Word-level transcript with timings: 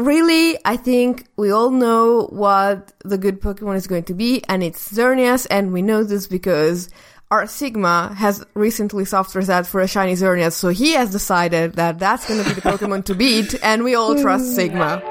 Really, 0.00 0.56
I 0.64 0.78
think 0.78 1.26
we 1.36 1.50
all 1.50 1.70
know 1.70 2.26
what 2.30 2.90
the 3.04 3.18
good 3.18 3.42
Pokemon 3.42 3.76
is 3.76 3.86
going 3.86 4.04
to 4.04 4.14
be, 4.14 4.42
and 4.48 4.62
it's 4.62 4.90
Xerneas, 4.90 5.46
and 5.50 5.74
we 5.74 5.82
know 5.82 6.04
this 6.04 6.26
because 6.26 6.88
our 7.30 7.46
Sigma 7.46 8.14
has 8.16 8.42
recently 8.54 9.04
soft 9.04 9.34
reset 9.34 9.66
for 9.66 9.82
a 9.82 9.86
shiny 9.86 10.14
Xerneas, 10.14 10.52
so 10.54 10.70
he 10.70 10.92
has 10.92 11.12
decided 11.12 11.74
that 11.74 11.98
that's 11.98 12.26
going 12.26 12.42
to 12.42 12.48
be 12.48 12.54
the 12.54 12.62
Pokemon 12.62 13.04
to 13.04 13.14
beat, 13.14 13.54
and 13.62 13.84
we 13.84 13.94
all 13.94 14.18
trust 14.18 14.46
hmm. 14.46 14.54
Sigma. 14.54 15.02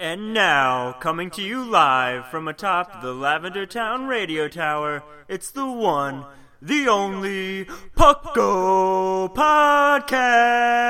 And 0.00 0.34
now, 0.34 0.94
coming 0.94 1.30
to 1.30 1.42
you 1.42 1.62
live 1.64 2.26
from 2.26 2.48
atop 2.48 3.02
the 3.02 3.14
Lavender 3.14 3.66
Town 3.66 4.08
radio 4.08 4.48
tower, 4.48 5.04
it's 5.28 5.52
the 5.52 5.70
one, 5.70 6.26
the 6.62 6.88
only 6.88 7.64
Pucko 7.96 9.32
Podcast! 9.34 10.86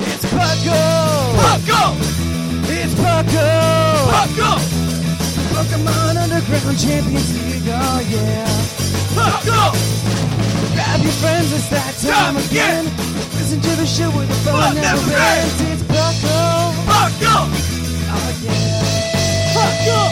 It's 0.00 0.24
Pucko! 0.26 0.80
Pucko! 1.40 1.82
It's 2.68 2.94
Pucko! 2.94 3.48
Pucko! 4.14 4.50
Pokemon 5.54 6.16
Underground 6.22 6.78
Champions 6.78 7.30
League, 7.34 7.68
oh 7.68 8.00
yeah. 8.10 9.03
Pucko! 9.16 9.62
Grab 10.74 11.00
your 11.00 11.12
friends, 11.22 11.52
it's 11.52 11.68
that 11.70 11.94
time, 12.02 12.34
Time 12.34 12.36
again. 12.36 12.86
again. 12.86 12.96
Listen 13.38 13.60
to 13.60 13.70
the 13.76 13.86
show 13.86 14.10
with 14.16 14.28
the 14.28 14.34
fun 14.50 14.74
never 14.74 15.12
ends. 15.12 15.60
It's 15.72 15.82
Pucko! 15.82 16.72
Pucko! 16.88 17.36
Oh 18.10 18.30
yeah. 18.44 20.04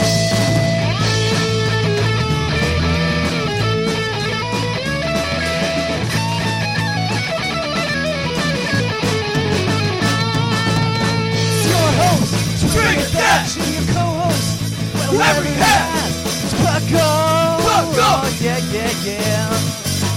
It's 11.35 11.67
host, 11.99 12.73
Drink 12.73 13.01
that. 13.13 13.47
your 13.73 13.95
co-host, 13.95 15.11
Whoever 15.11 15.43
you 15.45 15.55
have. 15.55 16.07
It's 16.45 16.55
Pucko! 16.55 17.52
Pucko! 17.83 17.99
Oh, 17.99 18.39
yeah, 18.41 18.59
yeah, 18.71 18.91
yeah. 19.03 19.49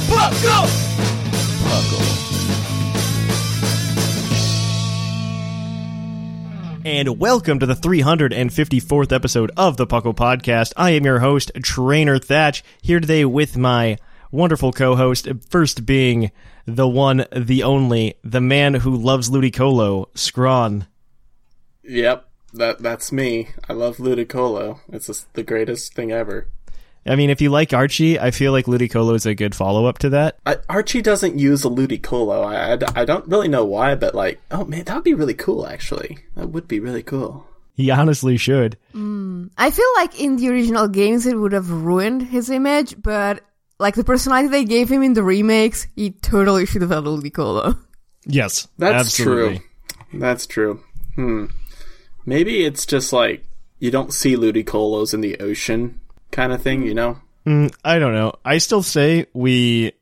Pucko! 0.05 0.69
And 6.85 7.19
welcome 7.19 7.59
to 7.59 7.65
the 7.65 7.73
354th 7.73 9.11
episode 9.11 9.49
of 9.57 9.77
the 9.77 9.87
Puckle 9.87 10.13
Podcast. 10.13 10.73
I 10.77 10.91
am 10.91 11.05
your 11.05 11.17
host, 11.17 11.51
Trainer 11.63 12.19
Thatch, 12.19 12.63
here 12.83 12.99
today 12.99 13.25
with 13.25 13.57
my 13.57 13.97
wonderful 14.29 14.71
co-host, 14.71 15.27
first 15.49 15.87
being 15.87 16.29
the 16.67 16.87
one, 16.87 17.25
the 17.35 17.63
only, 17.63 18.13
the 18.23 18.41
man 18.41 18.75
who 18.75 18.95
loves 18.95 19.31
Ludicolo, 19.31 20.15
Scrawn. 20.15 20.85
Yep, 21.83 22.29
that 22.53 22.83
that's 22.83 23.11
me. 23.11 23.49
I 23.67 23.73
love 23.73 23.97
Ludicolo. 23.97 24.81
It's 24.89 25.07
just 25.07 25.33
the 25.33 25.41
greatest 25.41 25.95
thing 25.95 26.11
ever. 26.11 26.47
I 27.05 27.15
mean, 27.15 27.29
if 27.29 27.39
you 27.39 27.49
like 27.49 27.71
Archie, 27.73 28.19
I 28.19 28.31
feel 28.31 28.51
like 28.51 28.65
Ludicolo 28.65 29.13
is 29.15 29.25
a 29.25 29.35
good 29.35 29.53
follow-up 29.53 29.99
to 29.99 30.09
that. 30.09 30.39
I, 30.45 30.57
Archie 30.67 31.03
doesn't 31.03 31.37
use 31.37 31.63
a 31.63 31.69
Ludicolo. 31.69 32.43
I, 32.43 32.73
I, 32.73 33.01
I 33.01 33.05
don't 33.05 33.27
really 33.27 33.47
know 33.47 33.63
why, 33.63 33.93
but 33.95 34.15
like, 34.15 34.41
oh 34.49 34.65
man, 34.65 34.85
that 34.85 34.95
would 34.95 35.03
be 35.03 35.13
really 35.13 35.35
cool. 35.35 35.67
Actually, 35.67 36.17
that 36.35 36.47
would 36.47 36.67
be 36.67 36.79
really 36.79 37.03
cool. 37.03 37.45
He 37.75 37.91
honestly 37.91 38.37
should. 38.37 38.77
I 39.57 39.69
feel 39.71 39.85
like 39.97 40.19
in 40.19 40.37
the 40.37 40.49
original 40.49 40.87
games 40.87 41.25
it 41.25 41.37
would 41.37 41.51
have 41.51 41.69
ruined 41.69 42.23
his 42.23 42.49
image, 42.49 42.95
but 43.01 43.41
like 43.79 43.95
the 43.95 44.03
personality 44.03 44.47
they 44.47 44.63
gave 44.65 44.89
him 44.89 45.03
in 45.03 45.13
the 45.13 45.23
remakes, 45.23 45.85
he 45.95 46.11
totally 46.11 46.65
should 46.65 46.81
have 46.81 46.91
had 46.91 47.05
a 47.05 47.09
Ludicolo. 47.09 47.77
Yes, 48.25 48.67
That's 48.77 48.95
absolutely. 48.95 49.59
true. 50.09 50.19
That's 50.19 50.47
true. 50.47 50.83
Hmm. 51.15 51.45
Maybe 52.25 52.65
it's 52.65 52.85
just 52.85 53.13
like 53.13 53.45
you 53.79 53.91
don't 53.91 54.13
see 54.13 54.35
Ludicolos 54.35 55.13
in 55.13 55.21
the 55.21 55.37
ocean, 55.39 55.99
kind 56.35 56.51
of 56.53 56.61
thing. 56.61 56.83
You 56.83 56.93
know? 56.93 57.17
Mm, 57.47 57.73
I 57.83 57.97
don't 57.99 58.13
know. 58.13 58.33
I 58.43 58.59
still 58.59 58.83
say 58.83 59.25
we 59.33 59.93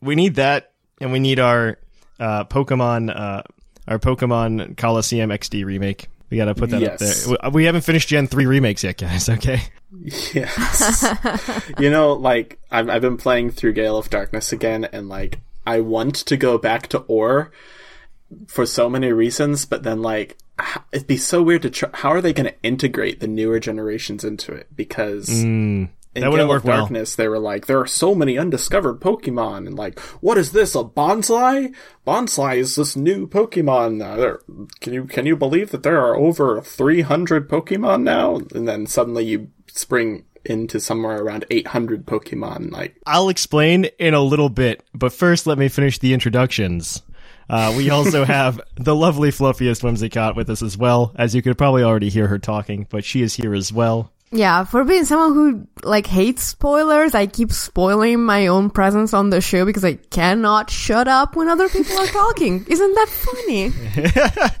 we 0.00 0.14
need 0.14 0.36
that, 0.36 0.72
and 1.00 1.12
we 1.12 1.18
need 1.18 1.38
our 1.38 1.78
uh, 2.18 2.44
Pokemon 2.44 3.14
uh, 3.14 3.42
our 3.88 3.98
Pokemon 3.98 4.76
Colosseum 4.76 5.30
XD 5.30 5.64
remake. 5.64 6.08
We 6.30 6.36
got 6.36 6.44
to 6.44 6.54
put 6.54 6.70
that 6.70 6.80
Yes. 6.80 7.26
up 7.28 7.40
there. 7.40 7.50
We- 7.50 7.64
haven't 7.64 7.80
finished 7.80 8.08
Gen 8.08 8.28
three 8.28 8.46
remakes 8.46 8.84
yet, 8.84 8.96
guys. 8.98 9.28
Okay. 9.28 9.60
Yes. 10.32 11.04
you 11.78 11.90
know, 11.90 12.12
like 12.12 12.58
I've 12.70 12.88
I've 12.88 13.02
been 13.02 13.16
playing 13.16 13.50
through 13.50 13.72
Gale 13.72 13.96
of 13.98 14.08
Darkness 14.10 14.52
again, 14.52 14.84
and 14.92 15.08
like 15.08 15.40
I 15.66 15.80
want 15.80 16.14
to 16.26 16.36
go 16.36 16.58
back 16.58 16.86
to 16.88 16.98
Orre 17.00 17.50
for 18.46 18.66
so 18.66 18.88
many 18.88 19.10
reasons, 19.12 19.64
but 19.64 19.82
then 19.82 20.00
like 20.02 20.38
it'd 20.92 21.06
be 21.06 21.16
so 21.16 21.42
weird 21.42 21.62
to 21.62 21.70
try. 21.70 21.90
How 21.94 22.10
are 22.10 22.20
they 22.20 22.32
going 22.32 22.46
to 22.46 22.62
integrate 22.62 23.20
the 23.20 23.28
newer 23.28 23.60
generations 23.60 24.24
into 24.24 24.52
it? 24.52 24.68
Because 24.74 25.28
in 25.42 25.90
Mm, 26.14 26.22
that 26.22 26.30
Gale 26.32 26.52
of 26.52 26.64
well. 26.64 26.78
Darkness, 26.78 27.14
they 27.14 27.28
were 27.28 27.38
like, 27.38 27.66
there 27.66 27.78
are 27.78 27.86
so 27.86 28.14
many 28.16 28.36
undiscovered 28.36 29.00
Pokemon, 29.00 29.66
and 29.66 29.76
like, 29.76 29.98
what 30.20 30.38
is 30.38 30.50
this? 30.50 30.74
A 30.74 30.82
Bonsly? 30.82 31.72
Bonsly 32.04 32.58
is 32.58 32.74
this 32.74 32.96
new 32.96 33.28
Pokemon. 33.28 34.04
Uh, 34.04 34.16
there, 34.16 34.40
can 34.80 34.92
you 34.92 35.04
can 35.04 35.26
you 35.26 35.36
believe 35.36 35.70
that 35.70 35.84
there 35.84 36.00
are 36.00 36.16
over 36.16 36.60
three 36.62 37.02
hundred 37.02 37.48
Pokemon 37.48 38.02
now? 38.02 38.40
And 38.54 38.66
then 38.66 38.86
suddenly 38.86 39.24
you 39.24 39.50
spring 39.68 40.24
into 40.44 40.80
somewhere 40.80 41.22
around 41.22 41.44
eight 41.50 41.68
hundred 41.68 42.06
Pokemon. 42.06 42.72
Like, 42.72 42.96
I'll 43.06 43.28
explain 43.28 43.84
in 43.98 44.14
a 44.14 44.22
little 44.22 44.48
bit, 44.48 44.82
but 44.92 45.12
first 45.12 45.46
let 45.46 45.58
me 45.58 45.68
finish 45.68 45.98
the 45.98 46.12
introductions. 46.12 47.02
Uh, 47.50 47.74
we 47.76 47.90
also 47.90 48.24
have 48.38 48.60
the 48.76 48.94
lovely 48.94 49.30
fluffiest 49.30 49.82
Whimsicott 49.82 50.36
with 50.36 50.48
us 50.48 50.62
as 50.62 50.78
well, 50.78 51.12
as 51.16 51.34
you 51.34 51.42
could 51.42 51.58
probably 51.58 51.82
already 51.82 52.08
hear 52.08 52.28
her 52.28 52.38
talking, 52.38 52.86
but 52.88 53.04
she 53.04 53.22
is 53.22 53.34
here 53.34 53.54
as 53.54 53.72
well. 53.72 54.12
Yeah, 54.32 54.62
for 54.62 54.84
being 54.84 55.04
someone 55.04 55.34
who 55.34 55.66
like 55.82 56.06
hates 56.06 56.44
spoilers, 56.44 57.16
I 57.16 57.26
keep 57.26 57.50
spoiling 57.52 58.24
my 58.24 58.46
own 58.46 58.70
presence 58.70 59.12
on 59.12 59.30
the 59.30 59.40
show 59.40 59.64
because 59.64 59.84
I 59.84 59.94
cannot 59.94 60.70
shut 60.70 61.08
up 61.08 61.34
when 61.34 61.48
other 61.48 61.68
people 61.68 61.98
are 61.98 62.06
talking. 62.06 62.64
Isn't 62.68 62.94
that 62.94 63.08
funny? 63.08 64.56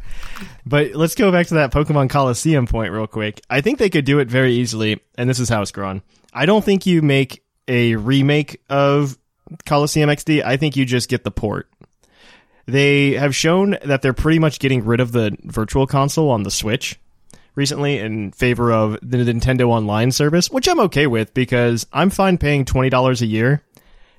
But 0.66 0.94
let's 0.94 1.14
go 1.14 1.32
back 1.32 1.48
to 1.48 1.54
that 1.54 1.72
Pokemon 1.72 2.10
Colosseum 2.10 2.66
point 2.66 2.92
real 2.92 3.06
quick. 3.06 3.40
I 3.48 3.60
think 3.60 3.78
they 3.78 3.90
could 3.90 4.04
do 4.04 4.18
it 4.18 4.28
very 4.28 4.54
easily, 4.54 5.00
and 5.16 5.28
this 5.28 5.40
is 5.40 5.48
how 5.48 5.62
it's 5.62 5.72
grown. 5.72 6.02
I 6.32 6.46
don't 6.46 6.64
think 6.64 6.86
you 6.86 7.02
make 7.02 7.42
a 7.66 7.96
remake 7.96 8.60
of 8.68 9.18
Colosseum 9.66 10.08
XD. 10.08 10.44
I 10.44 10.56
think 10.58 10.76
you 10.76 10.84
just 10.84 11.08
get 11.08 11.24
the 11.24 11.30
port. 11.30 11.68
They 12.70 13.12
have 13.12 13.34
shown 13.34 13.76
that 13.84 14.02
they're 14.02 14.12
pretty 14.12 14.38
much 14.38 14.58
getting 14.58 14.84
rid 14.84 15.00
of 15.00 15.12
the 15.12 15.36
virtual 15.42 15.86
console 15.86 16.30
on 16.30 16.44
the 16.44 16.50
Switch 16.50 16.98
recently 17.54 17.98
in 17.98 18.32
favor 18.32 18.72
of 18.72 18.98
the 19.02 19.18
Nintendo 19.18 19.68
Online 19.68 20.12
service, 20.12 20.50
which 20.50 20.68
I'm 20.68 20.80
okay 20.80 21.06
with 21.06 21.34
because 21.34 21.86
I'm 21.92 22.10
fine 22.10 22.38
paying 22.38 22.64
$20 22.64 23.20
a 23.20 23.26
year 23.26 23.62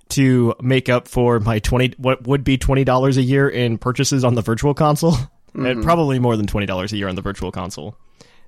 to 0.09 0.53
make 0.61 0.89
up 0.89 1.07
for 1.07 1.39
my 1.39 1.59
20 1.59 1.95
what 1.97 2.27
would 2.27 2.43
be 2.43 2.57
$20 2.57 3.17
a 3.17 3.21
year 3.21 3.47
in 3.47 3.77
purchases 3.77 4.23
on 4.23 4.35
the 4.35 4.41
virtual 4.41 4.73
console. 4.73 5.15
And 5.53 5.65
mm-hmm. 5.65 5.81
probably 5.81 6.17
more 6.17 6.37
than 6.37 6.47
$20 6.47 6.93
a 6.93 6.97
year 6.97 7.09
on 7.09 7.15
the 7.15 7.21
virtual 7.21 7.51
console. 7.51 7.97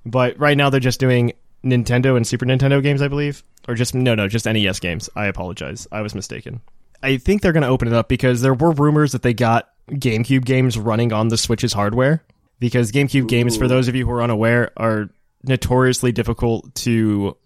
But 0.06 0.38
right 0.38 0.56
now 0.56 0.70
they're 0.70 0.80
just 0.80 1.00
doing 1.00 1.34
Nintendo 1.62 2.16
and 2.16 2.26
Super 2.26 2.46
Nintendo 2.46 2.82
games, 2.82 3.02
I 3.02 3.08
believe, 3.08 3.44
or 3.68 3.74
just 3.74 3.94
no, 3.94 4.14
no, 4.14 4.26
just 4.26 4.46
NES 4.46 4.80
games. 4.80 5.10
I 5.14 5.26
apologize. 5.26 5.86
I 5.92 6.00
was 6.00 6.14
mistaken. 6.14 6.62
I 7.02 7.18
think 7.18 7.42
they're 7.42 7.52
going 7.52 7.62
to 7.62 7.68
open 7.68 7.88
it 7.88 7.94
up 7.94 8.08
because 8.08 8.40
there 8.40 8.54
were 8.54 8.72
rumors 8.72 9.12
that 9.12 9.20
they 9.20 9.34
got 9.34 9.68
GameCube 9.90 10.44
games 10.44 10.78
running 10.78 11.12
on 11.12 11.28
the 11.28 11.36
Switch's 11.36 11.72
hardware. 11.72 12.22
Because 12.60 12.92
GameCube 12.92 13.28
games, 13.28 13.56
for 13.56 13.68
those 13.68 13.88
of 13.88 13.94
you 13.94 14.06
who 14.06 14.12
are 14.12 14.22
unaware, 14.22 14.70
are 14.76 15.10
notoriously 15.42 16.12
difficult 16.12 16.74
to 16.76 17.36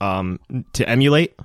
um, 0.00 0.40
to 0.74 0.88
emulate, 0.88 1.38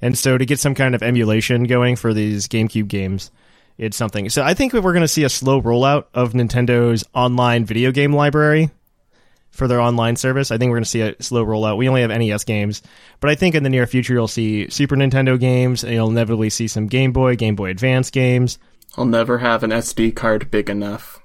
and 0.00 0.16
so 0.16 0.38
to 0.38 0.46
get 0.46 0.60
some 0.60 0.74
kind 0.74 0.94
of 0.94 1.02
emulation 1.02 1.64
going 1.64 1.96
for 1.96 2.14
these 2.14 2.46
GameCube 2.46 2.88
games 2.88 3.30
it's 3.78 3.96
something. 3.96 4.28
So 4.30 4.42
I 4.42 4.54
think 4.54 4.72
we're 4.72 4.80
going 4.80 5.02
to 5.02 5.08
see 5.08 5.24
a 5.24 5.28
slow 5.28 5.60
rollout 5.60 6.06
of 6.14 6.32
Nintendo's 6.32 7.04
online 7.14 7.64
video 7.64 7.92
game 7.92 8.12
library 8.12 8.70
for 9.50 9.68
their 9.68 9.80
online 9.80 10.16
service. 10.16 10.50
I 10.50 10.58
think 10.58 10.70
we're 10.70 10.76
going 10.76 10.84
to 10.84 10.90
see 10.90 11.00
a 11.02 11.22
slow 11.22 11.44
rollout. 11.44 11.76
We 11.76 11.88
only 11.88 12.02
have 12.02 12.10
NES 12.10 12.44
games, 12.44 12.82
but 13.20 13.30
I 13.30 13.34
think 13.34 13.54
in 13.54 13.62
the 13.62 13.70
near 13.70 13.86
future 13.86 14.14
you'll 14.14 14.28
see 14.28 14.68
Super 14.70 14.96
Nintendo 14.96 15.38
games, 15.38 15.84
and 15.84 15.92
you'll 15.92 16.10
inevitably 16.10 16.50
see 16.50 16.68
some 16.68 16.86
Game 16.86 17.12
Boy, 17.12 17.36
Game 17.36 17.56
Boy 17.56 17.70
Advance 17.70 18.10
games. 18.10 18.58
I'll 18.96 19.04
never 19.04 19.38
have 19.38 19.62
an 19.62 19.70
SD 19.70 20.14
card 20.16 20.50
big 20.50 20.70
enough. 20.70 21.20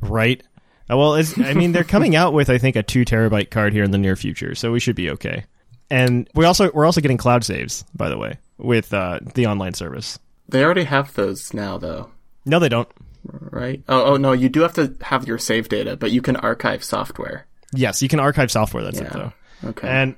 Right. 0.00 0.42
Uh, 0.90 0.96
well, 0.96 1.14
it's, 1.14 1.38
I 1.38 1.54
mean, 1.54 1.72
they're 1.72 1.84
coming 1.84 2.16
out 2.16 2.32
with 2.32 2.50
I 2.50 2.58
think 2.58 2.74
a 2.76 2.82
two 2.82 3.04
terabyte 3.04 3.50
card 3.50 3.72
here 3.72 3.84
in 3.84 3.92
the 3.92 3.98
near 3.98 4.16
future, 4.16 4.54
so 4.54 4.72
we 4.72 4.80
should 4.80 4.96
be 4.96 5.10
okay. 5.10 5.44
And 5.90 6.28
we 6.34 6.44
also 6.44 6.70
we're 6.72 6.86
also 6.86 7.00
getting 7.00 7.18
cloud 7.18 7.44
saves, 7.44 7.84
by 7.94 8.08
the 8.08 8.18
way, 8.18 8.38
with 8.58 8.92
uh, 8.92 9.20
the 9.34 9.46
online 9.46 9.74
service. 9.74 10.18
They 10.48 10.64
already 10.64 10.84
have 10.84 11.14
those 11.14 11.54
now, 11.54 11.78
though, 11.78 12.10
No, 12.44 12.58
they 12.58 12.68
don't. 12.68 12.88
right? 13.24 13.82
Oh, 13.88 14.14
oh 14.14 14.16
no, 14.16 14.32
you 14.32 14.48
do 14.48 14.60
have 14.62 14.72
to 14.74 14.94
have 15.02 15.26
your 15.28 15.38
save 15.38 15.68
data, 15.68 15.96
but 15.96 16.10
you 16.10 16.20
can 16.22 16.36
archive 16.36 16.82
software. 16.82 17.46
Yes, 17.74 18.02
you 18.02 18.08
can 18.08 18.20
archive 18.20 18.50
software. 18.50 18.82
That's 18.84 18.98
it 19.00 19.12
though. 19.12 19.32
Okay. 19.64 19.88
And 19.88 20.16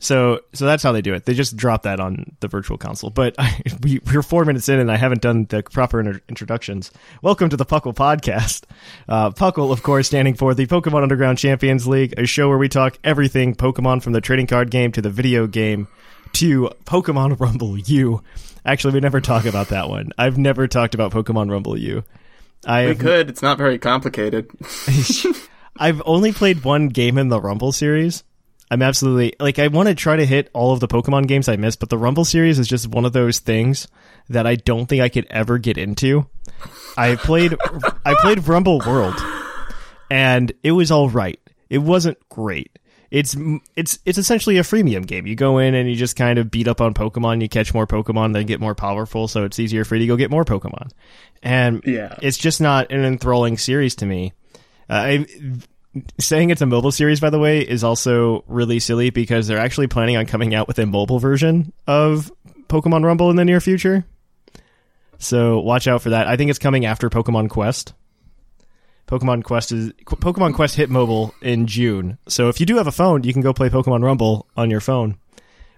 so, 0.00 0.40
so 0.52 0.64
that's 0.64 0.82
how 0.82 0.92
they 0.92 1.02
do 1.02 1.14
it. 1.14 1.26
They 1.26 1.34
just 1.34 1.56
drop 1.56 1.82
that 1.82 2.00
on 2.00 2.36
the 2.40 2.48
virtual 2.48 2.78
console. 2.78 3.10
But 3.10 3.34
I, 3.38 3.62
we, 3.82 4.00
we're 4.12 4.22
four 4.22 4.44
minutes 4.44 4.68
in, 4.68 4.80
and 4.80 4.90
I 4.90 4.96
haven't 4.96 5.22
done 5.22 5.46
the 5.48 5.62
proper 5.62 6.00
inter- 6.00 6.20
introductions. 6.28 6.90
Welcome 7.22 7.50
to 7.50 7.56
the 7.56 7.66
Puckle 7.66 7.94
Podcast. 7.94 8.64
Uh, 9.08 9.30
Puckle, 9.30 9.72
of 9.72 9.82
course, 9.82 10.08
standing 10.08 10.34
for 10.34 10.54
the 10.54 10.66
Pokemon 10.66 11.02
Underground 11.02 11.38
Champions 11.38 11.86
League, 11.86 12.14
a 12.18 12.26
show 12.26 12.48
where 12.48 12.58
we 12.58 12.68
talk 12.68 12.98
everything 13.04 13.54
Pokemon 13.54 14.02
from 14.02 14.12
the 14.14 14.20
trading 14.20 14.46
card 14.46 14.70
game 14.70 14.90
to 14.92 15.02
the 15.02 15.10
video 15.10 15.46
game 15.46 15.86
to 16.32 16.70
Pokemon 16.84 17.38
Rumble 17.38 17.78
U. 17.78 18.22
Actually, 18.64 18.94
we 18.94 19.00
never 19.00 19.20
talk 19.20 19.44
about 19.44 19.68
that 19.68 19.88
one. 19.88 20.10
I've 20.18 20.38
never 20.38 20.66
talked 20.66 20.94
about 20.94 21.12
Pokemon 21.12 21.50
Rumble 21.50 21.78
U. 21.78 22.04
I 22.66 22.86
we 22.86 22.94
could. 22.94 23.30
It's 23.30 23.42
not 23.42 23.58
very 23.58 23.78
complicated. 23.78 24.50
I've 25.76 26.02
only 26.04 26.32
played 26.32 26.64
one 26.64 26.88
game 26.88 27.16
in 27.16 27.28
the 27.28 27.40
Rumble 27.40 27.72
series. 27.72 28.24
I'm 28.70 28.82
absolutely 28.82 29.34
like 29.40 29.58
I 29.58 29.66
want 29.68 29.88
to 29.88 29.94
try 29.94 30.16
to 30.16 30.24
hit 30.26 30.48
all 30.52 30.72
of 30.72 30.80
the 30.80 30.86
Pokemon 30.88 31.26
games 31.26 31.48
I 31.48 31.56
missed, 31.56 31.80
but 31.80 31.88
the 31.90 31.98
Rumble 31.98 32.24
series 32.24 32.58
is 32.58 32.68
just 32.68 32.86
one 32.86 33.04
of 33.04 33.12
those 33.12 33.38
things 33.40 33.88
that 34.28 34.46
I 34.46 34.54
don't 34.54 34.86
think 34.86 35.02
I 35.02 35.08
could 35.08 35.26
ever 35.30 35.58
get 35.58 35.76
into. 35.76 36.26
I 36.96 37.16
played 37.16 37.54
I 38.04 38.14
played 38.20 38.46
Rumble 38.46 38.78
World 38.86 39.16
and 40.10 40.52
it 40.62 40.72
was 40.72 40.90
all 40.90 41.08
right. 41.08 41.40
It 41.68 41.78
wasn't 41.78 42.18
great. 42.28 42.78
It's 43.10 43.36
it's 43.74 43.98
it's 44.04 44.18
essentially 44.18 44.58
a 44.58 44.62
freemium 44.62 45.04
game. 45.04 45.26
You 45.26 45.34
go 45.34 45.58
in 45.58 45.74
and 45.74 45.88
you 45.90 45.96
just 45.96 46.14
kind 46.14 46.38
of 46.38 46.48
beat 46.50 46.68
up 46.68 46.80
on 46.80 46.94
Pokemon, 46.94 47.42
you 47.42 47.48
catch 47.48 47.74
more 47.74 47.86
Pokemon, 47.88 48.34
then 48.34 48.46
get 48.46 48.60
more 48.60 48.76
powerful, 48.76 49.26
so 49.26 49.44
it's 49.44 49.58
easier 49.58 49.84
for 49.84 49.96
you 49.96 50.02
to 50.02 50.06
go 50.06 50.16
get 50.16 50.30
more 50.30 50.44
Pokemon. 50.44 50.90
And 51.42 51.82
Yeah. 51.84 52.14
it's 52.22 52.38
just 52.38 52.60
not 52.60 52.92
an 52.92 53.04
enthralling 53.04 53.58
series 53.58 53.96
to 53.96 54.06
me. 54.06 54.32
Uh, 54.88 54.92
I, 54.92 55.26
saying 56.18 56.50
it's 56.50 56.60
a 56.60 56.66
mobile 56.66 56.92
series, 56.92 57.20
by 57.20 57.30
the 57.30 57.38
way, 57.38 57.60
is 57.60 57.82
also 57.84 58.44
really 58.46 58.78
silly 58.78 59.10
because 59.10 59.46
they're 59.46 59.58
actually 59.58 59.86
planning 59.88 60.16
on 60.16 60.26
coming 60.26 60.54
out 60.54 60.68
with 60.68 60.78
a 60.78 60.86
mobile 60.86 61.18
version 61.18 61.72
of 61.86 62.30
Pokemon 62.68 63.04
Rumble 63.04 63.30
in 63.30 63.36
the 63.36 63.44
near 63.44 63.60
future. 63.60 64.04
So 65.18 65.60
watch 65.60 65.86
out 65.86 66.02
for 66.02 66.10
that. 66.10 66.26
I 66.26 66.36
think 66.36 66.50
it's 66.50 66.58
coming 66.58 66.86
after 66.86 67.10
Pokemon 67.10 67.50
Quest. 67.50 67.92
Pokemon 69.06 69.42
Quest 69.42 69.72
is 69.72 69.92
Pokemon 70.06 70.54
Quest 70.54 70.76
hit 70.76 70.88
mobile 70.88 71.34
in 71.42 71.66
June. 71.66 72.16
So 72.28 72.48
if 72.48 72.60
you 72.60 72.66
do 72.66 72.76
have 72.76 72.86
a 72.86 72.92
phone, 72.92 73.24
you 73.24 73.32
can 73.32 73.42
go 73.42 73.52
play 73.52 73.68
Pokemon 73.68 74.04
Rumble 74.04 74.46
on 74.56 74.70
your 74.70 74.80
phone. 74.80 75.16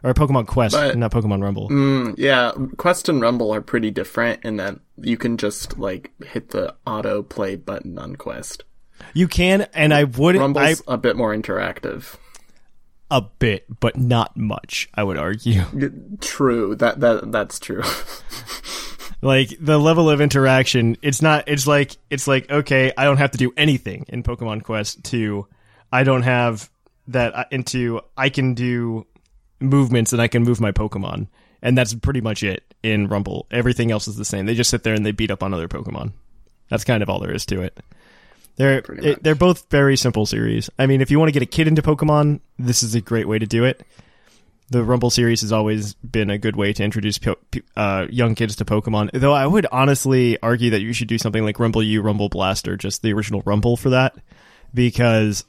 Or 0.05 0.13
Pokemon 0.15 0.49
Quest, 0.49 0.75
But- 0.75 0.99
not 0.99 1.13
Pokemon 1.13 1.43
Rumble. 1.43 1.69
Mm, 1.71 2.17
yeah, 2.19 2.53
Quest 2.77 3.09
and 3.09 3.21
Rumble 3.23 3.55
are 3.55 3.61
pretty 3.61 3.91
different 3.93 4.45
in 4.45 4.57
that 4.57 4.79
you 4.99 5.17
can 5.17 5.37
just 5.37 5.79
like 5.79 6.11
hit 6.25 6.51
the 6.51 6.75
auto 6.87 7.23
play 7.23 7.55
button 7.57 7.99
on 7.99 8.17
Quest. 8.17 8.65
You 9.15 9.29
can, 9.29 9.63
and 9.75 9.93
I 9.93 10.05
would 10.05 10.37
I, 10.37 10.41
Rumble's 10.41 10.83
a 10.89 10.97
bit 10.97 11.17
more 11.17 11.35
interactive. 11.35 12.17
a 13.11 13.21
bit, 13.21 13.67
but 13.81 13.97
not 13.97 14.37
much. 14.37 14.89
I 14.95 15.05
would 15.05 15.19
argue. 15.19 15.63
True, 16.21 16.75
that 16.77 17.01
that 17.01 17.31
that's 17.33 17.59
true. 17.59 17.83
like 19.23 19.57
the 19.61 19.79
level 19.79 20.11
of 20.11 20.21
interaction 20.21 20.97
it's 21.01 21.23
not 21.23 21.45
it's 21.47 21.67
like 21.67 21.97
it's 22.11 22.27
like 22.27 22.51
okay 22.51 22.93
i 22.99 23.05
don't 23.05 23.19
have 23.19 23.31
to 23.31 23.39
do 23.39 23.53
anything 23.57 24.05
in 24.09 24.23
pokemon 24.23 24.63
quest 24.63 25.03
2 25.05 25.47
i 25.93 26.03
don't 26.03 26.23
have 26.23 26.69
that 27.07 27.35
uh, 27.35 27.45
into 27.51 28.01
i 28.17 28.29
can 28.29 28.53
do 28.55 29.07
movements 29.61 30.13
and 30.13 30.21
i 30.21 30.27
can 30.27 30.43
move 30.43 30.61
my 30.61 30.73
pokemon 30.73 31.29
and 31.63 31.79
that's 31.79 31.95
pretty 31.95 32.21
much 32.21 32.43
it 32.43 32.75
in 32.83 33.07
rumble 33.07 33.47
everything 33.51 33.93
else 33.93 34.09
is 34.09 34.17
the 34.17 34.25
same 34.25 34.45
they 34.45 34.55
just 34.55 34.71
sit 34.71 34.83
there 34.83 34.95
and 34.95 35.07
they 35.07 35.13
beat 35.13 35.31
up 35.31 35.43
on 35.43 35.55
other 35.55 35.69
pokemon 35.69 36.13
that's 36.69 36.85
kind 36.85 37.03
of 37.03 37.09
all 37.09 37.21
there 37.21 37.35
is 37.35 37.47
to 37.47 37.63
it 37.63 37.79
they're 38.57 38.79
it, 38.79 39.23
they're 39.23 39.35
both 39.35 39.69
very 39.71 39.97
simple 39.97 40.27
series 40.27 40.69
i 40.79 40.87
mean 40.87 41.01
if 41.01 41.11
you 41.11 41.19
want 41.19 41.29
to 41.29 41.33
get 41.33 41.43
a 41.43 41.47
kid 41.47 41.67
into 41.67 41.83
pokemon 41.83 42.41
this 42.59 42.83
is 42.83 42.95
a 42.95 43.01
great 43.01 43.27
way 43.27 43.39
to 43.39 43.47
do 43.47 43.65
it 43.65 43.87
the 44.73 44.83
Rumble 44.83 45.11
series 45.11 45.43
has 45.43 45.53
always 45.53 45.95
been 45.95 46.31
a 46.31 46.39
good 46.39 46.57
way 46.57 46.73
to 46.73 46.83
introduce 46.83 47.21
uh, 47.77 48.07
young 48.11 48.35
kids 48.35 48.57
to 48.57 48.65
Pokemon. 48.65 49.11
Though 49.13 49.35
I 49.35 49.47
would 49.47 49.67
honestly 49.71 50.39
argue 50.41 50.71
that 50.71 50.81
you 50.81 50.95
should 50.95 51.09
do 51.09 51.19
something 51.19 51.45
like 51.45 51.61
Rumble 51.61 51.83
U, 51.83 52.01
Rumble 52.01 52.31
Blast, 52.31 52.67
or 52.67 52.77
just 52.77 53.03
the 53.03 53.13
original 53.13 53.43
Rumble 53.45 53.77
for 53.77 53.91
that, 53.91 54.17
because 54.73 55.45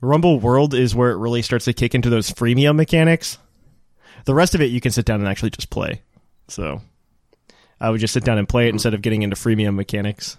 Rumble 0.00 0.40
World 0.40 0.74
is 0.74 0.94
where 0.94 1.10
it 1.10 1.18
really 1.18 1.42
starts 1.42 1.66
to 1.66 1.74
kick 1.74 1.94
into 1.94 2.08
those 2.08 2.30
freemium 2.30 2.76
mechanics. 2.76 3.38
The 4.24 4.34
rest 4.34 4.54
of 4.54 4.62
it 4.62 4.70
you 4.70 4.80
can 4.80 4.90
sit 4.90 5.04
down 5.04 5.20
and 5.20 5.28
actually 5.28 5.50
just 5.50 5.70
play. 5.70 6.00
So 6.48 6.80
I 7.80 7.90
would 7.90 8.00
just 8.00 8.14
sit 8.14 8.24
down 8.24 8.38
and 8.38 8.48
play 8.48 8.68
it 8.68 8.70
instead 8.72 8.94
of 8.94 9.02
getting 9.02 9.22
into 9.22 9.36
freemium 9.36 9.74
mechanics. 9.74 10.38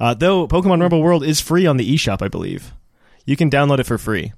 Uh, 0.00 0.14
though 0.14 0.46
Pokemon 0.48 0.80
Rumble 0.80 1.02
World 1.02 1.24
is 1.24 1.40
free 1.40 1.66
on 1.66 1.76
the 1.76 1.94
eShop, 1.94 2.22
I 2.22 2.28
believe. 2.28 2.72
You 3.26 3.36
can 3.36 3.50
download 3.50 3.78
it 3.78 3.84
for 3.86 3.96
free. 3.98 4.32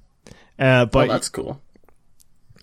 Uh, 0.59 0.87
but 0.87 1.09
oh, 1.09 1.13
that's 1.13 1.29
cool. 1.29 1.61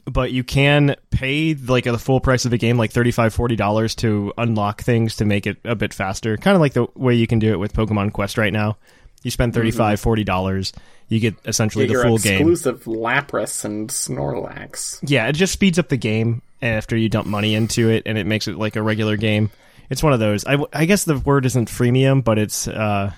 but 0.05 0.31
you 0.31 0.43
can 0.43 0.95
pay 1.11 1.53
like 1.53 1.83
the 1.85 1.97
full 1.97 2.19
price 2.19 2.45
of 2.45 2.51
the 2.51 2.57
game 2.57 2.77
like 2.77 2.91
$35, 2.91 3.31
40 3.31 3.55
dollars 3.55 3.95
to 3.95 4.33
unlock 4.37 4.81
things 4.81 5.17
to 5.17 5.25
make 5.25 5.45
it 5.47 5.57
a 5.63 5.75
bit 5.75 5.93
faster 5.93 6.35
kind 6.37 6.55
of 6.55 6.61
like 6.61 6.73
the 6.73 6.87
way 6.95 7.13
you 7.13 7.27
can 7.27 7.39
do 7.39 7.51
it 7.53 7.57
with 7.59 7.71
pokemon 7.73 8.11
quest 8.11 8.37
right 8.37 8.51
now 8.51 8.77
you 9.21 9.31
spend 9.31 9.53
$35 9.53 9.99
40 9.99 10.23
dollars 10.23 10.73
you 11.07 11.19
get 11.19 11.35
essentially 11.45 11.85
Get 11.87 11.97
the 11.97 12.03
full 12.03 12.17
game 12.17 12.33
exclusive 12.49 12.83
Lapras 12.85 13.63
and 13.63 13.89
Snorlax. 13.89 14.99
yeah 15.07 15.27
it 15.27 15.33
just 15.33 15.53
speeds 15.53 15.77
up 15.79 15.87
the 15.89 15.97
game 15.97 16.41
after 16.61 16.97
you 16.97 17.09
dump 17.09 17.27
money 17.27 17.53
into 17.55 17.89
it 17.89 18.03
and 18.05 18.17
it 18.17 18.25
makes 18.25 18.47
it 18.47 18.57
like 18.57 18.75
a 18.75 18.81
regular 18.81 19.15
game 19.17 19.51
it's 19.89 20.03
one 20.03 20.13
of 20.13 20.19
those 20.19 20.45
i, 20.45 20.57
I 20.73 20.85
guess 20.85 21.03
the 21.03 21.17
word 21.19 21.45
isn't 21.45 21.69
freemium 21.69 22.23
but 22.23 22.37
it's 22.37 22.67
uh 22.67 23.11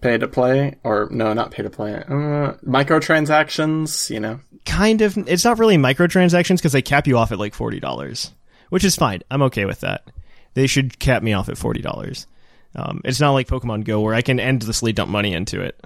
Pay 0.00 0.16
to 0.16 0.28
play, 0.28 0.76
or 0.82 1.08
no, 1.10 1.34
not 1.34 1.50
pay 1.50 1.62
to 1.62 1.68
play. 1.68 1.94
Uh, 1.94 2.54
microtransactions, 2.66 4.08
you 4.08 4.18
know. 4.18 4.40
kind 4.64 5.02
of 5.02 5.18
it's 5.28 5.44
not 5.44 5.58
really 5.58 5.76
microtransactions 5.76 6.56
because 6.56 6.72
they 6.72 6.80
cap 6.80 7.06
you 7.06 7.18
off 7.18 7.32
at 7.32 7.38
like 7.38 7.52
forty 7.52 7.80
dollars, 7.80 8.32
which 8.70 8.82
is 8.82 8.96
fine. 8.96 9.20
I'm 9.30 9.42
okay 9.42 9.66
with 9.66 9.80
that. 9.80 10.10
They 10.54 10.66
should 10.66 10.98
cap 10.98 11.22
me 11.22 11.34
off 11.34 11.50
at 11.50 11.58
forty 11.58 11.82
dollars. 11.82 12.26
Um, 12.74 13.02
it's 13.04 13.20
not 13.20 13.32
like 13.32 13.46
Pokemon 13.46 13.84
Go 13.84 14.00
where 14.00 14.14
I 14.14 14.22
can 14.22 14.40
endlessly 14.40 14.94
dump 14.94 15.10
money 15.10 15.34
into 15.34 15.60
it. 15.60 15.78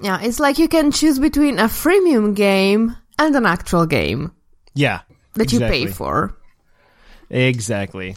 Yeah, 0.00 0.20
it's 0.22 0.38
like 0.38 0.58
you 0.58 0.68
can 0.68 0.92
choose 0.92 1.18
between 1.18 1.58
a 1.58 1.64
freemium 1.64 2.36
game 2.36 2.96
and 3.18 3.34
an 3.34 3.46
actual 3.46 3.84
game 3.86 4.30
Yeah, 4.74 5.00
that 5.34 5.52
you 5.52 5.58
pay 5.58 5.86
for. 5.86 6.36
Exactly. 7.30 8.14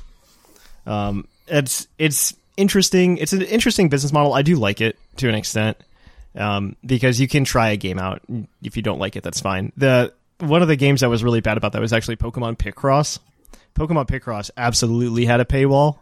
Um, 0.85 1.27
it's 1.47 1.87
it's 1.97 2.33
interesting. 2.57 3.17
It's 3.17 3.33
an 3.33 3.41
interesting 3.41 3.89
business 3.89 4.11
model. 4.13 4.33
I 4.33 4.41
do 4.41 4.55
like 4.55 4.81
it 4.81 4.97
to 5.17 5.29
an 5.29 5.35
extent 5.35 5.77
um, 6.35 6.75
because 6.85 7.19
you 7.19 7.27
can 7.27 7.43
try 7.43 7.69
a 7.69 7.77
game 7.77 7.99
out. 7.99 8.21
If 8.61 8.77
you 8.77 8.83
don't 8.83 8.99
like 8.99 9.15
it, 9.15 9.23
that's 9.23 9.41
fine. 9.41 9.71
The 9.77 10.13
one 10.39 10.61
of 10.61 10.67
the 10.67 10.75
games 10.75 11.01
that 11.01 11.09
was 11.09 11.23
really 11.23 11.41
bad 11.41 11.57
about 11.57 11.73
that 11.73 11.81
was 11.81 11.93
actually 11.93 12.15
Pokemon 12.15 12.57
Picross. 12.57 13.19
Pokemon 13.75 14.07
Picross 14.07 14.49
absolutely 14.57 15.25
had 15.25 15.39
a 15.39 15.45
paywall, 15.45 15.97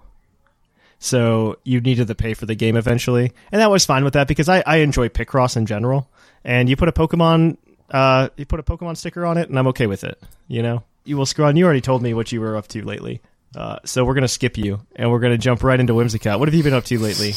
so 0.97 1.57
you 1.63 1.81
needed 1.81 2.07
to 2.07 2.15
pay 2.15 2.33
for 2.33 2.45
the 2.45 2.55
game 2.55 2.75
eventually, 2.75 3.31
and 3.51 3.61
that 3.61 3.69
was 3.69 3.85
fine 3.85 4.03
with 4.03 4.13
that 4.13 4.27
because 4.27 4.49
I, 4.49 4.63
I 4.65 4.77
enjoy 4.77 5.09
Picross 5.09 5.55
in 5.55 5.65
general. 5.65 6.09
And 6.43 6.69
you 6.69 6.77
put 6.77 6.87
a 6.87 6.93
Pokemon, 6.93 7.57
uh, 7.91 8.29
you 8.37 8.45
put 8.45 8.59
a 8.59 8.63
Pokemon 8.63 8.97
sticker 8.97 9.25
on 9.25 9.37
it, 9.37 9.49
and 9.49 9.59
I'm 9.59 9.67
okay 9.67 9.87
with 9.87 10.03
it. 10.03 10.21
You 10.47 10.63
know, 10.63 10.83
you 11.03 11.17
will 11.17 11.25
screw 11.25 11.45
on. 11.45 11.57
You 11.57 11.65
already 11.65 11.81
told 11.81 12.01
me 12.01 12.13
what 12.13 12.31
you 12.31 12.39
were 12.41 12.55
up 12.55 12.67
to 12.69 12.83
lately, 12.83 13.21
uh, 13.55 13.77
so 13.85 14.05
we're 14.05 14.13
gonna 14.13 14.27
skip 14.27 14.57
you 14.57 14.81
and 14.95 15.11
we're 15.11 15.19
gonna 15.19 15.37
jump 15.37 15.63
right 15.63 15.79
into 15.79 15.93
Whimsicott. 15.93 16.39
What 16.39 16.47
have 16.47 16.55
you 16.55 16.63
been 16.63 16.73
up 16.73 16.85
to 16.85 16.99
lately? 16.99 17.33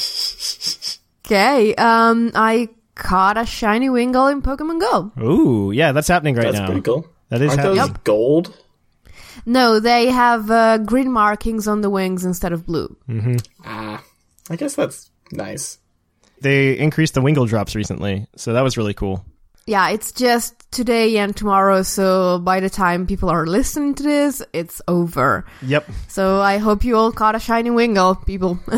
Okay, 1.26 1.74
um, 1.76 2.32
I 2.34 2.68
caught 2.94 3.38
a 3.38 3.46
shiny 3.46 3.88
Wingull 3.88 4.30
in 4.32 4.42
Pokemon 4.42 4.80
Go. 4.80 5.12
Ooh, 5.22 5.70
yeah, 5.72 5.92
that's 5.92 6.08
happening 6.08 6.34
right 6.34 6.44
That's 6.44 6.58
now. 6.58 6.66
pretty 6.66 6.82
cool. 6.82 7.06
That 7.30 7.40
is 7.40 7.50
Aren't 7.50 7.60
happening. 7.62 7.76
those 7.86 7.96
gold? 8.04 8.56
No, 9.46 9.80
they 9.80 10.06
have 10.08 10.50
uh, 10.50 10.78
green 10.78 11.10
markings 11.10 11.66
on 11.66 11.80
the 11.80 11.88
wings 11.90 12.24
instead 12.24 12.52
of 12.52 12.66
blue. 12.66 12.94
Ah, 13.64 14.02
I 14.50 14.56
guess 14.56 14.74
that's 14.74 15.10
nice. 15.30 15.78
They 16.40 16.76
increased 16.78 17.14
the 17.14 17.20
Wingull 17.22 17.48
drops 17.48 17.74
recently, 17.74 18.26
so 18.36 18.52
that 18.52 18.62
was 18.62 18.76
really 18.76 18.94
cool. 18.94 19.24
Yeah, 19.66 19.90
it's 19.90 20.10
just 20.12 20.70
today 20.72 21.18
and 21.18 21.36
tomorrow. 21.36 21.82
So 21.82 22.38
by 22.38 22.60
the 22.60 22.70
time 22.70 23.06
people 23.06 23.30
are 23.30 23.46
listening 23.46 23.94
to 23.96 24.02
this, 24.02 24.42
it's 24.52 24.82
over. 24.88 25.44
Yep. 25.62 25.88
So 26.08 26.40
I 26.40 26.58
hope 26.58 26.84
you 26.84 26.96
all 26.96 27.12
caught 27.12 27.36
a 27.36 27.38
shiny 27.38 27.70
Wingull, 27.70 28.26
people. 28.26 28.58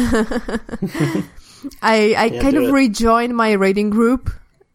I 1.82 2.14
I 2.14 2.24
Yeah, 2.26 2.42
kind 2.42 2.56
of 2.56 2.64
it. 2.64 2.72
rejoined 2.72 3.34
my 3.34 3.52
rating 3.52 3.90
group 3.90 4.30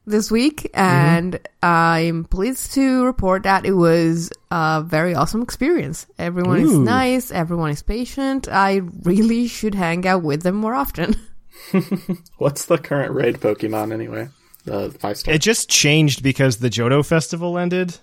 this 0.08 0.32
week, 0.32 0.64
mm-hmm. 0.74 0.80
and 0.80 1.40
I'm 1.62 2.24
pleased 2.26 2.74
to 2.74 3.06
report 3.06 3.44
that 3.44 3.66
it 3.66 3.74
was 3.74 4.32
a 4.50 4.82
very 4.84 5.14
awesome 5.14 5.44
experience. 5.44 6.08
Everyone 6.18 6.60
is 6.60 6.76
nice, 6.76 7.32
everyone 7.32 7.70
is 7.70 7.84
patient. 7.84 8.48
I 8.50 8.82
really 9.04 9.48
should 9.48 9.76
hang 9.76 10.08
out 10.08 10.24
with 10.24 10.42
them 10.42 10.56
more 10.56 10.74
often. 10.74 11.16
What's 12.38 12.66
the 12.66 12.80
current 12.80 13.14
raid 13.14 13.36
Pokemon 13.40 13.94
anyway? 13.94 14.30
The 14.70 14.92
five 14.92 15.18
star. 15.18 15.34
It 15.34 15.42
just 15.42 15.70
changed 15.70 16.24
because 16.24 16.58
the 16.58 16.70
Johto 16.70 17.06
festival 17.06 17.58
ended. 17.58 17.98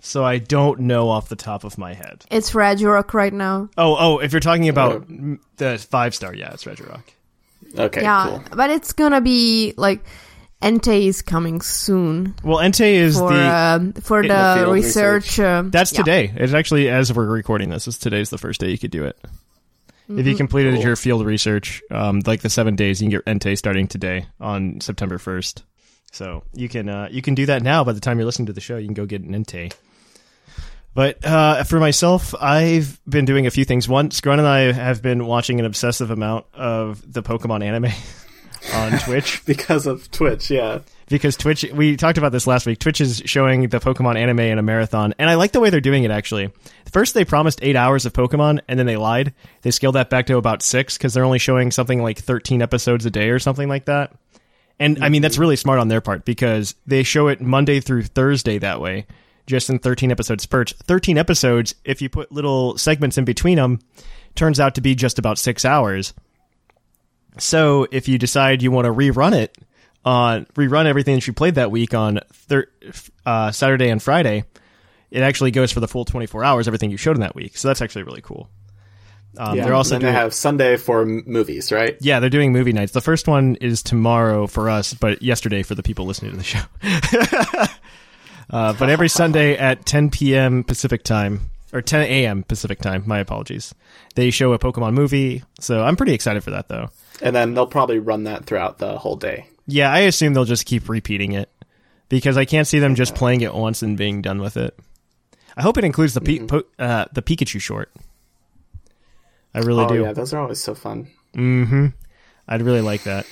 So 0.00 0.24
I 0.24 0.38
don't 0.38 0.80
know 0.80 1.08
off 1.08 1.28
the 1.28 1.36
top 1.36 1.64
of 1.64 1.78
my 1.78 1.94
head. 1.94 2.24
It's 2.30 2.52
Regirock 2.52 3.12
right 3.14 3.32
now. 3.32 3.70
Oh, 3.76 3.96
oh, 3.98 4.18
if 4.18 4.32
you're 4.32 4.40
talking 4.40 4.68
about 4.68 5.02
Uh, 5.10 5.36
the 5.56 5.78
five 5.78 6.14
star, 6.14 6.34
yeah, 6.34 6.52
it's 6.52 6.64
Regirock. 6.64 7.02
Okay, 7.76 8.02
yeah, 8.02 8.26
cool. 8.28 8.42
but 8.56 8.70
it's 8.70 8.92
gonna 8.92 9.20
be 9.20 9.74
like 9.76 10.04
Entei 10.62 11.06
is 11.08 11.20
coming 11.22 11.60
soon 11.60 12.34
Well, 12.44 12.58
Entei 12.58 12.94
is 12.94 13.18
for 13.18 13.32
the 13.32 13.54
um, 13.56 13.92
for 13.94 14.22
the, 14.22 14.28
the 14.28 14.54
field 14.58 14.74
research. 14.74 15.40
um, 15.40 15.70
That's 15.70 15.92
yeah. 15.92 15.98
today. 15.98 16.32
It's 16.36 16.52
actually 16.54 16.88
as 16.88 17.12
we're 17.12 17.26
recording 17.26 17.70
this. 17.70 17.88
Is 17.88 17.98
today's 17.98 18.30
the 18.30 18.38
first 18.38 18.60
day 18.60 18.70
you 18.70 18.78
could 18.78 18.90
do 18.92 19.04
it. 19.04 19.18
If 20.08 20.24
you 20.24 20.36
completed 20.36 20.74
Cool. 20.74 20.84
your 20.84 20.94
field 20.96 21.26
research, 21.26 21.82
um, 21.90 22.20
like 22.26 22.40
the 22.40 22.48
seven 22.50 22.76
days, 22.76 23.02
you 23.02 23.10
can 23.10 23.18
get 23.18 23.24
Entei 23.24 23.58
starting 23.58 23.88
today 23.88 24.26
on 24.40 24.80
September 24.80 25.18
first. 25.18 25.64
So 26.12 26.44
you 26.54 26.68
can 26.68 26.88
uh, 26.88 27.08
you 27.10 27.22
can 27.22 27.34
do 27.34 27.46
that 27.46 27.62
now. 27.62 27.84
By 27.84 27.92
the 27.92 28.00
time 28.00 28.18
you're 28.18 28.26
listening 28.26 28.46
to 28.46 28.52
the 28.52 28.60
show, 28.60 28.76
you 28.76 28.86
can 28.86 28.94
go 28.94 29.06
get 29.06 29.22
an 29.22 29.32
Entei. 29.32 29.72
But 30.94 31.22
uh, 31.26 31.64
for 31.64 31.78
myself, 31.78 32.34
I've 32.40 32.98
been 33.06 33.26
doing 33.26 33.46
a 33.46 33.50
few 33.50 33.66
things. 33.66 33.86
One, 33.86 34.08
Scrun 34.08 34.38
and 34.38 34.46
I 34.46 34.72
have 34.72 35.02
been 35.02 35.26
watching 35.26 35.60
an 35.60 35.66
obsessive 35.66 36.10
amount 36.10 36.46
of 36.54 37.12
the 37.12 37.22
Pokemon 37.22 37.62
anime 37.62 37.92
on 38.74 38.98
Twitch 39.00 39.42
Because 39.46 39.86
of 39.86 40.10
Twitch, 40.10 40.50
yeah. 40.50 40.78
because 41.06 41.36
Twitch 41.36 41.66
we 41.74 41.98
talked 41.98 42.16
about 42.16 42.32
this 42.32 42.46
last 42.46 42.64
week. 42.64 42.78
Twitch 42.78 43.02
is 43.02 43.20
showing 43.26 43.68
the 43.68 43.78
Pokemon 43.78 44.16
anime 44.16 44.40
in 44.40 44.58
a 44.58 44.62
marathon, 44.62 45.12
and 45.18 45.28
I 45.28 45.34
like 45.34 45.52
the 45.52 45.60
way 45.60 45.68
they're 45.68 45.82
doing 45.82 46.04
it 46.04 46.10
actually. 46.10 46.50
First 46.90 47.12
they 47.12 47.26
promised 47.26 47.58
8 47.62 47.76
hours 47.76 48.06
of 48.06 48.14
Pokemon 48.14 48.60
and 48.66 48.78
then 48.78 48.86
they 48.86 48.96
lied. 48.96 49.34
They 49.60 49.72
scaled 49.72 49.96
that 49.96 50.08
back 50.08 50.24
to 50.28 50.38
about 50.38 50.62
6 50.62 50.96
cuz 50.96 51.12
they're 51.12 51.24
only 51.24 51.38
showing 51.38 51.72
something 51.72 52.02
like 52.02 52.18
13 52.18 52.62
episodes 52.62 53.04
a 53.04 53.10
day 53.10 53.28
or 53.28 53.38
something 53.38 53.68
like 53.68 53.84
that. 53.84 54.14
And 54.78 55.02
I 55.02 55.08
mean 55.08 55.22
that's 55.22 55.38
really 55.38 55.56
smart 55.56 55.78
on 55.78 55.88
their 55.88 56.00
part 56.00 56.24
because 56.24 56.74
they 56.86 57.02
show 57.02 57.28
it 57.28 57.40
Monday 57.40 57.80
through 57.80 58.04
Thursday 58.04 58.58
that 58.58 58.80
way, 58.80 59.06
just 59.46 59.70
in 59.70 59.78
13 59.78 60.10
episodes 60.10 60.42
spurts. 60.42 60.72
13 60.72 61.16
episodes 61.16 61.74
if 61.84 62.02
you 62.02 62.08
put 62.08 62.30
little 62.30 62.76
segments 62.76 63.16
in 63.16 63.24
between 63.24 63.56
them 63.56 63.80
turns 64.34 64.60
out 64.60 64.74
to 64.74 64.80
be 64.80 64.94
just 64.94 65.18
about 65.18 65.38
6 65.38 65.64
hours. 65.64 66.12
So 67.38 67.86
if 67.90 68.08
you 68.08 68.18
decide 68.18 68.62
you 68.62 68.70
want 68.70 68.84
to 68.86 68.92
rerun 68.92 69.34
it 69.34 69.56
on 70.04 70.44
rerun 70.54 70.86
everything 70.86 71.14
that 71.16 71.26
you 71.26 71.32
played 71.32 71.56
that 71.56 71.70
week 71.70 71.94
on 71.94 72.20
thir- 72.32 72.70
uh, 73.24 73.50
Saturday 73.50 73.88
and 73.88 74.02
Friday, 74.02 74.44
it 75.10 75.22
actually 75.22 75.50
goes 75.50 75.72
for 75.72 75.80
the 75.80 75.88
full 75.88 76.04
24 76.04 76.44
hours, 76.44 76.68
everything 76.68 76.90
you 76.90 76.96
showed 76.96 77.16
in 77.16 77.20
that 77.20 77.34
week. 77.34 77.56
So 77.56 77.68
that's 77.68 77.82
actually 77.82 78.02
really 78.04 78.22
cool. 78.22 78.48
Um, 79.38 79.56
yeah. 79.56 79.64
They're 79.64 79.74
also 79.74 79.98
doing, 79.98 80.12
they 80.12 80.18
have 80.18 80.32
Sunday 80.32 80.76
for 80.76 81.04
movies, 81.04 81.70
right? 81.70 81.96
yeah, 82.00 82.20
they're 82.20 82.30
doing 82.30 82.52
movie 82.52 82.72
nights. 82.72 82.92
The 82.92 83.00
first 83.02 83.28
one 83.28 83.56
is 83.56 83.82
tomorrow 83.82 84.46
for 84.46 84.70
us, 84.70 84.94
but 84.94 85.20
yesterday 85.22 85.62
for 85.62 85.74
the 85.74 85.82
people 85.82 86.06
listening 86.06 86.30
to 86.32 86.36
the 86.38 86.42
show. 86.44 86.62
uh, 88.50 88.72
but 88.74 88.88
every 88.88 89.08
Sunday 89.08 89.56
at 89.56 89.84
10 89.86 90.10
p.m. 90.10 90.64
Pacific 90.64 91.02
time, 91.02 91.50
or 91.72 91.82
10 91.82 92.02
a.m. 92.02 92.42
Pacific 92.44 92.80
time, 92.80 93.02
my 93.06 93.18
apologies, 93.18 93.74
they 94.14 94.30
show 94.30 94.52
a 94.52 94.58
Pokemon 94.58 94.94
movie. 94.94 95.42
So 95.60 95.82
I'm 95.84 95.96
pretty 95.96 96.14
excited 96.14 96.42
for 96.44 96.50
that, 96.52 96.68
though. 96.68 96.88
And 97.20 97.34
then 97.34 97.54
they'll 97.54 97.66
probably 97.66 97.98
run 97.98 98.24
that 98.24 98.44
throughout 98.46 98.78
the 98.78 98.96
whole 98.98 99.16
day. 99.16 99.48
Yeah, 99.66 99.90
I 99.92 100.00
assume 100.00 100.32
they'll 100.34 100.44
just 100.44 100.64
keep 100.66 100.88
repeating 100.88 101.32
it 101.32 101.50
because 102.08 102.36
I 102.36 102.44
can't 102.44 102.66
see 102.68 102.78
them 102.78 102.94
just 102.94 103.14
playing 103.14 103.40
it 103.40 103.52
once 103.52 103.82
and 103.82 103.98
being 103.98 104.22
done 104.22 104.40
with 104.40 104.56
it. 104.56 104.78
I 105.56 105.62
hope 105.62 105.76
it 105.78 105.84
includes 105.84 106.14
the 106.14 106.20
Mm-hmm. 106.20 106.46
Pi- 106.46 106.60
po- 106.60 106.82
uh, 106.84 107.04
the 107.12 107.22
Pikachu 107.22 107.60
short. 107.60 107.90
I 109.56 109.60
really 109.60 109.84
oh 109.84 109.88
do. 109.88 110.02
yeah, 110.02 110.12
those 110.12 110.32
are 110.34 110.40
always 110.40 110.62
so 110.62 110.74
fun. 110.74 111.08
Mm-hmm. 111.34 111.86
I'd 112.48 112.62
really 112.62 112.80
like 112.82 113.02
that, 113.04 113.26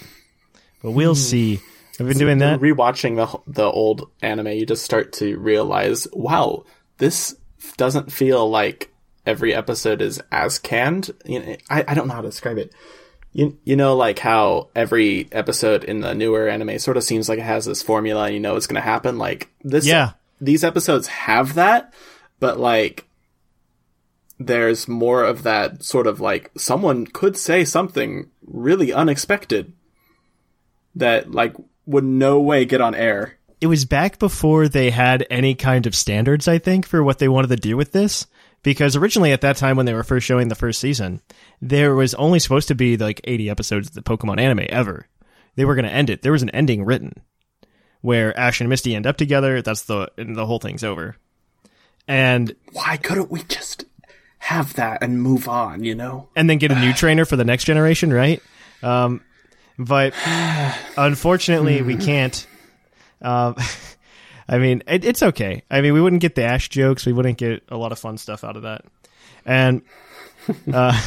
but 0.82 0.90
Hmm. 0.90 0.96
we'll 0.96 1.14
see. 1.14 1.60
I've 2.00 2.08
been 2.08 2.18
doing 2.18 2.38
that. 2.38 2.58
Rewatching 2.60 3.14
the 3.16 3.38
the 3.46 3.64
old 3.70 4.10
anime, 4.22 4.48
you 4.48 4.66
just 4.66 4.84
start 4.84 5.12
to 5.14 5.38
realize, 5.38 6.08
wow, 6.12 6.64
this 6.98 7.36
doesn't 7.76 8.10
feel 8.10 8.50
like 8.50 8.92
every 9.26 9.54
episode 9.54 10.02
is 10.02 10.20
as 10.32 10.58
canned. 10.58 11.10
You 11.24 11.40
know, 11.40 11.56
I 11.70 11.84
I 11.86 11.94
don't 11.94 12.08
know 12.08 12.14
how 12.14 12.22
to 12.22 12.28
describe 12.28 12.58
it. 12.58 12.72
You 13.32 13.56
you 13.64 13.76
know 13.76 13.94
like 13.96 14.18
how 14.18 14.70
every 14.74 15.28
episode 15.32 15.84
in 15.84 16.00
the 16.00 16.14
newer 16.14 16.48
anime 16.48 16.78
sort 16.78 16.96
of 16.96 17.04
seems 17.04 17.28
like 17.28 17.38
it 17.38 17.42
has 17.44 17.64
this 17.64 17.82
formula. 17.82 18.24
and 18.26 18.34
You 18.34 18.40
know 18.40 18.56
it's 18.56 18.66
going 18.66 18.80
to 18.82 18.88
happen. 18.88 19.18
Like 19.18 19.50
this. 19.62 19.86
Yeah. 19.86 20.12
These 20.40 20.64
episodes 20.64 21.06
have 21.06 21.54
that, 21.54 21.94
but 22.40 22.58
like 22.58 23.06
there's 24.38 24.88
more 24.88 25.22
of 25.22 25.42
that 25.44 25.82
sort 25.84 26.06
of 26.06 26.20
like 26.20 26.50
someone 26.56 27.06
could 27.06 27.36
say 27.36 27.64
something 27.64 28.30
really 28.46 28.92
unexpected 28.92 29.72
that 30.94 31.30
like 31.30 31.54
would 31.86 32.04
no 32.04 32.40
way 32.40 32.64
get 32.64 32.80
on 32.80 32.94
air. 32.94 33.38
it 33.60 33.66
was 33.66 33.84
back 33.84 34.18
before 34.18 34.68
they 34.68 34.90
had 34.90 35.26
any 35.30 35.54
kind 35.54 35.86
of 35.86 35.94
standards, 35.94 36.48
I 36.48 36.58
think, 36.58 36.86
for 36.86 37.02
what 37.02 37.18
they 37.18 37.28
wanted 37.28 37.48
to 37.48 37.56
do 37.56 37.76
with 37.76 37.92
this. 37.92 38.26
Because 38.62 38.96
originally, 38.96 39.32
at 39.32 39.42
that 39.42 39.58
time, 39.58 39.76
when 39.76 39.84
they 39.84 39.92
were 39.92 40.02
first 40.02 40.26
showing 40.26 40.48
the 40.48 40.54
first 40.54 40.80
season, 40.80 41.20
there 41.60 41.94
was 41.94 42.14
only 42.14 42.38
supposed 42.38 42.68
to 42.68 42.74
be 42.74 42.96
like 42.96 43.20
80 43.24 43.50
episodes 43.50 43.88
of 43.88 43.94
the 43.94 44.02
Pokemon 44.02 44.40
anime 44.40 44.66
ever. 44.70 45.06
They 45.56 45.66
were 45.66 45.74
going 45.74 45.84
to 45.84 45.92
end 45.92 46.08
it. 46.08 46.22
There 46.22 46.32
was 46.32 46.42
an 46.42 46.50
ending 46.50 46.84
written 46.84 47.12
where 48.00 48.36
Ash 48.38 48.60
and 48.60 48.70
Misty 48.70 48.94
end 48.94 49.06
up 49.06 49.18
together. 49.18 49.60
That's 49.60 49.82
the 49.82 50.10
and 50.16 50.34
the 50.34 50.46
whole 50.46 50.58
thing's 50.58 50.82
over. 50.82 51.16
And 52.08 52.54
Why 52.72 52.96
couldn't 52.96 53.30
we 53.30 53.42
just 53.44 53.84
have 54.44 54.74
that 54.74 55.02
and 55.02 55.22
move 55.22 55.48
on, 55.48 55.82
you 55.82 55.94
know? 55.94 56.28
and 56.36 56.50
then 56.50 56.58
get 56.58 56.70
a 56.70 56.78
new 56.78 56.92
trainer 57.02 57.24
for 57.24 57.34
the 57.34 57.46
next 57.46 57.64
generation, 57.64 58.12
right? 58.12 58.42
Um, 58.82 59.22
but 59.78 60.12
unfortunately, 60.98 61.80
we 61.80 61.96
can't. 61.96 62.46
Um, 63.22 63.56
I 64.48 64.58
mean, 64.58 64.82
it, 64.86 65.02
it's 65.02 65.22
okay. 65.22 65.62
I 65.70 65.80
mean, 65.80 65.94
we 65.94 66.02
wouldn't 66.02 66.20
get 66.20 66.34
the 66.34 66.42
Ash 66.42 66.68
jokes. 66.68 67.06
We 67.06 67.14
wouldn't 67.14 67.38
get 67.38 67.62
a 67.70 67.78
lot 67.78 67.92
of 67.92 67.98
fun 67.98 68.18
stuff 68.18 68.44
out 68.44 68.56
of 68.56 68.64
that. 68.64 68.84
And, 69.46 69.80
uh, 70.70 71.00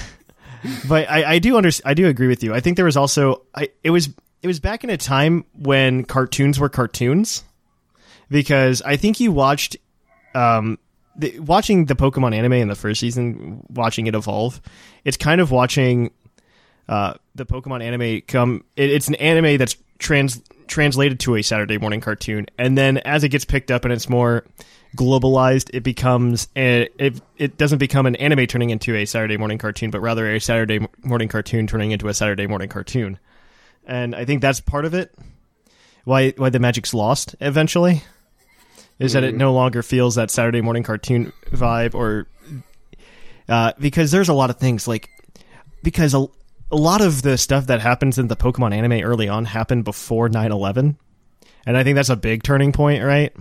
but 0.89 1.07
I, 1.07 1.33
I 1.33 1.39
do 1.39 1.57
under, 1.57 1.69
I 1.85 1.93
do 1.93 2.07
agree 2.07 2.27
with 2.27 2.43
you. 2.43 2.55
I 2.55 2.59
think 2.59 2.75
there 2.75 2.85
was 2.85 2.97
also, 2.97 3.43
I, 3.53 3.69
it 3.83 3.91
was, 3.91 4.09
it 4.41 4.47
was 4.47 4.59
back 4.59 4.83
in 4.83 4.89
a 4.89 4.97
time 4.97 5.45
when 5.53 6.05
cartoons 6.05 6.59
were 6.59 6.69
cartoons 6.69 7.43
because 8.31 8.81
I 8.81 8.97
think 8.97 9.19
you 9.19 9.31
watched, 9.31 9.77
um, 10.33 10.79
the, 11.17 11.39
watching 11.39 11.85
the 11.85 11.95
Pokemon 11.95 12.35
anime 12.35 12.53
in 12.53 12.67
the 12.67 12.75
first 12.75 12.99
season, 12.99 13.65
watching 13.69 14.07
it 14.07 14.15
evolve, 14.15 14.61
it's 15.03 15.17
kind 15.17 15.41
of 15.41 15.51
watching 15.51 16.11
uh, 16.87 17.15
the 17.35 17.45
Pokemon 17.45 17.83
anime 17.83 18.21
come. 18.27 18.63
It, 18.75 18.91
it's 18.91 19.07
an 19.07 19.15
anime 19.15 19.57
that's 19.57 19.75
trans 19.99 20.41
translated 20.67 21.19
to 21.21 21.35
a 21.35 21.41
Saturday 21.41 21.77
morning 21.77 22.01
cartoon, 22.01 22.45
and 22.57 22.77
then 22.77 22.97
as 22.99 23.23
it 23.23 23.29
gets 23.29 23.45
picked 23.45 23.71
up 23.71 23.83
and 23.83 23.93
it's 23.93 24.09
more 24.09 24.45
globalized, 24.95 25.69
it 25.73 25.81
becomes 25.81 26.47
a, 26.55 26.87
it 26.99 27.19
it 27.37 27.57
doesn't 27.57 27.79
become 27.79 28.05
an 28.05 28.15
anime 28.17 28.45
turning 28.45 28.69
into 28.69 28.95
a 28.95 29.05
Saturday 29.05 29.37
morning 29.37 29.57
cartoon, 29.57 29.91
but 29.91 30.01
rather 30.01 30.31
a 30.33 30.39
Saturday 30.39 30.85
morning 31.03 31.27
cartoon 31.27 31.67
turning 31.67 31.91
into 31.91 32.07
a 32.07 32.13
Saturday 32.13 32.47
morning 32.47 32.69
cartoon, 32.69 33.17
and 33.85 34.15
I 34.15 34.25
think 34.25 34.41
that's 34.41 34.59
part 34.59 34.85
of 34.85 34.93
it. 34.93 35.13
Why 36.03 36.31
why 36.37 36.49
the 36.49 36.59
magic's 36.59 36.93
lost 36.93 37.35
eventually 37.41 38.03
is 38.99 39.13
that 39.13 39.23
it 39.23 39.35
no 39.35 39.53
longer 39.53 39.83
feels 39.83 40.15
that 40.15 40.31
Saturday 40.31 40.61
morning 40.61 40.83
cartoon 40.83 41.31
vibe 41.51 41.93
or 41.93 42.27
uh, 43.49 43.73
because 43.79 44.11
there's 44.11 44.29
a 44.29 44.33
lot 44.33 44.49
of 44.49 44.57
things 44.57 44.87
like 44.87 45.09
because 45.83 46.13
a, 46.13 46.25
a 46.71 46.75
lot 46.75 47.01
of 47.01 47.21
the 47.21 47.37
stuff 47.37 47.67
that 47.67 47.79
happens 47.79 48.17
in 48.17 48.27
the 48.27 48.35
Pokemon 48.35 48.73
anime 48.73 49.03
early 49.03 49.29
on 49.29 49.45
happened 49.45 49.83
before 49.83 50.29
9/11 50.29 50.95
and 51.65 51.77
I 51.77 51.83
think 51.83 51.95
that's 51.95 52.09
a 52.09 52.15
big 52.15 52.43
turning 52.43 52.71
point 52.71 53.03
right? 53.03 53.33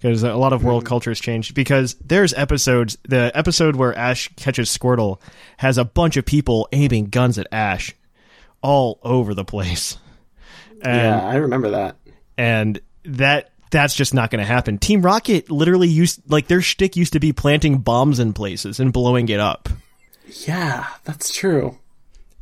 Because 0.00 0.22
a 0.22 0.34
lot 0.34 0.54
of 0.54 0.64
world 0.64 0.86
culture 0.86 1.10
has 1.10 1.20
changed. 1.20 1.54
Because 1.54 1.94
there's 1.96 2.32
episodes 2.32 2.96
the 3.02 3.30
episode 3.34 3.76
where 3.76 3.94
Ash 3.94 4.28
catches 4.36 4.70
Squirtle 4.70 5.20
has 5.58 5.76
a 5.76 5.84
bunch 5.84 6.16
of 6.16 6.24
people 6.24 6.68
aiming 6.72 7.06
guns 7.06 7.36
at 7.38 7.46
Ash 7.52 7.94
all 8.62 8.98
over 9.02 9.34
the 9.34 9.44
place. 9.44 9.98
And 10.82 10.96
yeah, 10.96 11.26
I 11.26 11.36
remember 11.36 11.70
that. 11.72 11.96
and 12.38 12.80
that 13.04 13.50
that's 13.70 13.94
just 13.94 14.14
not 14.14 14.30
going 14.30 14.40
to 14.40 14.52
happen. 14.52 14.78
Team 14.78 15.02
Rocket 15.02 15.50
literally 15.50 15.88
used 15.88 16.20
like 16.30 16.48
their 16.48 16.60
shtick 16.60 16.96
used 16.96 17.12
to 17.12 17.20
be 17.20 17.32
planting 17.32 17.78
bombs 17.78 18.18
in 18.18 18.32
places 18.32 18.80
and 18.80 18.92
blowing 18.92 19.28
it 19.28 19.40
up. 19.40 19.68
Yeah, 20.46 20.86
that's 21.04 21.32
true. 21.32 21.78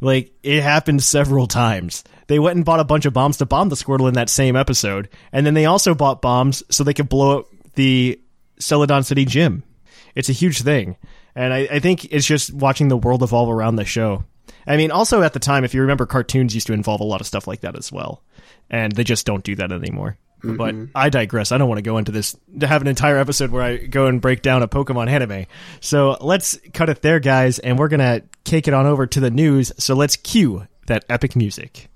Like 0.00 0.32
it 0.42 0.62
happened 0.62 1.02
several 1.02 1.46
times. 1.46 2.04
They 2.28 2.38
went 2.38 2.56
and 2.56 2.64
bought 2.64 2.80
a 2.80 2.84
bunch 2.84 3.06
of 3.06 3.12
bombs 3.12 3.38
to 3.38 3.46
bomb 3.46 3.68
the 3.68 3.76
Squirtle 3.76 4.08
in 4.08 4.14
that 4.14 4.28
same 4.28 4.54
episode, 4.54 5.08
and 5.32 5.46
then 5.46 5.54
they 5.54 5.66
also 5.66 5.94
bought 5.94 6.22
bombs 6.22 6.62
so 6.70 6.84
they 6.84 6.94
could 6.94 7.08
blow 7.08 7.40
up 7.40 7.46
the 7.74 8.20
Celadon 8.58 9.02
City 9.02 9.24
gym. 9.24 9.62
It's 10.14 10.28
a 10.28 10.34
huge 10.34 10.62
thing, 10.62 10.96
and 11.34 11.54
I, 11.54 11.68
I 11.70 11.78
think 11.78 12.04
it's 12.12 12.26
just 12.26 12.52
watching 12.52 12.88
the 12.88 12.96
world 12.96 13.22
evolve 13.22 13.50
around 13.50 13.76
the 13.76 13.84
show. 13.84 14.24
I 14.66 14.76
mean, 14.76 14.90
also 14.90 15.22
at 15.22 15.32
the 15.32 15.38
time, 15.38 15.64
if 15.64 15.72
you 15.72 15.80
remember, 15.80 16.04
cartoons 16.04 16.54
used 16.54 16.66
to 16.66 16.74
involve 16.74 17.00
a 17.00 17.04
lot 17.04 17.22
of 17.22 17.26
stuff 17.26 17.46
like 17.46 17.60
that 17.60 17.76
as 17.76 17.90
well, 17.90 18.22
and 18.68 18.92
they 18.92 19.04
just 19.04 19.24
don't 19.24 19.44
do 19.44 19.56
that 19.56 19.72
anymore. 19.72 20.18
But 20.42 20.74
mm-hmm. 20.74 20.92
I 20.94 21.08
digress. 21.08 21.50
I 21.50 21.58
don't 21.58 21.68
want 21.68 21.78
to 21.78 21.82
go 21.82 21.98
into 21.98 22.12
this 22.12 22.36
to 22.60 22.66
have 22.66 22.80
an 22.80 22.88
entire 22.88 23.18
episode 23.18 23.50
where 23.50 23.62
I 23.62 23.76
go 23.78 24.06
and 24.06 24.20
break 24.20 24.42
down 24.42 24.62
a 24.62 24.68
Pokemon 24.68 25.08
anime. 25.08 25.46
So 25.80 26.16
let's 26.20 26.58
cut 26.72 26.88
it 26.88 27.02
there, 27.02 27.18
guys, 27.18 27.58
and 27.58 27.78
we're 27.78 27.88
gonna 27.88 28.22
take 28.44 28.68
it 28.68 28.74
on 28.74 28.86
over 28.86 29.06
to 29.06 29.20
the 29.20 29.30
news. 29.30 29.72
So 29.78 29.94
let's 29.94 30.16
cue 30.16 30.66
that 30.86 31.04
epic 31.08 31.34
music. 31.34 31.88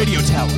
Radio 0.00 0.20
Tower. 0.22 0.48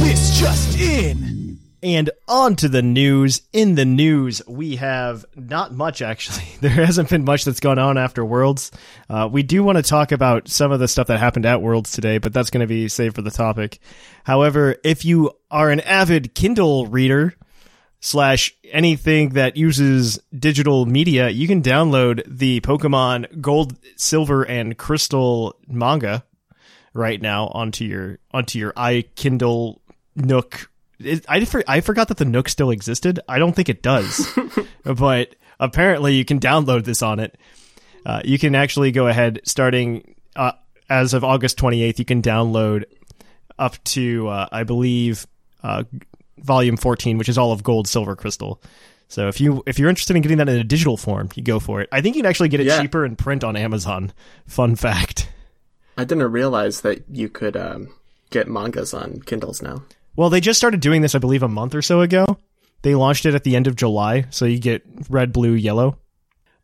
This 0.00 0.40
just 0.40 0.76
in. 0.76 1.60
And 1.84 2.10
on 2.26 2.56
to 2.56 2.68
the 2.68 2.82
news. 2.82 3.42
In 3.52 3.76
the 3.76 3.84
news, 3.84 4.42
we 4.48 4.74
have 4.74 5.24
not 5.36 5.72
much 5.72 6.02
actually. 6.02 6.42
There 6.60 6.84
hasn't 6.84 7.08
been 7.08 7.24
much 7.24 7.44
that's 7.44 7.60
gone 7.60 7.78
on 7.78 7.96
after 7.96 8.24
Worlds. 8.24 8.72
Uh, 9.08 9.28
we 9.30 9.44
do 9.44 9.62
want 9.62 9.76
to 9.78 9.84
talk 9.84 10.10
about 10.10 10.48
some 10.48 10.72
of 10.72 10.80
the 10.80 10.88
stuff 10.88 11.06
that 11.06 11.20
happened 11.20 11.46
at 11.46 11.62
Worlds 11.62 11.92
today, 11.92 12.18
but 12.18 12.32
that's 12.32 12.50
going 12.50 12.62
to 12.62 12.66
be 12.66 12.88
saved 12.88 13.14
for 13.14 13.22
the 13.22 13.30
topic. 13.30 13.78
However, 14.24 14.74
if 14.82 15.04
you 15.04 15.30
are 15.48 15.70
an 15.70 15.78
avid 15.78 16.34
Kindle 16.34 16.86
reader 16.86 17.36
slash 18.00 18.52
anything 18.64 19.28
that 19.30 19.56
uses 19.56 20.18
digital 20.36 20.86
media, 20.86 21.28
you 21.28 21.46
can 21.46 21.62
download 21.62 22.24
the 22.26 22.60
Pokemon 22.62 23.40
Gold, 23.40 23.76
Silver, 23.94 24.42
and 24.42 24.76
Crystal 24.76 25.54
manga 25.68 26.24
right 26.98 27.20
now 27.22 27.46
onto 27.48 27.84
your 27.84 28.18
onto 28.32 28.58
your 28.58 28.72
iKindle 28.74 29.78
Nook. 30.16 30.70
It, 30.98 31.24
I 31.28 31.44
for, 31.44 31.62
I 31.68 31.80
forgot 31.80 32.08
that 32.08 32.16
the 32.16 32.24
Nook 32.24 32.48
still 32.48 32.70
existed. 32.70 33.20
I 33.28 33.38
don't 33.38 33.54
think 33.54 33.68
it 33.68 33.82
does, 33.82 34.28
but 34.84 35.36
apparently 35.60 36.14
you 36.14 36.24
can 36.24 36.40
download 36.40 36.84
this 36.84 37.02
on 37.02 37.20
it. 37.20 37.38
Uh, 38.04 38.20
you 38.24 38.38
can 38.38 38.54
actually 38.54 38.90
go 38.90 39.06
ahead 39.06 39.40
starting 39.44 40.14
uh, 40.34 40.52
as 40.90 41.14
of 41.14 41.22
August 41.24 41.56
28th. 41.58 41.98
You 42.00 42.04
can 42.04 42.20
download 42.20 42.84
up 43.58 43.82
to 43.84 44.28
uh, 44.28 44.48
I 44.50 44.64
believe 44.64 45.26
uh, 45.62 45.84
volume 46.38 46.76
14, 46.76 47.16
which 47.18 47.28
is 47.28 47.38
all 47.38 47.52
of 47.52 47.62
Gold, 47.62 47.86
Silver, 47.88 48.16
Crystal. 48.16 48.60
So 49.08 49.28
if 49.28 49.40
you 49.40 49.62
if 49.66 49.78
you're 49.78 49.88
interested 49.88 50.16
in 50.16 50.22
getting 50.22 50.38
that 50.38 50.48
in 50.48 50.58
a 50.58 50.64
digital 50.64 50.96
form, 50.96 51.28
you 51.36 51.42
go 51.42 51.60
for 51.60 51.80
it. 51.80 51.88
I 51.92 52.00
think 52.00 52.16
you 52.16 52.22
can 52.22 52.28
actually 52.28 52.48
get 52.50 52.60
it 52.60 52.66
Yeah. 52.66 52.80
cheaper 52.80 53.04
in 53.04 53.14
print 53.16 53.42
on 53.44 53.56
Amazon. 53.56 54.12
Fun 54.46 54.74
fact. 54.76 55.27
I 55.98 56.04
didn't 56.04 56.30
realize 56.30 56.82
that 56.82 57.02
you 57.10 57.28
could 57.28 57.56
um, 57.56 57.92
get 58.30 58.46
mangas 58.46 58.94
on 58.94 59.20
Kindles 59.22 59.60
now. 59.60 59.82
Well, 60.14 60.30
they 60.30 60.40
just 60.40 60.56
started 60.56 60.80
doing 60.80 61.02
this, 61.02 61.16
I 61.16 61.18
believe, 61.18 61.42
a 61.42 61.48
month 61.48 61.74
or 61.74 61.82
so 61.82 62.02
ago. 62.02 62.38
They 62.82 62.94
launched 62.94 63.26
it 63.26 63.34
at 63.34 63.42
the 63.42 63.56
end 63.56 63.66
of 63.66 63.74
July, 63.74 64.26
so 64.30 64.44
you 64.44 64.60
get 64.60 64.84
red, 65.10 65.32
blue, 65.32 65.54
yellow. 65.54 65.98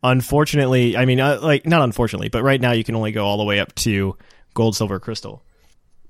Unfortunately, 0.04 0.96
I 0.96 1.04
mean, 1.04 1.18
uh, 1.18 1.40
like 1.42 1.66
not 1.66 1.82
unfortunately, 1.82 2.28
but 2.28 2.44
right 2.44 2.60
now 2.60 2.70
you 2.70 2.84
can 2.84 2.94
only 2.94 3.10
go 3.10 3.24
all 3.24 3.36
the 3.36 3.44
way 3.44 3.58
up 3.58 3.74
to 3.76 4.16
gold, 4.54 4.76
silver, 4.76 5.00
crystal. 5.00 5.42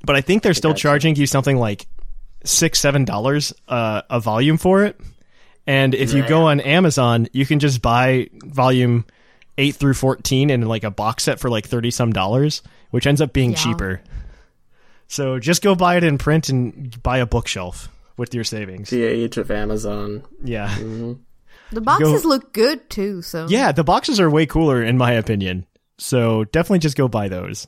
But 0.04 0.16
I 0.16 0.20
think 0.20 0.42
they're 0.42 0.52
still 0.52 0.72
Gotcha. 0.72 0.82
charging 0.82 1.16
you 1.16 1.26
something 1.26 1.56
like 1.56 1.86
six, 2.44 2.78
seven 2.78 3.06
dollars 3.06 3.54
uh, 3.68 4.02
a 4.10 4.20
volume 4.20 4.58
for 4.58 4.84
it. 4.84 5.00
And 5.66 5.94
if 5.94 6.12
you 6.12 6.26
go 6.28 6.48
on 6.48 6.60
Amazon, 6.60 7.28
you 7.32 7.46
can 7.46 7.58
just 7.58 7.80
buy 7.80 8.28
volume 8.34 9.06
eight 9.58 9.76
through 9.76 9.94
fourteen 9.94 10.50
in 10.50 10.62
like 10.62 10.84
a 10.84 10.90
box 10.90 11.24
set 11.24 11.40
for 11.40 11.48
like 11.50 11.66
thirty 11.66 11.90
some 11.90 12.12
dollars, 12.12 12.62
which 12.90 13.06
ends 13.06 13.20
up 13.20 13.32
being 13.32 13.50
Yeah. 13.50 13.56
cheaper. 13.56 14.00
So 15.06 15.38
just 15.38 15.62
go 15.62 15.74
buy 15.74 15.96
it 15.96 16.04
in 16.04 16.18
print 16.18 16.48
and 16.48 17.00
buy 17.02 17.18
a 17.18 17.26
bookshelf 17.26 17.88
with 18.16 18.34
your 18.34 18.44
savings. 18.44 18.90
The 18.90 19.02
age 19.04 19.36
of 19.36 19.50
Amazon. 19.50 20.22
Yeah. 20.42 20.68
Mm-hmm. 20.70 21.12
The 21.72 21.80
boxes 21.80 22.24
look 22.24 22.52
good 22.52 22.88
too, 22.90 23.22
so 23.22 23.46
Yeah, 23.48 23.72
the 23.72 23.84
boxes 23.84 24.20
are 24.20 24.30
way 24.30 24.46
cooler 24.46 24.82
in 24.82 24.96
my 24.98 25.12
opinion. 25.12 25.66
So 25.98 26.44
definitely 26.44 26.80
just 26.80 26.96
go 26.96 27.08
buy 27.08 27.28
those. 27.28 27.66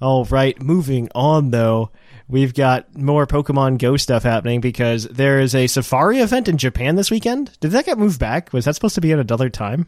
All 0.00 0.24
right, 0.26 0.60
moving 0.60 1.08
on 1.14 1.50
though. 1.50 1.90
We've 2.28 2.52
got 2.52 2.94
more 2.96 3.26
Pokemon 3.26 3.78
Go 3.78 3.96
stuff 3.96 4.24
happening 4.24 4.60
because 4.60 5.04
there 5.04 5.40
is 5.40 5.54
a 5.54 5.68
safari 5.68 6.18
event 6.18 6.48
in 6.48 6.58
Japan 6.58 6.96
this 6.96 7.10
weekend. 7.10 7.56
Did 7.60 7.70
that 7.70 7.86
get 7.86 7.98
moved 7.98 8.18
back? 8.20 8.52
Was 8.52 8.64
that 8.66 8.74
supposed 8.74 8.96
to 8.96 9.00
be 9.00 9.12
at 9.12 9.18
another 9.18 9.48
time? 9.48 9.86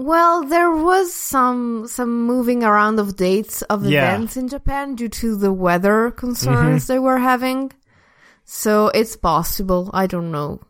Well, 0.00 0.44
there 0.44 0.70
was 0.70 1.12
some 1.12 1.88
some 1.88 2.22
moving 2.24 2.62
around 2.62 3.00
of 3.00 3.16
dates 3.16 3.62
of 3.62 3.84
Yeah. 3.84 4.14
events 4.14 4.36
in 4.36 4.46
Japan 4.46 4.94
due 4.94 5.08
to 5.08 5.34
the 5.34 5.52
weather 5.52 6.12
concerns 6.12 6.86
they 6.86 7.00
were 7.00 7.18
having. 7.18 7.72
So 8.44 8.92
it's 8.94 9.16
possible. 9.16 9.90
I 9.92 10.06
don't 10.06 10.30
know. 10.30 10.60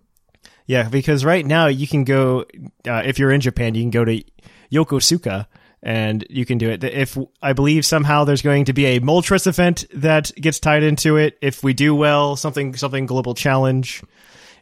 Yeah, 0.64 0.88
because 0.88 1.26
right 1.26 1.44
now 1.44 1.66
you 1.66 1.86
can 1.86 2.04
go 2.04 2.46
uh, 2.88 3.02
if 3.04 3.18
you're 3.18 3.30
in 3.30 3.42
Japan, 3.42 3.74
you 3.74 3.82
can 3.82 3.90
go 3.90 4.06
to 4.06 4.24
Yokosuka 4.72 5.46
and 5.82 6.24
you 6.30 6.46
can 6.46 6.56
do 6.56 6.70
it. 6.70 6.82
If 6.82 7.18
I 7.42 7.52
believe 7.52 7.84
somehow 7.84 8.24
there's 8.24 8.40
going 8.42 8.64
to 8.64 8.72
be 8.72 8.86
a 8.86 9.00
Moltres 9.00 9.46
event 9.46 9.84
that 9.92 10.32
gets 10.36 10.58
tied 10.58 10.82
into 10.82 11.18
it, 11.18 11.36
if 11.42 11.62
we 11.62 11.74
do 11.74 11.94
well, 11.94 12.34
something 12.34 12.74
something 12.76 13.04
global 13.04 13.34
challenge 13.34 14.02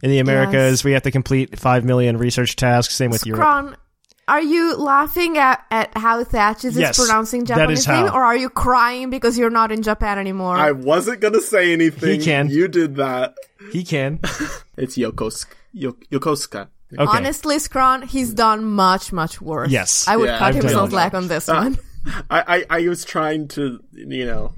in 0.03 0.11
the 0.11 0.19
Americas, 0.19 0.81
Yes. 0.81 0.85
we 0.85 0.91
have 0.91 1.03
to 1.05 1.13
complete 1.13 1.57
five 1.57 1.85
million 1.85 2.19
research 2.19 2.57
tasks. 2.57 2.95
Same 2.97 3.13
with 3.13 3.25
Europe. 3.25 3.79
Skron, 4.29 4.35
are 4.35 4.43
you 4.43 4.77
laughing 4.77 5.39
at, 5.39 5.65
at 5.71 5.97
how 5.97 6.23
Thatches 6.25 6.77
Yes, 6.77 6.99
is 6.99 7.07
pronouncing 7.07 7.45
Japanese 7.45 7.81
is 7.81 7.89
name, 7.89 8.07
or 8.07 8.23
are 8.25 8.37
you 8.37 8.49
crying 8.51 9.11
because 9.11 9.39
you're 9.39 9.51
not 9.51 9.73
in 9.73 9.83
Japan 9.83 10.19
anymore? 10.19 10.57
I 10.57 10.73
wasn't 10.73 11.21
gonna 11.21 11.41
say 11.41 11.73
anything. 11.73 12.21
He 12.21 12.25
can. 12.25 12.49
You 12.49 12.69
did 12.69 12.97
that. 12.97 13.35
He 13.73 13.85
can. 13.85 14.21
It's 14.79 14.99
Yokosuka. 14.99 15.55
Yo- 15.73 15.97
Yokosuka. 16.13 16.69
Okay. 16.93 17.03
Honestly, 17.17 17.57
Skron, 17.57 18.05
he's 18.05 18.35
done 18.35 18.63
much, 18.65 19.11
much 19.11 19.41
worse. 19.41 19.71
Yes. 19.71 20.07
I 20.07 20.17
would 20.19 20.29
Yeah, 20.29 20.39
cut 20.39 20.49
I've 20.55 20.63
him 20.65 20.69
some 20.69 20.91
slack 20.91 21.15
on 21.15 21.29
this 21.29 21.49
Uh, 21.49 21.55
one. 21.55 21.79
I, 22.31 22.65
I, 22.71 22.79
I 22.85 22.89
was 22.89 23.05
trying 23.07 23.49
to, 23.49 23.81
you 23.93 24.27
know, 24.27 24.53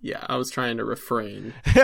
yeah, 0.00 0.26
I 0.28 0.36
was 0.36 0.50
trying 0.50 0.78
to 0.78 0.84
refrain. 0.84 1.54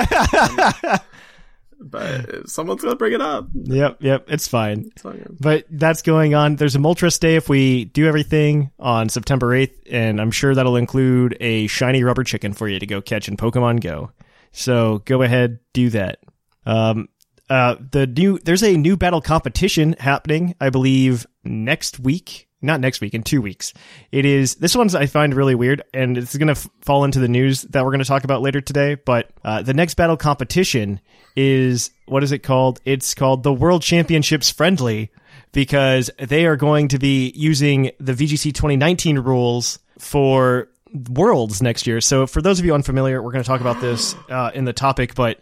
but 1.81 2.49
someone's 2.49 2.83
gonna 2.83 2.97
bring 2.97 3.13
it 3.13 3.21
up. 3.21 3.49
Yep, 3.55 3.99
yep, 4.01 4.27
it's 4.29 4.49
fine. 4.49 4.91
It's. 4.95 5.03
But 5.41 5.67
that's 5.71 6.03
going 6.03 6.35
on. 6.35 6.57
There's 6.57 6.77
a 6.77 6.79
Moltres 6.79 7.19
Day 7.19 7.37
if 7.37 7.49
we 7.49 7.85
do 7.87 8.07
everything 8.07 8.71
on 8.79 9.09
September 9.09 9.49
8th, 9.49 9.75
and 9.91 10.21
I'm 10.21 10.31
sure 10.31 10.55
that'll 10.55 10.77
include 10.77 11.37
a 11.41 11.67
shiny 11.67 12.03
rubber 12.03 12.25
chicken 12.25 12.53
for 12.53 12.69
you 12.69 12.79
to 12.79 12.87
go 12.87 13.01
catch 13.01 13.29
in 13.29 13.37
Pokemon 13.37 13.81
Go. 13.81 14.11
So 14.51 15.03
go 15.05 15.23
ahead, 15.23 15.61
do 15.73 15.91
that. 15.91 16.21
Um, 16.67 17.09
uh, 17.49 17.77
the 17.93 18.07
new 18.07 18.39
there's 18.39 18.63
a 18.63 18.77
new 18.77 18.97
battle 18.97 19.21
competition 19.21 19.95
happening, 19.99 20.55
I 20.61 20.71
believe, 20.71 21.27
next 21.45 21.99
week. 21.99 22.48
Not 22.61 22.81
next 22.81 23.01
week, 23.01 23.15
in 23.15 23.23
two 23.23 23.41
weeks. 23.41 23.73
It 24.11 24.25
is 24.25 24.57
this 24.57 24.75
one's 24.75 24.95
I 24.95 25.07
find 25.07 25.33
really 25.35 25.55
weird, 25.55 25.83
and 25.95 26.19
it's 26.19 26.37
gonna 26.37 26.53
f- 26.53 26.69
fall 26.81 27.05
into 27.05 27.21
the 27.21 27.29
news 27.29 27.63
that 27.63 27.85
we're 27.85 27.93
gonna 27.93 28.05
talk 28.05 28.25
about 28.25 28.43
later 28.43 28.61
today. 28.61 28.97
But 28.97 29.31
uh, 29.45 29.63
the 29.63 29.75
next 29.75 29.95
battle 29.95 30.17
competition 30.17 31.01
is 31.37 31.91
what 32.07 32.25
is 32.25 32.33
it 32.33 32.41
called? 32.41 32.81
It's 32.85 33.15
called 33.15 33.45
the 33.45 33.53
World 33.53 33.83
Championships 33.83 34.51
Friendly 34.51 35.11
because 35.53 36.11
they 36.19 36.47
are 36.47 36.57
going 36.57 36.89
to 36.89 36.99
be 36.99 37.33
using 37.35 37.93
the 37.99 38.13
VGC 38.13 38.53
2019 38.53 39.21
rules 39.21 39.79
for 39.99 40.69
Worlds 41.11 41.63
next 41.63 41.87
year. 41.87 42.01
So 42.01 42.27
for 42.27 42.43
those 42.43 42.59
of 42.59 42.65
you 42.65 42.75
unfamiliar, 42.75 43.23
we're 43.23 43.33
going 43.33 43.45
to 43.45 43.49
talk 43.49 43.61
about 43.61 43.81
this 43.81 44.15
uh, 44.31 44.51
in 44.55 44.65
the 44.65 44.73
topic, 44.73 45.15
but 45.15 45.41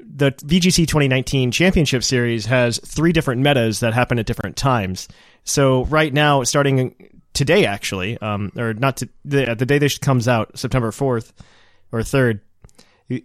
the 0.00 0.32
VGC 0.32 0.86
2019 0.86 1.50
Championship 1.50 2.02
Series 2.02 2.46
has 2.46 2.78
three 2.84 3.12
different 3.12 3.42
metas 3.42 3.80
that 3.80 3.94
happen 3.94 4.18
at 4.18 4.26
different 4.26 4.56
times. 4.56 5.08
So 5.46 5.84
right 5.84 6.12
now, 6.12 6.42
starting 6.42 7.12
today, 7.32 7.64
actually, 7.66 8.18
um, 8.18 8.52
or 8.56 8.74
not 8.74 8.98
to, 8.98 9.08
the 9.24 9.54
the 9.54 9.64
day 9.64 9.78
this 9.78 9.96
comes 9.96 10.26
out, 10.28 10.58
September 10.58 10.90
4th 10.90 11.32
or 11.92 12.00
3rd, 12.00 12.40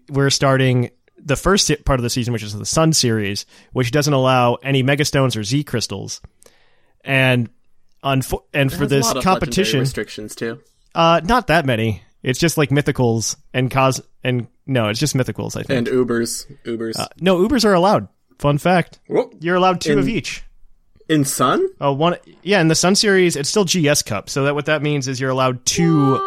we're 0.09 0.29
starting 0.29 0.91
the 1.17 1.35
first 1.35 1.69
part 1.83 1.99
of 1.99 2.03
the 2.03 2.09
season, 2.09 2.31
which 2.31 2.43
is 2.43 2.53
the 2.53 2.65
Sun 2.65 2.93
Series, 2.93 3.45
which 3.73 3.91
doesn't 3.91 4.13
allow 4.13 4.55
any 4.55 4.83
Mega 4.83 5.03
Stones 5.03 5.35
or 5.35 5.43
Z 5.43 5.63
crystals, 5.63 6.21
and 7.03 7.49
on 8.03 8.21
unfo- 8.21 8.43
and 8.53 8.71
for 8.71 8.85
this 8.85 9.05
lot 9.05 9.17
of 9.17 9.23
competition, 9.23 9.79
restrictions 9.79 10.35
too. 10.35 10.59
uh, 10.95 11.21
not 11.23 11.47
that 11.47 11.65
many. 11.65 12.03
It's 12.23 12.39
just 12.39 12.55
like 12.55 12.69
mythicals 12.69 13.35
and 13.51 13.71
cos 13.71 13.99
and 14.23 14.47
no, 14.67 14.89
it's 14.89 14.99
just 14.99 15.15
mythicals. 15.15 15.55
I 15.57 15.63
think. 15.63 15.77
And 15.77 15.87
Ubers, 15.87 16.45
Ubers. 16.65 17.03
no, 17.19 17.37
Ubers 17.37 17.65
are 17.65 17.73
allowed. 17.73 18.07
Fun 18.37 18.59
fact: 18.59 18.99
Whoa. 19.07 19.31
you're 19.39 19.55
allowed 19.55 19.81
two 19.81 19.93
In- 19.93 19.99
of 19.99 20.07
each. 20.07 20.43
In 21.11 21.25
Sun? 21.25 21.67
Oh, 21.81 21.91
one. 21.91 22.15
Yeah, 22.41 22.61
in 22.61 22.69
the 22.69 22.75
Sun 22.75 22.95
series, 22.95 23.35
it's 23.35 23.49
still 23.49 23.65
GS 23.65 24.01
Cup. 24.01 24.29
So 24.29 24.45
that 24.45 24.55
what 24.55 24.65
that 24.67 24.81
means 24.81 25.09
is 25.09 25.19
you're 25.19 25.29
allowed 25.29 25.65
two, 25.65 26.19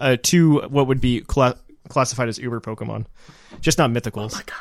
uh, 0.00 0.16
two 0.22 0.60
what 0.68 0.86
would 0.86 1.00
be 1.00 1.20
cla- 1.20 1.58
classified 1.90 2.28
as 2.28 2.38
Uber 2.38 2.60
Pokemon, 2.60 3.04
just 3.60 3.76
not 3.76 3.90
mythicals 3.90 4.32
Oh 4.32 4.36
my 4.36 4.42
god! 4.46 4.56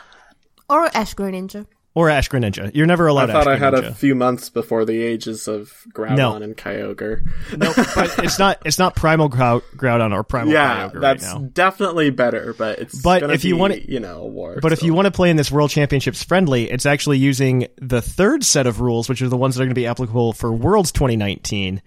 Or 0.69 0.97
Ash 0.97 1.15
Greninja. 1.15 1.65
Or 1.99 2.09
Ash 2.09 2.29
Greninja. 2.29 2.71
You're 2.73 2.85
never 2.87 3.07
allowed. 3.07 3.25
To 3.27 3.31
I 3.33 3.35
thought 3.43 3.47
Ash 3.51 3.61
I 3.61 3.65
had 3.65 3.73
a 3.73 3.93
few 3.93 4.15
months 4.15 4.49
before 4.49 4.85
the 4.85 5.01
ages 5.01 5.47
of 5.49 5.73
Groudon 5.93 6.15
No. 6.15 6.35
and 6.35 6.55
Kyogre. 6.55 7.25
no, 7.57 7.73
but 7.95 8.23
it's 8.23 8.39
not. 8.39 8.61
It's 8.65 8.79
not 8.79 8.95
Primal 8.95 9.29
Grou- 9.29 9.61
Groudon 9.75 10.13
or 10.13 10.23
Primal 10.23 10.53
yeah, 10.53 10.87
Kyogre 10.89 11.01
that's 11.01 11.25
right 11.25 11.41
now. 11.41 11.47
definitely 11.53 12.09
better, 12.09 12.55
but 12.57 12.79
it's 12.79 13.01
But 13.01 13.29
if 13.31 13.43
you 13.43 13.55
be, 13.55 13.59
wanna- 13.59 13.75
you 13.85 13.99
know, 13.99 14.21
a 14.21 14.27
war. 14.27 14.59
But 14.61 14.71
if 14.71 14.81
you 14.81 14.93
want 14.93 15.07
to 15.07 15.11
play 15.11 15.29
in 15.29 15.35
this 15.35 15.51
World 15.51 15.69
Championships 15.71 16.23
friendly, 16.23 16.71
it's 16.71 16.85
actually 16.85 17.17
using 17.17 17.67
the 17.81 18.01
third 18.01 18.43
set 18.45 18.65
of 18.65 18.79
rules, 18.79 19.09
which 19.09 19.21
are 19.21 19.27
the 19.29 19.35
ones 19.37 19.55
that 19.55 19.61
are 19.61 19.65
going 19.65 19.71
to 19.71 19.75
be 19.75 19.87
applicable 19.87 20.31
for 20.33 20.51
Worlds 20.51 20.91
2019, 20.93 21.81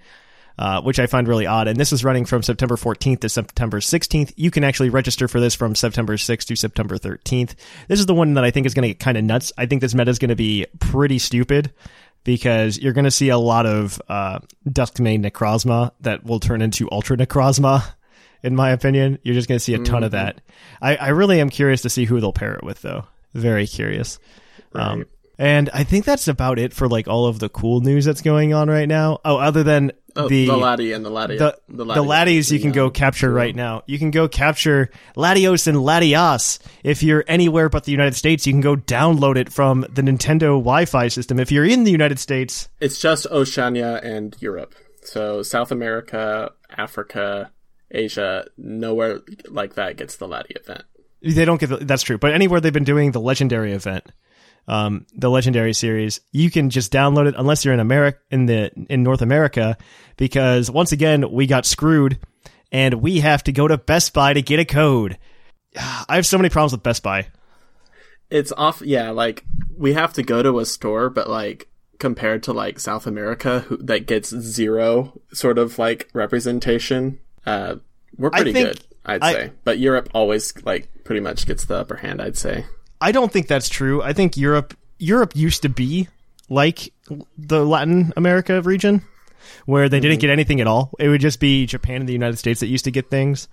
uh, 0.58 0.80
which 0.82 0.98
I 0.98 1.06
find 1.06 1.26
really 1.28 1.46
odd. 1.46 1.68
And 1.68 1.78
this 1.78 1.92
is 1.92 2.04
running 2.04 2.24
from 2.24 2.42
September 2.42 2.76
14th 2.76 3.20
to 3.20 3.28
September 3.28 3.80
16th. 3.80 4.32
You 4.36 4.50
can 4.50 4.64
actually 4.64 4.90
register 4.90 5.28
for 5.28 5.40
this 5.40 5.54
from 5.54 5.74
September 5.74 6.16
6th 6.16 6.46
to 6.46 6.56
September 6.56 6.98
13th. 6.98 7.54
This 7.88 8.00
is 8.00 8.06
the 8.06 8.14
one 8.14 8.34
that 8.34 8.44
I 8.44 8.50
think 8.50 8.66
is 8.66 8.74
going 8.74 8.82
to 8.82 8.88
get 8.88 8.98
kind 8.98 9.16
of 9.16 9.24
nuts. 9.24 9.52
I 9.56 9.66
think 9.66 9.80
this 9.80 9.94
meta 9.94 10.10
is 10.10 10.18
going 10.18 10.28
to 10.30 10.36
be 10.36 10.66
pretty 10.78 11.18
stupid 11.18 11.72
because 12.24 12.78
you're 12.78 12.92
going 12.92 13.04
to 13.04 13.10
see 13.10 13.30
a 13.30 13.38
lot 13.38 13.66
of 13.66 14.00
uh, 14.08 14.38
Duskmane 14.68 15.24
Necrozma 15.24 15.92
that 16.00 16.24
will 16.24 16.40
turn 16.40 16.62
into 16.62 16.88
Ultra 16.90 17.16
Necrozma. 17.16 17.84
In 18.42 18.56
my 18.56 18.70
opinion, 18.70 19.18
you're 19.22 19.34
just 19.34 19.48
going 19.48 19.58
to 19.58 19.64
see 19.64 19.74
a 19.74 19.78
ton 19.78 20.02
of 20.02 20.10
that. 20.12 20.40
I, 20.80 20.96
I 20.96 21.08
really 21.08 21.40
am 21.40 21.48
curious 21.48 21.82
to 21.82 21.90
see 21.90 22.06
who 22.06 22.20
they'll 22.20 22.32
pair 22.32 22.54
it 22.54 22.64
with, 22.64 22.82
though. 22.82 23.04
Very 23.34 23.68
curious. 23.68 24.18
Um, 24.74 25.06
and 25.38 25.70
I 25.72 25.84
think 25.84 26.04
that's 26.04 26.28
about 26.28 26.58
it 26.58 26.72
for 26.72 26.88
like 26.88 27.08
all 27.08 27.26
of 27.26 27.38
the 27.38 27.48
cool 27.48 27.80
news 27.80 28.04
that's 28.04 28.20
going 28.20 28.52
on 28.52 28.68
right 28.68 28.88
now. 28.88 29.20
Oh, 29.24 29.38
other 29.38 29.62
than 29.62 29.92
oh, 30.16 30.28
the 30.28 30.46
the 30.46 30.56
Laddie 30.56 30.92
and 30.92 31.04
the 31.04 31.10
Laddie, 31.10 31.38
the, 31.38 31.58
the, 31.68 31.84
laddies 31.84 32.50
you 32.50 32.58
can 32.58 32.70
yeah. 32.70 32.74
go 32.74 32.90
capture 32.90 33.32
right 33.32 33.54
now. 33.54 33.82
You 33.86 33.98
can 33.98 34.10
go 34.10 34.28
capture 34.28 34.90
Latios 35.16 35.66
and 35.66 35.78
Latias. 35.78 36.58
If 36.82 37.02
you're 37.02 37.24
anywhere 37.26 37.68
but 37.68 37.84
the 37.84 37.92
United 37.92 38.14
States, 38.14 38.46
you 38.46 38.52
can 38.52 38.60
go 38.60 38.76
download 38.76 39.36
it 39.36 39.52
from 39.52 39.82
the 39.82 40.02
Nintendo 40.02 40.58
Wi-Fi 40.58 41.08
system. 41.08 41.40
If 41.40 41.52
you're 41.52 41.64
in 41.64 41.84
the 41.84 41.90
United 41.90 42.18
States, 42.18 42.68
It's 42.80 42.98
just 42.98 43.26
Oceania 43.26 44.00
and 44.02 44.36
Europe. 44.40 44.74
So 45.02 45.42
South 45.42 45.72
America, 45.72 46.52
Africa, 46.70 47.50
Asia, 47.90 48.46
nowhere 48.56 49.20
like 49.48 49.74
that 49.74 49.96
gets 49.96 50.16
the 50.16 50.28
Laddie 50.28 50.54
event. 50.54 50.84
they 51.22 51.44
don't 51.44 51.60
get 51.60 51.68
the, 51.68 51.76
that's 51.78 52.02
true. 52.02 52.18
But 52.18 52.34
anywhere 52.34 52.60
they've 52.60 52.72
been 52.72 52.84
doing 52.84 53.12
the 53.12 53.20
legendary 53.20 53.72
event, 53.72 54.10
um, 54.68 55.06
the 55.14 55.28
legendary 55.28 55.72
series, 55.72 56.20
you 56.30 56.50
can 56.50 56.70
just 56.70 56.92
download 56.92 57.26
it 57.28 57.34
unless 57.36 57.64
you're 57.64 57.74
in 57.74 57.80
America 57.80 58.18
in 58.30 58.46
the 58.46 58.70
in 58.88 59.02
North 59.02 59.22
America, 59.22 59.76
because 60.16 60.70
once 60.70 60.92
again 60.92 61.30
we 61.32 61.46
got 61.46 61.66
screwed, 61.66 62.18
and 62.70 62.94
we 62.94 63.20
have 63.20 63.42
to 63.44 63.52
go 63.52 63.66
to 63.68 63.76
Best 63.78 64.12
Buy 64.12 64.32
to 64.32 64.42
get 64.42 64.60
a 64.60 64.64
code. 64.64 65.18
I 66.08 66.16
have 66.16 66.26
so 66.26 66.38
many 66.38 66.48
problems 66.48 66.72
with 66.72 66.82
Best 66.82 67.02
Buy. 67.02 67.26
It's 68.30 68.52
off. 68.52 68.80
Yeah, 68.82 69.10
like 69.10 69.44
we 69.76 69.92
have 69.92 70.12
to 70.14 70.22
go 70.22 70.42
to 70.42 70.58
a 70.58 70.64
store, 70.64 71.10
but 71.10 71.28
like 71.28 71.68
compared 71.98 72.42
to 72.44 72.52
like 72.52 72.80
South 72.80 73.06
America, 73.06 73.60
who, 73.60 73.76
that 73.78 74.06
gets 74.06 74.30
zero 74.30 75.20
sort 75.32 75.58
of 75.58 75.78
like 75.78 76.08
representation, 76.14 77.18
uh, 77.46 77.76
we're 78.16 78.30
pretty 78.30 78.52
think- 78.52 78.68
good, 78.68 78.84
I'd 79.04 79.22
I- 79.22 79.32
say. 79.32 79.50
But 79.64 79.78
Europe 79.78 80.08
always 80.14 80.54
like 80.64 80.88
pretty 81.04 81.20
much 81.20 81.46
gets 81.46 81.64
the 81.64 81.76
upper 81.76 81.96
hand, 81.96 82.22
I'd 82.22 82.38
say. 82.38 82.64
I 83.02 83.12
don't 83.12 83.32
think 83.32 83.48
that's 83.48 83.68
true. 83.68 84.02
I 84.02 84.12
think 84.12 84.36
Europe 84.36 84.74
Europe 84.98 85.34
used 85.34 85.62
to 85.62 85.68
be 85.68 86.08
like 86.48 86.92
the 87.36 87.66
Latin 87.66 88.12
America 88.16 88.62
region 88.62 89.02
where 89.66 89.88
they 89.88 89.98
didn't 89.98 90.18
mm-hmm. 90.18 90.20
get 90.20 90.30
anything 90.30 90.60
at 90.60 90.66
all. 90.68 90.92
It 90.98 91.08
would 91.08 91.20
just 91.20 91.40
be 91.40 91.66
Japan 91.66 91.96
and 91.96 92.08
the 92.08 92.12
United 92.12 92.38
States 92.38 92.60
that 92.60 92.68
used 92.68 92.84
to 92.84 92.90
get 92.90 93.10
things. 93.10 93.48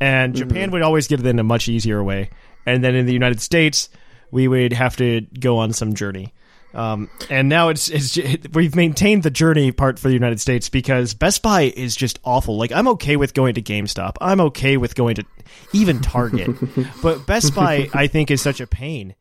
And 0.00 0.34
mm-hmm. 0.34 0.48
Japan 0.48 0.70
would 0.70 0.82
always 0.82 1.08
get 1.08 1.20
it 1.20 1.26
in 1.26 1.38
a 1.38 1.44
much 1.44 1.68
easier 1.68 2.02
way. 2.02 2.30
And 2.66 2.84
then 2.84 2.94
in 2.94 3.06
the 3.06 3.12
United 3.12 3.40
States, 3.40 3.88
we 4.30 4.46
would 4.48 4.72
have 4.72 4.96
to 4.96 5.22
go 5.38 5.58
on 5.58 5.72
some 5.72 5.94
journey. 5.94 6.32
Um, 6.74 7.08
and 7.30 7.48
now 7.48 7.68
it's, 7.68 7.88
it's 7.88 8.18
we've 8.52 8.74
maintained 8.74 9.22
the 9.22 9.30
journey 9.30 9.70
part 9.70 9.98
for 9.98 10.08
the 10.08 10.14
United 10.14 10.40
States 10.40 10.68
because 10.68 11.14
Best 11.14 11.42
Buy 11.42 11.62
is 11.62 11.94
just 11.94 12.18
awful. 12.24 12.56
Like 12.56 12.72
I'm 12.72 12.88
okay 12.88 13.16
with 13.16 13.32
going 13.32 13.54
to 13.54 13.62
GameStop. 13.62 14.16
I'm 14.20 14.40
okay 14.40 14.76
with 14.76 14.94
going 14.94 15.14
to 15.16 15.24
even 15.72 16.00
Target, 16.00 16.50
but 17.02 17.26
Best 17.26 17.54
Buy 17.54 17.88
I 17.94 18.08
think 18.08 18.30
is 18.30 18.42
such 18.42 18.60
a 18.60 18.66
pain. 18.66 19.14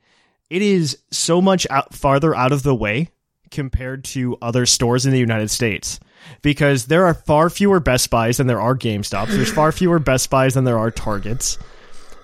It 0.50 0.62
is 0.62 0.98
so 1.12 1.42
much 1.42 1.68
out, 1.70 1.94
farther 1.94 2.36
out 2.36 2.52
of 2.52 2.64
the 2.64 2.76
way 2.76 3.10
compared 3.52 4.04
to 4.04 4.36
other 4.42 4.66
stores 4.66 5.06
in 5.06 5.12
the 5.12 5.20
United 5.20 5.50
States 5.52 6.00
because 6.42 6.88
there 6.88 7.06
are 7.06 7.14
far 7.14 7.50
fewer 7.50 7.80
Best 7.80 8.10
Buys 8.10 8.38
than 8.38 8.48
there 8.48 8.62
are 8.62 8.76
GameStops. 8.76 9.28
There's 9.28 9.52
far 9.52 9.72
fewer 9.72 10.00
Best 10.00 10.30
Buys 10.30 10.56
than 10.56 10.64
there 10.64 10.80
are 10.80 10.92
Targets. 10.92 11.58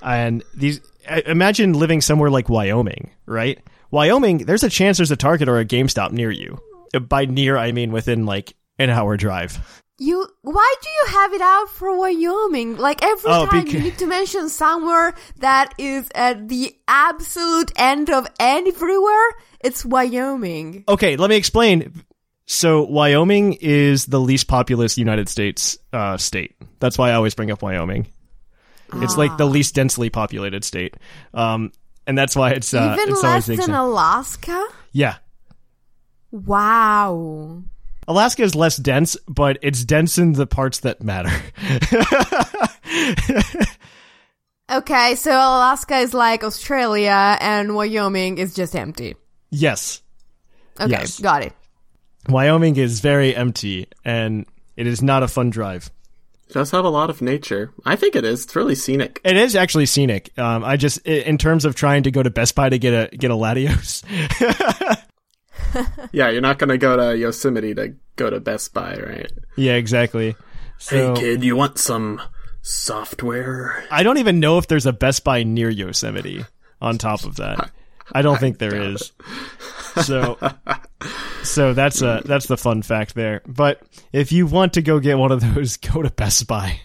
And 0.02 0.44
these 0.56 0.82
imagine 1.26 1.74
living 1.74 2.02
somewhere 2.02 2.30
like 2.30 2.50
Wyoming, 2.50 3.12
right? 3.26 3.60
Wyoming, 3.92 4.40
there's 4.40 4.64
a 4.64 4.70
chance 4.70 4.98
there's 4.98 5.12
a 5.12 5.16
Target 5.18 5.50
or 5.50 5.60
a 5.60 5.66
GameStop 5.66 6.12
near 6.12 6.32
you. 6.32 6.60
By 7.08 7.26
near, 7.26 7.58
I 7.58 7.72
mean 7.72 7.92
within 7.92 8.26
like 8.26 8.56
an 8.78 8.90
hour 8.90 9.18
drive. 9.18 9.84
You 10.02 10.26
why 10.44 10.76
do 10.82 10.90
you 10.90 11.20
have 11.20 11.34
it 11.34 11.42
out 11.42 11.70
for 11.70 11.98
Wyoming? 11.98 12.78
Like 12.78 13.04
every 13.04 13.32
Oh, 13.32 13.46
time 13.48 13.66
becau- 13.66 13.72
you 13.74 13.80
need 13.82 13.98
to 13.98 14.08
mention 14.08 14.48
somewhere 14.50 15.14
that 15.40 15.74
is 15.78 16.10
at 16.16 16.48
the 16.48 16.74
absolute 16.88 17.72
end 17.76 18.10
of 18.10 18.26
everywhere, 18.40 19.30
it's 19.60 19.84
Wyoming. 19.84 20.86
Okay, 20.88 21.18
let 21.18 21.30
me 21.30 21.36
explain. 21.36 22.04
So 22.48 22.84
Wyoming 22.84 23.58
is 23.60 24.06
the 24.06 24.20
least 24.22 24.48
populous 24.48 24.98
United 24.98 25.28
States 25.30 25.78
uh, 25.94 26.16
state. 26.18 26.56
That's 26.80 26.98
why 26.98 27.12
I 27.12 27.14
always 27.16 27.36
bring 27.36 27.52
up 27.52 27.62
Wyoming. 27.62 28.08
It's 28.94 29.18
like 29.18 29.38
the 29.38 29.46
least 29.46 29.76
densely 29.76 30.10
populated 30.10 30.64
state, 30.64 30.96
um, 31.36 31.72
and 32.10 32.18
that's 32.18 32.36
why 32.36 32.50
it's 32.52 32.74
uh, 32.74 32.96
Even 32.98 33.14
it's 33.14 33.24
less 33.24 33.46
than 33.46 33.70
Alaska? 33.70 34.66
yeah. 34.92 35.18
Wow. 36.32 37.64
Alaska 38.08 38.42
is 38.44 38.56
less 38.56 38.78
dense, 38.78 39.16
but 39.28 39.58
it's 39.62 39.84
dense 39.86 40.18
in 40.18 40.34
the 40.34 40.48
parts 40.48 40.80
that 40.82 41.02
matter. 41.04 41.32
Okay, 44.72 45.16
so 45.16 45.32
Alaska 45.32 45.98
is 45.98 46.14
like 46.14 46.44
Australia 46.44 47.36
and 47.42 47.76
Wyoming 47.76 48.38
is 48.38 48.54
just 48.54 48.76
empty. 48.76 49.16
yes, 49.50 50.04
Okay, 50.80 50.92
Yes. 50.92 51.20
got 51.20 51.42
it. 51.42 51.54
Wyoming 52.30 52.76
is 52.78 53.00
very 53.00 53.36
empty, 53.36 53.88
and 54.06 54.46
it 54.78 54.86
is 54.86 55.02
not 55.02 55.24
a 55.24 55.28
fun 55.28 55.50
drive. 55.50 55.90
It 56.50 56.54
does 56.54 56.72
have 56.72 56.84
a 56.84 56.90
lot 56.90 57.12
of 57.12 57.22
nature. 57.22 57.72
I 57.86 57.96
think 57.96 58.16
it 58.16 58.26
is. 58.26 58.46
It's 58.46 58.56
really 58.56 58.74
scenic. 58.74 59.22
It 59.24 59.38
is 59.38 59.56
actually 59.56 59.86
scenic. 59.86 60.38
Um, 60.38 60.64
I 60.64 60.78
just, 60.78 60.98
in 61.06 61.38
terms 61.38 61.64
of 61.64 61.76
trying 61.76 62.04
to 62.04 62.12
go 62.12 62.24
to 62.24 62.32
Best 62.32 62.56
Buy 62.56 62.70
to 62.70 62.80
get 62.80 62.92
a 63.14 63.16
get 63.16 63.30
a 63.30 63.36
Latios, 63.36 64.04
Yeah, 66.12 66.30
you're 66.30 66.42
not 66.42 66.58
gonna 66.58 66.78
go 66.80 66.98
to 66.98 67.16
Yosemite 67.18 67.76
to 67.76 67.94
go 68.16 68.30
to 68.32 68.40
Best 68.40 68.74
Buy, 68.74 68.96
right? 68.96 69.32
yeah, 69.56 69.74
exactly. 69.74 70.36
So 70.80 71.14
kid, 71.16 71.44
you 71.44 71.56
want 71.56 71.78
some 71.78 72.20
software? 72.64 73.84
I 73.92 74.02
don't 74.04 74.18
even 74.18 74.40
know 74.40 74.58
if 74.58 74.68
there's 74.68 74.86
a 74.88 74.94
Best 74.94 75.24
Buy 75.24 75.44
near 75.44 75.70
Yosemite. 75.70 76.46
On 76.82 76.98
top 76.98 77.26
of 77.26 77.36
that, 77.36 77.70
I 78.14 78.22
don't 78.22 78.40
think 78.40 78.58
there 78.58 78.74
is. 78.76 79.12
So, 80.04 80.38
so 81.44 81.74
that's 81.74 82.02
a 82.02 82.22
that's 82.26 82.48
the 82.48 82.58
fun 82.58 82.82
fact 82.82 83.16
there. 83.16 83.42
But 83.48 83.82
if 84.14 84.32
you 84.32 84.46
want 84.46 84.74
to 84.74 84.82
go 84.82 85.00
get 85.00 85.18
one 85.18 85.32
of 85.32 85.42
those, 85.42 85.78
go 85.78 86.02
to 86.02 86.10
Best 86.10 86.48
Buy, 86.48 86.80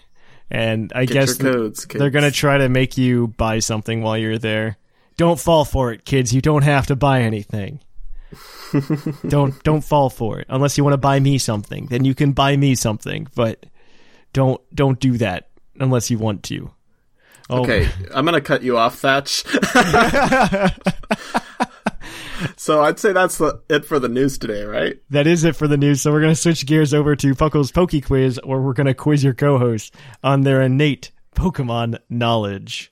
and 0.49 0.91
I 0.95 1.05
Get 1.05 1.13
guess 1.13 1.33
codes, 1.35 1.85
they're 1.85 2.09
gonna 2.09 2.31
try 2.31 2.57
to 2.57 2.69
make 2.69 2.97
you 2.97 3.27
buy 3.27 3.59
something 3.59 4.01
while 4.01 4.17
you're 4.17 4.37
there. 4.37 4.77
Don't 5.17 5.39
fall 5.39 5.65
for 5.65 5.91
it, 5.91 6.05
kids. 6.05 6.33
You 6.33 6.41
don't 6.41 6.63
have 6.63 6.87
to 6.87 6.95
buy 6.95 7.21
anything. 7.21 7.79
don't 9.27 9.61
don't 9.63 9.83
fall 9.83 10.09
for 10.09 10.39
it 10.39 10.47
unless 10.49 10.77
you 10.77 10.83
want 10.83 10.93
to 10.93 10.97
buy 10.97 11.19
me 11.19 11.37
something. 11.37 11.85
Then 11.85 12.03
you 12.03 12.15
can 12.15 12.33
buy 12.33 12.57
me 12.57 12.75
something, 12.75 13.27
but 13.35 13.65
don't 14.33 14.59
don't 14.75 14.99
do 14.99 15.17
that 15.19 15.49
unless 15.79 16.09
you 16.09 16.17
want 16.17 16.43
to. 16.43 16.71
Oh, 17.49 17.61
Okay, 17.61 17.87
I'm 18.13 18.25
gonna 18.25 18.41
cut 18.41 18.63
you 18.63 18.77
off, 18.77 18.99
Thatch. 18.99 19.45
so 22.55 22.81
I'd 22.81 22.99
say 22.99 23.13
that's 23.13 23.37
the, 23.37 23.61
it 23.69 23.85
for 23.85 23.99
the 23.99 24.09
news 24.09 24.37
today, 24.37 24.63
right? 24.63 24.97
that 25.09 25.27
is 25.27 25.43
it 25.43 25.55
for 25.55 25.67
the 25.67 25.77
news. 25.77 26.01
So 26.01 26.11
we're 26.11 26.21
gonna 26.21 26.35
switch 26.35 26.65
gears 26.65 26.93
over 26.93 27.15
to 27.15 27.35
Puckle's 27.35 27.71
Poke 27.71 28.03
Quiz, 28.05 28.39
or 28.39 28.61
we're 28.61 28.73
gonna 28.73 28.93
quiz 28.93 29.23
your 29.23 29.33
co-host 29.33 29.93
on 30.23 30.41
their 30.41 30.61
innate 30.61 31.11
Pokemon 31.35 31.99
knowledge. 32.09 32.91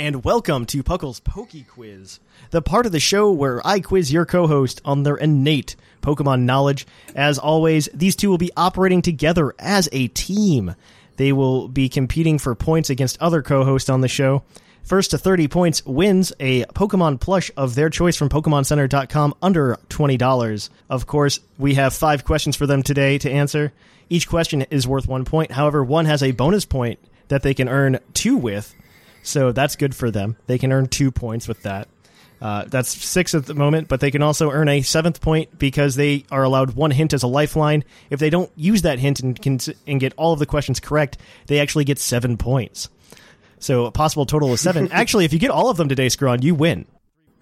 And 0.00 0.24
welcome 0.24 0.64
to 0.64 0.82
Puckle's 0.82 1.20
Poke 1.20 1.52
Quiz, 1.68 2.20
the 2.52 2.62
part 2.62 2.86
of 2.86 2.92
the 2.92 2.98
show 2.98 3.30
where 3.30 3.60
I 3.66 3.80
quiz 3.80 4.10
your 4.10 4.24
co-host 4.24 4.80
on 4.82 5.02
their 5.02 5.16
innate 5.16 5.76
Pokemon 6.00 6.44
knowledge. 6.44 6.86
As 7.14 7.38
always, 7.38 7.86
these 7.92 8.16
two 8.16 8.30
will 8.30 8.38
be 8.38 8.50
operating 8.56 9.02
together 9.02 9.52
as 9.58 9.90
a 9.92 10.08
team. 10.08 10.74
They 11.18 11.34
will 11.34 11.68
be 11.68 11.90
competing 11.90 12.38
for 12.38 12.54
points 12.54 12.88
against 12.88 13.20
other 13.20 13.42
co-hosts 13.42 13.90
on 13.90 14.00
the 14.00 14.08
show. 14.08 14.42
First 14.82 15.10
to 15.10 15.18
30 15.18 15.48
points 15.48 15.84
wins 15.84 16.32
a 16.40 16.64
Pokemon 16.64 17.20
plush 17.20 17.50
of 17.54 17.74
their 17.74 17.90
choice 17.90 18.16
from 18.16 18.30
PokemonCenter.com 18.30 19.34
under 19.42 19.76
$20. 19.90 20.70
Of 20.88 21.06
course, 21.06 21.40
we 21.58 21.74
have 21.74 21.92
five 21.92 22.24
questions 22.24 22.56
for 22.56 22.66
them 22.66 22.82
today 22.82 23.18
to 23.18 23.30
answer. 23.30 23.74
Each 24.08 24.26
question 24.26 24.62
is 24.62 24.88
worth 24.88 25.06
one 25.06 25.26
point. 25.26 25.52
However, 25.52 25.84
one 25.84 26.06
has 26.06 26.22
a 26.22 26.32
bonus 26.32 26.64
point 26.64 26.98
that 27.28 27.42
they 27.42 27.52
can 27.52 27.68
earn 27.68 27.98
two 28.14 28.38
with. 28.38 28.74
So 29.22 29.52
that's 29.52 29.76
good 29.76 29.94
for 29.94 30.10
them. 30.10 30.36
They 30.46 30.58
can 30.58 30.72
earn 30.72 30.86
two 30.86 31.10
points 31.10 31.46
with 31.46 31.62
that. 31.62 31.88
Uh, 32.40 32.64
that's 32.64 32.88
six 32.88 33.34
at 33.34 33.44
the 33.44 33.54
moment, 33.54 33.88
but 33.88 34.00
they 34.00 34.10
can 34.10 34.22
also 34.22 34.50
earn 34.50 34.68
a 34.68 34.80
seventh 34.80 35.20
point 35.20 35.58
because 35.58 35.94
they 35.94 36.24
are 36.30 36.42
allowed 36.42 36.70
one 36.74 36.90
hint 36.90 37.12
as 37.12 37.22
a 37.22 37.26
lifeline. 37.26 37.84
If 38.08 38.18
they 38.18 38.30
don't 38.30 38.50
use 38.56 38.82
that 38.82 38.98
hint 38.98 39.20
and 39.20 39.40
can 39.40 39.58
and 39.86 40.00
get 40.00 40.14
all 40.16 40.32
of 40.32 40.38
the 40.38 40.46
questions 40.46 40.80
correct, 40.80 41.18
they 41.48 41.60
actually 41.60 41.84
get 41.84 41.98
seven 41.98 42.38
points. 42.38 42.88
So 43.58 43.84
a 43.84 43.90
possible 43.90 44.24
total 44.24 44.52
of 44.52 44.58
seven. 44.58 44.88
actually, 44.92 45.26
if 45.26 45.34
you 45.34 45.38
get 45.38 45.50
all 45.50 45.68
of 45.68 45.76
them 45.76 45.88
today, 45.90 46.08
Scrawn, 46.08 46.40
you 46.40 46.54
win. 46.54 46.86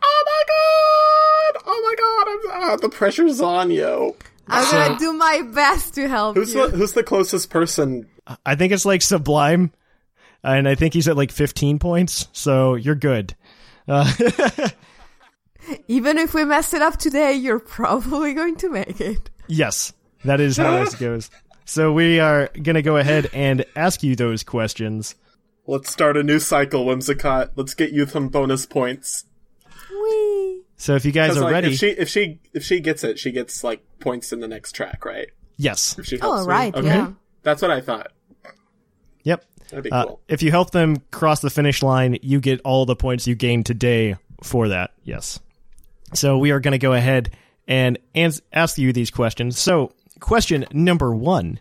Oh 0.02 0.24
my 0.26 1.54
god! 1.54 1.62
Oh 1.66 1.82
my 1.84 2.54
god! 2.54 2.62
I'm, 2.64 2.70
uh, 2.70 2.76
the 2.76 2.88
pressure's 2.88 3.40
on, 3.40 3.70
yo. 3.70 4.16
I'm 4.48 4.70
gonna 4.72 4.98
do 4.98 5.12
my 5.12 5.42
best 5.42 5.94
to 5.94 6.08
help 6.08 6.36
Who's 6.36 6.54
you. 6.54 6.70
the 6.70 6.76
Who's 6.76 6.92
the 6.92 7.04
closest 7.04 7.50
person? 7.50 8.08
I 8.44 8.56
think 8.56 8.72
it's 8.72 8.84
like 8.84 9.02
Sublime, 9.02 9.72
and 10.56 10.68
I 10.68 10.74
think 10.74 10.94
he's 10.94 11.08
at 11.08 11.16
like 11.16 11.30
15 11.32 11.78
points. 11.78 12.28
So 12.32 12.74
you're 12.74 12.94
good. 12.94 13.34
Uh, 13.86 14.10
Even 15.88 16.16
if 16.18 16.32
we 16.32 16.44
mess 16.44 16.72
it 16.72 16.80
up 16.80 16.96
today, 16.96 17.34
you're 17.34 17.58
probably 17.58 18.32
going 18.32 18.56
to 18.56 18.70
make 18.70 19.00
it. 19.00 19.28
yes, 19.48 19.92
that 20.24 20.40
is 20.40 20.56
how 20.56 20.82
this 20.84 20.94
goes. 21.00 21.30
So 21.66 21.92
we 21.92 22.18
are 22.20 22.48
gonna 22.62 22.80
go 22.80 22.96
ahead 22.96 23.28
and 23.34 23.64
ask 23.76 24.02
you 24.02 24.16
those 24.16 24.42
questions. 24.42 25.14
Let's 25.66 25.90
start 25.90 26.16
a 26.16 26.22
new 26.22 26.38
cycle, 26.38 26.86
Whimsicott. 26.86 27.50
Let's 27.56 27.74
get 27.74 27.92
you 27.92 28.06
some 28.06 28.28
bonus 28.28 28.64
points. 28.64 29.26
Whee! 29.90 30.62
So 30.76 30.94
if 30.94 31.04
you 31.04 31.12
guys 31.12 31.36
are 31.36 31.40
like, 31.42 31.52
ready, 31.52 31.68
if 31.72 31.78
she 31.78 31.88
if 31.88 32.08
she 32.08 32.40
if 32.54 32.62
she 32.64 32.80
gets 32.80 33.04
it, 33.04 33.18
she 33.18 33.30
gets 33.32 33.62
like 33.62 33.82
points 34.00 34.32
in 34.32 34.40
the 34.40 34.48
next 34.48 34.72
track, 34.72 35.04
right? 35.04 35.28
yes, 35.58 35.98
If 35.98 36.06
she 36.06 36.18
Oh, 36.20 36.32
helps 36.36 36.46
me. 36.46 36.52
right, 36.54 36.74
Okay. 36.74 36.86
yeah. 36.86 37.12
That's 37.42 37.60
what 37.60 37.70
I 37.70 37.80
thought. 37.82 38.12
yep. 39.24 39.44
That'd 39.70 39.84
be 39.84 39.90
Uh, 39.92 40.04
cool. 40.06 40.20
if 40.28 40.42
you 40.42 40.50
help 40.50 40.70
them 40.70 40.96
cross 41.10 41.40
the 41.40 41.50
finish 41.50 41.82
line, 41.82 42.18
you 42.22 42.40
get 42.40 42.60
all 42.64 42.86
the 42.86 42.96
points 42.96 43.26
you 43.26 43.34
gained 43.34 43.66
today 43.66 44.16
for 44.42 44.68
that. 44.68 44.92
Yes. 45.04 45.40
So 46.14 46.38
we 46.38 46.50
are 46.52 46.60
going 46.60 46.72
to 46.72 46.78
go 46.78 46.92
ahead 46.94 47.30
and 47.66 47.98
ans- 48.14 48.40
ask 48.52 48.78
you 48.78 48.92
these 48.92 49.10
questions. 49.10 49.58
So, 49.58 49.92
question 50.20 50.64
number 50.72 51.14
one 51.14 51.60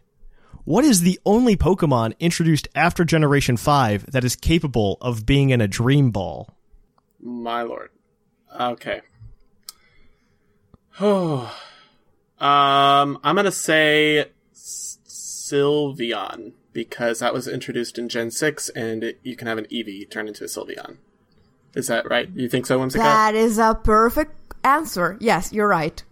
What 0.64 0.84
is 0.86 1.02
the 1.02 1.20
only 1.26 1.56
Pokemon 1.58 2.14
introduced 2.20 2.68
after 2.76 3.04
Generation 3.06 3.58
5 3.58 4.12
that 4.12 4.24
is 4.24 4.36
capable 4.36 4.98
of 5.02 5.26
being 5.26 5.50
in 5.50 5.60
a 5.62 5.68
Dream 5.68 6.12
Ball? 6.12 6.50
My 7.22 7.62
lord. 7.64 7.90
Okay. 8.60 9.02
Oh. 11.00 11.54
um, 12.40 13.20
I'm 13.24 13.36
gonna 13.36 13.52
say 13.52 14.26
S- 14.54 14.98
Sylveon 15.08 16.54
because 16.78 17.18
that 17.18 17.34
was 17.34 17.48
introduced 17.48 17.98
in 17.98 18.08
Gen 18.08 18.30
six, 18.30 18.70
and 18.70 19.04
it, 19.04 19.20
you 19.24 19.36
can 19.36 19.48
have 19.48 19.58
an 19.58 19.66
Eevee 19.66 20.08
turn 20.12 20.28
into 20.28 20.44
a 20.44 20.48
Sylveon. 20.48 20.98
Is 21.74 21.88
that 21.88 22.08
right? 22.08 22.30
You 22.36 22.48
think 22.48 22.68
so, 22.68 22.80
Whimsicott? 22.80 22.98
That 22.98 23.34
is 23.34 23.58
a 23.58 23.74
perfect 23.74 24.54
answer. 24.64 25.18
Yes, 25.20 25.52
you're 25.52 25.68
right. 25.68 26.04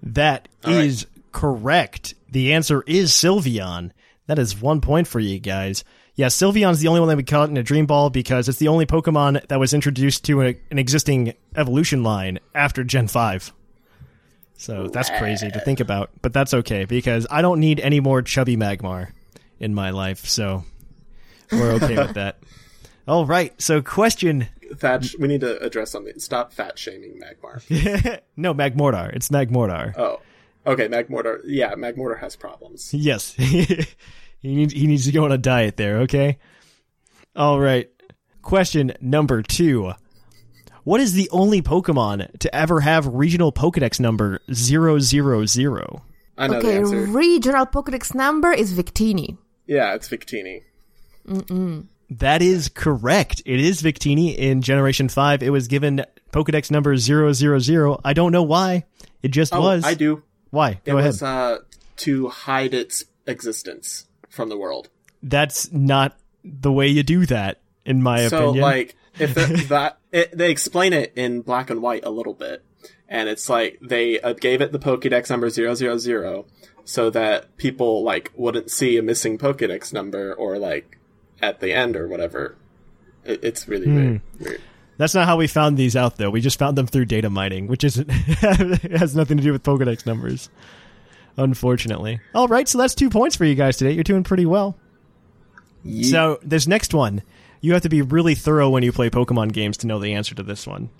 That 0.00 0.46
All 0.64 0.72
right. 0.72 0.84
is 0.84 1.08
correct. 1.32 2.14
The 2.30 2.52
answer 2.52 2.84
is 2.86 3.10
Sylveon. 3.10 3.90
That 4.28 4.38
is 4.38 4.62
one 4.62 4.80
point 4.80 5.08
for 5.08 5.18
you 5.18 5.40
guys. 5.40 5.82
Yeah, 6.14 6.28
Sylveon's 6.28 6.78
the 6.78 6.86
only 6.86 7.00
one 7.00 7.08
that 7.08 7.16
we 7.16 7.24
caught 7.24 7.48
in 7.48 7.56
a 7.56 7.64
Dream 7.64 7.86
Ball 7.86 8.10
because 8.10 8.48
it's 8.48 8.58
the 8.58 8.68
only 8.68 8.86
Pokemon 8.86 9.48
that 9.48 9.58
was 9.58 9.74
introduced 9.74 10.24
to 10.26 10.40
a, 10.42 10.56
an 10.70 10.78
existing 10.78 11.34
evolution 11.56 12.04
line 12.04 12.38
after 12.54 12.84
Gen 12.84 13.08
5. 13.08 13.52
So 14.56 14.86
that's 14.86 15.10
crazy 15.10 15.50
to 15.50 15.58
think 15.58 15.80
about, 15.80 16.10
but 16.20 16.32
that's 16.32 16.54
okay 16.54 16.84
because 16.84 17.26
I 17.28 17.42
don't 17.42 17.58
need 17.58 17.80
any 17.80 17.98
more 17.98 18.22
chubby 18.22 18.56
Magmar 18.56 19.10
in 19.62 19.74
my 19.74 19.90
life, 19.90 20.26
so 20.26 20.64
we're 21.50 21.72
okay 21.72 21.96
with 21.96 22.14
that. 22.14 22.38
All 23.08 23.24
right, 23.26 23.58
so 23.60 23.80
question 23.80 24.48
Fat. 24.76 25.06
We 25.18 25.28
need 25.28 25.42
to 25.42 25.62
address 25.62 25.90
something. 25.90 26.18
Stop 26.18 26.52
fat 26.52 26.78
shaming 26.78 27.20
Magmar. 27.20 28.20
no 28.36 28.54
Magmortar. 28.54 29.14
It's 29.14 29.28
Magmortar. 29.28 29.96
oh, 29.96 30.20
okay. 30.66 30.88
Magmortar. 30.88 31.40
Yeah, 31.44 31.74
Magmortar 31.74 32.18
has 32.20 32.36
problems. 32.36 32.92
Yes. 32.94 33.32
he 33.34 33.86
needs 34.42 34.72
he 34.72 34.86
needs 34.86 35.04
to 35.06 35.12
go 35.12 35.24
on 35.24 35.32
a 35.32 35.38
diet 35.38 35.76
there, 35.76 35.98
okay? 36.00 36.38
All 37.36 37.60
right. 37.60 37.90
Question 38.42 38.92
number 39.00 39.42
2. 39.42 39.92
What 40.84 41.00
is 41.00 41.12
the 41.12 41.30
only 41.30 41.62
Pokemon 41.62 42.40
to 42.40 42.54
ever 42.54 42.80
have 42.80 43.06
regional 43.06 43.52
Pokédex 43.52 44.00
number 44.00 44.40
000? 44.52 46.02
I 46.38 46.46
know 46.48 46.60
the 46.60 46.66
okay, 46.66 46.76
answer. 46.78 47.02
regional 47.02 47.66
Pokedex 47.66 48.14
number 48.16 48.50
is 48.52 48.74
Victini. 48.74 49.38
Yeah, 49.72 49.94
it's 49.94 50.08
Victini. 50.08 50.62
That 52.10 52.42
is 52.42 52.68
correct. 52.68 53.42
It 53.46 53.60
is 53.60 53.80
Victini 53.82 54.36
in 54.36 54.60
Generation 54.62 55.08
5. 55.08 55.42
It 55.42 55.50
was 55.50 55.66
given 55.68 56.04
Pokédex 56.32 56.70
number 56.70 56.94
000. 56.96 58.00
I 58.04 58.12
don't 58.12 58.32
know 58.32 58.42
why. 58.42 58.84
It 59.22 59.28
just 59.28 59.54
Oh, 59.54 59.60
was. 59.60 59.84
I 59.84 59.94
do. 59.94 60.22
Why? 60.50 60.70
It 60.72 60.84
Go 60.84 60.98
ahead. 60.98 61.08
was 61.08 61.22
uh, 61.22 61.58
to 61.98 62.28
hide 62.28 62.74
its 62.74 63.04
existence 63.26 64.06
from 64.28 64.48
the 64.50 64.58
world. 64.58 64.88
That's 65.22 65.72
not 65.72 66.18
the 66.44 66.72
way 66.72 66.88
you 66.88 67.02
do 67.02 67.24
that 67.26 67.60
in 67.86 68.02
my 68.02 68.28
so 68.28 68.50
opinion. 68.50 68.62
like 68.62 68.96
if 69.18 69.34
that 69.68 69.98
it, 70.12 70.36
they 70.36 70.50
explain 70.50 70.92
it 70.92 71.12
in 71.16 71.40
black 71.40 71.70
and 71.70 71.80
white 71.80 72.04
a 72.04 72.10
little 72.10 72.34
bit 72.34 72.64
and 73.08 73.28
it's 73.28 73.48
like 73.48 73.78
they 73.80 74.20
uh, 74.20 74.32
gave 74.32 74.60
it 74.60 74.72
the 74.72 74.78
pokédex 74.78 75.30
number 75.30 75.48
000 75.50 76.44
so 76.84 77.10
that 77.10 77.56
people 77.56 78.02
like 78.02 78.30
wouldn't 78.36 78.70
see 78.70 78.96
a 78.96 79.02
missing 79.02 79.38
pokédex 79.38 79.92
number 79.92 80.32
or 80.34 80.58
like 80.58 80.98
at 81.40 81.60
the 81.60 81.72
end 81.72 81.96
or 81.96 82.08
whatever 82.08 82.56
it, 83.24 83.42
it's 83.44 83.68
really 83.68 83.86
Hmm. 83.86 83.94
weird, 83.96 84.20
weird 84.40 84.60
That's 84.98 85.14
not 85.14 85.26
how 85.26 85.36
we 85.36 85.46
found 85.46 85.76
these 85.76 85.96
out, 85.96 86.16
though. 86.16 86.30
We 86.30 86.40
just 86.40 86.58
found 86.58 86.76
them 86.76 86.86
through 86.86 87.06
data 87.06 87.30
mining, 87.30 87.66
which 87.66 87.82
isn't 87.84 88.06
it 88.10 88.92
has 88.92 89.16
nothing 89.16 89.36
to 89.38 89.42
do 89.42 89.52
with 89.52 89.62
Pokedex 89.62 90.06
numbers, 90.06 90.48
unfortunately. 91.36 92.20
All 92.34 92.48
right, 92.48 92.68
so 92.68 92.78
that's 92.78 92.94
two 92.94 93.10
points 93.10 93.36
for 93.36 93.44
you 93.44 93.54
guys 93.54 93.76
today. 93.76 93.92
You're 93.92 94.04
doing 94.04 94.22
pretty 94.24 94.46
well. 94.46 94.76
So 96.02 96.38
this 96.42 96.66
next 96.68 96.94
one, 96.94 97.22
you 97.60 97.72
have 97.72 97.82
to 97.82 97.88
be 97.88 98.02
really 98.02 98.34
thorough 98.36 98.70
when 98.70 98.82
you 98.84 98.92
play 98.92 99.10
Pokemon 99.10 99.52
games 99.52 99.78
to 99.78 99.86
know 99.86 99.98
the 99.98 100.12
answer 100.14 100.34
to 100.34 100.42
this 100.42 100.66
one. 100.66 100.90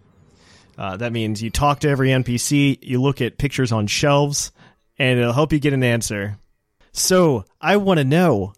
Uh, 0.76 0.96
that 0.96 1.12
means 1.12 1.42
you 1.42 1.50
talk 1.50 1.80
to 1.80 1.88
every 1.88 2.08
NPC, 2.08 2.78
you 2.82 3.00
look 3.00 3.20
at 3.20 3.38
pictures 3.38 3.70
on 3.72 3.86
shelves, 3.86 4.50
and 4.98 5.18
it'll 5.18 5.32
help 5.32 5.52
you 5.52 5.58
get 5.58 5.72
an 5.72 5.82
answer. 5.82 6.38
So 6.92 7.44
I 7.60 7.76
want 7.76 7.98
to 7.98 8.04
know, 8.04 8.52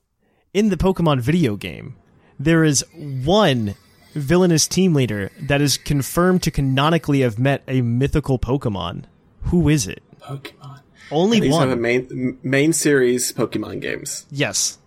in 0.53 0.69
the 0.69 0.77
Pokemon 0.77 1.21
video 1.21 1.57
game, 1.57 1.97
there 2.39 2.65
is 2.65 2.85
one 2.93 3.75
villainous 4.15 4.67
team 4.67 4.95
leader 4.95 5.31
that 5.43 5.61
is 5.61 5.77
confirmed 5.77 6.43
to 6.45 6.51
canonically 6.51 7.21
have 7.21 7.39
met 7.39 7.63
a 7.69 7.83
mythical 7.83 8.39
Pokemon. 8.39 9.05
Who 9.45 9.69
is 9.69 9.87
it? 9.87 10.03
pokemon 10.25 10.81
Only 11.11 11.41
these 11.41 11.53
one. 11.53 11.69
are 11.69 11.71
the 11.71 11.77
main 11.77 12.39
main 12.43 12.73
series 12.73 13.33
pokemon 13.33 13.81
games 13.81 14.27
Yes. 14.31 14.79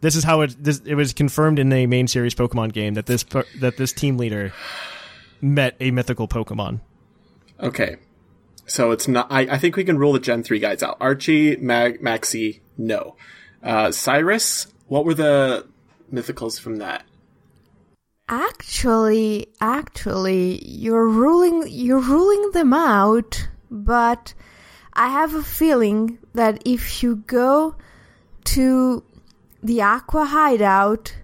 This 0.00 0.14
is 0.14 0.24
how 0.24 0.42
it 0.42 0.56
this, 0.62 0.80
it 0.84 0.94
was 0.94 1.12
confirmed 1.12 1.58
in 1.58 1.72
a 1.72 1.86
main 1.86 2.06
series 2.06 2.34
Pokemon 2.34 2.72
game 2.72 2.94
that 2.94 3.06
this 3.06 3.24
that 3.60 3.76
this 3.76 3.92
team 3.92 4.16
leader 4.16 4.52
met 5.40 5.76
a 5.80 5.90
mythical 5.90 6.28
Pokemon. 6.28 6.80
okay 7.60 7.96
so 8.66 8.90
it's 8.90 9.08
not 9.08 9.26
i, 9.30 9.42
I 9.42 9.58
think 9.58 9.76
we 9.76 9.84
can 9.84 9.98
rule 9.98 10.12
the 10.12 10.20
gen 10.20 10.42
3 10.42 10.58
guys 10.58 10.82
out. 10.82 10.96
Archie 11.00 11.56
Mag, 11.56 12.02
Maxie 12.02 12.60
no. 12.76 13.16
Uh 13.62 13.90
cyrus 13.90 14.66
what 14.88 15.04
were 15.04 15.14
the 15.14 15.66
mythicals 16.12 16.60
from 16.60 16.76
that? 16.76 17.04
Actually, 18.28 19.48
actually, 19.60 20.64
you're 20.66 21.08
ruling 21.08 21.64
you're 21.68 22.00
ruling 22.00 22.50
them 22.52 22.72
out, 22.72 23.48
but 23.70 24.34
I 24.92 25.08
have 25.08 25.34
a 25.34 25.42
feeling 25.42 26.18
that 26.34 26.62
if 26.64 27.02
you 27.02 27.16
go 27.16 27.76
to 28.44 29.04
the 29.62 29.80
Aqua 29.82 30.24
hideout, 30.24 31.16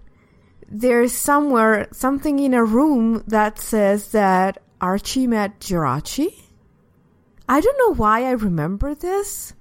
there's 0.69 1.13
somewhere 1.13 1.87
something 1.91 2.39
in 2.39 2.53
a 2.53 2.63
room 2.63 3.23
that 3.27 3.59
says 3.59 4.11
that 4.11 4.61
Archie 4.79 5.27
met 5.27 5.59
Jirachi. 5.59 6.41
I 7.47 7.59
don't 7.61 7.77
know 7.77 7.95
why 7.95 8.25
I 8.25 8.31
remember 8.31 8.95
this, 8.95 9.53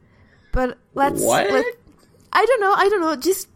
but 0.53 0.79
let's 0.95 1.21
What? 1.23 1.51
let- 1.51 1.65
I 2.33 2.45
don't 2.47 2.61
know. 2.61 2.73
I 2.73 2.89
don't 2.89 3.01
know. 3.01 3.17
Just 3.17 3.49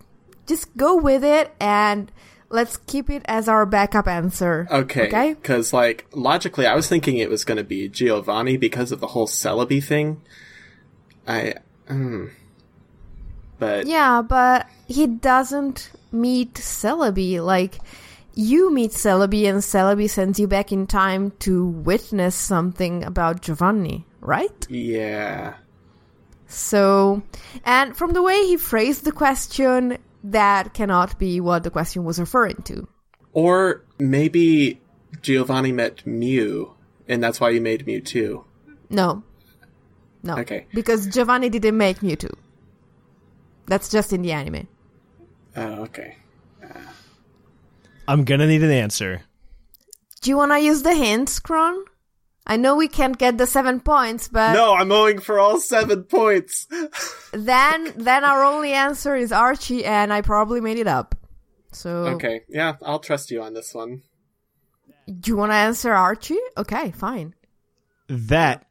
just 0.46 0.76
go 0.76 0.96
with 0.96 1.24
it 1.24 1.54
and 1.60 2.10
let's 2.50 2.76
keep 2.86 3.10
it 3.10 3.22
as 3.26 3.48
our 3.48 3.66
backup 3.66 4.06
answer. 4.06 4.68
Okay. 4.70 5.08
Okay. 5.08 5.34
Because, 5.34 5.72
like, 5.72 6.06
logically, 6.12 6.66
I 6.66 6.74
was 6.74 6.88
thinking 6.88 7.16
it 7.16 7.30
was 7.30 7.44
going 7.44 7.56
to 7.58 7.64
be 7.64 7.88
Giovanni 7.88 8.56
because 8.56 8.92
of 8.92 9.00
the 9.00 9.08
whole 9.08 9.26
Celebi 9.26 9.82
thing. 9.82 10.20
I. 11.26 11.54
Mm, 11.88 12.30
but. 13.58 13.86
Yeah, 13.86 14.22
but 14.22 14.68
he 14.86 15.06
doesn't 15.06 15.90
meet 16.12 16.54
Celebi. 16.54 17.44
Like, 17.44 17.78
you 18.34 18.70
meet 18.72 18.92
Celebi, 18.92 19.48
and 19.48 19.58
Celebi 19.58 20.08
sends 20.08 20.38
you 20.38 20.46
back 20.46 20.70
in 20.70 20.86
time 20.86 21.32
to 21.40 21.66
witness 21.66 22.34
something 22.34 23.02
about 23.02 23.40
Giovanni, 23.42 24.04
right? 24.26 24.66
Yeah. 24.68 25.54
So, 26.46 27.22
and 27.64 27.96
from 27.96 28.12
the 28.12 28.22
way 28.22 28.46
he 28.46 28.56
phrased 28.56 29.04
the 29.04 29.12
question, 29.12 29.98
that 30.24 30.74
cannot 30.74 31.18
be 31.18 31.40
what 31.40 31.64
the 31.64 31.70
question 31.70 32.04
was 32.04 32.20
referring 32.20 32.62
to. 32.64 32.86
Or 33.32 33.84
maybe 33.98 34.80
Giovanni 35.22 35.72
met 35.72 36.06
Mew, 36.06 36.74
and 37.08 37.22
that's 37.22 37.40
why 37.40 37.50
you 37.50 37.60
made 37.60 37.86
Mewtwo. 37.86 38.44
No. 38.90 39.22
No. 40.22 40.36
Okay. 40.38 40.66
Because 40.72 41.06
Giovanni 41.06 41.48
didn't 41.48 41.76
make 41.76 41.98
Mewtwo. 41.98 42.34
That's 43.66 43.88
just 43.88 44.12
in 44.12 44.22
the 44.22 44.32
anime. 44.32 44.68
Oh, 45.56 45.82
okay. 45.84 46.16
I'm 48.08 48.24
gonna 48.24 48.46
need 48.46 48.62
an 48.62 48.70
answer. 48.70 49.22
Do 50.20 50.30
you 50.30 50.36
want 50.36 50.52
to 50.52 50.60
use 50.60 50.82
the 50.82 50.94
hints, 50.94 51.40
Kron? 51.40 51.84
I 52.46 52.56
know 52.56 52.76
we 52.76 52.86
can't 52.86 53.18
get 53.18 53.38
the 53.38 53.46
seven 53.46 53.80
points, 53.80 54.28
but 54.28 54.52
No, 54.52 54.74
I'm 54.74 54.92
owing 54.92 55.18
for 55.18 55.38
all 55.38 55.58
seven 55.58 56.04
points. 56.04 56.68
then 57.32 57.92
then 57.96 58.24
our 58.24 58.44
only 58.44 58.72
answer 58.72 59.16
is 59.16 59.32
Archie, 59.32 59.84
and 59.84 60.12
I 60.12 60.20
probably 60.20 60.60
made 60.60 60.78
it 60.78 60.86
up. 60.86 61.14
So 61.72 61.90
Okay, 62.14 62.42
yeah, 62.48 62.76
I'll 62.82 63.00
trust 63.00 63.30
you 63.30 63.42
on 63.42 63.52
this 63.54 63.74
one. 63.74 64.02
do 65.06 65.30
you 65.30 65.36
want 65.36 65.50
to 65.52 65.56
answer 65.56 65.92
Archie? 65.92 66.38
Okay, 66.56 66.92
fine. 66.92 67.34
That 68.08 68.66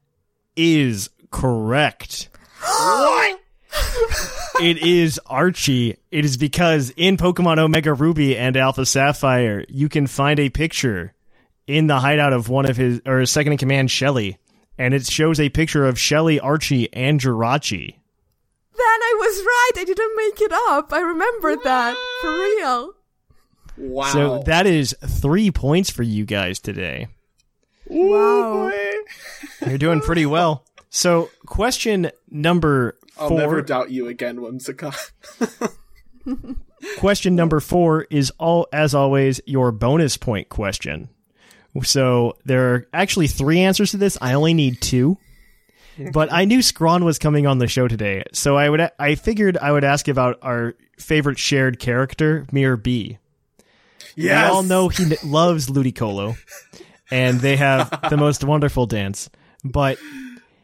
is 0.55 1.09
correct. 1.31 2.29
what? 2.61 3.41
it 4.61 4.77
is 4.77 5.19
Archie. 5.25 5.97
It 6.11 6.23
is 6.23 6.37
because 6.37 6.91
in 6.95 7.17
Pokemon 7.17 7.59
Omega 7.59 7.93
Ruby 7.93 8.37
and 8.37 8.55
Alpha 8.55 8.85
Sapphire, 8.85 9.65
you 9.67 9.89
can 9.89 10.07
find 10.07 10.39
a 10.39 10.49
picture 10.49 11.13
in 11.67 11.87
the 11.87 11.99
hideout 11.99 12.33
of 12.33 12.49
one 12.49 12.69
of 12.69 12.77
his 12.77 13.01
or 13.05 13.19
his 13.19 13.31
second 13.31 13.53
in 13.53 13.57
command, 13.57 13.91
Shelly, 13.91 14.37
and 14.77 14.93
it 14.93 15.05
shows 15.05 15.39
a 15.39 15.49
picture 15.49 15.85
of 15.85 15.99
Shelly, 15.99 16.39
Archie, 16.39 16.91
and 16.93 17.19
Jirachi. 17.19 17.95
Then 18.77 19.01
I 19.01 19.15
was 19.19 19.37
right. 19.45 19.71
I 19.77 19.83
didn't 19.85 20.17
make 20.17 20.41
it 20.41 20.51
up. 20.69 20.91
I 20.91 20.99
remembered 20.99 21.59
that 21.63 21.95
for 22.21 22.31
real. 22.31 22.93
Wow. 23.77 24.05
So 24.05 24.43
that 24.45 24.67
is 24.67 24.95
three 25.05 25.51
points 25.51 25.89
for 25.89 26.03
you 26.03 26.25
guys 26.25 26.59
today. 26.59 27.07
Wow. 27.87 28.71
You're 29.65 29.77
doing 29.77 30.01
pretty 30.01 30.25
well. 30.25 30.65
So, 30.89 31.29
question 31.45 32.11
number 32.29 32.95
I'll 33.17 33.29
never 33.31 33.61
doubt 33.61 33.91
you 33.91 34.07
again, 34.07 34.37
Whimsicott. 34.37 35.11
question 36.97 37.35
number 37.35 37.59
four 37.59 38.07
is 38.09 38.31
all 38.39 38.67
as 38.71 38.95
always 38.95 39.41
your 39.45 39.71
bonus 39.71 40.17
point 40.17 40.49
question. 40.49 41.09
So 41.83 42.37
there 42.45 42.73
are 42.73 42.87
actually 42.93 43.27
three 43.27 43.59
answers 43.59 43.91
to 43.91 43.97
this. 43.97 44.17
I 44.21 44.33
only 44.33 44.53
need 44.53 44.81
two. 44.81 45.17
But 46.11 46.31
I 46.31 46.43
knew 46.45 46.61
Scrawn 46.61 47.05
was 47.05 47.19
coming 47.19 47.47
on 47.47 47.57
the 47.57 47.67
show 47.67 47.87
today, 47.87 48.23
so 48.33 48.57
I 48.57 48.69
would 48.69 48.89
I 48.99 49.15
figured 49.15 49.57
I 49.57 49.71
would 49.71 49.85
ask 49.85 50.09
about 50.09 50.37
our 50.41 50.75
favorite 50.99 51.39
shared 51.39 51.79
character, 51.79 52.45
Miror 52.51 52.77
B. 52.77 53.17
yes. 54.15 54.49
We 54.49 54.55
all 54.55 54.63
know 54.63 54.89
he 54.89 55.05
loves 55.23 55.69
Ludicolo, 55.69 56.35
and 57.09 57.39
they 57.39 57.55
have 57.55 57.97
the 58.09 58.17
most 58.17 58.43
wonderful 58.45 58.87
dance. 58.87 59.29
But 59.63 59.97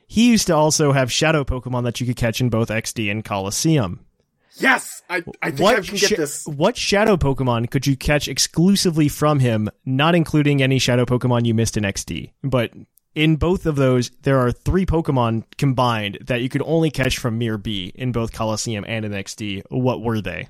he 0.05 0.29
used 0.29 0.47
to 0.47 0.55
also 0.55 0.91
have 0.91 1.09
shadow 1.13 1.45
Pokemon 1.45 1.85
that 1.85 2.01
you 2.01 2.07
could 2.07 2.17
catch 2.17 2.41
in 2.41 2.49
both 2.49 2.67
XD 2.67 3.09
and 3.09 3.23
Colosseum. 3.23 4.05
Yes, 4.57 5.01
I, 5.09 5.23
I 5.41 5.49
think 5.51 5.61
What, 5.61 5.77
I 5.77 5.81
can 5.81 5.95
get 5.95 6.09
sha- 6.09 6.15
this. 6.15 6.45
what 6.45 6.75
shadow 6.77 7.15
Pokemon 7.17 7.69
could 7.71 7.87
you 7.87 7.95
catch 7.95 8.27
exclusively 8.27 9.07
from 9.07 9.39
him, 9.39 9.69
not 9.85 10.13
including 10.13 10.61
any 10.61 10.77
shadow 10.77 11.05
Pokemon 11.05 11.45
you 11.45 11.53
missed 11.53 11.77
in 11.77 11.83
XD? 11.83 12.31
But 12.43 12.71
in 13.15 13.37
both 13.37 13.65
of 13.65 13.75
those, 13.77 14.09
there 14.23 14.39
are 14.39 14.51
three 14.51 14.85
Pokemon 14.85 15.45
combined 15.57 16.17
that 16.21 16.41
you 16.41 16.49
could 16.49 16.63
only 16.65 16.91
catch 16.91 17.17
from 17.17 17.37
Miror 17.37 17.59
B 17.59 17.91
in 17.95 18.11
both 18.11 18.33
Colosseum 18.33 18.83
and 18.87 19.05
in 19.05 19.11
XD. 19.13 19.63
What 19.69 20.01
were 20.01 20.21
they? 20.21 20.49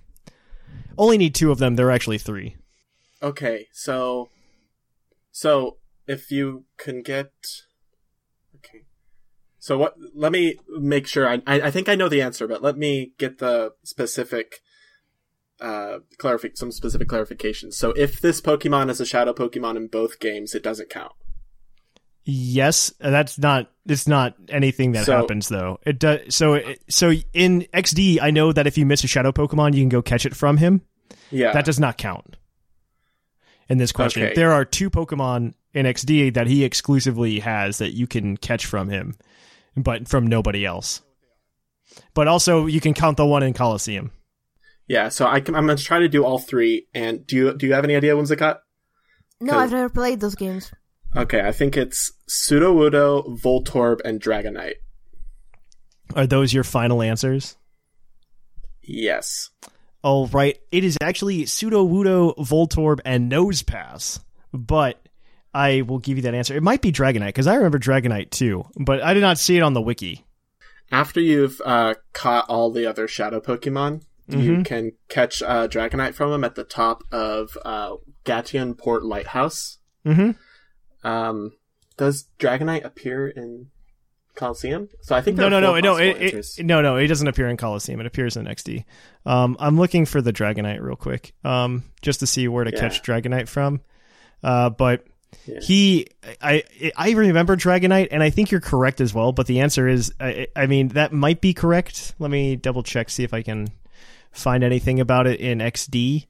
Only 0.97 1.17
need 1.17 1.35
two 1.35 1.51
of 1.51 1.59
them. 1.59 1.75
There 1.75 1.87
are 1.87 1.91
actually 1.91 2.17
three. 2.17 2.55
Okay, 3.23 3.67
so, 3.71 4.29
so 5.31 5.77
if 6.07 6.31
you 6.31 6.65
can 6.77 7.01
get, 7.03 7.31
so 9.61 9.77
what? 9.77 9.93
Let 10.15 10.31
me 10.31 10.57
make 10.67 11.05
sure. 11.05 11.29
I 11.29 11.39
I, 11.45 11.69
think 11.69 11.87
I 11.87 11.93
know 11.93 12.09
the 12.09 12.23
answer, 12.23 12.47
but 12.47 12.63
let 12.63 12.77
me 12.79 13.11
get 13.19 13.37
the 13.37 13.73
specific, 13.83 14.55
uh, 15.59 15.99
clarify 16.17 16.47
some 16.55 16.71
specific 16.71 17.07
clarifications. 17.07 17.73
So 17.75 17.91
if 17.91 18.19
this 18.19 18.41
Pokemon 18.41 18.89
is 18.89 18.99
a 18.99 19.05
Shadow 19.05 19.33
Pokemon 19.33 19.77
in 19.77 19.85
both 19.85 20.19
games, 20.19 20.55
it 20.55 20.63
doesn't 20.63 20.89
count. 20.89 21.11
Yes, 22.23 22.91
that's 22.99 23.37
not. 23.37 23.69
It's 23.85 24.07
not 24.07 24.33
anything 24.49 24.93
that 24.93 25.05
So- 25.05 25.15
happens 25.15 25.47
though. 25.47 25.77
It 25.85 25.99
does. 25.99 26.33
So, 26.33 26.55
it, 26.55 26.81
so 26.89 27.11
in 27.31 27.67
XD, 27.71 28.19
I 28.19 28.31
know 28.31 28.51
that 28.51 28.65
if 28.65 28.79
you 28.79 28.85
miss 28.87 29.03
a 29.03 29.07
shadow 29.07 29.31
Pokemon, 29.31 29.75
you 29.75 29.81
can 29.83 29.89
go 29.89 30.01
catch 30.01 30.25
it 30.25 30.35
from 30.35 30.57
him. 30.57 30.81
Yeah, 31.29 31.53
That 31.53 31.65
does 31.65 31.79
not 31.79 31.99
count 31.99 32.35
in 33.69 33.77
this 33.77 33.91
question. 33.91 34.23
Okay. 34.23 34.33
There 34.33 34.51
are 34.51 34.65
two 34.65 34.89
Pokemon 34.89 35.53
in 35.75 35.85
XD 35.85 36.33
that 36.33 36.47
he 36.47 36.63
exclusively 36.63 37.39
has 37.39 37.77
that 37.77 37.93
you 37.93 38.07
can 38.07 38.37
catch 38.37 38.65
from 38.65 38.89
him, 38.89 39.15
but 39.75 40.07
from 40.07 40.27
nobody 40.27 40.65
else. 40.65 41.01
But 42.13 42.27
also, 42.27 42.65
you 42.65 42.79
can 42.79 42.93
count 42.93 43.17
the 43.17 43.25
one 43.25 43.43
in 43.43 43.53
Colosseum. 43.53 44.11
yeah. 44.87 45.09
So 45.09 45.27
I 45.27 45.39
can. 45.41 45.55
I'm 45.55 45.65
gonna 45.67 45.77
try 45.77 45.99
to 45.99 46.07
do 46.09 46.23
all 46.23 46.39
three. 46.39 46.87
And 46.93 47.25
do 47.27 47.35
you 47.35 47.53
do 47.57 47.67
you 47.67 47.73
have 47.73 47.83
any 47.83 47.95
idea, 47.95 48.15
Whimsicott? 48.15 48.59
No, 49.41 49.57
I've 49.57 49.71
never 49.71 49.89
played 49.89 50.19
those 50.19 50.35
games. 50.35 50.71
Okay, 51.17 51.41
I 51.41 51.51
think 51.51 51.75
it's 51.75 52.11
Sudowoodo, 52.29 53.37
Voltorb, 53.41 53.99
and 54.05 54.21
Dragonite. 54.21 54.75
Are 56.15 56.27
those 56.27 56.53
your 56.53 56.63
final 56.63 57.01
answers? 57.01 57.57
Yes. 58.83 59.49
All 60.03 60.27
right. 60.27 60.57
It 60.71 60.83
is 60.83 60.97
actually 61.01 61.43
Sudowoodo, 61.43 62.35
Voltorb, 62.37 62.99
and 63.05 63.31
Nosepass. 63.31 64.19
But 64.53 65.00
I 65.53 65.81
will 65.81 65.99
give 65.99 66.17
you 66.17 66.23
that 66.23 66.33
answer. 66.33 66.55
It 66.55 66.63
might 66.63 66.81
be 66.81 66.91
Dragonite, 66.91 67.27
because 67.27 67.47
I 67.47 67.55
remember 67.55 67.79
Dragonite 67.79 68.29
too, 68.29 68.65
but 68.79 69.01
I 69.01 69.13
did 69.13 69.21
not 69.21 69.37
see 69.37 69.57
it 69.57 69.61
on 69.61 69.73
the 69.73 69.81
wiki. 69.81 70.25
After 70.91 71.19
you've 71.19 71.61
uh, 71.65 71.95
caught 72.13 72.49
all 72.49 72.71
the 72.71 72.85
other 72.85 73.07
shadow 73.07 73.39
Pokemon, 73.39 74.03
you 74.27 74.63
can 74.63 74.93
catch 75.09 75.41
uh, 75.43 75.67
Dragonite 75.67 76.13
from 76.13 76.31
them 76.31 76.45
at 76.45 76.55
the 76.55 76.63
top 76.63 77.03
of 77.11 77.57
uh, 77.65 77.95
Gateon 78.23 78.77
Port 78.77 79.03
Lighthouse. 79.03 79.79
Mm-hmm. 80.05 80.31
Um, 81.07 81.51
does 81.97 82.25
Dragonite 82.39 82.85
appear 82.85 83.27
in 83.27 83.67
Colosseum? 84.35 84.87
So 85.01 85.15
I 85.15 85.21
think 85.21 85.37
No, 85.37 85.49
no, 85.49 85.59
no, 85.59 85.77
no, 85.79 85.97
it, 85.97 86.33
it, 86.33 86.65
no, 86.65 86.81
no. 86.81 86.95
It 86.95 87.07
doesn't 87.07 87.27
appear 87.27 87.49
in 87.49 87.57
Colosseum. 87.57 87.99
It 87.99 88.05
appears 88.05 88.37
in 88.37 88.45
XD. 88.45 88.85
Um, 89.25 89.57
I'm 89.59 89.77
looking 89.77 90.05
for 90.05 90.21
the 90.21 90.31
Dragonite 90.31 90.81
real 90.81 90.95
quick, 90.95 91.33
um, 91.43 91.83
just 92.01 92.21
to 92.21 92.27
see 92.27 92.47
where 92.47 92.63
to 92.63 92.71
Yeah. 92.71 92.79
catch 92.79 93.03
Dragonite 93.03 93.49
from. 93.49 93.81
Uh, 94.43 94.69
but 94.69 95.05
Yeah. 95.45 95.59
he, 95.61 96.07
I, 96.41 96.63
I 96.95 97.11
remember 97.11 97.55
Dragonite, 97.55 98.09
and 98.11 98.21
I 98.21 98.29
think 98.29 98.51
you're 98.51 98.61
correct 98.61 99.01
as 99.01 99.13
well. 99.13 99.31
But 99.31 99.47
the 99.47 99.61
answer 99.61 99.87
is, 99.87 100.13
I, 100.19 100.47
I 100.55 100.67
mean, 100.67 100.89
that 100.89 101.13
might 101.13 101.41
be 101.41 101.53
correct. 101.53 102.13
Let 102.19 102.31
me 102.31 102.55
double 102.55 102.83
check, 102.83 103.09
see 103.09 103.23
if 103.23 103.33
I 103.33 103.41
can 103.41 103.69
find 104.31 104.63
anything 104.63 104.99
about 104.99 105.27
it 105.27 105.39
in 105.39 105.59
XD. 105.59 106.27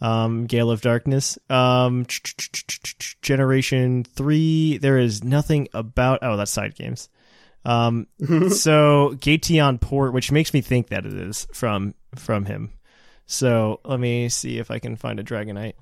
Um, 0.00 0.46
Gale 0.46 0.70
of 0.70 0.80
Darkness. 0.80 1.38
Um, 1.48 2.06
Generation 3.22 4.04
three. 4.04 4.78
There 4.78 4.98
is 4.98 5.22
nothing 5.22 5.68
about. 5.74 6.20
Oh, 6.22 6.36
that's 6.36 6.50
side 6.50 6.74
games. 6.74 7.08
Um, 7.64 8.06
so 8.50 9.14
Gateon 9.16 9.80
Port, 9.80 10.12
which 10.12 10.32
makes 10.32 10.54
me 10.54 10.62
think 10.62 10.88
that 10.88 11.04
it 11.04 11.12
is 11.12 11.46
from 11.52 11.94
from 12.14 12.46
him. 12.46 12.72
So 13.26 13.80
let 13.84 14.00
me 14.00 14.28
see 14.28 14.58
if 14.58 14.70
I 14.70 14.78
can 14.78 14.96
find 14.96 15.20
a 15.20 15.24
Dragonite. 15.24 15.74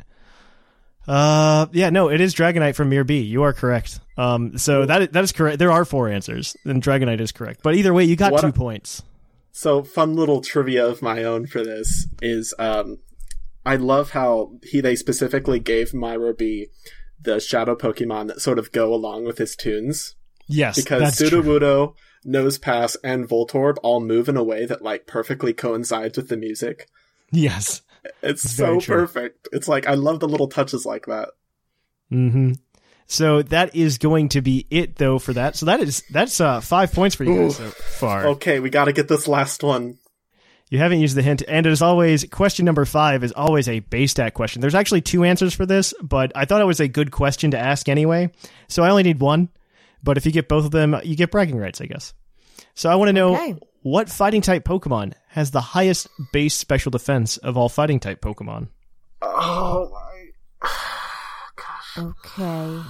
Uh, 1.09 1.67
yeah, 1.73 1.91
no, 1.91 2.11
it 2.11 2.21
is 2.21 2.35
Dragonite 2.35 2.75
from 2.75 2.91
Miror 2.91 3.05
B. 3.05 3.21
You 3.21 3.43
are 3.45 3.53
correct. 3.53 3.99
Um, 4.17 4.59
so 4.59 4.85
that 4.87 5.03
is, 5.03 5.09
that 5.09 5.25
is 5.25 5.33
correct. 5.33 5.59
There 5.59 5.73
are 5.73 5.85
four 5.85 6.09
answers, 6.09 6.57
and 6.65 6.83
Dragonite 6.83 7.21
is 7.21 7.33
correct. 7.33 7.61
But 7.63 7.75
either 7.77 7.95
way, 7.95 8.05
you 8.05 8.15
got 8.17 8.33
What 8.33 8.43
two 8.43 8.49
a- 8.49 8.53
points. 8.53 9.03
So 9.53 9.83
fun 9.83 10.15
little 10.15 10.41
trivia 10.41 10.87
of 10.87 11.03
my 11.03 11.25
own 11.25 11.47
for 11.47 11.65
this 11.65 12.07
is 12.23 12.55
um 12.61 12.99
I 13.67 13.75
love 13.77 14.11
how 14.11 14.53
he 14.63 14.81
they 14.81 14.95
specifically 14.95 15.59
gave 15.59 15.93
Miror 15.93 16.35
B 16.35 16.67
the 17.21 17.41
shadow 17.41 17.75
Pokemon 17.75 18.29
that 18.29 18.41
sort 18.41 18.59
of 18.59 18.71
go 18.71 18.95
along 18.95 19.25
with 19.25 19.39
his 19.39 19.57
tunes. 19.57 20.15
Yes, 20.47 20.81
Because. 20.81 21.19
Sudowoodo, 21.19 21.95
Nosepass, 22.25 22.97
and 23.03 23.29
Voltorb 23.29 23.77
all 23.83 24.01
move 24.01 24.29
in 24.29 24.37
a 24.37 24.45
way 24.45 24.65
that 24.67 24.83
like 24.83 25.07
perfectly 25.07 25.53
coincides 25.53 26.17
with 26.17 26.29
the 26.29 26.37
music. 26.37 26.89
Yes, 27.33 27.83
It's, 28.23 28.45
It's 28.45 28.55
so 28.57 28.81
perfect. 28.81 29.49
It's 29.53 29.69
like 29.69 29.87
I 29.87 29.95
love 29.95 30.21
the 30.21 30.29
little 30.29 30.49
touches 30.49 30.85
like 30.87 31.07
that. 31.07 31.31
Mm-hmm. 32.13 32.53
So 33.07 33.43
that 33.43 33.75
is 33.75 33.97
going 33.99 34.29
to 34.31 34.43
be 34.43 34.67
it, 34.71 34.97
though, 34.97 35.19
for 35.19 35.33
that. 35.33 35.57
So 35.57 35.67
that 35.67 35.81
is 35.81 36.03
that's 36.11 36.41
uh, 36.41 36.61
five 36.61 36.93
points 36.93 37.17
for 37.17 37.25
you 37.25 37.37
guys 37.37 37.57
so 37.57 37.71
far. 37.71 38.27
Okay, 38.29 38.61
we 38.61 38.69
got 38.71 38.85
to 38.85 38.93
get 38.93 39.09
this 39.09 39.27
last 39.27 39.63
one. 39.63 39.99
You 40.71 40.79
haven't 40.79 41.01
used 41.01 41.17
the 41.17 41.23
hint, 41.23 41.43
and 41.49 41.67
as 41.67 41.81
always, 41.81 42.27
question 42.31 42.67
number 42.67 42.85
five 42.85 43.25
is 43.25 43.33
always 43.33 43.67
a 43.69 43.81
base 43.81 44.11
stat 44.11 44.35
question. 44.35 44.61
There's 44.61 44.75
actually 44.75 45.01
two 45.01 45.25
answers 45.25 45.55
for 45.55 45.65
this, 45.65 45.95
but 46.03 46.31
I 46.35 46.45
thought 46.45 46.61
it 46.61 46.67
was 46.67 46.81
a 46.81 46.89
good 46.89 47.11
question 47.11 47.53
to 47.53 47.59
ask 47.59 47.89
anyway. 47.89 48.31
So 48.69 48.83
I 48.83 48.91
only 48.91 49.05
need 49.05 49.19
one, 49.21 49.49
but 50.03 50.19
if 50.19 50.27
you 50.27 50.33
get 50.33 50.47
both 50.47 50.67
of 50.67 50.71
them, 50.71 50.95
you 51.03 51.17
get 51.17 51.31
bragging 51.31 51.57
rights, 51.57 51.81
I 51.81 51.87
guess. 51.87 52.13
So 52.75 52.91
I 52.91 52.97
want 52.97 53.09
to 53.09 53.15
know 53.15 53.35
Okay. 53.37 53.57
what 53.81 54.11
fighting 54.11 54.43
type 54.43 54.65
Pokemon 54.65 55.15
has 55.31 55.51
the 55.51 55.61
highest 55.61 56.09
base 56.33 56.55
special 56.55 56.91
defense 56.91 57.37
of 57.39 57.57
all 57.57 57.69
fighting 57.69 58.01
type 58.01 58.21
Pokemon. 58.21 58.69
Oh 59.23 59.91
my. 59.93 60.69
Gosh. 61.57 61.97
Okay. 61.99 62.83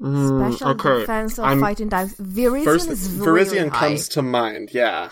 Mm, 0.00 0.52
Special 0.54 0.68
okay. 0.70 1.00
defense 1.00 1.38
of 1.38 1.44
I'm- 1.44 1.60
fighting 1.60 1.90
types. 1.90 2.14
Virizion 2.14 2.64
First, 2.64 2.88
is 2.88 3.10
really 3.10 3.44
Virizion 3.44 3.68
high. 3.68 3.88
comes 3.88 4.08
to 4.10 4.22
mind. 4.22 4.70
Yeah. 4.72 5.10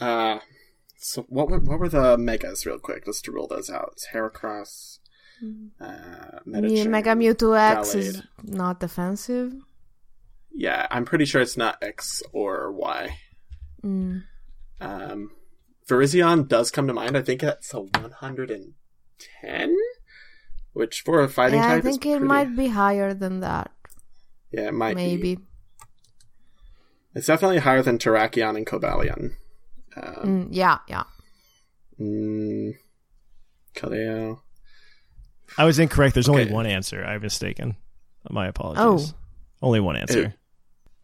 Uh, 0.00 0.38
so 0.96 1.22
what 1.28 1.48
were 1.50 1.58
what 1.58 1.78
were 1.80 1.88
the 1.88 2.16
megas 2.16 2.64
real 2.64 2.78
quick 2.78 3.04
just 3.06 3.24
to 3.24 3.32
rule 3.32 3.48
those 3.48 3.68
out? 3.68 3.90
It's 3.94 4.06
Heracross, 4.12 4.98
uh, 5.80 6.38
Me- 6.44 6.60
Medicham, 6.60 6.88
Mega 6.90 7.10
Mewtwo 7.14 7.58
X 7.58 7.94
is 7.96 8.22
not 8.44 8.78
defensive. 8.78 9.54
Yeah, 10.54 10.86
I'm 10.90 11.04
pretty 11.04 11.24
sure 11.24 11.40
it's 11.40 11.56
not 11.56 11.78
X 11.82 12.22
or 12.32 12.70
Y. 12.72 13.18
Mm. 13.84 14.22
Um, 14.80 15.30
Virizion 15.88 16.46
does 16.46 16.70
come 16.70 16.86
to 16.86 16.92
mind. 16.92 17.16
I 17.16 17.22
think 17.22 17.40
that's 17.40 17.72
a 17.74 17.80
110, 17.80 19.76
which 20.74 21.00
for 21.00 21.22
a 21.22 21.28
fighting 21.28 21.60
type, 21.60 21.68
Yeah, 21.70 21.74
I 21.76 21.80
think 21.80 22.04
is 22.06 22.12
it 22.12 22.18
pretty, 22.18 22.24
might 22.26 22.54
be 22.56 22.68
higher 22.68 23.14
than 23.14 23.40
that. 23.40 23.70
Yeah, 24.52 24.68
it 24.68 24.74
might 24.74 24.96
be. 24.96 25.04
Maybe. 25.04 25.38
It's 27.14 27.26
definitely 27.26 27.58
higher 27.58 27.82
than 27.82 27.98
Terrakion 27.98 28.56
and 28.56 28.66
Cobalion. 28.66 29.32
Um, 29.96 30.14
Mm, 30.24 30.48
yeah, 30.52 30.78
yeah. 30.88 31.04
mm, 31.98 32.74
Kaleo. 33.74 34.40
I 35.56 35.64
was 35.64 35.78
incorrect. 35.78 36.14
There's 36.14 36.28
only 36.28 36.46
one 36.50 36.66
answer. 36.66 37.02
I 37.04 37.14
was 37.14 37.22
mistaken. 37.22 37.76
My 38.30 38.46
apologies. 38.46 39.12
Oh. 39.12 39.66
Only 39.66 39.80
one 39.80 39.96
answer. 39.96 40.34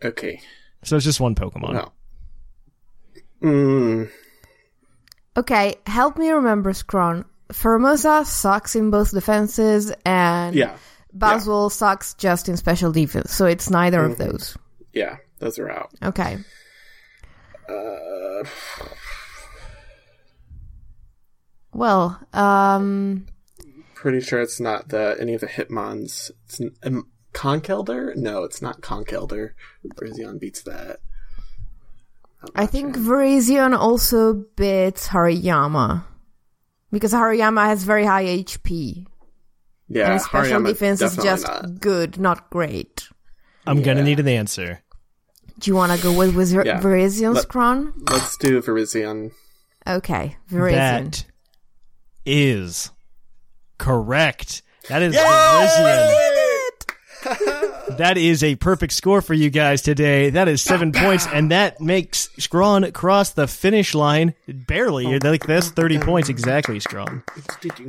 Okay. 0.04 0.40
So 0.82 0.96
it's 0.96 1.04
just 1.06 1.18
one 1.20 1.34
Pokemon. 1.34 1.72
No. 1.72 1.92
Mm, 3.42 4.10
Okay, 5.36 5.76
help 5.86 6.16
me 6.16 6.30
remember, 6.30 6.72
Scron. 6.72 7.24
Pheromosa 7.52 8.24
sucks 8.24 8.74
in 8.76 8.90
both 8.90 9.10
defenses, 9.10 9.92
and 10.04 10.54
yeah. 10.54 10.76
Buzzwole 11.16 11.70
sucks 11.70 12.14
just 12.14 12.48
in 12.48 12.56
special 12.56 12.90
defense. 12.92 13.32
So 13.32 13.46
it's 13.46 13.68
neither 13.70 13.98
Mm-hmm. 14.02 14.12
of 14.12 14.18
those. 14.18 14.56
Yeah. 14.92 15.16
Those 15.38 15.58
are 15.58 15.70
out. 15.70 15.90
Okay. 16.02 16.38
Uh, 17.68 18.44
Well, 21.72 22.20
um, 22.32 23.26
pretty 23.94 24.20
sure 24.20 24.40
it's 24.40 24.60
not 24.60 24.88
the 24.90 25.16
any 25.18 25.34
of 25.34 25.40
the 25.40 25.48
Hitmons. 25.48 26.30
It's 26.46 26.60
um, 26.84 27.08
Conkeldurr? 27.32 28.14
No, 28.14 28.44
it's 28.44 28.62
not 28.62 28.80
Conkeldurr. 28.80 29.50
Virizion 29.96 30.38
beats 30.38 30.62
that. 30.62 30.98
I'm 32.44 32.50
I 32.54 32.62
not 32.62 32.70
think 32.70 32.94
sure. 32.96 33.04
Virizion 33.04 33.76
also 33.78 34.44
beats 34.56 35.08
Hariyama. 35.08 36.04
Because 36.92 37.12
Hariyama 37.12 37.66
has 37.66 37.82
very 37.82 38.04
high 38.04 38.24
HP. 38.24 39.06
yeah, 39.88 40.04
and 40.04 40.12
his 40.14 40.24
special 40.24 40.60
Hariyama 40.60 40.66
defense 40.68 41.02
is 41.02 41.16
just 41.16 41.46
not. 41.46 41.80
good, 41.80 42.18
not 42.18 42.50
great. 42.50 43.08
I'm 43.66 43.82
gonna 43.82 44.02
need 44.02 44.20
an 44.20 44.28
answer. 44.28 44.80
Do 45.58 45.70
you 45.70 45.74
want 45.76 45.92
to 45.92 46.02
go 46.02 46.12
with, 46.16 46.34
with 46.36 46.52
Yeah. 46.52 46.80
Virizion, 46.80 47.34
Let- 47.34 47.48
Scron? 47.48 47.92
Let's 48.10 48.36
do 48.38 48.60
Virizion. 48.60 49.30
Okay, 49.86 50.36
Virizion. 50.50 50.72
That 51.12 51.24
is 52.26 52.90
correct. 53.78 54.62
That 54.88 55.02
is 55.02 55.14
Virizion. 55.14 56.10
That 57.90 58.16
is 58.16 58.42
a 58.42 58.56
perfect 58.56 58.92
score 58.92 59.20
for 59.20 59.34
you 59.34 59.50
guys 59.50 59.82
today. 59.82 60.30
That 60.30 60.48
is 60.48 60.62
seven 60.62 60.92
points, 60.94 61.26
and 61.26 61.50
that 61.50 61.80
makes 61.80 62.28
Scrawn 62.38 62.90
cross 62.92 63.30
the 63.30 63.46
finish 63.46 63.94
line 63.94 64.34
barely. 64.48 65.06
You're 65.06 65.20
like 65.20 65.46
that's 65.46 65.68
thirty 65.68 65.98
points 65.98 66.28
exactly, 66.28 66.80
Scrawn. 66.80 67.22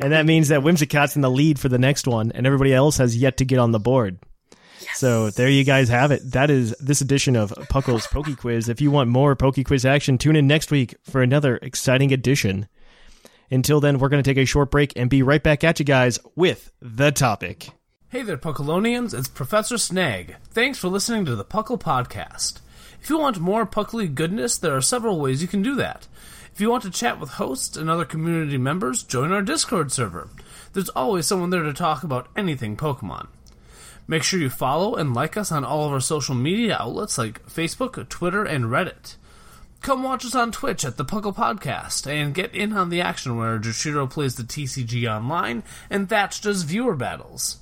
And 0.01 0.11
that 0.11 0.25
means 0.25 0.49
that 0.49 0.61
Whimsicott's 0.61 1.15
in 1.15 1.21
the 1.21 1.31
lead 1.31 1.59
for 1.59 1.69
the 1.69 1.79
next 1.79 2.07
one, 2.07 2.31
and 2.33 2.45
everybody 2.45 2.73
else 2.73 2.97
has 2.97 3.17
yet 3.17 3.37
to 3.37 3.45
get 3.45 3.59
on 3.59 3.71
the 3.71 3.79
board. 3.79 4.19
So 4.93 5.29
there 5.29 5.49
you 5.49 5.63
guys 5.63 5.89
have 5.89 6.11
it. 6.11 6.21
That 6.31 6.49
is 6.49 6.75
this 6.79 7.01
edition 7.01 7.35
of 7.35 7.53
Puckle's 7.69 8.07
Poke 8.07 8.37
Quiz. 8.37 8.69
If 8.69 8.81
you 8.81 8.91
want 8.91 9.09
more 9.09 9.35
Poke 9.35 9.63
Quiz 9.65 9.85
action, 9.85 10.17
tune 10.17 10.35
in 10.35 10.47
next 10.47 10.71
week 10.71 10.95
for 11.03 11.21
another 11.21 11.57
exciting 11.57 12.13
edition. 12.13 12.67
Until 13.51 13.79
then, 13.79 13.99
we're 13.99 14.09
going 14.09 14.23
to 14.23 14.29
take 14.29 14.41
a 14.41 14.45
short 14.45 14.71
break 14.71 14.93
and 14.95 15.09
be 15.09 15.21
right 15.21 15.43
back 15.43 15.63
at 15.63 15.79
you 15.79 15.85
guys 15.85 16.19
with 16.35 16.71
the 16.81 17.11
topic. 17.11 17.69
Hey 18.15 18.23
there, 18.23 18.37
Puckalonians, 18.37 19.13
it's 19.13 19.27
Professor 19.27 19.77
Snag. 19.77 20.37
Thanks 20.51 20.77
for 20.77 20.87
listening 20.87 21.25
to 21.25 21.35
the 21.35 21.43
Puckle 21.43 21.77
Podcast. 21.77 22.61
If 23.01 23.09
you 23.09 23.19
want 23.19 23.41
more 23.41 23.65
Puckly 23.65 24.07
goodness, 24.07 24.57
there 24.57 24.73
are 24.73 24.79
several 24.79 25.19
ways 25.19 25.41
you 25.41 25.49
can 25.49 25.61
do 25.61 25.75
that. 25.75 26.07
If 26.53 26.61
you 26.61 26.71
want 26.71 26.83
to 26.83 26.89
chat 26.89 27.19
with 27.19 27.31
hosts 27.31 27.75
and 27.75 27.89
other 27.89 28.05
community 28.05 28.57
members, 28.57 29.03
join 29.03 29.33
our 29.33 29.41
Discord 29.41 29.91
server. 29.91 30.29
There's 30.71 30.87
always 30.87 31.25
someone 31.25 31.49
there 31.49 31.63
to 31.63 31.73
talk 31.73 32.03
about 32.03 32.29
anything 32.37 32.77
Pokemon. 32.77 33.27
Make 34.07 34.23
sure 34.23 34.39
you 34.39 34.49
follow 34.49 34.95
and 34.95 35.13
like 35.13 35.35
us 35.35 35.51
on 35.51 35.65
all 35.65 35.85
of 35.85 35.91
our 35.91 35.99
social 35.99 36.35
media 36.35 36.77
outlets 36.79 37.17
like 37.17 37.45
Facebook, 37.47 38.07
Twitter, 38.07 38.45
and 38.45 38.67
Reddit. 38.67 39.17
Come 39.81 40.03
watch 40.03 40.23
us 40.23 40.35
on 40.35 40.53
Twitch 40.53 40.85
at 40.85 40.95
the 40.95 41.03
Puckle 41.03 41.35
Podcast 41.35 42.07
and 42.07 42.33
get 42.33 42.55
in 42.55 42.71
on 42.71 42.89
the 42.89 43.01
action 43.01 43.35
where 43.35 43.59
Joshiro 43.59 44.09
plays 44.09 44.35
the 44.35 44.43
TCG 44.43 45.05
online 45.05 45.63
and 45.89 46.07
Thatch 46.07 46.39
does 46.39 46.63
viewer 46.63 46.95
battles. 46.95 47.57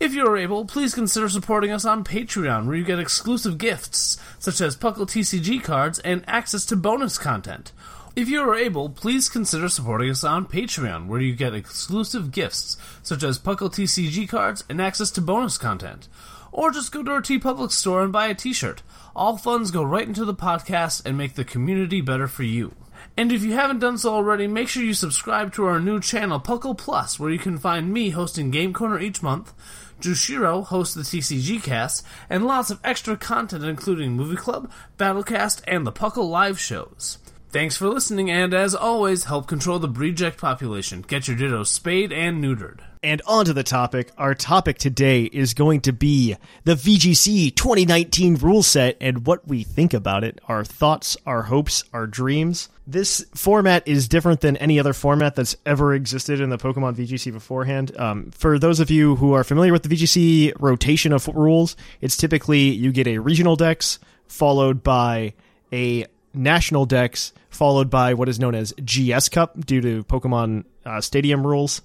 If 0.00 0.14
you 0.14 0.26
are 0.26 0.38
able, 0.38 0.64
please 0.64 0.94
consider 0.94 1.28
supporting 1.28 1.70
us 1.72 1.84
on 1.84 2.04
Patreon, 2.04 2.64
where 2.64 2.74
you 2.74 2.84
get 2.84 2.98
exclusive 2.98 3.58
gifts, 3.58 4.16
such 4.38 4.62
as 4.62 4.74
Puckle 4.74 5.06
TCG 5.06 5.62
cards 5.62 5.98
and 5.98 6.24
access 6.26 6.64
to 6.66 6.76
bonus 6.76 7.18
content. 7.18 7.72
If 8.16 8.26
you 8.26 8.40
are 8.40 8.54
able, 8.54 8.88
please 8.88 9.28
consider 9.28 9.68
supporting 9.68 10.08
us 10.08 10.24
on 10.24 10.46
Patreon, 10.46 11.06
where 11.06 11.20
you 11.20 11.36
get 11.36 11.54
exclusive 11.54 12.30
gifts, 12.30 12.78
such 13.02 13.22
as 13.22 13.38
Puckle 13.38 13.70
TCG 13.70 14.26
cards 14.26 14.64
and 14.70 14.80
access 14.80 15.10
to 15.10 15.20
bonus 15.20 15.58
content. 15.58 16.08
Or 16.50 16.70
just 16.70 16.92
go 16.92 17.02
to 17.02 17.10
our 17.10 17.20
TeePublic 17.20 17.70
store 17.70 18.02
and 18.02 18.10
buy 18.10 18.28
a 18.28 18.34
t 18.34 18.54
shirt. 18.54 18.82
All 19.14 19.36
funds 19.36 19.70
go 19.70 19.82
right 19.82 20.08
into 20.08 20.24
the 20.24 20.32
podcast 20.32 21.04
and 21.04 21.18
make 21.18 21.34
the 21.34 21.44
community 21.44 22.00
better 22.00 22.26
for 22.26 22.44
you. 22.44 22.72
And 23.16 23.32
if 23.32 23.42
you 23.42 23.52
haven't 23.52 23.80
done 23.80 23.98
so 23.98 24.14
already, 24.14 24.46
make 24.46 24.68
sure 24.68 24.82
you 24.82 24.94
subscribe 24.94 25.52
to 25.54 25.66
our 25.66 25.80
new 25.80 26.00
channel, 26.00 26.40
Puckle 26.40 26.76
Plus, 26.76 27.18
where 27.18 27.30
you 27.30 27.38
can 27.38 27.58
find 27.58 27.92
me 27.92 28.10
hosting 28.10 28.50
Game 28.50 28.72
Corner 28.72 28.98
each 28.98 29.22
month, 29.22 29.52
Jushiro 30.00 30.64
hosts 30.64 30.94
the 30.94 31.02
TCG 31.02 31.62
cast, 31.62 32.04
and 32.28 32.46
lots 32.46 32.70
of 32.70 32.80
extra 32.82 33.16
content 33.16 33.64
including 33.64 34.12
Movie 34.12 34.36
Club, 34.36 34.70
Battlecast, 34.98 35.62
and 35.66 35.86
the 35.86 35.92
Puckle 35.92 36.28
live 36.28 36.58
shows. 36.58 37.18
Thanks 37.52 37.76
for 37.76 37.88
listening, 37.88 38.30
and 38.30 38.54
as 38.54 38.76
always, 38.76 39.24
help 39.24 39.48
control 39.48 39.80
the 39.80 39.88
reject 39.88 40.38
population. 40.38 41.02
Get 41.02 41.26
your 41.26 41.36
ditto 41.36 41.64
spayed 41.64 42.12
and 42.12 42.42
neutered. 42.42 42.78
And 43.02 43.20
on 43.26 43.44
to 43.46 43.52
the 43.52 43.64
topic. 43.64 44.12
Our 44.16 44.36
topic 44.36 44.78
today 44.78 45.24
is 45.24 45.52
going 45.52 45.80
to 45.80 45.92
be 45.92 46.36
the 46.62 46.76
VGC 46.76 47.56
2019 47.56 48.36
rule 48.36 48.62
set 48.62 48.96
and 49.00 49.26
what 49.26 49.48
we 49.48 49.64
think 49.64 49.92
about 49.92 50.22
it, 50.22 50.40
our 50.46 50.64
thoughts, 50.64 51.16
our 51.26 51.42
hopes, 51.42 51.82
our 51.92 52.06
dreams. 52.06 52.68
This 52.86 53.26
format 53.34 53.88
is 53.88 54.06
different 54.06 54.42
than 54.42 54.56
any 54.58 54.78
other 54.78 54.92
format 54.92 55.34
that's 55.34 55.56
ever 55.66 55.92
existed 55.92 56.40
in 56.40 56.50
the 56.50 56.58
Pokemon 56.58 56.94
VGC 56.94 57.32
beforehand. 57.32 57.98
Um, 57.98 58.30
for 58.30 58.60
those 58.60 58.78
of 58.78 58.92
you 58.92 59.16
who 59.16 59.32
are 59.32 59.42
familiar 59.42 59.72
with 59.72 59.82
the 59.82 59.88
VGC 59.88 60.52
rotation 60.60 61.12
of 61.12 61.26
rules, 61.26 61.74
it's 62.00 62.16
typically 62.16 62.70
you 62.70 62.92
get 62.92 63.08
a 63.08 63.18
regional 63.18 63.56
dex 63.56 63.98
followed 64.28 64.84
by 64.84 65.34
a 65.72 66.06
national 66.32 66.86
dex 66.86 67.32
followed 67.50 67.90
by 67.90 68.14
what 68.14 68.28
is 68.28 68.38
known 68.38 68.54
as 68.54 68.72
GS 68.84 69.28
Cup 69.28 69.64
due 69.64 69.80
to 69.80 70.04
Pokemon 70.04 70.64
uh, 70.84 71.00
Stadium 71.00 71.46
rules. 71.46 71.82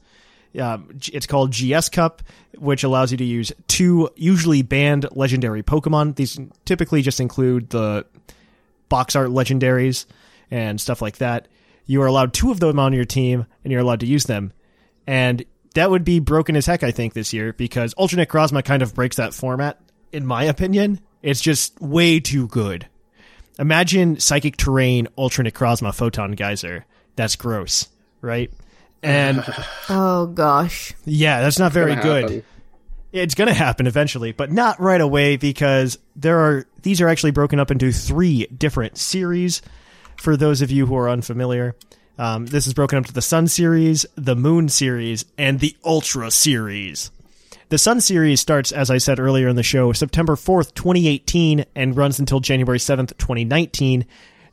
G- 0.54 1.12
it's 1.14 1.28
called 1.28 1.52
GS 1.52 1.90
Cup, 1.90 2.22
which 2.58 2.84
allows 2.84 3.12
you 3.12 3.18
to 3.18 3.26
use 3.26 3.52
two 3.68 4.10
usually 4.16 4.62
banned 4.62 5.08
legendary 5.12 5.64
Pokemon. 5.64 6.16
These 6.16 6.40
typically 6.64 7.02
just 7.02 7.20
include 7.20 7.70
the 7.70 8.06
box 8.88 9.16
art 9.16 9.30
legendaries 9.30 10.06
and 10.50 10.80
stuff 10.80 11.02
like 11.02 11.18
that. 11.18 11.48
You 11.86 12.02
are 12.02 12.08
allowed 12.08 12.34
two 12.34 12.52
of 12.52 12.60
them 12.60 12.80
on 12.80 12.94
your 12.94 13.06
team, 13.06 13.46
and 13.64 13.72
you're 13.72 13.82
allowed 13.82 14.00
to 14.00 14.08
use 14.08 14.26
them. 14.26 14.54
And 15.06 15.44
that 15.76 15.92
would 15.92 16.04
be 16.04 16.20
broken 16.20 16.56
as 16.56 16.66
heck, 16.66 16.84
I 16.84 16.92
think, 16.92 17.14
this 17.14 17.34
year 17.34 17.54
because 17.54 17.94
Ultra 17.98 18.26
Necrozma 18.26 18.64
kind 18.64 18.82
of 18.82 18.96
breaks 18.96 19.18
that 19.18 19.34
format, 19.34 19.80
in 20.12 20.26
my 20.26 20.46
opinion. 20.46 21.00
It's 21.22 21.42
just 21.42 21.80
way 21.82 22.20
too 22.20 22.48
good. 22.48 22.88
Imagine 23.60 24.20
Psychic 24.20 24.58
Terrain 24.58 25.08
Ultra 25.18 25.46
Necrozma 25.46 25.94
Photon 25.94 26.34
Geyser. 26.34 26.86
That's 27.16 27.36
gross, 27.36 27.88
right? 28.22 28.52
And 29.04 29.44
Oh 29.90 30.28
gosh. 30.28 30.94
yeah, 31.06 31.42
that's 31.42 31.60
not 31.60 31.72
very 31.72 31.96
good. 31.96 32.24
happen. 32.24 32.44
It's 33.12 33.36
going 33.36 33.48
to 33.48 33.54
happen 33.54 33.88
eventually, 33.88 34.34
but 34.34 34.52
not 34.52 34.80
right 34.82 35.00
away 35.00 35.38
because 35.38 35.98
there 36.18 36.40
are 36.40 36.66
these 36.82 37.00
are 37.00 37.08
actually 37.08 37.32
broken 37.32 37.60
up 37.60 37.72
into 37.72 37.92
three 37.92 38.46
different 38.48 38.98
series. 38.98 39.62
For 40.18 40.36
those 40.36 40.62
of 40.62 40.70
you 40.72 40.86
who 40.86 40.96
are 40.98 41.10
unfamiliar, 41.10 41.76
um, 42.18 42.46
this 42.46 42.68
is 42.68 42.74
broken 42.74 42.98
up 42.98 43.06
to 43.06 43.14
the 43.14 43.22
Sun 43.22 43.48
series, 43.48 44.06
the 44.16 44.36
Moon 44.36 44.68
series, 44.70 45.26
and 45.38 45.60
the 45.60 45.76
Ultra 45.86 46.30
series. 46.32 47.12
The 47.70 47.80
Sun 47.80 48.02
series 48.02 48.42
starts, 48.42 48.72
as 48.72 48.92
I 48.92 49.00
said 49.00 49.20
earlier 49.20 49.48
in 49.48 49.56
the 49.56 49.64
show, 49.64 49.92
September 49.92 50.36
4th, 50.36 50.76
2018, 50.76 51.66
and 51.74 51.98
runs 51.98 52.20
until 52.20 52.40
January 52.40 52.78
7th, 52.78 53.18
2019. 53.18 54.06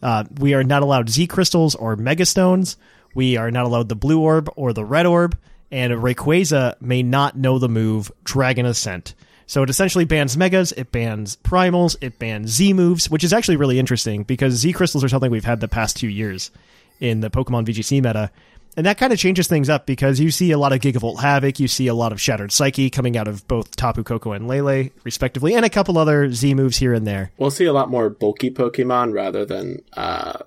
Uh, 0.03 0.25
we 0.39 0.55
are 0.55 0.65
not 0.65 0.83
allowed 0.83 1.11
Z 1.11 1.27
crystals 1.27 1.75
or 1.75 1.95
megastones. 1.95 2.77
We 3.15 3.37
are 3.37 3.51
not 3.51 3.67
allowed 3.67 3.91
the 3.91 3.95
blue 3.97 4.19
orb 4.19 4.49
or 4.57 4.73
the 4.73 4.85
red 4.85 5.05
orb. 5.05 5.37
And 5.71 5.93
Rayquaza 5.93 6.81
may 6.81 7.03
not 7.03 7.37
know 7.37 7.59
the 7.59 7.69
move 7.69 8.11
Dragon 8.25 8.65
Ascent. 8.65 9.15
So 9.47 9.63
it 9.63 9.69
essentially 9.69 10.07
bans 10.07 10.35
megas, 10.39 10.73
it 10.73 10.91
bans 10.91 11.37
primals, 11.37 11.97
it 12.01 12.19
bans 12.19 12.51
Z 12.51 12.73
moves, 12.73 13.11
which 13.11 13.25
is 13.25 13.35
actually 13.35 13.57
really 13.57 13.79
interesting 13.79 14.23
because 14.23 14.55
Z 14.55 14.73
crystals 14.73 15.05
are 15.05 15.11
something 15.11 15.31
we've 15.31 15.45
had 15.45 15.61
the 15.61 15.69
past 15.69 15.99
two 15.99 16.09
years 16.09 16.51
in 16.99 17.21
the 17.21 17.29
Pokemon 17.29 17.67
VGC 17.67 18.03
meta. 18.03 18.31
And 18.77 18.87
that 18.87 18.97
kind 18.97 19.13
of 19.13 19.19
changes 19.19 19.49
things 19.49 19.69
up 19.69 19.85
because 19.85 20.19
you 20.19 20.31
see 20.31 20.51
a 20.51 20.59
lot 20.59 20.73
of 20.73 20.81
Gigavolt 20.81 21.21
Havoc, 21.21 21.61
you 21.61 21.69
see 21.69 21.89
a 21.89 21.95
lot 21.95 22.11
of 22.11 22.21
Shattered 22.21 22.53
Psyche 22.53 22.89
coming 22.89 23.19
out 23.19 23.29
of 23.29 23.47
both 23.47 23.77
Tapu 23.77 24.03
Koko 24.03 24.33
and 24.33 24.49
Lele, 24.49 24.89
respectively, 25.05 25.55
and 25.55 25.65
a 25.65 25.71
couple 25.71 25.99
other 25.99 26.33
Z 26.33 26.55
moves 26.55 26.79
here 26.79 26.95
and 26.95 27.07
there. 27.07 27.33
We'll 27.37 27.51
see 27.51 27.67
a 27.67 27.73
lot 27.73 27.91
more 27.91 28.09
bulky 28.09 28.51
Pokemon 28.51 29.13
rather 29.13 29.45
than 29.45 29.83
uh, 29.93 30.39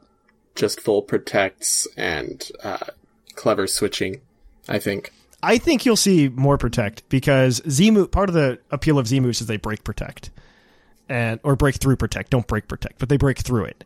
just 0.56 0.82
full 0.82 1.04
protects 1.04 1.88
and 1.98 2.52
uh, 2.64 2.88
clever 3.36 3.68
switching. 3.68 4.22
I 4.68 4.80
think. 4.80 5.12
I 5.44 5.60
think 5.60 5.86
you'll 5.86 5.96
see 5.96 6.30
more 6.30 6.58
protect 6.58 7.08
because 7.10 7.62
Z 7.70 7.92
move 7.92 8.10
part 8.10 8.30
of 8.30 8.34
the 8.34 8.60
appeal 8.72 8.98
of 8.98 9.08
Z 9.08 9.20
moves 9.20 9.42
is 9.42 9.48
they 9.48 9.58
break 9.58 9.84
protect. 9.84 10.32
And 11.08 11.40
or 11.44 11.56
break 11.56 11.76
through 11.76 11.98
protect, 11.98 12.32
don't 12.32 12.48
break 12.48 12.68
protect, 12.68 12.98
but 12.98 13.10
they 13.10 13.18
break 13.18 13.38
through 13.38 13.66
it. 13.66 13.84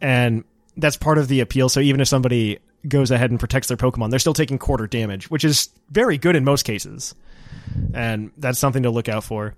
And 0.00 0.44
that's 0.78 0.96
part 0.96 1.18
of 1.18 1.28
the 1.28 1.40
appeal. 1.40 1.68
So 1.68 1.80
even 1.80 2.00
if 2.00 2.08
somebody 2.08 2.60
goes 2.86 3.10
ahead 3.10 3.30
and 3.30 3.38
protects 3.38 3.68
their 3.68 3.76
Pokemon, 3.76 4.10
they're 4.10 4.18
still 4.18 4.34
taking 4.34 4.58
quarter 4.58 4.86
damage, 4.86 5.30
which 5.30 5.44
is 5.44 5.70
very 5.90 6.18
good 6.18 6.36
in 6.36 6.44
most 6.44 6.64
cases. 6.64 7.14
And 7.94 8.32
that's 8.36 8.58
something 8.58 8.82
to 8.82 8.90
look 8.90 9.08
out 9.08 9.24
for. 9.24 9.54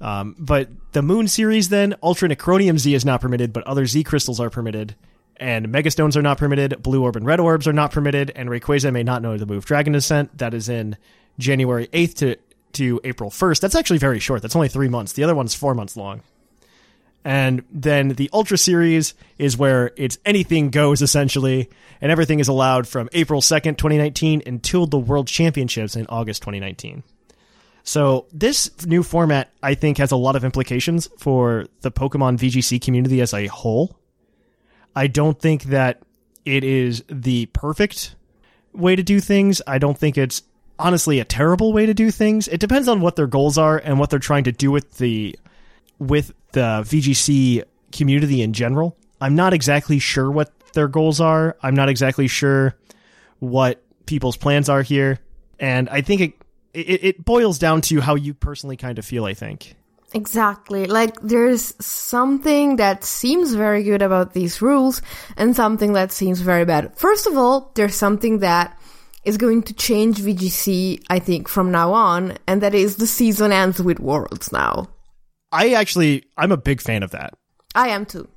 Um, 0.00 0.34
but 0.38 0.68
the 0.92 1.02
Moon 1.02 1.28
series, 1.28 1.68
then, 1.68 1.94
Ultranecrozium 2.02 2.78
Z 2.78 2.94
is 2.94 3.04
not 3.04 3.20
permitted, 3.20 3.52
but 3.52 3.64
other 3.64 3.86
Z 3.86 4.04
crystals 4.04 4.40
are 4.40 4.50
permitted. 4.50 4.94
And 5.36 5.68
Megastones 5.68 6.16
are 6.16 6.22
not 6.22 6.38
permitted, 6.38 6.82
Blue 6.82 7.02
Orb 7.02 7.16
and 7.16 7.24
Red 7.24 7.40
Orbs 7.40 7.66
are 7.66 7.72
not 7.72 7.92
permitted, 7.92 8.30
and 8.34 8.48
Rayquaza 8.48 8.92
may 8.92 9.02
not 9.02 9.22
know 9.22 9.36
the 9.38 9.46
move 9.46 9.64
Dragon 9.64 9.92
Descent. 9.92 10.36
That 10.38 10.54
is 10.54 10.68
in 10.68 10.96
January 11.38 11.86
8th 11.88 12.14
to, 12.16 12.36
to 12.74 13.00
April 13.04 13.30
1st. 13.30 13.60
That's 13.60 13.74
actually 13.74 13.98
very 13.98 14.18
short. 14.18 14.42
That's 14.42 14.56
only 14.56 14.68
three 14.68 14.88
months. 14.88 15.12
The 15.12 15.24
other 15.24 15.34
one's 15.34 15.54
four 15.54 15.74
months 15.74 15.96
long. 15.96 16.22
And 17.24 17.64
then 17.70 18.10
the 18.10 18.30
Ultra 18.32 18.56
Series 18.56 19.14
is 19.38 19.56
where 19.56 19.92
it's 19.96 20.18
anything 20.24 20.70
goes 20.70 21.02
essentially, 21.02 21.68
and 22.00 22.10
everything 22.10 22.40
is 22.40 22.48
allowed 22.48 22.88
from 22.88 23.08
April 23.12 23.40
2nd, 23.40 23.76
2019 23.76 24.42
until 24.46 24.86
the 24.86 24.98
World 24.98 25.26
Championships 25.26 25.96
in 25.96 26.06
August 26.08 26.42
2019. 26.42 27.02
So 27.82 28.26
this 28.32 28.86
new 28.86 29.02
format, 29.02 29.50
I 29.62 29.74
think, 29.74 29.98
has 29.98 30.12
a 30.12 30.16
lot 30.16 30.36
of 30.36 30.44
implications 30.44 31.08
for 31.18 31.66
the 31.80 31.90
Pokemon 31.90 32.38
VGC 32.38 32.80
community 32.80 33.20
as 33.20 33.34
a 33.34 33.46
whole. 33.46 33.98
I 34.94 35.06
don't 35.06 35.38
think 35.38 35.64
that 35.64 36.02
it 36.44 36.64
is 36.64 37.04
the 37.08 37.46
perfect 37.46 38.16
way 38.72 38.96
to 38.96 39.02
do 39.02 39.20
things. 39.20 39.60
I 39.66 39.78
don't 39.78 39.98
think 39.98 40.16
it's 40.16 40.42
honestly 40.78 41.20
a 41.20 41.24
terrible 41.24 41.72
way 41.72 41.86
to 41.86 41.94
do 41.94 42.10
things. 42.10 42.48
It 42.48 42.60
depends 42.60 42.88
on 42.88 43.00
what 43.00 43.16
their 43.16 43.26
goals 43.26 43.58
are 43.58 43.78
and 43.78 43.98
what 43.98 44.10
they're 44.10 44.18
trying 44.18 44.44
to 44.44 44.52
do 44.52 44.70
with 44.70 44.98
the 44.98 45.38
with 45.98 46.32
the 46.52 46.82
VGC 46.84 47.64
community 47.92 48.42
in 48.42 48.52
general. 48.52 48.96
I'm 49.20 49.34
not 49.34 49.52
exactly 49.52 49.98
sure 49.98 50.30
what 50.30 50.52
their 50.72 50.88
goals 50.88 51.20
are. 51.20 51.56
I'm 51.62 51.74
not 51.74 51.88
exactly 51.88 52.28
sure 52.28 52.74
what 53.38 53.82
people's 54.06 54.36
plans 54.36 54.68
are 54.68 54.82
here, 54.82 55.18
and 55.58 55.88
I 55.88 56.00
think 56.00 56.20
it 56.20 56.32
it, 56.72 57.04
it 57.04 57.24
boils 57.24 57.58
down 57.58 57.80
to 57.82 58.00
how 58.00 58.14
you 58.14 58.34
personally 58.34 58.76
kind 58.76 58.98
of 58.98 59.04
feel. 59.04 59.24
I 59.24 59.34
think. 59.34 59.76
Exactly. 60.12 60.86
Like 60.86 61.20
there's 61.20 61.72
something 61.84 62.76
that 62.76 63.04
seems 63.04 63.54
very 63.54 63.84
good 63.84 64.02
about 64.02 64.32
these 64.32 64.60
rules 64.60 65.02
and 65.36 65.54
something 65.54 65.92
that 65.92 66.10
seems 66.10 66.40
very 66.40 66.64
bad. 66.64 66.96
First 66.98 67.28
of 67.28 67.36
all, 67.36 67.70
there's 67.74 67.94
something 67.94 68.40
that 68.40 68.76
is 69.24 69.36
going 69.36 69.62
to 69.64 69.74
change 69.74 70.18
VGC, 70.18 71.04
I 71.10 71.18
think, 71.18 71.46
from 71.48 71.70
now 71.70 71.92
on, 71.92 72.38
and 72.46 72.62
that 72.62 72.74
is 72.74 72.96
the 72.96 73.06
season 73.06 73.52
ends 73.52 73.80
with 73.80 74.00
Worlds 74.00 74.50
now. 74.50 74.88
I 75.52 75.72
actually, 75.72 76.24
I'm 76.36 76.52
a 76.52 76.56
big 76.56 76.80
fan 76.80 77.02
of 77.02 77.10
that. 77.12 77.34
I 77.74 77.88
am 77.88 78.06
too. 78.06 78.28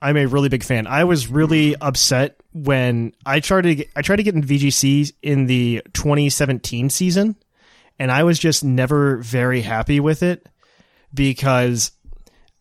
I'm 0.00 0.16
a 0.16 0.26
really 0.26 0.48
big 0.48 0.62
fan. 0.62 0.86
I 0.86 1.04
was 1.04 1.28
really 1.28 1.74
upset 1.76 2.36
when 2.52 3.12
I 3.24 3.40
tried 3.40 3.62
to 3.62 3.74
get, 3.74 3.88
I 3.96 4.02
tried 4.02 4.16
to 4.16 4.22
get 4.22 4.34
in 4.34 4.42
VGC 4.42 5.12
in 5.22 5.46
the 5.46 5.82
2017 5.94 6.90
season, 6.90 7.36
and 7.98 8.12
I 8.12 8.24
was 8.24 8.38
just 8.38 8.62
never 8.62 9.18
very 9.18 9.62
happy 9.62 10.00
with 10.00 10.22
it 10.22 10.46
because 11.12 11.92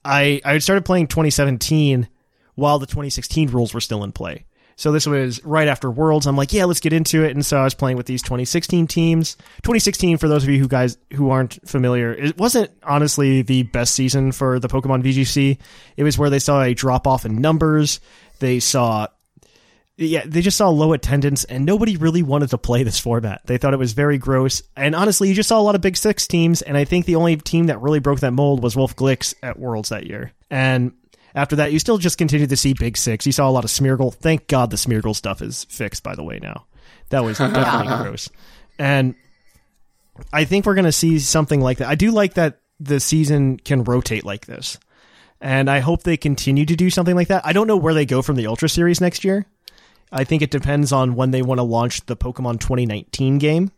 I 0.03 0.41
I 0.45 0.57
started 0.59 0.85
playing 0.85 1.07
2017 1.07 2.07
while 2.55 2.79
the 2.79 2.85
2016 2.85 3.49
rules 3.49 3.73
were 3.73 3.81
still 3.81 4.03
in 4.03 4.11
play. 4.11 4.45
So 4.77 4.91
this 4.91 5.07
was 5.07 5.43
right 5.45 5.67
after 5.69 5.89
Worlds. 5.89 6.27
I'm 6.27 6.35
like, 6.35 6.51
yeah, 6.51 6.65
let's 6.65 6.81
get 6.81 6.91
into 6.91 7.23
it. 7.23 7.31
And 7.31 7.45
so 7.45 7.57
I 7.57 7.63
was 7.63 7.73
playing 7.73 7.95
with 7.95 8.07
these 8.07 8.21
2016 8.21 8.87
teams. 8.87 9.35
2016, 9.63 10.17
for 10.17 10.27
those 10.27 10.43
of 10.43 10.49
you 10.49 10.59
who 10.59 10.67
guys 10.67 10.97
who 11.13 11.29
aren't 11.29 11.65
familiar, 11.67 12.13
it 12.13 12.37
wasn't 12.37 12.71
honestly 12.83 13.41
the 13.41 13.63
best 13.63 13.95
season 13.95 14.33
for 14.33 14.59
the 14.59 14.67
Pokemon 14.67 15.03
VGC. 15.03 15.57
It 15.95 16.03
was 16.03 16.17
where 16.17 16.29
they 16.29 16.39
saw 16.39 16.61
a 16.61 16.73
drop 16.73 17.07
off 17.07 17.25
in 17.25 17.39
numbers. 17.39 18.01
They 18.39 18.59
saw, 18.59 19.07
yeah, 19.95 20.23
they 20.25 20.41
just 20.41 20.57
saw 20.57 20.67
low 20.67 20.91
attendance, 20.91 21.45
and 21.45 21.65
nobody 21.65 21.95
really 21.95 22.21
wanted 22.21 22.49
to 22.49 22.57
play 22.57 22.83
this 22.83 22.99
format. 22.99 23.43
They 23.45 23.57
thought 23.57 23.73
it 23.73 23.77
was 23.77 23.93
very 23.93 24.17
gross. 24.17 24.61
And 24.75 24.93
honestly, 24.93 25.29
you 25.29 25.35
just 25.35 25.47
saw 25.47 25.57
a 25.57 25.63
lot 25.63 25.75
of 25.75 25.81
Big 25.81 25.95
Six 25.95 26.27
teams. 26.27 26.61
And 26.61 26.75
I 26.75 26.83
think 26.83 27.05
the 27.05 27.15
only 27.15 27.37
team 27.37 27.67
that 27.67 27.81
really 27.81 27.99
broke 27.99 28.19
that 28.19 28.33
mold 28.33 28.61
was 28.61 28.75
Wolfe 28.75 28.97
Glick's 28.97 29.35
at 29.41 29.57
Worlds 29.57 29.87
that 29.87 30.05
year. 30.05 30.33
And 30.51 30.91
after 31.35 31.57
that, 31.57 31.73
you 31.73 31.79
still 31.79 31.97
just 31.97 32.17
continued 32.17 32.49
to 32.49 32.57
see 32.57 32.73
Big 32.73 32.95
Six. 32.95 33.25
You 33.25 33.33
saw 33.33 33.49
a 33.49 33.51
lot 33.51 33.65
of 33.65 33.69
Smeargle. 33.69 34.13
Thank 34.13 34.47
God 34.47 34.69
the 34.69 34.77
Smeargle 34.77 35.15
stuff 35.15 35.41
is 35.41 35.65
fixed, 35.65 36.01
by 36.01 36.15
the 36.15 36.23
way, 36.23 36.39
now. 36.41 36.65
That 37.09 37.23
was 37.23 37.37
definitely 37.39 38.03
gross. 38.03 38.29
And 38.79 39.15
I 40.31 40.45
think 40.45 40.65
we're 40.65 40.75
going 40.75 40.85
to 40.85 40.93
see 40.93 41.19
something 41.19 41.59
like 41.59 41.79
that. 41.79 41.89
I 41.89 41.95
do 41.95 42.11
like 42.11 42.35
that 42.35 42.59
the 42.79 43.01
season 43.01 43.57
can 43.57 43.83
rotate 43.83 44.23
like 44.23 44.45
this. 44.45 44.79
And 45.41 45.69
I 45.69 45.79
hope 45.79 46.03
they 46.03 46.17
continue 46.17 46.65
to 46.65 46.75
do 46.75 46.89
something 46.89 47.15
like 47.15 47.27
that. 47.27 47.45
I 47.45 47.51
don't 47.51 47.67
know 47.67 47.77
where 47.77 47.93
they 47.93 48.05
go 48.05 48.21
from 48.21 48.37
the 48.37 48.47
Ultra 48.47 48.69
Series 48.69 49.01
next 49.01 49.25
year. 49.25 49.45
I 50.11 50.23
think 50.23 50.41
it 50.41 50.51
depends 50.51 50.93
on 50.93 51.15
when 51.15 51.31
they 51.31 51.41
want 51.41 51.59
to 51.59 51.63
launch 51.63 52.05
the 52.05 52.15
Pokemon 52.15 52.61
2019 52.61 53.37
game. 53.37 53.71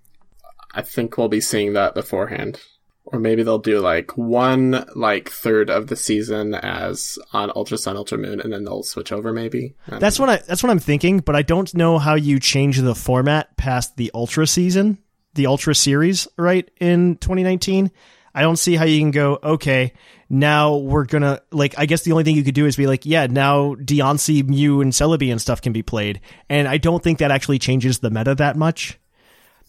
I 0.74 0.84
think 0.84 1.18
we'll 1.18 1.30
be 1.30 1.42
seeing 1.42 1.74
that 1.74 1.96
beforehand. 1.96 2.62
Or 3.10 3.20
maybe 3.20 3.44
they'll 3.44 3.58
do 3.58 3.80
like 3.80 4.18
one 4.18 4.86
like 4.96 5.30
third 5.30 5.70
of 5.70 5.88
the 5.88 5.96
season 5.96 6.54
as 6.54 7.18
on 7.32 7.52
Ultra 7.56 7.78
Sun, 7.78 7.96
Ultra 7.96 8.18
Moon, 8.18 8.42
and 8.42 8.52
then 8.52 8.66
they'll 8.66 8.84
switch 8.84 9.14
over. 9.14 9.32
Maybe 9.32 9.76
that's 9.88 10.20
what 10.20 10.30
I 10.30 10.38
that's 10.38 10.62
what 10.62 10.72
I'm 10.72 10.80
thinking. 10.80 11.20
But 11.20 11.36
I 11.36 11.42
don't 11.42 11.74
know 11.74 12.00
how 12.00 12.16
you 12.16 12.40
change 12.40 12.80
the 12.80 12.96
format 12.96 13.56
past 13.56 13.96
the 13.96 14.12
Ultra 14.14 14.46
season, 14.46 14.98
the 15.36 15.48
Ultra 15.48 15.74
series, 15.74 16.28
right 16.38 16.70
in 16.82 17.16
2019. 17.18 17.92
I 18.36 18.42
don't 18.42 18.58
see 18.58 18.76
how 18.76 18.86
you 18.86 19.00
can 19.00 19.12
go. 19.12 19.40
Okay, 19.42 19.94
now 20.30 20.76
we're 20.76 21.06
gonna 21.06 21.40
like. 21.52 21.76
I 21.78 21.86
guess 21.86 22.02
the 22.04 22.12
only 22.12 22.26
thing 22.26 22.36
you 22.36 22.44
could 22.44 22.56
do 22.56 22.66
is 22.66 22.76
be 22.76 22.88
like, 22.88 23.06
yeah, 23.06 23.28
now 23.28 23.76
Deontay, 23.76 24.48
Mew, 24.48 24.82
and 24.82 24.92
Celebi 24.92 25.32
and 25.32 25.42
stuff 25.42 25.62
can 25.62 25.72
be 25.72 25.82
played. 25.82 26.20
And 26.50 26.68
I 26.68 26.78
don't 26.78 27.02
think 27.02 27.20
that 27.20 27.32
actually 27.32 27.60
changes 27.60 28.00
the 28.00 28.10
meta 28.10 28.36
that 28.36 28.58
much. 28.58 29.00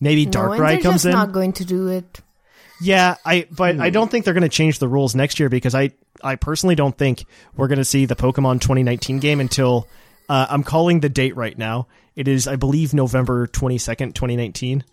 Maybe 0.01 0.26
no, 0.26 0.32
Darkrai 0.32 0.74
and 0.74 0.82
comes 0.82 0.95
just 0.97 1.07
in. 1.07 1.12
Not 1.12 1.32
going 1.32 1.53
to 1.55 1.64
do 1.64 1.89
it. 1.89 2.20
Yeah, 2.81 3.16
I 3.24 3.47
but 3.51 3.81
I 3.81 3.91
don't 3.91 4.11
think 4.11 4.24
they're 4.24 4.35
going 4.35 4.43
to 4.43 4.49
change 4.49 4.79
the 4.79 4.89
rules 4.89 5.14
next 5.14 5.41
year 5.41 5.49
because 5.49 5.74
I 5.74 5.91
I 6.22 6.37
personally 6.37 6.74
don't 6.74 6.97
think 6.97 7.24
we're 7.57 7.68
going 7.68 7.79
to 7.79 7.85
see 7.85 8.07
the 8.07 8.16
Pokemon 8.16 8.61
2019 8.61 9.18
game 9.18 9.41
until 9.41 9.89
uh, 10.29 10.47
I'm 10.49 10.62
calling 10.62 11.01
the 11.01 11.09
date 11.09 11.37
right 11.37 11.57
now. 11.57 11.89
It 12.14 12.29
is 12.29 12.47
I 12.47 12.57
believe 12.57 12.95
November 12.95 13.47
22nd, 13.47 14.14
2019. 14.14 14.85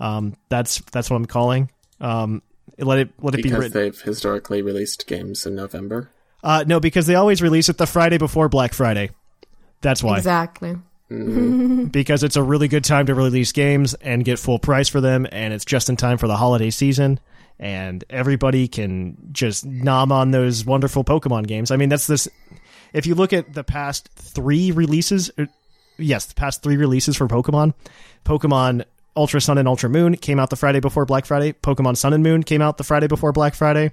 Um, 0.00 0.36
that's 0.48 0.80
that's 0.92 1.10
what 1.10 1.16
I'm 1.16 1.26
calling. 1.26 1.70
Um, 2.00 2.42
let 2.78 2.98
it 2.98 3.10
let 3.20 3.34
it 3.34 3.38
because 3.38 3.52
be 3.52 3.58
written. 3.58 3.72
they've 3.80 4.00
historically 4.00 4.62
released 4.62 5.06
games 5.06 5.46
in 5.46 5.54
November. 5.54 6.10
Uh, 6.42 6.64
no, 6.66 6.78
because 6.78 7.06
they 7.06 7.14
always 7.14 7.40
release 7.40 7.68
it 7.68 7.78
the 7.78 7.86
Friday 7.86 8.18
before 8.18 8.48
Black 8.48 8.74
Friday. 8.74 9.10
That's 9.80 10.02
why. 10.02 10.18
Exactly. 10.18 10.76
Because 11.90 12.22
it's 12.22 12.36
a 12.36 12.42
really 12.42 12.68
good 12.68 12.84
time 12.84 13.06
to 13.06 13.14
release 13.14 13.52
games 13.52 13.94
and 13.94 14.24
get 14.24 14.38
full 14.38 14.58
price 14.58 14.88
for 14.88 15.00
them, 15.00 15.26
and 15.30 15.54
it's 15.54 15.64
just 15.64 15.88
in 15.88 15.96
time 15.96 16.18
for 16.18 16.26
the 16.26 16.36
holiday 16.36 16.70
season, 16.70 17.20
and 17.58 18.04
everybody 18.10 18.68
can 18.68 19.16
just 19.32 19.64
nom 19.64 20.12
on 20.12 20.30
those 20.30 20.64
wonderful 20.64 21.04
Pokemon 21.04 21.46
games. 21.46 21.70
I 21.70 21.76
mean, 21.76 21.88
that's 21.88 22.06
this. 22.06 22.28
If 22.92 23.06
you 23.06 23.14
look 23.14 23.32
at 23.32 23.54
the 23.54 23.64
past 23.64 24.08
three 24.14 24.70
releases, 24.70 25.30
er, 25.38 25.48
yes, 25.98 26.26
the 26.26 26.34
past 26.34 26.62
three 26.62 26.76
releases 26.76 27.16
for 27.16 27.28
Pokemon. 27.28 27.74
Pokemon 28.24 28.84
Ultra 29.16 29.40
Sun 29.40 29.58
and 29.58 29.68
Ultra 29.68 29.88
Moon 29.88 30.16
came 30.16 30.38
out 30.38 30.50
the 30.50 30.56
Friday 30.56 30.80
before 30.80 31.06
Black 31.06 31.26
Friday. 31.26 31.52
Pokemon 31.52 31.96
Sun 31.96 32.12
and 32.12 32.22
Moon 32.22 32.42
came 32.42 32.62
out 32.62 32.78
the 32.78 32.84
Friday 32.84 33.06
before 33.06 33.32
Black 33.32 33.54
Friday. 33.54 33.92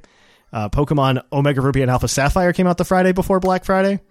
Uh, 0.54 0.68
Pokemon 0.70 1.24
Omega 1.32 1.62
Ruby 1.62 1.82
and 1.82 1.90
Alpha 1.90 2.08
Sapphire 2.08 2.54
came 2.54 2.68
out 2.68 2.78
the 2.78 2.86
Friday 2.86 3.12
before 3.12 3.40
Black 3.40 3.64
Friday. 3.64 4.02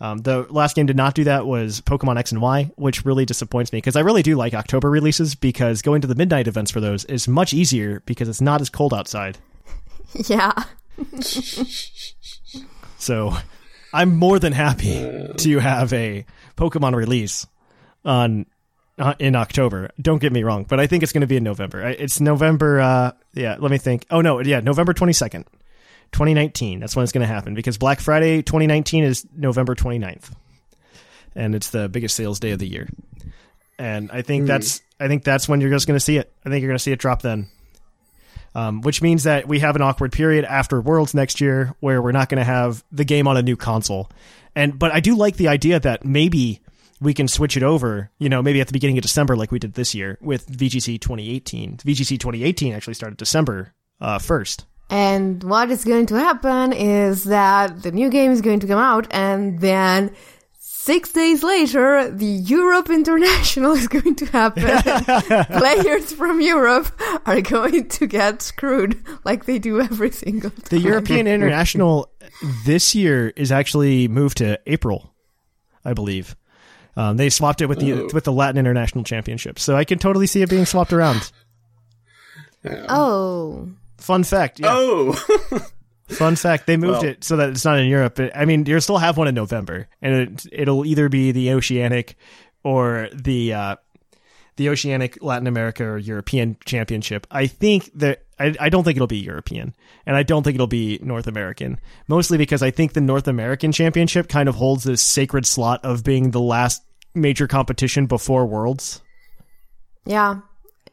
Um, 0.00 0.18
the 0.18 0.46
last 0.50 0.76
game 0.76 0.86
did 0.86 0.96
not 0.96 1.14
do 1.14 1.24
that 1.24 1.46
was 1.46 1.80
Pokemon 1.82 2.16
X 2.16 2.32
and 2.32 2.40
Y, 2.40 2.70
which 2.76 3.04
really 3.04 3.26
disappoints 3.26 3.72
me 3.72 3.78
because 3.78 3.96
I 3.96 4.00
really 4.00 4.22
do 4.22 4.34
like 4.34 4.54
October 4.54 4.88
releases 4.88 5.34
because 5.34 5.82
going 5.82 6.00
to 6.00 6.06
the 6.06 6.14
midnight 6.14 6.48
events 6.48 6.70
for 6.70 6.80
those 6.80 7.04
is 7.04 7.28
much 7.28 7.52
easier 7.52 8.00
because 8.06 8.28
it's 8.28 8.40
not 8.40 8.60
as 8.60 8.70
cold 8.70 8.94
outside. 8.94 9.38
Yeah. 10.26 10.52
So 12.98 13.34
I'm 13.94 14.14
more 14.16 14.38
than 14.38 14.52
happy 14.52 15.28
to 15.38 15.58
have 15.58 15.92
a 15.92 16.26
Pokemon 16.56 16.94
release 16.94 17.46
on 18.04 18.44
uh, 18.98 19.14
in 19.18 19.34
October. 19.34 19.90
Don't 20.00 20.20
get 20.20 20.32
me 20.32 20.42
wrong, 20.42 20.64
but 20.68 20.78
I 20.78 20.86
think 20.86 21.02
it's 21.02 21.12
going 21.12 21.22
to 21.22 21.26
be 21.26 21.36
in 21.36 21.42
November. 21.44 21.80
It's 21.88 22.20
November. 22.20 22.80
Uh, 22.80 23.12
yeah, 23.32 23.56
let 23.58 23.70
me 23.70 23.78
think. 23.78 24.04
Oh 24.10 24.20
no, 24.20 24.40
yeah, 24.40 24.60
November 24.60 24.92
22nd, 24.92 25.46
2019. 26.12 26.80
That's 26.80 26.96
when 26.96 27.02
it's 27.02 27.12
going 27.12 27.26
to 27.26 27.32
happen 27.32 27.54
because 27.54 27.78
Black 27.78 28.00
Friday 28.00 28.42
2019 28.42 29.04
is 29.04 29.26
November 29.34 29.74
29th, 29.74 30.32
and 31.34 31.54
it's 31.54 31.70
the 31.70 31.88
biggest 31.88 32.16
sales 32.16 32.40
day 32.40 32.50
of 32.50 32.58
the 32.58 32.68
year. 32.68 32.88
And 33.78 34.10
I 34.10 34.22
think 34.22 34.46
that's 34.46 34.82
I 34.98 35.08
think 35.08 35.24
that's 35.24 35.48
when 35.48 35.60
you're 35.60 35.70
just 35.70 35.86
going 35.86 35.96
to 35.96 36.04
see 36.04 36.18
it. 36.18 36.32
I 36.44 36.50
think 36.50 36.62
you're 36.62 36.68
going 36.68 36.78
to 36.78 36.82
see 36.82 36.92
it 36.92 36.98
drop 36.98 37.22
then. 37.22 37.48
Um, 38.52 38.80
which 38.80 39.00
means 39.00 39.22
that 39.22 39.46
we 39.46 39.60
have 39.60 39.76
an 39.76 39.82
awkward 39.82 40.10
period 40.10 40.44
after 40.44 40.80
Worlds 40.80 41.14
next 41.14 41.40
year 41.40 41.72
where 41.78 42.02
we're 42.02 42.10
not 42.10 42.28
going 42.28 42.40
to 42.40 42.44
have 42.44 42.82
the 42.90 43.04
game 43.04 43.28
on 43.28 43.36
a 43.36 43.42
new 43.42 43.56
console. 43.56 44.10
And 44.56 44.76
but 44.76 44.92
I 44.92 44.98
do 44.98 45.14
like 45.14 45.36
the 45.36 45.46
idea 45.46 45.78
that 45.78 46.04
maybe 46.04 46.60
we 47.00 47.14
can 47.14 47.28
switch 47.28 47.56
it 47.56 47.62
over, 47.62 48.10
you 48.18 48.28
know, 48.28 48.42
maybe 48.42 48.60
at 48.60 48.66
the 48.66 48.72
beginning 48.72 48.98
of 48.98 49.02
December 49.02 49.36
like 49.36 49.50
we 49.50 49.58
did 49.58 49.74
this 49.74 49.94
year 49.94 50.18
with 50.20 50.46
VGC 50.48 51.00
2018. 51.00 51.78
VGC 51.78 52.18
2018 52.18 52.74
actually 52.74 52.94
started 52.94 53.16
December 53.16 53.72
uh, 54.00 54.18
1st. 54.18 54.64
And 54.90 55.42
what 55.44 55.70
is 55.70 55.84
going 55.84 56.06
to 56.06 56.16
happen 56.16 56.72
is 56.72 57.24
that 57.24 57.82
the 57.82 57.92
new 57.92 58.10
game 58.10 58.32
is 58.32 58.40
going 58.40 58.58
to 58.60 58.66
come 58.66 58.78
out, 58.78 59.06
and 59.12 59.60
then 59.60 60.14
six 60.58 61.12
days 61.12 61.44
later, 61.44 62.10
the 62.10 62.26
Europe 62.26 62.90
International 62.90 63.72
is 63.80 63.86
going 63.86 64.16
to 64.16 64.26
happen. 64.26 64.64
Players 65.58 66.12
from 66.12 66.40
Europe 66.40 66.90
are 67.24 67.40
going 67.40 67.88
to 67.88 68.06
get 68.08 68.42
screwed 68.42 69.00
like 69.24 69.44
they 69.44 69.60
do 69.60 69.80
every 69.80 70.10
single 70.10 70.50
time. 70.50 70.64
The 70.70 70.80
European 70.80 71.26
International 71.28 72.10
this 72.64 72.92
year 72.92 73.28
is 73.36 73.52
actually 73.52 74.08
moved 74.08 74.38
to 74.38 74.58
April, 74.66 75.14
I 75.84 75.92
believe. 75.92 76.34
Um, 76.96 77.16
they 77.16 77.30
swapped 77.30 77.60
it 77.60 77.66
with 77.66 77.78
the 77.78 78.10
with 78.12 78.24
the 78.24 78.32
Latin 78.32 78.58
International 78.58 79.04
Championship, 79.04 79.60
so 79.60 79.76
I 79.76 79.84
can 79.84 80.00
totally 80.00 80.26
see 80.26 80.42
it 80.42 80.50
being 80.50 80.66
swapped 80.66 80.92
around. 80.92 81.30
Oh. 82.64 83.68
Fun 84.00 84.24
fact, 84.24 84.60
yeah. 84.60 84.68
Oh, 84.70 85.12
Fun 86.08 86.34
fact: 86.34 86.66
they 86.66 86.76
moved 86.76 87.02
Well- 87.02 87.04
it 87.04 87.24
so 87.24 87.36
that 87.36 87.50
it's 87.50 87.64
not 87.64 87.78
in 87.78 87.86
Europe. 87.86 88.16
But, 88.16 88.36
I 88.36 88.44
mean, 88.44 88.66
you'll 88.66 88.80
still 88.80 88.98
have 88.98 89.16
one 89.16 89.28
in 89.28 89.34
November, 89.34 89.88
and 90.02 90.14
it, 90.14 90.46
it'll 90.52 90.84
either 90.84 91.08
be 91.08 91.30
the 91.32 91.52
Oceanic 91.52 92.16
or 92.64 93.08
the 93.14 93.52
uh, 93.54 93.76
the 94.56 94.68
Oceanic 94.68 95.22
Latin 95.22 95.46
America 95.46 95.84
or 95.84 95.98
European 95.98 96.56
Championship. 96.64 97.26
I 97.30 97.46
think 97.46 97.90
that 97.94 98.24
I, 98.38 98.54
I 98.58 98.68
don't 98.70 98.82
think 98.84 98.96
it'll 98.96 99.06
be 99.06 99.18
European, 99.18 99.74
and 100.04 100.16
I 100.16 100.22
don't 100.24 100.42
think 100.42 100.56
it'll 100.56 100.66
be 100.66 100.98
North 101.02 101.26
American. 101.28 101.78
Mostly 102.08 102.38
because 102.38 102.62
I 102.62 102.70
think 102.70 102.92
the 102.92 103.00
North 103.00 103.28
American 103.28 103.70
Championship 103.70 104.28
kind 104.28 104.48
of 104.48 104.56
holds 104.56 104.82
this 104.82 105.02
sacred 105.02 105.46
slot 105.46 105.84
of 105.84 106.02
being 106.02 106.32
the 106.32 106.40
last 106.40 106.82
major 107.14 107.46
competition 107.46 108.06
before 108.06 108.46
Worlds. 108.46 109.00
Yeah. 110.04 110.40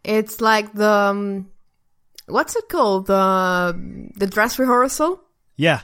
It's 0.03 0.39
like 0.41 0.73
the. 0.73 0.89
Um, 0.89 1.49
what's 2.27 2.55
it 2.55 2.69
called? 2.69 3.07
The, 3.07 4.09
the 4.15 4.27
dress 4.27 4.59
rehearsal? 4.59 5.21
Yeah. 5.55 5.81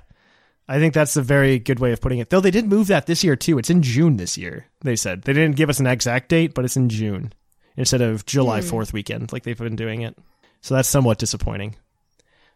I 0.67 0.79
think 0.79 0.93
that's 0.93 1.17
a 1.17 1.21
very 1.21 1.59
good 1.59 1.79
way 1.79 1.91
of 1.91 1.99
putting 1.99 2.19
it. 2.19 2.29
Though 2.29 2.39
they 2.39 2.51
did 2.51 2.67
move 2.67 2.87
that 2.87 3.05
this 3.05 3.23
year 3.23 3.35
too. 3.35 3.57
It's 3.57 3.69
in 3.69 3.81
June 3.81 4.17
this 4.17 4.37
year. 4.37 4.67
They 4.81 4.95
said 4.95 5.23
they 5.23 5.33
didn't 5.33 5.57
give 5.57 5.69
us 5.69 5.79
an 5.79 5.87
exact 5.87 6.29
date, 6.29 6.53
but 6.53 6.63
it's 6.63 6.77
in 6.77 6.89
June 6.89 7.33
instead 7.75 8.01
of 8.01 8.25
July 8.25 8.61
hmm. 8.61 8.67
Fourth 8.67 8.93
weekend 8.93 9.33
like 9.33 9.43
they've 9.43 9.57
been 9.57 9.75
doing 9.75 10.01
it. 10.01 10.17
So 10.61 10.75
that's 10.75 10.87
somewhat 10.89 11.17
disappointing. 11.17 11.75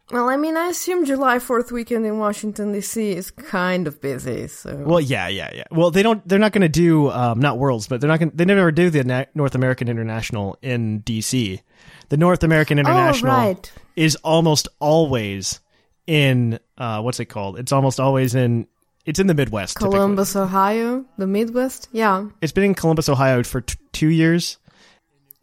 Well, 0.10 0.30
I 0.30 0.38
mean, 0.38 0.56
I 0.56 0.68
assume 0.68 1.04
July 1.04 1.38
4th 1.38 1.70
weekend 1.70 2.06
in 2.06 2.18
Washington, 2.18 2.72
D.C. 2.72 3.12
is 3.12 3.30
kind 3.30 3.88
of 3.88 4.00
busy, 4.00 4.48
so. 4.48 4.74
Well, 4.78 5.02
yeah, 5.02 5.28
yeah, 5.28 5.50
yeah. 5.54 5.66
Well, 5.70 5.92
they 5.92 6.02
don't. 6.02 6.26
They're 6.26 6.40
not 6.40 6.54
going 6.54 6.62
to 6.62 6.70
do 6.70 7.10
um, 7.12 7.40
not 7.40 7.58
Worlds, 7.58 7.88
but 7.88 8.00
they're 8.00 8.08
not 8.08 8.20
going. 8.20 8.32
They 8.34 8.46
never 8.46 8.72
do 8.72 8.90
the 8.90 9.04
Na- 9.04 9.26
North 9.36 9.54
American 9.54 9.90
International 9.90 10.58
in 10.62 11.02
DC. 11.02 11.62
The 12.08 12.18
North 12.18 12.44
American 12.44 12.80
International 12.80 13.34
right. 13.34 13.72
is 13.98 14.16
almost 14.18 14.70
always 14.80 15.60
in 16.06 16.58
uh, 16.78 17.02
what's 17.02 17.20
it 17.20 17.26
called? 17.26 17.60
It's 17.60 17.74
almost 17.74 18.00
always 18.00 18.34
in. 18.34 18.68
It's 19.06 19.20
in 19.20 19.28
the 19.28 19.34
Midwest. 19.34 19.76
typically. 19.76 19.98
Columbus, 19.98 20.36
Ohio, 20.36 21.06
the 21.18 21.28
Midwest. 21.28 21.90
Yeah. 21.92 22.28
It's 22.42 22.52
been 22.52 22.66
in 22.66 22.76
Columbus, 22.76 23.08
Ohio 23.08 23.42
for 23.44 23.62
t- 23.62 23.78
two 23.94 24.10
years. 24.10 24.58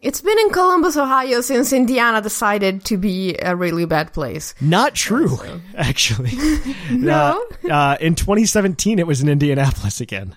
It's 0.04 0.20
been 0.20 0.38
in 0.38 0.50
Columbus, 0.50 0.96
Ohio 0.98 1.40
since 1.40 1.72
Indiana 1.72 2.20
decided 2.20 2.84
to 2.84 2.96
be 2.98 3.36
a 3.40 3.56
really 3.56 3.86
bad 3.86 4.12
place. 4.12 4.54
Not 4.60 4.94
true, 4.94 5.38
actually. 5.76 6.32
No? 6.90 7.42
Uh, 7.64 7.68
uh, 7.72 7.96
in 8.00 8.14
2017, 8.14 8.98
it 8.98 9.06
was 9.06 9.20
in 9.22 9.28
Indianapolis 9.28 10.00
again. 10.00 10.36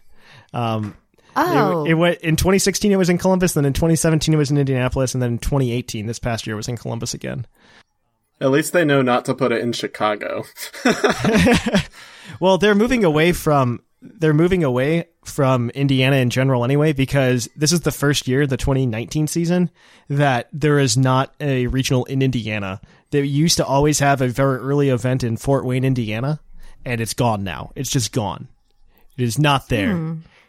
Um, 0.54 0.96
Oh. 1.40 1.86
it, 1.86 1.92
it 1.92 1.94
went 1.94 2.20
in 2.22 2.36
2016. 2.36 2.92
It 2.92 2.96
was 2.96 3.10
in 3.10 3.20
Columbus. 3.20 3.54
Then 3.54 3.66
in 3.66 3.74
2017, 3.74 4.34
it 4.34 4.38
was 4.38 4.50
in 4.50 4.58
Indianapolis, 4.58 5.14
and 5.14 5.22
then 5.22 5.34
in 5.34 5.38
2018, 5.38 6.08
this 6.08 6.18
past 6.18 6.48
year, 6.48 6.56
it 6.56 6.58
was 6.58 6.68
in 6.68 6.78
Columbus 6.78 7.14
again. 7.14 7.46
at 8.42 8.50
least 8.50 8.74
they 8.74 8.84
know 8.86 9.02
not 9.04 9.26
to 9.26 9.36
put 9.36 9.52
it 9.52 9.62
in 9.62 9.72
Chicago. 9.74 10.46
Well, 12.40 12.58
they're 12.58 12.76
moving 12.76 13.04
away 13.06 13.32
from 13.32 13.82
they're 14.16 14.34
moving 14.34 14.64
away 14.64 15.08
from 15.26 15.70
Indiana 15.72 16.18
in 16.18 16.30
general 16.30 16.64
anyway 16.64 16.94
because 16.94 17.50
this 17.56 17.72
is 17.72 17.82
the 17.82 17.92
first 17.92 18.28
year, 18.28 18.48
the 18.48 18.58
2019 18.58 19.28
season, 19.28 19.70
that 20.10 20.50
there 20.54 20.80
is 20.80 20.98
not 20.98 21.34
a 21.40 21.68
regional 21.68 22.06
in 22.06 22.22
Indiana. 22.22 22.82
They 23.12 23.24
used 23.24 23.58
to 23.58 23.66
always 23.66 24.00
have 24.00 24.22
a 24.22 24.28
very 24.28 24.58
early 24.60 24.90
event 24.90 25.24
in 25.24 25.38
Fort 25.38 25.66
Wayne, 25.66 25.84
Indiana, 25.84 26.40
and 26.86 27.02
it's 27.02 27.14
gone 27.14 27.44
now. 27.44 27.72
It's 27.76 27.90
just 27.90 28.12
gone. 28.12 28.48
It 29.18 29.24
is 29.24 29.40
not 29.40 29.70
there. 29.70 29.96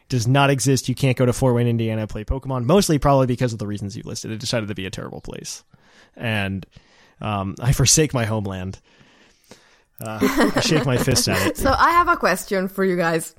It 0.03 0.09
does 0.09 0.27
not 0.27 0.51
exist. 0.51 0.89
You 0.89 0.95
can't 0.95 1.17
go 1.17 1.27
to 1.27 1.33
Fort 1.33 1.55
Wayne, 1.55 1.67
Indiana, 1.67 2.03
and 2.03 2.11
play 2.11 2.25
Pokemon. 2.25 2.65
Mostly, 2.65 2.99
probably 2.99 3.27
because 3.27 3.53
of 3.53 3.59
the 3.59 3.67
reasons 3.67 3.97
you 3.97 4.03
listed. 4.05 4.31
It 4.31 4.41
decided 4.41 4.69
to 4.69 4.75
be 4.75 4.87
a 4.87 4.91
terrible 4.91 5.21
place, 5.21 5.65
and 6.17 6.67
um, 7.21 7.57
I 7.61 7.73
forsake 7.73 8.15
my 8.15 8.25
homeland. 8.25 8.81
Uh, 10.03 10.19
I 10.55 10.61
shake 10.61 10.87
my 10.87 10.97
fist 10.97 11.29
at 11.29 11.47
it. 11.47 11.57
So 11.57 11.71
I 11.73 11.91
have 11.91 12.09
a 12.09 12.17
question 12.17 12.69
for 12.69 12.85
you 12.85 12.97
guys. 12.97 13.35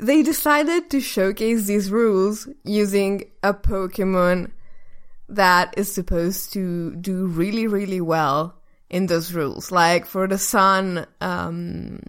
They 0.00 0.22
decided 0.22 0.90
to 0.90 1.00
showcase 1.00 1.66
these 1.66 1.90
rules 1.90 2.48
using 2.64 3.24
a 3.42 3.54
Pokemon 3.54 4.50
that 5.28 5.74
is 5.76 5.92
supposed 5.92 6.52
to 6.54 6.94
do 6.96 7.26
really, 7.26 7.66
really 7.66 8.00
well 8.00 8.56
in 8.90 9.06
those 9.06 9.32
rules. 9.32 9.70
Like 9.70 10.06
for 10.06 10.26
the 10.26 10.38
Sun 10.38 11.06
um, 11.20 12.00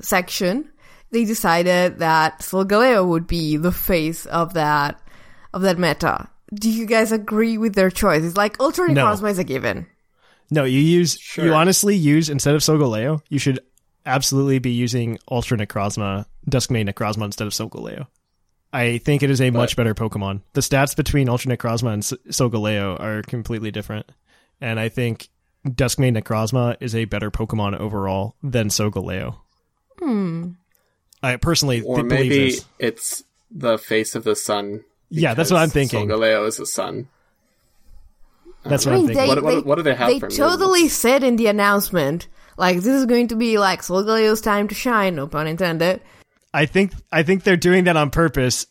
section, 0.00 0.70
they 1.10 1.24
decided 1.24 1.98
that 1.98 2.40
Solgaleo 2.40 3.06
would 3.06 3.26
be 3.26 3.56
the 3.56 3.72
face 3.72 4.26
of 4.26 4.54
that 4.54 5.00
of 5.52 5.62
that 5.62 5.78
meta. 5.78 6.28
Do 6.52 6.70
you 6.70 6.86
guys 6.86 7.12
agree 7.12 7.58
with 7.58 7.74
their 7.74 7.90
choice? 7.90 8.22
It's 8.22 8.36
like 8.36 8.60
Ultra 8.60 8.92
No. 8.92 9.10
Is 9.10 9.38
a 9.38 9.44
given. 9.44 9.86
No, 10.50 10.64
you 10.64 10.80
use 10.80 11.36
you 11.36 11.54
honestly 11.54 11.94
use 11.96 12.28
instead 12.28 12.54
of 12.54 12.60
Solgaleo, 12.62 13.20
you 13.28 13.38
should 13.38 13.60
absolutely 14.06 14.58
be 14.58 14.70
using 14.72 15.18
Ultra 15.30 15.56
Necrozma, 15.58 16.26
Duskmane 16.48 16.88
Necrozma 16.92 17.24
instead 17.26 17.46
of 17.46 17.52
Solgaleo. 17.52 18.06
I 18.72 18.98
think 18.98 19.22
it 19.22 19.30
is 19.30 19.40
a 19.40 19.50
much 19.50 19.76
better 19.76 19.94
Pokemon. 19.94 20.42
The 20.52 20.60
stats 20.60 20.96
between 20.96 21.28
Ultra 21.28 21.56
Necrozma 21.56 21.92
and 21.92 22.02
S- 22.02 22.14
Solgaleo 22.28 22.98
are 23.00 23.22
completely 23.22 23.70
different, 23.70 24.10
and 24.60 24.78
I 24.80 24.88
think 24.88 25.28
Duskmane 25.66 26.16
Necrozma 26.20 26.76
is 26.80 26.94
a 26.94 27.04
better 27.04 27.30
Pokemon 27.30 27.78
overall 27.78 28.36
than 28.42 28.68
Solgaleo. 28.68 29.36
Hmm. 29.98 30.52
I 31.22 31.36
personally 31.36 31.82
Or 31.82 31.96
th- 31.96 32.08
believe 32.08 32.30
maybe 32.30 32.50
this. 32.52 32.64
it's 32.78 33.24
the 33.50 33.76
face 33.76 34.14
of 34.14 34.24
the 34.24 34.34
sun. 34.36 34.84
Yeah, 35.10 35.34
that's 35.34 35.50
what 35.50 35.60
I'm 35.60 35.68
thinking. 35.70 36.08
Solgaleo 36.08 36.46
is 36.46 36.56
the 36.56 36.66
sun. 36.66 37.08
That's 38.64 38.84
what 38.86 38.94
I 38.94 38.98
I'm 38.98 39.06
thinking. 39.06 39.16
they, 39.24 39.28
What- 39.28 39.42
what- 39.42 39.50
they, 39.54 39.60
what 39.60 39.74
do 39.76 39.82
they 39.82 39.94
have 39.94 40.08
They 40.08 40.20
for 40.20 40.28
totally 40.28 40.80
movements? 40.82 40.94
said 40.94 41.24
in 41.24 41.36
the 41.36 41.46
announcement, 41.46 42.28
like, 42.56 42.76
this 42.76 42.86
is 42.86 43.06
going 43.06 43.28
to 43.28 43.36
be 43.36 43.58
like 43.58 43.80
Solgaleo's 43.82 44.40
time 44.40 44.68
to 44.68 44.74
shine, 44.74 45.14
no 45.14 45.26
pun 45.26 45.46
intended. 45.46 46.00
I 46.52 46.66
think 46.66 46.92
I 47.12 47.22
think 47.22 47.44
they're 47.44 47.56
doing 47.56 47.84
that 47.84 47.96
on 47.96 48.10
purpose. 48.10 48.66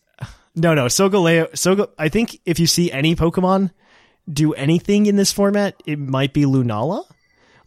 No, 0.56 0.74
no, 0.74 0.86
Solgaleo. 0.88 1.56
Soga. 1.58 1.88
I 1.98 2.10
think 2.10 2.40
if 2.46 2.60
you 2.60 2.68
see 2.68 2.92
any 2.92 3.16
Pokemon 3.16 3.72
do 4.32 4.54
anything 4.54 5.06
in 5.06 5.16
this 5.16 5.32
format, 5.32 5.82
it 5.86 5.98
might 5.98 6.34
be 6.34 6.44
Lunala. 6.44 7.06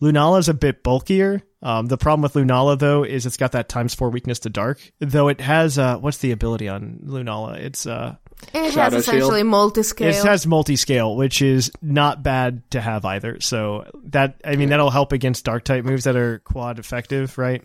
Lunala 0.03 0.39
is 0.41 0.49
a 0.49 0.55
bit 0.55 0.83
bulkier. 0.83 1.43
Um, 1.63 1.87
the 1.87 1.97
problem 1.97 2.23
with 2.23 2.35
Lunala 2.35 2.79
though 2.79 3.05
is 3.05 3.25
it's 3.25 3.37
got 3.37 3.53
that 3.53 3.69
times 3.69 3.95
four 3.95 4.11
weakness 4.11 4.41
to 4.41 4.51
dark. 4.51 4.93
Though 4.99 5.29
it 5.29 5.41
has 5.41 5.79
uh, 5.79 5.97
what's 5.99 6.19
the 6.19 6.33
ability 6.33 6.69
on 6.69 7.01
Lunala? 7.07 7.57
It's 7.57 7.87
uh, 7.87 8.17
It 8.55 8.73
Shadow 8.73 8.97
has 8.97 9.07
essentially 9.07 9.41
Shield. 9.41 9.47
multi-scale. 9.47 10.09
It 10.09 10.25
has 10.25 10.47
multi-scale, 10.47 11.17
which 11.17 11.43
is 11.43 11.71
not 11.81 12.23
bad 12.23 12.69
to 12.73 12.81
have 12.81 13.05
either. 13.05 13.41
So 13.41 13.87
that 14.05 14.41
I 14.45 14.57
mean 14.57 14.69
that'll 14.69 14.91
help 14.91 15.13
against 15.13 15.45
dark 15.45 15.65
type 15.65 15.85
moves 15.85 16.05
that 16.05 16.17
are 16.17 16.41
quad 16.41 16.79
effective, 16.79 17.39
right? 17.39 17.63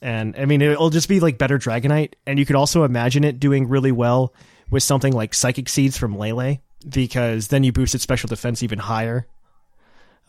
And 0.00 0.34
I 0.36 0.46
mean 0.46 0.62
it'll 0.62 0.90
just 0.90 1.08
be 1.08 1.20
like 1.20 1.38
better 1.38 1.58
Dragonite, 1.58 2.14
and 2.26 2.38
you 2.38 2.46
could 2.46 2.56
also 2.56 2.84
imagine 2.84 3.24
it 3.24 3.40
doing 3.40 3.68
really 3.68 3.92
well 3.92 4.32
with 4.70 4.82
something 4.82 5.12
like 5.12 5.34
Psychic 5.34 5.68
Seeds 5.68 5.98
from 5.98 6.16
Lele, 6.16 6.58
because 6.88 7.48
then 7.48 7.62
you 7.62 7.72
boost 7.72 7.94
its 7.94 8.02
special 8.02 8.28
defense 8.28 8.62
even 8.62 8.78
higher. 8.78 9.26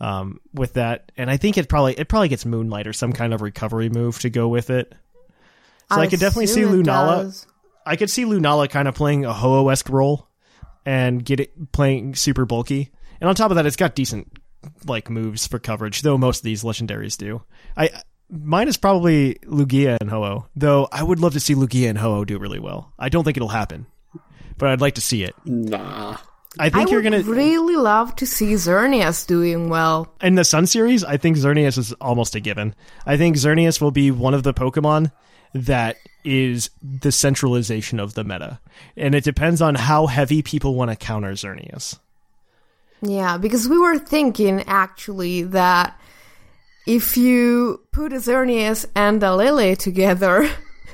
Um, 0.00 0.40
with 0.52 0.72
that, 0.72 1.12
and 1.16 1.30
I 1.30 1.36
think 1.36 1.56
it 1.56 1.68
probably 1.68 1.94
it 1.94 2.08
probably 2.08 2.28
gets 2.28 2.44
Moonlight 2.44 2.88
or 2.88 2.92
some 2.92 3.12
kind 3.12 3.32
of 3.32 3.40
recovery 3.42 3.88
move 3.88 4.18
to 4.18 4.28
go 4.28 4.48
with 4.48 4.68
it. 4.68 4.92
So 5.90 6.00
I, 6.00 6.08
could 6.08 6.18
definitely 6.18 6.48
see 6.48 6.62
Lunala. 6.62 6.84
does. 7.22 7.46
I 7.86 7.96
could 7.96 8.10
see 8.10 8.24
Lunala 8.24 8.68
kind 8.68 8.88
of 8.88 8.94
playing 8.94 9.24
a 9.24 9.32
Ho-Oh 9.32 9.68
esque 9.68 9.88
role 9.88 10.28
and 10.86 11.24
get 11.24 11.40
it 11.40 11.72
playing 11.72 12.14
super 12.14 12.44
bulky. 12.44 12.90
And 13.20 13.28
on 13.28 13.34
top 13.34 13.50
of 13.50 13.56
that, 13.56 13.66
it's 13.66 13.76
got 13.76 13.94
decent 13.94 14.32
like 14.86 15.10
moves 15.10 15.46
for 15.46 15.58
coverage, 15.58 16.02
though 16.02 16.18
most 16.18 16.38
of 16.38 16.44
these 16.44 16.62
legendaries 16.62 17.16
do. 17.16 17.42
I 17.76 17.90
mine 18.30 18.68
is 18.68 18.76
probably 18.76 19.34
Lugia 19.44 19.98
and 20.00 20.10
Ho-Oh, 20.10 20.46
though 20.56 20.88
I 20.90 21.02
would 21.02 21.20
love 21.20 21.34
to 21.34 21.40
see 21.40 21.54
Lugia 21.54 21.88
and 21.88 21.98
Ho-Oh 21.98 22.24
do 22.24 22.38
really 22.38 22.58
well. 22.58 22.92
I 22.98 23.08
don't 23.08 23.24
think 23.24 23.36
it'll 23.36 23.48
happen, 23.48 23.86
but 24.58 24.70
I'd 24.70 24.80
like 24.80 24.94
to 24.94 25.00
see 25.00 25.24
it. 25.24 25.34
Nah. 25.44 26.16
I 26.56 26.66
I 26.66 26.70
think 26.70 26.90
you're 26.90 27.02
would 27.02 27.10
gonna 27.10 27.22
really 27.22 27.74
love 27.74 28.14
to 28.16 28.26
see 28.26 28.52
Xerneas 28.52 29.26
doing 29.26 29.68
well. 29.68 30.14
in 30.22 30.36
the 30.36 30.44
Sun 30.44 30.66
series. 30.68 31.02
I 31.02 31.16
think 31.16 31.36
Xerneas 31.36 31.78
is 31.78 31.92
almost 31.94 32.36
a 32.36 32.40
given. 32.40 32.76
I 33.04 33.16
think 33.16 33.36
Xerneas 33.36 33.80
will 33.80 33.90
be 33.90 34.12
one 34.12 34.34
of 34.34 34.44
the 34.44 34.54
Pokemon 34.54 35.10
that 35.54 35.96
is 36.24 36.70
the 36.82 37.12
centralization 37.12 38.00
of 38.00 38.14
the 38.14 38.24
meta, 38.24 38.60
and 38.96 39.14
it 39.14 39.24
depends 39.24 39.62
on 39.62 39.74
how 39.74 40.06
heavy 40.06 40.42
people 40.42 40.74
want 40.74 40.90
to 40.90 40.96
counter 40.96 41.32
Xerneas. 41.32 41.98
Yeah, 43.02 43.36
because 43.38 43.68
we 43.68 43.78
were 43.78 43.98
thinking 43.98 44.62
actually 44.66 45.42
that 45.44 45.98
if 46.86 47.16
you 47.16 47.82
put 47.92 48.12
a 48.12 48.16
Xerneas 48.16 48.86
and 48.94 49.22
a 49.22 49.34
Lele 49.34 49.76
together, 49.76 50.48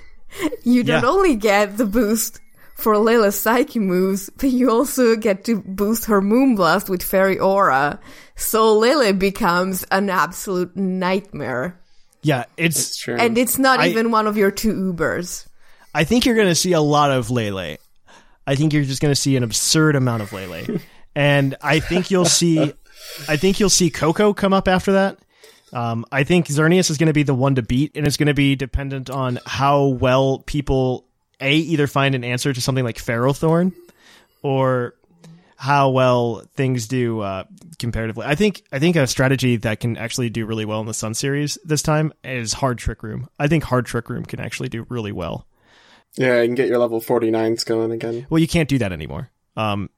you 0.64 0.82
not 0.84 1.02
Yeah. 1.02 1.08
only 1.08 1.36
get 1.36 1.76
the 1.76 1.86
boost 1.86 2.40
for 2.76 2.96
Lele's 2.98 3.38
Psyche 3.38 3.78
moves, 3.78 4.30
but 4.30 4.50
you 4.50 4.70
also 4.70 5.14
get 5.16 5.44
to 5.44 5.60
boost 5.60 6.06
her 6.06 6.20
Moonblast 6.20 6.88
with 6.88 7.02
Fairy 7.02 7.38
Aura. 7.38 8.00
So 8.36 8.76
Lele 8.78 9.12
becomes 9.12 9.84
an 9.90 10.10
absolute 10.10 10.74
nightmare. 10.76 11.79
Yeah, 12.22 12.44
It's 12.56 12.78
it's. 12.78 12.96
true. 12.98 13.16
And 13.16 13.36
it's 13.38 13.58
not 13.58 13.80
I- 13.80 13.88
even 13.88 14.10
one 14.10 14.26
of 14.26 14.36
your 14.36 14.50
two 14.50 14.92
Ubers. 14.92 15.46
I 15.94 16.04
think 16.04 16.24
you're 16.26 16.36
going 16.36 16.48
to 16.48 16.54
see 16.54 16.72
a 16.72 16.80
lot 16.80 17.10
of 17.10 17.30
Lele. 17.30 17.76
I 18.46 18.54
think 18.54 18.72
you're 18.72 18.84
just 18.84 19.00
going 19.02 19.12
to 19.12 19.20
see 19.20 19.36
an 19.36 19.42
absurd 19.42 19.96
amount 19.96 20.22
of 20.22 20.32
Lele, 20.32 20.80
and 21.14 21.56
I 21.62 21.80
think 21.80 22.10
you'll 22.10 22.24
see. 22.40 22.72
I 23.28 23.36
think 23.36 23.58
you'll 23.60 23.70
see 23.70 23.90
Koko 23.90 24.32
come 24.34 24.52
up 24.52 24.68
after 24.68 24.92
that. 24.92 25.18
Um, 25.72 26.04
I 26.12 26.24
think 26.24 26.46
Xerneas 26.48 26.90
is 26.90 26.98
going 26.98 27.06
to 27.08 27.12
be 27.12 27.22
the 27.22 27.34
one 27.34 27.54
to 27.56 27.62
beat, 27.62 27.92
and 27.96 28.06
it's 28.06 28.16
going 28.16 28.26
to 28.28 28.34
be 28.34 28.56
dependent 28.56 29.08
on 29.10 29.38
how 29.46 29.86
well 29.86 30.38
people 30.40 31.04
a 31.40 31.54
either 31.54 31.86
find 31.86 32.14
an 32.14 32.22
answer 32.24 32.52
to 32.52 32.60
something 32.60 32.84
like 32.84 32.96
Ferrothorn, 32.98 33.72
or 34.42 34.94
how 35.62 35.90
well 35.90 36.42
things 36.54 36.88
do 36.88 37.20
uh, 37.20 37.44
comparatively. 37.78 38.24
I 38.26 38.34
think 38.34 38.62
I 38.72 38.78
think 38.78 38.96
a 38.96 39.06
strategy 39.06 39.56
that 39.56 39.78
can 39.80 39.98
actually 39.98 40.30
do 40.30 40.46
really 40.46 40.64
well 40.64 40.80
in 40.80 40.86
the 40.86 40.94
Sun 40.94 41.12
series 41.14 41.58
this 41.64 41.82
time 41.82 42.14
is 42.24 42.54
Hard 42.54 42.78
Trick 42.78 43.02
Room. 43.02 43.28
I 43.38 43.46
think 43.46 43.64
Hard 43.64 43.84
Trick 43.84 44.08
Room 44.08 44.24
can 44.24 44.40
actually 44.40 44.70
do 44.70 44.86
really 44.88 45.12
well. 45.12 45.46
yeah, 46.16 46.40
you 46.40 46.48
can 46.48 46.54
get 46.54 46.68
your 46.68 46.78
level 46.78 47.00
49s 47.02 47.66
going 47.66 47.92
again. 47.92 48.26
Well, 48.30 48.38
you 48.38 48.48
can't 48.48 48.70
do 48.70 48.78
that 48.78 48.90
anymore. 48.90 49.28
Um, 49.54 49.90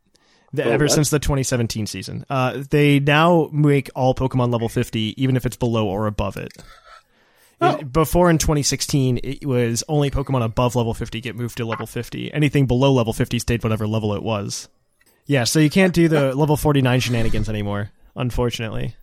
the, 0.53 0.65
Oh, 0.65 0.71
ever 0.71 0.85
what? 0.87 0.91
since 0.93 1.11
the 1.11 1.21
2017 1.21 1.87
season, 1.87 2.27
uh, 2.29 2.63
they 2.71 2.99
now 2.99 3.49
make 3.53 3.89
all 3.95 4.15
Pokemon 4.17 4.51
level 4.51 4.69
50, 4.69 5.15
even 5.23 5.37
if 5.37 5.47
it's 5.47 5.57
below 5.57 5.87
or 5.87 6.09
above 6.09 6.37
it. 6.37 6.53
Oh. 7.61 7.77
It- 7.77 7.93
before 7.93 8.29
in 8.31 8.39
2016, 8.39 9.19
it 9.23 9.47
was 9.47 9.85
only 9.89 10.11
Pokemon 10.11 10.45
above 10.45 10.75
level 10.75 10.93
50 10.93 11.21
get 11.21 11.37
moved 11.37 11.57
to 11.59 11.65
level 11.65 11.87
50. 11.87 12.35
Anything 12.35 12.67
below 12.67 12.93
level 12.93 13.13
50 13.13 13.39
stayed 13.39 13.63
whatever 13.63 13.87
level 13.87 14.13
it 14.15 14.23
was. 14.25 14.69
Yeah, 15.27 15.45
so 15.45 15.59
you 15.61 15.71
can't 15.71 15.95
do 15.95 16.09
the 16.09 16.35
level 16.37 16.57
49 16.57 17.01
shenanigans 17.01 17.49
anymore, 17.49 17.91
unfortunately. 18.17 18.95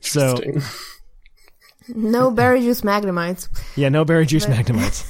So 0.00 0.38
No 1.88 2.30
Berry 2.30 2.60
Juice 2.60 2.80
Magnemites. 2.80 3.48
Yeah, 3.76 3.88
no 3.88 4.04
berry 4.04 4.26
juice 4.26 4.46
magnemites. 4.46 5.04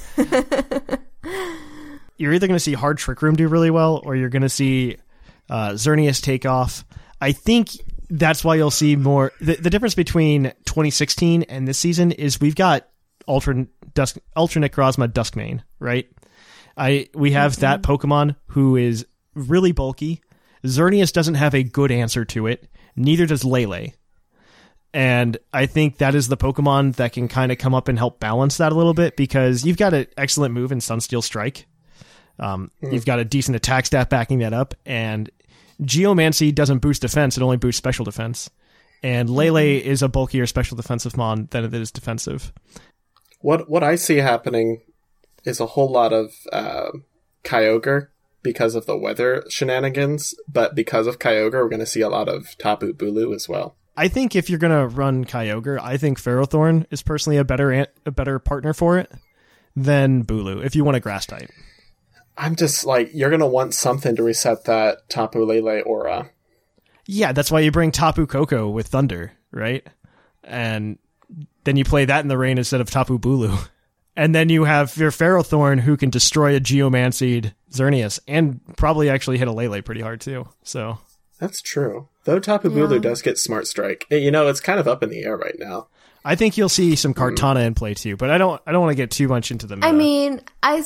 you're 2.17 2.33
either 2.33 2.47
going 2.47 2.55
to 2.55 2.63
see 2.63 2.73
Hard 2.73 2.97
Trick 2.97 3.21
Room 3.21 3.35
do 3.35 3.47
really 3.47 3.71
well, 3.71 4.01
or 4.03 4.15
you're 4.15 4.29
going 4.29 4.43
to 4.43 4.49
see 4.49 4.97
uh, 5.49 5.69
Xerneas 5.71 6.21
take 6.21 6.45
off. 6.45 6.85
I 7.19 7.31
think 7.31 7.69
that's 8.09 8.43
why 8.43 8.55
you'll 8.55 8.71
see 8.71 8.95
more. 8.95 9.31
The, 9.41 9.55
the 9.55 9.69
difference 9.69 9.95
between 9.95 10.53
2016 10.65 11.43
and 11.43 11.67
this 11.67 11.77
season 11.79 12.11
is 12.11 12.39
we've 12.39 12.55
got 12.55 12.87
Ultra 13.27 13.65
Dusk, 13.93 14.17
Ultra 14.35 14.61
Necrozma 14.61 15.07
Duskmane, 15.07 15.61
right? 15.79 16.07
I 16.77 17.09
we 17.15 17.31
have 17.31 17.57
that 17.57 17.81
Pokemon 17.81 18.35
who 18.47 18.75
is 18.75 19.05
really 19.33 19.71
bulky. 19.71 20.21
Xerneas 20.67 21.11
doesn't 21.11 21.35
have 21.35 21.53
a 21.53 21.63
good 21.63 21.91
answer 21.91 22.25
to 22.25 22.47
it. 22.47 22.67
Neither 22.95 23.25
does 23.25 23.45
Lele. 23.45 23.93
And 24.93 25.37
I 25.53 25.65
think 25.65 25.97
that 25.97 26.15
is 26.15 26.27
the 26.27 26.37
Pokemon 26.37 26.95
that 26.95 27.13
can 27.13 27.27
kind 27.27 27.51
of 27.51 27.57
come 27.57 27.75
up 27.75 27.87
and 27.87 27.97
help 27.97 28.19
balance 28.19 28.57
that 28.57 28.71
a 28.71 28.75
little 28.75 28.93
bit 28.93 29.15
because 29.15 29.65
you've 29.65 29.77
got 29.77 29.93
an 29.93 30.07
excellent 30.17 30.53
move 30.53 30.71
in 30.71 30.79
Sunsteel 30.79 31.23
Strike. 31.23 31.67
Um, 32.39 32.71
You've 32.81 33.05
got 33.05 33.19
a 33.19 33.25
decent 33.25 33.55
attack 33.55 33.87
stat 33.87 34.09
backing 34.09 34.39
that 34.39 34.53
up, 34.53 34.75
and 34.85 35.29
Geomancy 35.81 36.51
doesn't 36.51 36.79
boost 36.79 37.01
defense; 37.01 37.35
it 37.35 37.43
only 37.43 37.57
boosts 37.57 37.77
special 37.77 38.05
defense. 38.05 38.49
And 39.03 39.29
Lele 39.29 39.57
is 39.57 40.01
a 40.01 40.07
bulkier 40.07 40.45
special 40.45 40.77
defensive 40.77 41.17
mon 41.17 41.47
than 41.51 41.63
it 41.63 41.73
is 41.73 41.91
defensive. 41.91 42.53
What 43.41 43.69
what 43.69 43.83
I 43.83 43.95
see 43.95 44.17
happening 44.17 44.81
is 45.45 45.59
a 45.59 45.65
whole 45.65 45.91
lot 45.91 46.13
of 46.13 46.31
uh, 46.51 46.91
Kyogre 47.43 48.09
because 48.47 48.75
of 48.75 48.85
the 48.85 48.97
weather 48.97 49.43
shenanigans, 49.49 50.33
but 50.47 50.73
because 50.73 51.05
of 51.05 51.19
Kyogre, 51.19 51.51
we're 51.51 51.67
going 51.67 51.81
to 51.81 51.85
see 51.85 51.99
a 51.99 52.07
lot 52.07 52.29
of 52.29 52.57
Tapu 52.57 52.93
Bulu 52.93 53.35
as 53.35 53.49
well. 53.49 53.75
I 53.97 54.07
think 54.07 54.37
if 54.37 54.49
you're 54.49 54.59
gonna 54.59 54.87
run 54.87 55.25
Kyogre, 55.25 55.79
I 55.81 55.97
think 55.97 56.21
Ferrothorn 56.21 56.85
is 56.91 57.01
personally 57.01 57.37
a 57.37 57.43
better 57.43 57.87
a 58.05 58.11
better 58.11 58.39
partner 58.39 58.71
for 58.73 58.97
it 58.99 59.11
than 59.75 60.23
Bulu. 60.23 60.63
If 60.63 60.75
you 60.75 60.85
want 60.85 60.95
a 60.95 60.99
grass 61.01 61.25
type, 61.25 61.49
I'm 62.37 62.55
just 62.55 62.85
like 62.85 63.09
you're 63.13 63.31
going 63.31 63.41
to 63.41 63.47
want 63.47 63.73
something 63.73 64.15
to 64.15 64.23
reset 64.23 64.63
that 64.65 65.09
Tapu 65.09 65.43
Lele 65.43 65.81
aura. 65.83 66.29
yeah, 67.07 67.31
that's 67.33 67.51
why 67.51 67.59
you 67.61 67.71
bring 67.71 67.91
Tapu 67.91 68.27
Koko 68.27 68.69
with 68.69 68.87
Thunder, 68.87 69.33
right? 69.51 69.85
And 70.43 70.99
then 71.63 71.75
you 71.75 71.83
play 71.83 72.05
that 72.05 72.21
in 72.21 72.27
the 72.27 72.37
rain 72.37 72.59
instead 72.59 72.81
of 72.81 72.89
Tapu 72.89 73.19
Bulu. 73.19 73.67
And 74.17 74.33
then 74.35 74.49
you 74.49 74.65
have 74.65 74.97
your 74.97 75.11
Ferrothorn 75.11 75.79
who 75.79 75.95
can 75.95 76.09
destroy 76.09 76.55
a 76.55 76.59
Geomancied 76.59 77.53
Xerneas 77.71 78.19
and 78.27 78.59
probably 78.75 79.09
actually 79.09 79.37
hit 79.37 79.47
a 79.47 79.51
Lele 79.53 79.81
pretty 79.83 80.01
hard 80.01 80.19
too. 80.21 80.49
So 80.63 80.97
That's 81.39 81.61
true. 81.61 82.09
Though 82.25 82.39
Tapu 82.39 82.69
Bulu 82.69 83.01
does 83.01 83.21
get 83.21 83.37
Smart 83.37 83.67
Strike. 83.67 84.05
Eh, 84.11 84.17
You 84.17 84.31
know, 84.31 84.47
it's 84.47 84.59
kind 84.59 84.79
of 84.79 84.87
up 84.87 85.03
in 85.03 85.09
the 85.09 85.23
air 85.23 85.37
right 85.37 85.55
now. 85.57 85.87
I 86.25 86.35
think 86.35 86.57
you'll 86.57 86.67
see 86.67 86.95
some 86.97 87.13
Kartana 87.13 87.65
in 87.65 87.73
play 87.73 87.93
too, 87.93 88.17
but 88.17 88.29
I 88.29 88.37
don't 88.37 88.61
I 88.67 88.73
don't 88.73 88.81
want 88.81 88.91
to 88.91 89.01
get 89.01 89.11
too 89.11 89.29
much 89.29 89.49
into 89.49 89.65
the 89.65 89.77
meta. 89.77 89.87
I 89.87 89.91
mean, 89.93 90.41
I 90.61 90.83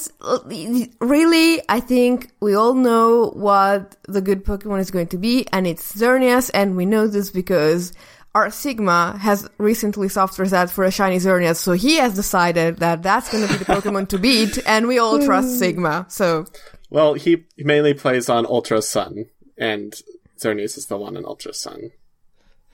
really, 0.99 1.61
I 1.67 1.79
think 1.79 2.31
we 2.41 2.53
all 2.53 2.75
know 2.75 3.31
what 3.33 3.95
the 4.03 4.21
good 4.21 4.45
Pokemon 4.45 4.81
is 4.81 4.91
going 4.91 5.07
to 5.07 5.17
be, 5.17 5.47
and 5.51 5.65
it's 5.65 5.95
Xerneas, 5.95 6.51
and 6.53 6.75
we 6.75 6.85
know 6.85 7.07
this 7.07 7.31
because 7.31 7.93
our 8.33 8.49
Sigma 8.49 9.17
has 9.19 9.47
recently 9.57 10.07
soft 10.07 10.39
reset 10.39 10.69
for 10.69 10.83
a 10.83 10.91
shiny 10.91 11.17
Xerneas, 11.17 11.57
so 11.57 11.73
he 11.73 11.97
has 11.97 12.13
decided 12.15 12.77
that 12.77 13.03
that's 13.03 13.31
going 13.31 13.45
to 13.45 13.51
be 13.51 13.59
the 13.59 13.65
Pokemon 13.65 14.07
to 14.09 14.17
beat, 14.17 14.57
and 14.65 14.87
we 14.87 14.99
all 14.99 15.23
trust 15.23 15.59
Sigma. 15.59 16.05
So 16.09 16.45
Well, 16.89 17.13
he 17.15 17.45
mainly 17.57 17.93
plays 17.93 18.29
on 18.29 18.45
Ultra 18.45 18.81
Sun, 18.81 19.25
and 19.57 19.93
Xerneas 20.39 20.77
is 20.77 20.85
the 20.87 20.97
one 20.97 21.17
in 21.17 21.25
Ultra 21.25 21.53
Sun. 21.53 21.91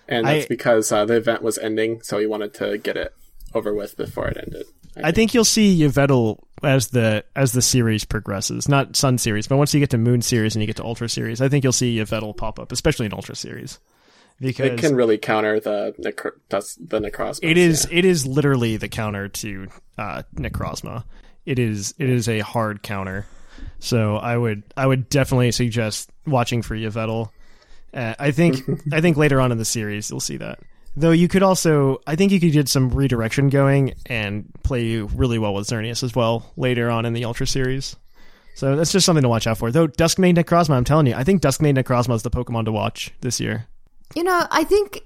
And 0.08 0.26
that's 0.26 0.46
I- 0.46 0.48
because 0.48 0.92
uh, 0.92 1.06
the 1.06 1.16
event 1.16 1.42
was 1.42 1.58
ending, 1.58 2.02
so 2.02 2.20
he 2.20 2.26
wanted 2.26 2.54
to 2.56 2.78
get 2.78 2.96
it 2.96 3.14
over 3.54 3.74
with 3.74 3.98
before 3.98 4.28
it 4.28 4.38
ended. 4.38 4.66
I 5.04 5.12
think 5.12 5.34
you'll 5.34 5.46
see 5.46 5.80
Yveltal 5.82 6.40
as 6.64 6.88
the 6.88 7.24
as 7.36 7.52
the 7.52 7.62
series 7.62 8.04
progresses, 8.04 8.68
not 8.68 8.96
Sun 8.96 9.20
series, 9.20 9.48
but 9.48 9.58
once 9.58 9.74
you 9.74 9.80
get 9.80 9.92
to 9.92 9.98
Moon 9.98 10.22
series 10.22 10.56
and 10.56 10.64
you 10.64 10.68
get 10.68 10.78
to 10.78 10.84
Ultra 10.84 11.08
series, 11.08 11.40
I 11.40 11.50
think 11.50 11.64
you'll 11.64 11.74
see 11.74 11.98
Yveltal 11.98 12.36
pop 12.36 12.60
up, 12.60 12.72
especially 12.72 13.06
in 13.06 13.14
Ultra 13.14 13.36
series, 13.36 13.80
because 14.40 14.72
it 14.72 14.80
can 14.80 14.96
really 14.96 15.18
counter 15.18 15.60
the 15.60 15.94
necro- 16.00 16.34
the 16.50 17.00
Necrozma. 17.00 17.40
it 17.42 17.58
is 17.58 17.88
it 17.92 18.06
is 18.06 18.26
literally 18.26 18.78
the 18.78 18.88
counter 18.88 19.28
to 19.28 19.68
uh, 19.98 20.24
Necrozma. 20.36 21.04
It 21.46 21.60
is 21.60 21.94
it 21.98 22.10
is 22.10 22.28
a 22.28 22.40
hard 22.40 22.84
counter. 22.84 23.26
So 23.80 24.18
I 24.18 24.38
would 24.38 24.64
I 24.76 24.86
would 24.86 25.10
definitely 25.10 25.52
suggest 25.52 26.12
watching 26.26 26.62
for 26.62 26.76
Yveltal. 26.76 27.30
Uh, 27.94 28.14
I 28.20 28.32
think 28.32 28.58
I 28.92 29.02
think 29.02 29.18
later 29.18 29.42
on 29.42 29.52
in 29.52 29.58
the 29.58 29.66
series 29.66 30.10
you'll 30.10 30.20
see 30.20 30.38
that. 30.38 30.60
Though 30.96 31.12
you 31.12 31.28
could 31.28 31.44
also 31.44 32.02
I 32.06 32.16
think 32.16 32.32
you 32.32 32.40
could 32.40 32.52
get 32.52 32.70
some 32.70 32.90
redirection 32.90 33.50
going 33.50 33.94
and 34.06 34.50
play 34.64 34.98
really 34.98 35.40
well 35.40 35.54
with 35.54 35.68
Xerneas 35.68 36.04
as 36.04 36.16
well 36.16 36.52
later 36.58 36.90
on 36.90 37.06
in 37.06 37.14
the 37.14 37.26
Ultra 37.26 37.48
series. 37.48 37.96
So 38.56 38.76
that's 38.76 38.92
just 38.92 39.06
something 39.06 39.22
to 39.22 39.30
watch 39.30 39.46
out 39.46 39.60
for. 39.60 39.72
Though 39.72 39.88
Duskmane 39.88 40.36
Necrozma, 40.36 40.72
I'm 40.72 40.84
telling 40.84 41.06
you, 41.06 41.14
I 41.14 41.24
think 41.24 41.44
Duskmane 41.44 41.78
Necrozma 41.78 42.16
is 42.16 42.24
the 42.24 42.32
Pokemon 42.32 42.66
to 42.66 42.72
watch 42.72 43.12
this 43.22 43.40
year. 43.40 43.68
You 44.16 44.24
know, 44.24 44.48
I 44.50 44.64
think 44.64 45.02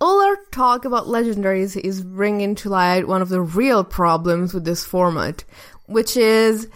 all 0.00 0.20
our 0.24 0.36
talk 0.50 0.84
about 0.84 1.06
legendaries 1.06 1.76
is 1.76 2.02
bringing 2.02 2.54
to 2.56 2.68
light 2.68 3.06
one 3.06 3.22
of 3.22 3.28
the 3.28 3.40
real 3.40 3.84
problems 3.84 4.52
with 4.52 4.64
this 4.64 4.84
format, 4.84 5.44
which 5.86 6.16
is 6.16 6.68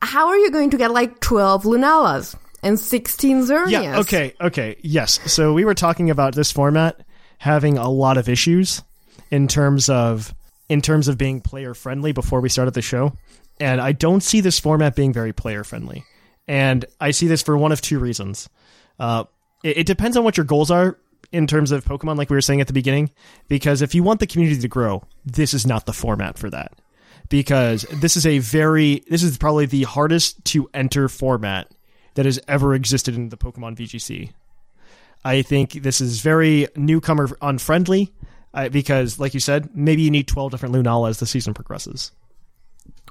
how 0.00 0.28
are 0.28 0.36
you 0.36 0.50
going 0.50 0.70
to 0.70 0.76
get 0.76 0.90
like 0.90 1.20
12 1.20 1.64
Lunalas 1.64 2.36
and 2.62 2.78
16 2.78 3.42
Xerneas? 3.42 3.70
Yeah, 3.70 3.98
okay, 4.00 4.34
okay, 4.40 4.76
yes. 4.82 5.20
So 5.32 5.52
we 5.52 5.64
were 5.64 5.74
talking 5.74 6.10
about 6.10 6.34
this 6.34 6.52
format 6.52 7.00
having 7.38 7.78
a 7.78 7.90
lot 7.90 8.16
of 8.16 8.28
issues 8.28 8.82
in 9.30 9.48
terms 9.48 9.88
of 9.88 10.34
in 10.68 10.80
terms 10.80 11.08
of 11.08 11.18
being 11.18 11.40
player 11.40 11.74
friendly 11.74 12.12
before 12.12 12.40
we 12.40 12.48
started 12.48 12.74
the 12.74 12.82
show. 12.82 13.16
And 13.60 13.80
I 13.80 13.92
don't 13.92 14.22
see 14.22 14.40
this 14.40 14.58
format 14.58 14.96
being 14.96 15.12
very 15.12 15.32
player 15.32 15.62
friendly. 15.62 16.04
And 16.48 16.84
I 17.00 17.10
see 17.10 17.26
this 17.26 17.42
for 17.42 17.56
one 17.56 17.72
of 17.72 17.80
two 17.80 17.98
reasons. 17.98 18.48
Uh, 18.98 19.24
it, 19.64 19.78
it 19.78 19.86
depends 19.86 20.16
on 20.16 20.22
what 20.22 20.36
your 20.36 20.44
goals 20.44 20.70
are 20.70 20.96
in 21.32 21.48
terms 21.48 21.72
of 21.72 21.84
Pokemon, 21.84 22.16
like 22.16 22.30
we 22.30 22.36
were 22.36 22.40
saying 22.40 22.60
at 22.60 22.68
the 22.68 22.72
beginning. 22.72 23.10
Because 23.48 23.82
if 23.82 23.94
you 23.94 24.04
want 24.04 24.20
the 24.20 24.26
community 24.28 24.60
to 24.60 24.68
grow, 24.68 25.02
this 25.24 25.52
is 25.52 25.66
not 25.66 25.86
the 25.86 25.92
format 25.92 26.38
for 26.38 26.48
that. 26.50 26.72
Because 27.28 27.82
this 27.90 28.16
is 28.16 28.26
a 28.26 28.38
very, 28.38 29.02
this 29.08 29.22
is 29.22 29.36
probably 29.38 29.66
the 29.66 29.82
hardest 29.82 30.44
to 30.46 30.70
enter 30.72 31.08
format 31.08 31.68
that 32.14 32.26
has 32.26 32.38
ever 32.46 32.74
existed 32.74 33.16
in 33.16 33.30
the 33.30 33.36
Pokemon 33.36 33.76
VGC. 33.76 34.30
I 35.24 35.42
think 35.42 35.72
this 35.72 36.00
is 36.00 36.20
very 36.20 36.68
newcomer 36.76 37.30
unfriendly 37.40 38.12
uh, 38.52 38.68
because, 38.68 39.18
like 39.18 39.32
you 39.32 39.40
said, 39.40 39.74
maybe 39.74 40.02
you 40.02 40.10
need 40.10 40.28
12 40.28 40.52
different 40.52 40.74
Lunala 40.74 41.08
as 41.08 41.18
the 41.18 41.26
season 41.26 41.54
progresses. 41.54 42.12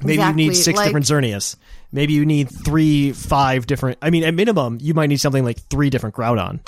Maybe 0.02 0.14
Exactly, 0.14 0.44
you 0.44 0.50
need 0.50 0.56
six 0.56 0.78
like- 0.78 0.88
different 0.88 1.06
Xerneas. 1.06 1.56
Maybe 1.91 2.14
you 2.14 2.26
need 2.26 2.50
three, 2.66 3.12
five 3.12 3.68
different. 3.68 4.00
I 4.02 4.10
mean, 4.10 4.24
at 4.24 4.34
minimum, 4.34 4.80
you 4.82 4.96
might 4.96 5.08
need 5.08 5.20
something 5.20 5.44
like 5.46 5.60
three 5.70 5.91
different 5.91 6.16
Groudon, 6.16 6.60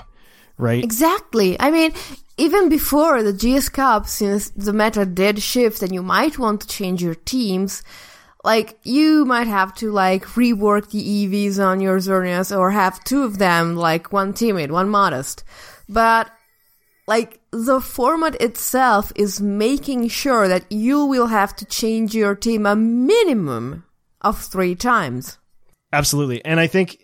right? 0.60 0.84
Exactly. 0.84 1.60
I 1.60 1.72
mean, 1.72 1.94
even 2.38 2.70
before 2.70 3.24
the 3.24 3.34
GS 3.34 3.70
Cup, 3.70 4.08
since 4.08 4.50
the 4.50 4.72
meta 4.72 5.04
did 5.04 5.42
shift 5.42 5.82
and 5.82 5.92
you 5.92 6.04
might 6.04 6.38
want 6.38 6.62
to 6.62 6.68
change 6.68 7.02
your 7.02 7.16
teams, 7.16 7.82
like, 8.44 8.78
you 8.84 9.26
might 9.26 9.48
have 9.48 9.74
to, 9.76 9.92
like, 9.92 10.24
rework 10.26 10.92
the 10.92 11.02
EVs 11.02 11.58
on 11.58 11.80
your 11.80 11.98
Xerneas 11.98 12.56
or 12.56 12.70
have 12.70 13.04
two 13.04 13.24
of 13.24 13.40
them, 13.40 13.76
like, 13.76 14.14
one 14.14 14.34
timid, 14.34 14.72
one 14.72 14.90
modest. 14.90 15.44
But, 15.90 16.30
like, 17.08 17.40
the 17.52 17.80
format 17.80 18.42
itself 18.42 19.12
is 19.16 19.42
making 19.42 20.08
sure 20.08 20.48
that 20.48 20.72
you 20.72 21.06
will 21.06 21.28
have 21.28 21.56
to 21.58 21.66
change 21.66 22.16
your 22.16 22.36
team 22.36 22.66
a 22.66 22.76
minimum 22.76 23.86
of 24.22 24.42
three 24.42 24.76
times. 24.76 25.38
Absolutely. 25.94 26.44
And 26.44 26.60
I 26.60 26.68
think 26.68 27.00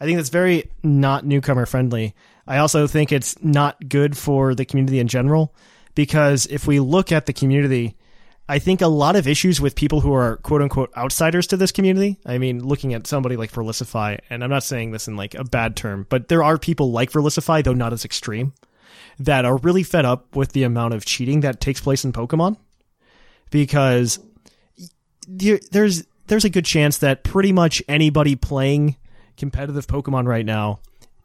I 0.00 0.04
think 0.04 0.18
that's 0.18 0.28
very 0.28 0.70
not 0.82 1.24
newcomer 1.24 1.66
friendly. 1.66 2.14
I 2.46 2.58
also 2.58 2.86
think 2.86 3.12
it's 3.12 3.42
not 3.42 3.88
good 3.88 4.18
for 4.18 4.54
the 4.54 4.64
community 4.64 4.98
in 4.98 5.08
general 5.08 5.54
because 5.94 6.46
if 6.46 6.66
we 6.66 6.80
look 6.80 7.12
at 7.12 7.26
the 7.26 7.32
community, 7.32 7.96
I 8.48 8.58
think 8.58 8.82
a 8.82 8.88
lot 8.88 9.16
of 9.16 9.26
issues 9.26 9.60
with 9.60 9.74
people 9.74 10.00
who 10.00 10.12
are 10.12 10.36
quote 10.38 10.60
unquote 10.60 10.94
outsiders 10.96 11.46
to 11.48 11.56
this 11.56 11.72
community. 11.72 12.18
I 12.26 12.38
mean, 12.38 12.62
looking 12.62 12.92
at 12.92 13.06
somebody 13.06 13.36
like 13.36 13.52
Verlisify, 13.52 14.18
and 14.28 14.44
I'm 14.44 14.50
not 14.50 14.64
saying 14.64 14.90
this 14.90 15.08
in 15.08 15.16
like 15.16 15.34
a 15.34 15.44
bad 15.44 15.76
term, 15.76 16.06
but 16.10 16.28
there 16.28 16.42
are 16.42 16.58
people 16.58 16.90
like 16.90 17.10
Verlisify, 17.10 17.64
though 17.64 17.72
not 17.72 17.94
as 17.94 18.04
extreme, 18.04 18.52
that 19.18 19.44
are 19.44 19.56
really 19.58 19.82
fed 19.82 20.04
up 20.04 20.34
with 20.36 20.52
the 20.52 20.62
amount 20.62 20.94
of 20.94 21.04
cheating 21.04 21.40
that 21.40 21.60
takes 21.60 21.80
place 21.80 22.04
in 22.04 22.12
Pokemon 22.12 22.56
because 23.50 24.18
there- 25.28 25.60
there's 25.72 26.04
there's 26.26 26.44
a 26.46 26.50
good 26.50 26.64
chance 26.64 26.98
that 26.98 27.22
pretty 27.22 27.52
much 27.52 27.82
anybody 27.86 28.34
playing 28.34 28.96
competitive 29.36 29.86
Pokemon 29.86 30.26
right 30.26 30.46
now 30.46 30.78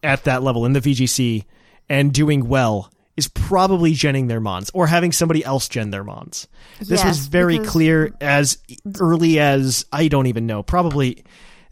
at 0.03 0.25
that 0.25 0.43
level 0.43 0.65
in 0.65 0.73
the 0.73 0.81
VGC 0.81 1.45
and 1.87 2.11
doing 2.13 2.49
well 2.49 2.91
is 3.15 3.29
probably 3.29 3.93
genning 3.93 4.27
their 4.27 4.41
mons 4.41 4.69
or 4.73 4.87
having 4.87 5.13
somebody 5.13 5.43
else 5.45 5.69
gen 5.69 5.91
their 5.91 6.03
mons. 6.03 6.47
This 6.81 7.01
was 7.07 7.27
very 7.27 7.59
clear 7.59 8.13
as 8.19 8.57
early 8.99 9.39
as 9.39 9.85
I 9.93 10.09
don't 10.09 10.27
even 10.27 10.45
know, 10.45 10.63
probably 10.63 11.23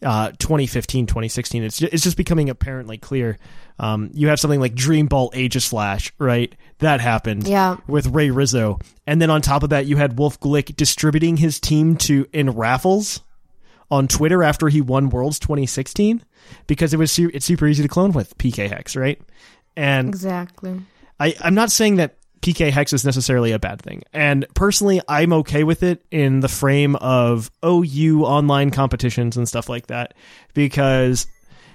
uh, 0.03 0.31
2015, 0.39 1.07
2016. 1.07 1.63
It's 1.63 1.77
just, 1.79 1.93
it's 1.93 2.03
just 2.03 2.17
becoming 2.17 2.49
apparently 2.49 2.97
clear. 2.97 3.37
Um, 3.79 4.09
you 4.13 4.27
have 4.29 4.39
something 4.39 4.59
like 4.59 4.73
Dream 4.75 5.07
Ball 5.07 5.29
Aegislash, 5.31 6.11
right? 6.19 6.53
That 6.79 6.99
happened 7.01 7.47
Yeah. 7.47 7.77
with 7.87 8.07
Ray 8.07 8.29
Rizzo. 8.31 8.79
And 9.05 9.21
then 9.21 9.29
on 9.29 9.41
top 9.41 9.63
of 9.63 9.69
that, 9.69 9.85
you 9.85 9.97
had 9.97 10.17
Wolfe 10.17 10.39
Glick 10.39 10.75
distributing 10.75 11.37
his 11.37 11.59
team 11.59 11.95
to 11.97 12.25
in 12.33 12.49
raffles 12.51 13.21
on 13.89 14.07
Twitter 14.07 14.43
after 14.43 14.67
he 14.67 14.81
won 14.81 15.09
Worlds 15.09 15.39
2016 15.39 16.23
because 16.67 16.93
it 16.93 16.97
was 16.97 17.11
su- 17.11 17.31
it's 17.33 17.45
super 17.45 17.67
easy 17.67 17.83
to 17.83 17.89
clone 17.89 18.11
with 18.11 18.37
PKHeX, 18.37 18.99
right? 18.99 19.21
And 19.75 20.09
Exactly. 20.09 20.81
I, 21.19 21.35
I'm 21.41 21.55
not 21.55 21.71
saying 21.71 21.95
that 21.95 22.16
PKHeX 22.47 22.93
is 22.93 23.03
necessarily 23.03 23.51
a 23.51 23.59
bad 23.59 23.81
thing. 23.81 24.03
And 24.13 24.45
personally, 24.53 25.01
I'm 25.09 25.33
okay 25.33 25.65
with 25.65 25.83
it 25.83 26.05
in 26.11 26.39
the 26.39 26.47
frame 26.47 26.95
of 26.95 27.51
oh, 27.61 27.83
OU 27.83 28.23
online 28.23 28.71
competitions 28.71 29.35
and 29.35 29.49
stuff 29.49 29.67
like 29.67 29.87
that. 29.87 30.13
Because, 30.53 31.27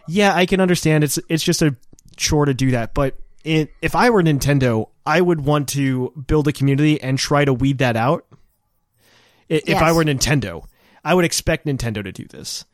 yeah, 0.08 0.34
I 0.34 0.46
can 0.46 0.60
understand 0.60 1.04
it's 1.04 1.18
it's 1.28 1.44
just 1.44 1.60
a 1.60 1.76
chore 2.16 2.46
to 2.46 2.54
do 2.54 2.70
that. 2.70 2.94
But 2.94 3.18
it, 3.44 3.70
if 3.82 3.94
I 3.94 4.08
were 4.08 4.22
Nintendo, 4.22 4.88
I 5.04 5.20
would 5.20 5.42
want 5.42 5.68
to 5.70 6.10
build 6.26 6.48
a 6.48 6.52
community 6.52 6.98
and 7.02 7.18
try 7.18 7.44
to 7.44 7.52
weed 7.52 7.78
that 7.78 7.96
out. 7.96 8.24
If 9.50 9.76
I 9.76 9.92
were 9.92 10.04
Nintendo, 10.04 10.64
I 11.04 11.12
would 11.12 11.26
expect 11.26 11.66
Nintendo 11.66 12.02
to 12.02 12.12
do 12.12 12.24
this. 12.24 12.64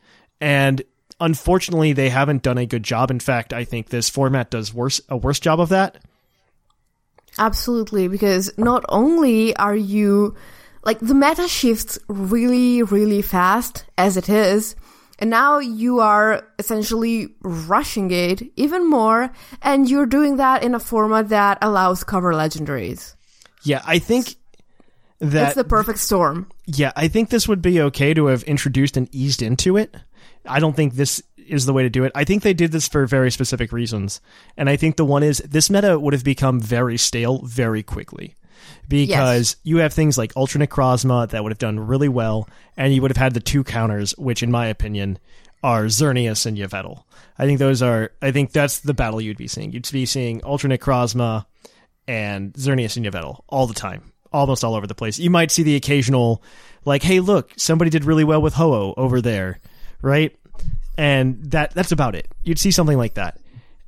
And 0.40 0.80
unfortunately, 1.18 1.94
they 1.94 2.10
haven't 2.10 2.44
done 2.44 2.58
a 2.58 2.66
good 2.66 2.84
job. 2.84 3.10
In 3.10 3.18
fact, 3.18 3.52
I 3.52 3.64
think 3.64 3.88
this 3.88 4.08
format 4.08 4.50
does 4.50 4.72
worse 4.72 5.00
a 5.08 5.16
worse 5.16 5.40
job 5.40 5.58
of 5.58 5.70
that. 5.70 5.98
Absolutely, 7.38 8.08
because 8.08 8.50
not 8.56 8.84
only 8.88 9.54
are 9.56 9.76
you 9.76 10.34
like 10.84 11.00
the 11.00 11.14
meta 11.14 11.48
shifts 11.48 11.98
really, 12.08 12.82
really 12.82 13.22
fast 13.22 13.84
as 13.96 14.16
it 14.16 14.28
is, 14.28 14.74
and 15.18 15.30
now 15.30 15.58
you 15.58 15.98
are 16.00 16.46
essentially 16.58 17.34
rushing 17.42 18.10
it 18.10 18.42
even 18.56 18.88
more, 18.88 19.30
and 19.62 19.90
you're 19.90 20.06
doing 20.06 20.36
that 20.36 20.62
in 20.62 20.74
a 20.74 20.80
format 20.80 21.28
that 21.28 21.58
allows 21.60 22.04
cover 22.04 22.32
legendaries. 22.32 23.14
Yeah, 23.64 23.82
I 23.84 23.98
think 23.98 24.36
that 25.18 25.48
it's 25.48 25.56
the 25.56 25.64
perfect 25.64 25.98
storm. 25.98 26.48
yeah, 26.66 26.92
I 26.94 27.08
think 27.08 27.30
this 27.30 27.48
would 27.48 27.60
be 27.60 27.80
okay 27.82 28.14
to 28.14 28.26
have 28.26 28.44
introduced 28.44 28.96
and 28.96 29.12
eased 29.12 29.42
into 29.42 29.76
it. 29.76 29.94
I 30.46 30.60
don't 30.60 30.76
think 30.76 30.94
this 30.94 31.22
is 31.48 31.66
the 31.66 31.72
way 31.72 31.82
to 31.82 31.90
do 31.90 32.04
it. 32.04 32.12
I 32.14 32.24
think 32.24 32.42
they 32.42 32.54
did 32.54 32.72
this 32.72 32.88
for 32.88 33.06
very 33.06 33.30
specific 33.30 33.72
reasons. 33.72 34.20
And 34.56 34.68
I 34.68 34.76
think 34.76 34.96
the 34.96 35.04
one 35.04 35.22
is 35.22 35.38
this 35.38 35.70
meta 35.70 35.98
would 35.98 36.14
have 36.14 36.24
become 36.24 36.60
very 36.60 36.96
stale 36.96 37.42
very 37.44 37.82
quickly. 37.82 38.34
Because 38.88 39.56
you 39.62 39.78
have 39.78 39.92
things 39.92 40.18
like 40.18 40.32
Ultra 40.36 40.66
Necrozma 40.66 41.28
that 41.30 41.42
would 41.42 41.52
have 41.52 41.58
done 41.58 41.78
really 41.78 42.08
well, 42.08 42.48
and 42.76 42.92
you 42.92 43.02
would 43.02 43.10
have 43.10 43.16
had 43.16 43.34
the 43.34 43.40
two 43.40 43.62
counters, 43.64 44.12
which 44.18 44.42
in 44.42 44.50
my 44.50 44.66
opinion 44.66 45.18
are 45.62 45.84
Xerneas 45.84 46.46
and 46.46 46.56
Yveltal. 46.56 47.04
I 47.38 47.46
think 47.46 47.58
those 47.58 47.82
are 47.82 48.12
I 48.22 48.30
think 48.30 48.52
that's 48.52 48.80
the 48.80 48.94
battle 48.94 49.20
you'd 49.20 49.36
be 49.36 49.48
seeing. 49.48 49.72
You'd 49.72 49.90
be 49.90 50.06
seeing 50.06 50.42
Ultra 50.44 50.70
Necrozma 50.70 51.46
and 52.06 52.52
Xerneas 52.54 52.96
and 52.96 53.06
Yveltal 53.06 53.42
all 53.48 53.66
the 53.66 53.74
time, 53.74 54.12
almost 54.32 54.64
all 54.64 54.74
over 54.74 54.86
the 54.86 54.94
place. 54.94 55.18
You 55.18 55.30
might 55.30 55.50
see 55.50 55.62
the 55.62 55.76
occasional, 55.76 56.42
like, 56.84 57.02
hey, 57.02 57.20
look, 57.20 57.52
somebody 57.56 57.90
did 57.90 58.04
really 58.04 58.24
well 58.24 58.42
with 58.42 58.54
Ho-Oh 58.54 58.94
over 58.96 59.20
there, 59.20 59.60
right? 60.02 60.34
And 60.98 61.52
that 61.52 61.70
that's 61.74 61.92
about 61.92 62.14
it. 62.14 62.28
You'd 62.42 62.58
see 62.58 62.72
something 62.72 62.98
like 62.98 63.14
that. 63.14 63.38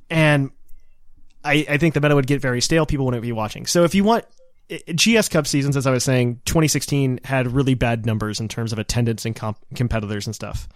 And 0.09 0.49
I, 1.43 1.65
I 1.69 1.77
think 1.77 1.93
the 1.93 2.01
meta 2.01 2.15
would 2.15 2.25
get 2.25 2.41
very 2.41 2.61
stale. 2.61 2.85
People 2.85 3.05
wouldn't 3.05 3.21
be 3.21 3.31
watching. 3.31 3.65
So 3.65 3.83
if 3.83 3.93
you 3.93 4.03
want 4.03 4.25
GS 4.95 5.27
Cup 5.27 5.45
seasons, 5.45 5.75
as 5.75 5.85
I 5.85 5.91
was 5.91 6.03
saying, 6.03 6.41
2016 6.45 7.19
had 7.25 7.51
really 7.51 7.73
bad 7.73 8.05
numbers 8.05 8.39
in 8.39 8.47
terms 8.47 8.71
of 8.71 8.79
attendance 8.79 9.25
and 9.25 9.35
comp- 9.35 9.59
competitors 9.75 10.25
and 10.25 10.33
stuff. 10.33 10.69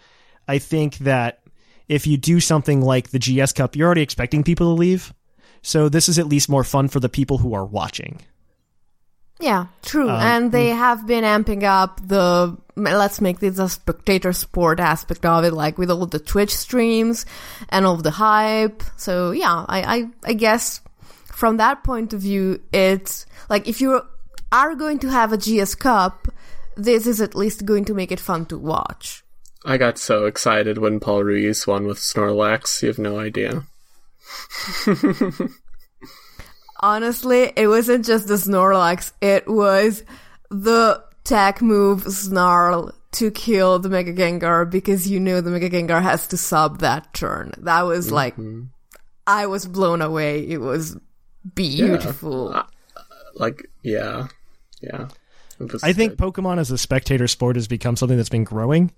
I 0.48 0.60
think 0.60 0.98
that 1.00 1.40
if 1.88 2.06
you 2.06 2.18
do 2.18 2.40
something 2.40 2.82
like 2.82 3.10
the 3.10 3.20
GS 3.20 3.54
Cup, 3.54 3.76
you're 3.76 3.86
already 3.86 4.02
expecting 4.02 4.44
people 4.44 4.76
to 4.76 4.80
leave. 4.80 5.14
So 5.62 5.90
this 5.90 6.10
is 6.10 6.20
at 6.20 6.28
least 6.28 6.50
more 6.50 6.64
fun 6.64 6.90
for 6.90 7.00
the 7.00 7.10
people 7.10 7.38
who 7.38 7.54
are 7.54 7.66
watching. 7.66 8.22
Yeah, 9.40 9.68
true. 9.82 10.10
Um, 10.10 10.22
and 10.22 10.52
they 10.52 10.70
mm. 10.70 10.78
have 10.78 11.08
been 11.08 11.24
amping 11.24 11.64
up 11.64 12.00
the 12.06 12.58
let's 12.76 13.22
make 13.22 13.40
this 13.40 13.60
a 13.60 13.70
spectator 13.70 14.34
sport 14.34 14.80
aspect 14.80 15.26
of 15.26 15.44
it, 15.44 15.54
like 15.54 15.78
with 15.78 15.90
all 15.90 16.06
the 16.06 16.20
Twitch 16.20 16.56
streams 16.56 17.26
and 17.70 17.86
all 17.86 17.98
the 17.98 18.12
hype. 18.12 18.84
So 18.98 19.32
yeah, 19.32 19.66
I, 19.68 19.98
I, 19.98 20.10
I 20.24 20.34
guess 20.34 20.82
from 21.26 21.58
that 21.58 21.84
point 21.84 22.14
of 22.14 22.22
view, 22.22 22.62
it's 22.72 23.26
like 23.50 23.68
if 23.68 23.82
you 23.82 24.02
are 24.52 24.76
going 24.76 25.00
to 25.00 25.10
have 25.10 25.34
a 25.34 25.38
GS 25.38 25.76
Cup, 25.76 26.28
this 26.76 27.08
is 27.08 27.22
at 27.22 27.36
least 27.36 27.66
going 27.66 27.86
to 27.86 27.94
make 27.94 28.12
it 28.12 28.20
fun 28.20 28.46
to 28.48 28.58
watch. 28.58 29.24
I 29.64 29.78
got 29.78 29.98
so 29.98 30.26
excited 30.26 30.78
when 30.78 31.00
Paul 31.00 31.24
Ruiz 31.24 31.66
won 31.66 31.88
with 31.88 31.98
Snorlax. 31.98 32.84
You 32.84 32.90
have 32.90 33.00
no 33.00 33.18
idea. 33.20 33.64
Honestly, 36.80 37.52
it 37.56 37.68
wasn't 37.68 38.06
just 38.06 38.28
the 38.28 38.36
Snorlax, 38.36 39.14
it 39.22 39.48
was 39.48 40.04
the 40.50 41.04
tech 41.26 41.62
move 41.62 42.04
Snarl 42.04 42.94
to 43.12 43.32
kill 43.32 43.80
the 43.80 43.90
Mega 43.90 44.14
Gengar 44.14 44.70
because 44.70 45.10
you 45.10 45.20
know 45.20 45.42
the 45.42 45.52
Mega 45.52 45.70
Gengar 45.70 46.02
has 46.02 46.28
to 46.28 46.38
sub 46.38 46.80
that 46.80 47.14
turn. 47.14 47.52
That 47.58 47.82
was 47.84 48.08
Mm-hmm. 48.08 48.16
like, 48.16 48.36
I 49.28 49.48
was 49.48 49.66
blown 49.68 50.02
away. 50.02 50.48
It 50.48 50.60
was 50.60 50.96
beautiful. 51.56 52.54
Uh, 52.54 52.64
like, 53.36 53.70
yeah, 53.84 54.28
yeah. 54.82 55.08
It 55.60 55.72
was 55.72 55.84
I 55.84 55.94
think 55.94 56.18
good. 56.18 56.34
Pokemon 56.34 56.60
as 56.60 56.72
a 56.72 56.78
spectator 56.78 57.28
sport 57.28 57.56
has 57.56 57.68
become 57.68 57.96
something 57.96 58.18
that's 58.18 58.30
been 58.30 58.44
growing. 58.44 58.92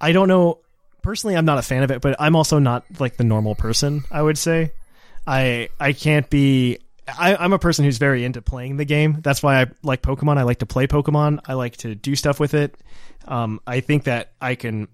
I 0.00 0.12
don't 0.12 0.28
know. 0.28 0.60
Personally, 1.02 1.36
I'm 1.36 1.44
not 1.44 1.58
a 1.58 1.62
fan 1.62 1.82
of 1.82 1.90
it, 1.90 2.00
but 2.02 2.16
I'm 2.18 2.36
also 2.36 2.58
not 2.58 2.84
like 2.98 3.16
the 3.16 3.24
normal 3.24 3.54
person. 3.54 4.02
I 4.10 4.20
would 4.20 4.36
say, 4.36 4.72
I 5.26 5.68
I 5.80 5.92
can't 5.92 6.28
be. 6.28 6.78
I, 7.08 7.36
I'm 7.36 7.52
a 7.52 7.58
person 7.58 7.84
who's 7.84 7.98
very 7.98 8.24
into 8.24 8.42
playing 8.42 8.76
the 8.76 8.84
game. 8.84 9.20
That's 9.20 9.42
why 9.42 9.62
I 9.62 9.66
like 9.82 10.02
Pokemon. 10.02 10.38
I 10.38 10.42
like 10.42 10.58
to 10.58 10.66
play 10.66 10.86
Pokemon. 10.86 11.40
I 11.46 11.54
like 11.54 11.76
to 11.78 11.94
do 11.94 12.16
stuff 12.16 12.40
with 12.40 12.54
it. 12.54 12.76
Um, 13.26 13.60
I 13.66 13.80
think 13.80 14.04
that 14.04 14.32
I 14.40 14.54
can. 14.54 14.88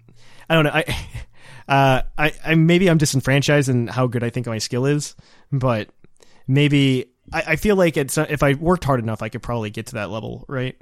I 0.49 0.55
don't 0.55 0.65
know. 0.65 0.71
I, 0.73 0.85
uh, 1.67 2.01
I, 2.17 2.33
I 2.45 2.55
maybe 2.55 2.89
I'm 2.89 2.97
disenfranchised 2.97 3.69
in 3.69 3.87
how 3.87 4.07
good 4.07 4.23
I 4.23 4.29
think 4.29 4.47
my 4.47 4.59
skill 4.59 4.85
is, 4.85 5.15
but 5.51 5.89
maybe 6.47 7.13
I, 7.31 7.43
I 7.47 7.55
feel 7.55 7.75
like 7.75 7.97
it's 7.97 8.17
if 8.17 8.43
I 8.43 8.53
worked 8.53 8.83
hard 8.83 8.99
enough, 8.99 9.21
I 9.21 9.29
could 9.29 9.41
probably 9.41 9.69
get 9.69 9.87
to 9.87 9.95
that 9.95 10.09
level, 10.09 10.45
right? 10.47 10.75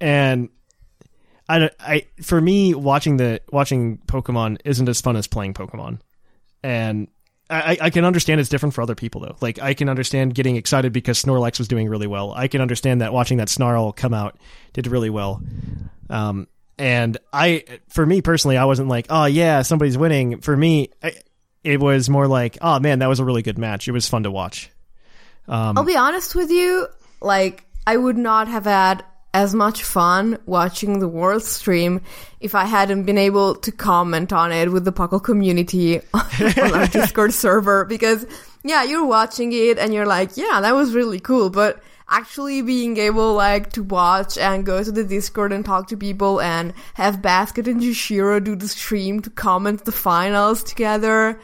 And 0.00 0.48
I, 1.48 1.70
I 1.80 2.06
for 2.22 2.40
me 2.40 2.74
watching 2.74 3.16
the 3.16 3.40
watching 3.50 3.98
Pokemon 3.98 4.58
isn't 4.64 4.88
as 4.88 5.00
fun 5.00 5.16
as 5.16 5.26
playing 5.26 5.54
Pokemon, 5.54 6.00
and 6.62 7.08
I, 7.52 7.78
I 7.80 7.90
can 7.90 8.04
understand 8.04 8.40
it's 8.40 8.48
different 8.48 8.74
for 8.74 8.82
other 8.82 8.94
people 8.94 9.20
though. 9.20 9.36
Like 9.40 9.60
I 9.60 9.74
can 9.74 9.88
understand 9.88 10.34
getting 10.34 10.56
excited 10.56 10.92
because 10.92 11.22
Snorlax 11.22 11.58
was 11.58 11.68
doing 11.68 11.88
really 11.88 12.06
well. 12.06 12.32
I 12.32 12.48
can 12.48 12.60
understand 12.60 13.00
that 13.00 13.12
watching 13.12 13.38
that 13.38 13.48
Snarl 13.48 13.92
come 13.92 14.14
out 14.14 14.38
did 14.72 14.86
really 14.86 15.10
well. 15.10 15.42
Um, 16.08 16.48
and 16.78 17.18
I, 17.32 17.64
for 17.88 18.04
me 18.04 18.22
personally, 18.22 18.56
I 18.56 18.64
wasn't 18.64 18.88
like, 18.88 19.06
oh 19.10 19.26
yeah, 19.26 19.62
somebody's 19.62 19.98
winning. 19.98 20.40
For 20.40 20.56
me, 20.56 20.90
I, 21.02 21.14
it 21.62 21.78
was 21.78 22.08
more 22.08 22.26
like, 22.26 22.58
oh 22.60 22.80
man, 22.80 23.00
that 23.00 23.08
was 23.08 23.20
a 23.20 23.24
really 23.24 23.42
good 23.42 23.58
match. 23.58 23.86
It 23.86 23.92
was 23.92 24.08
fun 24.08 24.24
to 24.24 24.30
watch. 24.30 24.70
Um, 25.48 25.76
I'll 25.76 25.84
be 25.84 25.96
honest 25.96 26.34
with 26.34 26.50
you, 26.50 26.86
like, 27.20 27.66
I 27.86 27.96
would 27.96 28.16
not 28.16 28.48
have 28.48 28.64
had 28.64 29.04
as 29.34 29.54
much 29.54 29.82
fun 29.82 30.38
watching 30.44 30.98
the 30.98 31.08
world 31.08 31.42
stream 31.42 32.02
if 32.40 32.54
I 32.54 32.66
hadn't 32.66 33.04
been 33.04 33.18
able 33.18 33.54
to 33.56 33.72
comment 33.72 34.32
on 34.32 34.52
it 34.52 34.70
with 34.70 34.84
the 34.84 34.92
Puckle 34.92 35.22
community 35.22 36.00
on 36.14 36.74
our 36.74 36.86
Discord 36.88 37.32
server. 37.32 37.84
Because, 37.84 38.26
yeah, 38.62 38.82
you're 38.82 39.06
watching 39.06 39.52
it 39.52 39.78
and 39.78 39.94
you're 39.94 40.06
like, 40.06 40.36
yeah, 40.36 40.60
that 40.60 40.74
was 40.74 40.94
really 40.94 41.18
cool, 41.18 41.48
but 41.48 41.82
actually 42.08 42.60
being 42.60 42.98
able, 42.98 43.32
like, 43.32 43.72
to 43.72 43.82
watch 43.82 44.36
and 44.36 44.66
go 44.66 44.84
to 44.84 44.92
the 44.92 45.04
Discord 45.04 45.50
and 45.50 45.64
talk 45.64 45.88
to 45.88 45.96
people 45.96 46.40
and 46.42 46.74
have 46.94 47.22
Basket 47.22 47.66
and 47.66 47.80
Jushiro 47.80 48.42
do 48.42 48.54
the 48.54 48.68
stream 48.68 49.20
to 49.22 49.30
comment 49.30 49.86
the 49.86 49.92
finals 49.92 50.62
together, 50.62 51.40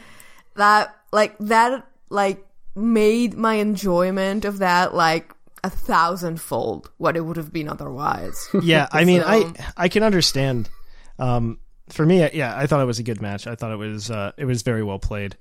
that, 0.55 0.95
like, 1.11 1.35
that, 1.39 1.87
like, 2.09 2.45
made 2.75 3.33
my 3.33 3.55
enjoyment 3.55 4.45
of 4.45 4.59
that, 4.59 4.93
like, 4.93 5.33
a 5.63 5.69
thousandfold 5.69 6.89
what 6.97 7.17
it 7.17 7.21
would 7.21 7.37
have 7.37 7.51
been 7.53 7.67
otherwise. 7.69 8.47
yeah, 8.63 8.87
I 8.91 9.03
mean, 9.05 9.21
So- 9.21 9.27
I 9.27 9.53
I 9.77 9.87
can 9.89 10.03
understand. 10.03 10.69
Um, 11.17 11.59
for 11.89 12.05
me, 12.05 12.29
yeah, 12.33 12.55
I 12.55 12.67
thought 12.67 12.81
it 12.81 12.85
was 12.85 12.99
a 12.99 13.03
good 13.03 13.21
match. 13.21 13.47
I 13.47 13.55
thought 13.55 13.71
it 13.71 13.77
was 13.77 14.09
uh, 14.11 14.31
it 14.37 14.45
was 14.45 14.61
very 14.61 14.83
well 14.83 14.99
played. 14.99 15.35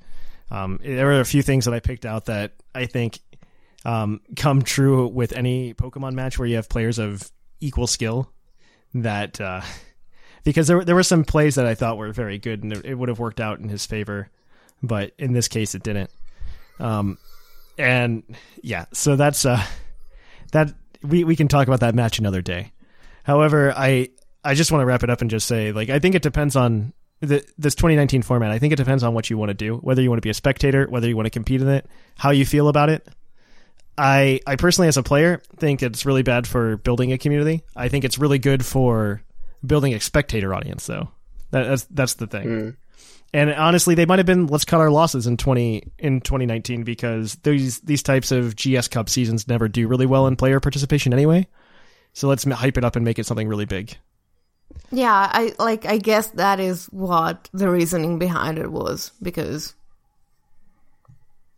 Um, 0.50 0.80
there 0.82 1.06
were 1.06 1.20
a 1.20 1.24
few 1.24 1.42
things 1.42 1.66
that 1.66 1.74
I 1.74 1.80
picked 1.80 2.06
out 2.06 2.24
that 2.26 2.52
I 2.74 2.86
think 2.86 3.18
um, 3.84 4.20
come 4.34 4.62
true 4.62 5.06
with 5.06 5.32
any 5.32 5.74
Pokemon 5.74 6.14
match 6.14 6.38
where 6.38 6.48
you 6.48 6.56
have 6.56 6.68
players 6.68 6.98
of 6.98 7.30
equal 7.60 7.86
skill. 7.86 8.32
That 8.94 9.40
uh, 9.40 9.60
because 10.44 10.66
there 10.68 10.78
were- 10.78 10.84
there 10.84 10.94
were 10.94 11.02
some 11.02 11.24
plays 11.24 11.56
that 11.56 11.66
I 11.66 11.74
thought 11.74 11.98
were 11.98 12.12
very 12.12 12.38
good 12.38 12.62
and 12.62 12.72
it, 12.72 12.84
it 12.86 12.94
would 12.94 13.08
have 13.10 13.18
worked 13.18 13.40
out 13.40 13.60
in 13.60 13.68
his 13.68 13.84
favor, 13.84 14.30
but 14.82 15.12
in 15.18 15.32
this 15.34 15.48
case 15.48 15.74
it 15.74 15.82
didn't. 15.82 16.10
Um, 16.80 17.18
and 17.76 18.22
yeah, 18.62 18.86
so 18.92 19.16
that's 19.16 19.44
uh, 19.44 19.62
that 20.52 20.72
we 21.02 21.24
we 21.24 21.36
can 21.36 21.48
talk 21.48 21.66
about 21.66 21.80
that 21.80 21.94
match 21.94 22.18
another 22.18 22.42
day. 22.42 22.72
However, 23.22 23.72
I 23.76 24.08
I 24.44 24.54
just 24.54 24.72
want 24.72 24.82
to 24.82 24.86
wrap 24.86 25.02
it 25.02 25.10
up 25.10 25.20
and 25.20 25.30
just 25.30 25.46
say 25.46 25.72
like 25.72 25.90
I 25.90 25.98
think 25.98 26.14
it 26.14 26.22
depends 26.22 26.56
on 26.56 26.92
the 27.20 27.44
this 27.58 27.74
2019 27.74 28.22
format. 28.22 28.50
I 28.50 28.58
think 28.58 28.72
it 28.72 28.76
depends 28.76 29.02
on 29.02 29.14
what 29.14 29.30
you 29.30 29.38
want 29.38 29.50
to 29.50 29.54
do, 29.54 29.76
whether 29.76 30.02
you 30.02 30.08
want 30.08 30.18
to 30.18 30.26
be 30.26 30.30
a 30.30 30.34
spectator, 30.34 30.86
whether 30.88 31.08
you 31.08 31.16
want 31.16 31.26
to 31.26 31.30
compete 31.30 31.60
in 31.60 31.68
it, 31.68 31.86
how 32.16 32.30
you 32.30 32.46
feel 32.46 32.68
about 32.68 32.90
it. 32.90 33.06
I 33.96 34.40
I 34.46 34.56
personally 34.56 34.88
as 34.88 34.96
a 34.96 35.02
player 35.02 35.42
think 35.56 35.82
it's 35.82 36.06
really 36.06 36.22
bad 36.22 36.46
for 36.46 36.76
building 36.78 37.12
a 37.12 37.18
community. 37.18 37.64
I 37.74 37.88
think 37.88 38.04
it's 38.04 38.18
really 38.18 38.38
good 38.38 38.64
for 38.64 39.22
building 39.66 39.94
a 39.94 40.00
spectator 40.00 40.54
audience 40.54 40.86
though. 40.86 41.08
That, 41.50 41.64
that's 41.64 41.84
that's 41.84 42.14
the 42.14 42.26
thing. 42.26 42.46
Mm. 42.46 42.76
And 43.32 43.52
honestly, 43.52 43.94
they 43.94 44.06
might 44.06 44.18
have 44.18 44.26
been 44.26 44.46
let's 44.46 44.64
cut 44.64 44.80
our 44.80 44.90
losses 44.90 45.26
in 45.26 45.36
20 45.36 45.92
in 45.98 46.20
2019 46.20 46.82
because 46.84 47.34
these 47.42 47.80
these 47.80 48.02
types 48.02 48.32
of 48.32 48.56
GS 48.56 48.88
Cup 48.88 49.08
seasons 49.08 49.46
never 49.48 49.68
do 49.68 49.86
really 49.86 50.06
well 50.06 50.26
in 50.26 50.36
player 50.36 50.60
participation 50.60 51.12
anyway. 51.12 51.46
So 52.14 52.26
let's 52.26 52.44
hype 52.44 52.78
it 52.78 52.84
up 52.84 52.96
and 52.96 53.04
make 53.04 53.18
it 53.18 53.26
something 53.26 53.48
really 53.48 53.66
big. 53.66 53.96
yeah, 54.90 55.30
I 55.32 55.52
like 55.58 55.84
I 55.84 55.98
guess 55.98 56.28
that 56.28 56.58
is 56.58 56.86
what 56.86 57.50
the 57.52 57.68
reasoning 57.68 58.18
behind 58.18 58.58
it 58.58 58.72
was 58.72 59.12
because 59.20 59.74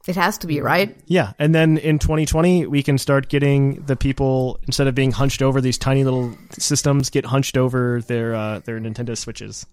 it 0.09 0.17
has 0.17 0.39
to 0.39 0.49
be, 0.49 0.61
right? 0.61 0.97
Yeah, 1.07 1.35
and 1.39 1.55
then 1.55 1.79
in 1.79 2.01
2020 2.01 2.67
we 2.67 2.83
can 2.83 2.99
start 2.99 3.29
getting 3.29 3.83
the 3.85 3.97
people 3.97 4.59
instead 4.67 4.89
of 4.89 4.95
being 4.97 5.13
hunched 5.13 5.41
over 5.41 5.61
these 5.61 5.79
tiny 5.79 6.03
little 6.03 6.37
systems 6.59 7.11
get 7.11 7.27
hunched 7.27 7.57
over 7.57 8.01
their 8.03 8.35
uh, 8.35 8.59
their 8.61 8.81
Nintendo 8.81 9.17
Switches. 9.17 9.67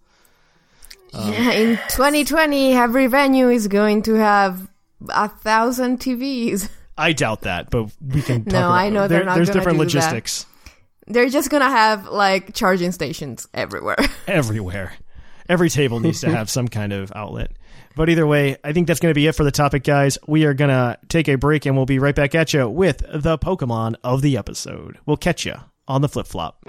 Um, 1.14 1.32
yeah, 1.34 1.52
in 1.52 1.78
2020 1.90 2.74
every 2.74 3.08
venue 3.08 3.50
is 3.50 3.68
going 3.68 4.04
to 4.04 4.16
have 4.16 4.70
a 5.10 5.30
thousand 5.30 6.00
TVs. 6.00 6.70
I 6.98 7.14
doubt 7.14 7.42
that, 7.42 7.70
but 7.70 7.92
we 8.06 8.22
can. 8.22 8.44
Talk 8.46 8.54
No, 8.54 8.70
I 8.70 8.90
know 8.90 9.08
they're 9.08 9.24
not 9.24 9.36
There's 9.36 9.50
different 9.50 9.78
do 9.78 9.86
that. 9.86 9.96
logistics 9.96 10.46
They're 11.08 11.30
just 11.30 11.50
gonna 11.50 11.70
have 11.70 12.08
like 12.08 12.54
charging 12.54 12.92
stations 12.92 13.48
everywhere. 13.54 13.98
everywhere. 14.28 14.94
Every 15.50 15.70
table 15.70 16.02
needs 16.02 16.22
to 16.22 16.30
have 16.30 16.50
some 16.50 16.68
kind 16.68 16.92
of 16.92 17.12
outlet. 17.16 17.52
But 17.96 18.10
either 18.10 18.28
way, 18.28 18.58
I 18.64 18.74
think 18.74 18.88
that's 18.88 19.00
going 19.00 19.12
to 19.12 19.16
be 19.16 19.26
it 19.28 19.34
for 19.34 19.44
the 19.44 19.52
topic, 19.52 19.84
guys. 19.84 20.18
We 20.28 20.44
are 20.44 20.54
going 20.54 20.70
to 20.70 21.00
take 21.08 21.28
a 21.30 21.36
break 21.36 21.66
and 21.66 21.76
we'll 21.76 21.86
be 21.86 22.00
right 22.00 22.14
back 22.14 22.36
at 22.36 22.54
you 22.54 22.70
with 22.70 22.98
the 23.12 23.40
Pokemon 23.40 23.96
of 24.04 24.22
the 24.22 24.38
episode. 24.38 25.00
We'll 25.06 25.18
catch 25.18 25.46
you 25.46 25.56
on 25.88 26.02
the 26.02 26.10
flip 26.10 26.28
flop. 26.28 26.64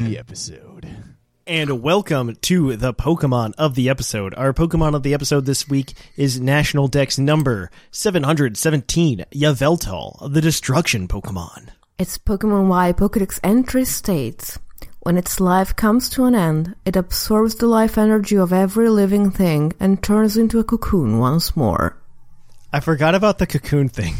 The 0.00 0.18
episode. 0.18 0.88
And 1.46 1.82
welcome 1.82 2.36
to 2.42 2.76
the 2.76 2.94
Pokemon 2.94 3.52
of 3.58 3.74
the 3.74 3.90
episode. 3.90 4.34
Our 4.34 4.54
Pokemon 4.54 4.94
of 4.94 5.02
the 5.02 5.12
episode 5.12 5.44
this 5.44 5.68
week 5.68 5.92
is 6.16 6.40
National 6.40 6.88
Dex 6.88 7.18
number 7.18 7.70
717, 7.90 9.26
Yveltal, 9.32 10.32
the 10.32 10.40
Destruction 10.40 11.06
Pokemon. 11.06 11.68
Its 11.98 12.16
Pokemon 12.16 12.68
Y 12.68 12.92
Pokedex 12.94 13.40
entry 13.44 13.84
states 13.84 14.58
When 15.00 15.18
its 15.18 15.38
life 15.38 15.76
comes 15.76 16.08
to 16.10 16.24
an 16.24 16.34
end, 16.34 16.76
it 16.86 16.96
absorbs 16.96 17.56
the 17.56 17.66
life 17.66 17.98
energy 17.98 18.36
of 18.36 18.54
every 18.54 18.88
living 18.88 19.30
thing 19.30 19.74
and 19.78 20.02
turns 20.02 20.36
into 20.36 20.58
a 20.58 20.64
cocoon 20.64 21.18
once 21.18 21.54
more. 21.54 21.98
I 22.72 22.80
forgot 22.80 23.14
about 23.14 23.36
the 23.38 23.46
cocoon 23.46 23.90
thing. 23.90 24.14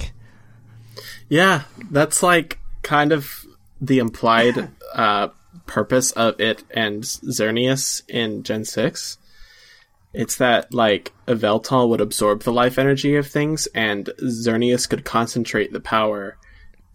Yeah, 1.31 1.63
that's 1.91 2.23
like 2.23 2.59
kind 2.83 3.13
of 3.13 3.47
the 3.81 3.99
implied 3.99 4.71
uh, 4.95 5.29
purpose 5.71 6.11
of 6.13 6.41
it 6.41 6.65
and 6.71 7.03
Xerneas 7.03 8.03
in 8.09 8.43
Gen 8.43 8.65
6. 8.65 9.17
It's 10.13 10.37
that, 10.37 10.75
like, 10.75 11.13
Yveltal 11.29 11.89
would 11.89 12.01
absorb 12.01 12.43
the 12.43 12.53
life 12.53 12.79
energy 12.79 13.15
of 13.15 13.29
things, 13.29 13.69
and 13.69 14.11
Xerneas 14.21 14.89
could 14.89 15.05
concentrate 15.05 15.73
the 15.73 15.79
power 15.81 16.37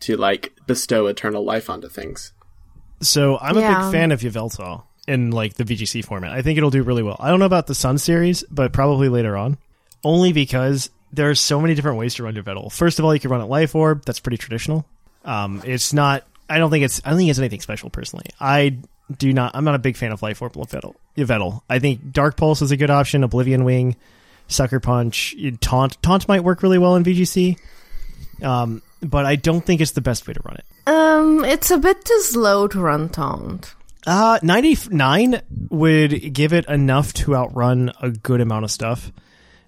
to, 0.01 0.17
like, 0.17 0.51
bestow 0.67 1.07
eternal 1.07 1.45
life 1.45 1.69
onto 1.69 1.87
things. 1.87 2.33
So 3.01 3.37
I'm 3.37 3.57
a 3.57 3.61
big 3.61 3.91
fan 3.93 4.11
of 4.11 4.19
Yveltal 4.19 4.83
in 5.07 5.31
like 5.31 5.53
the 5.55 5.63
VGC 5.63 6.03
format. 6.03 6.31
I 6.31 6.41
think 6.41 6.57
it'll 6.57 6.69
do 6.69 6.83
really 6.83 7.03
well. 7.03 7.17
I 7.19 7.29
don't 7.29 7.39
know 7.39 7.45
about 7.45 7.67
the 7.67 7.75
Sun 7.75 7.99
series, 7.99 8.43
but 8.49 8.73
probably 8.73 9.09
later 9.09 9.37
on. 9.37 9.57
Only 10.03 10.33
because 10.33 10.89
there 11.11 11.29
are 11.29 11.35
so 11.35 11.61
many 11.61 11.75
different 11.75 11.97
ways 11.97 12.15
to 12.15 12.23
run 12.23 12.35
Yveltal. 12.35 12.71
First 12.71 12.99
of 12.99 13.05
all, 13.05 13.13
you 13.13 13.19
can 13.19 13.31
run 13.31 13.41
it 13.41 13.45
Life 13.45 13.75
Orb. 13.75 14.03
That's 14.05 14.19
pretty 14.19 14.37
traditional. 14.37 14.85
Um, 15.23 15.61
it's 15.65 15.93
not. 15.93 16.25
I 16.49 16.57
don't 16.57 16.69
think 16.69 16.85
it's. 16.85 17.01
I 17.03 17.09
don't 17.09 17.17
think 17.17 17.29
it's 17.29 17.39
anything 17.39 17.61
special 17.61 17.89
personally. 17.89 18.27
I 18.39 18.77
do 19.17 19.33
not. 19.33 19.51
I'm 19.55 19.63
not 19.63 19.75
a 19.75 19.79
big 19.79 19.97
fan 19.97 20.11
of 20.11 20.21
Life 20.21 20.41
Orb. 20.41 20.53
Yveltal. 20.53 21.61
I 21.69 21.79
think 21.79 22.11
Dark 22.11 22.37
Pulse 22.37 22.61
is 22.61 22.71
a 22.71 22.77
good 22.77 22.89
option. 22.89 23.23
Oblivion 23.23 23.63
Wing, 23.63 23.95
Sucker 24.47 24.79
Punch, 24.79 25.35
Taunt. 25.61 26.01
Taunt 26.01 26.27
might 26.27 26.43
work 26.43 26.63
really 26.63 26.77
well 26.77 26.95
in 26.95 27.03
VGC. 27.03 27.57
Um, 28.41 28.81
but 29.01 29.25
I 29.25 29.35
don't 29.35 29.65
think 29.65 29.81
it's 29.81 29.91
the 29.91 30.01
best 30.01 30.27
way 30.27 30.33
to 30.33 30.41
run 30.43 30.57
it. 30.57 30.65
Um, 30.87 31.45
it's 31.45 31.71
a 31.71 31.77
bit 31.77 32.03
too 32.03 32.21
slow 32.21 32.67
to 32.67 32.79
run 32.79 33.09
Taunt. 33.09 33.73
Uh, 34.05 34.39
99 34.43 35.41
would 35.69 36.33
give 36.33 36.53
it 36.53 36.67
enough 36.67 37.13
to 37.13 37.35
outrun 37.35 37.91
a 38.01 38.11
good 38.11 38.39
amount 38.39 38.63
of 38.63 38.71
stuff, 38.71 39.11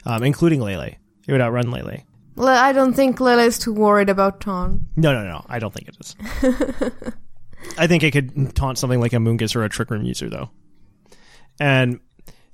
um, 0.06 0.24
including 0.24 0.62
Lele. 0.62 0.96
It 1.28 1.32
would 1.32 1.42
outrun 1.42 1.72
Lele. 1.72 2.04
I 2.40 2.72
don't 2.72 2.94
think 2.94 3.20
Lele 3.20 3.40
is 3.40 3.58
too 3.58 3.74
worried 3.74 4.10
about 4.10 4.42
Taunt. 4.42 4.82
No, 4.96 5.14
no, 5.14 5.24
no. 5.24 5.46
I 5.48 5.60
don't 5.60 5.74
think 5.74 5.88
it 5.88 5.98
is. 6.00 6.16
I 7.78 7.88
think 7.88 8.04
it 8.04 8.12
could 8.12 8.56
taunt 8.56 8.78
something 8.78 9.00
like 9.00 9.14
a 9.14 9.18
Moongus 9.18 9.56
or 9.56 9.64
a 9.64 9.70
Trick 9.70 9.90
Room 9.90 10.04
user, 10.04 10.30
though. 10.30 10.50
And, 11.60 12.00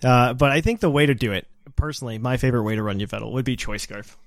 uh, 0.04 0.34
but 0.34 0.52
I 0.52 0.62
think 0.62 0.80
the 0.80 0.90
way 0.90 1.06
to 1.06 1.14
do 1.14 1.32
it, 1.32 1.48
personally, 1.76 2.18
my 2.18 2.38
favorite 2.38 2.64
way 2.64 2.76
to 2.76 2.84
run 2.84 3.00
Yveltal 3.00 3.32
would 3.34 3.46
be 3.46 3.56
Choice 3.56 3.84
Scarf. 3.84 4.18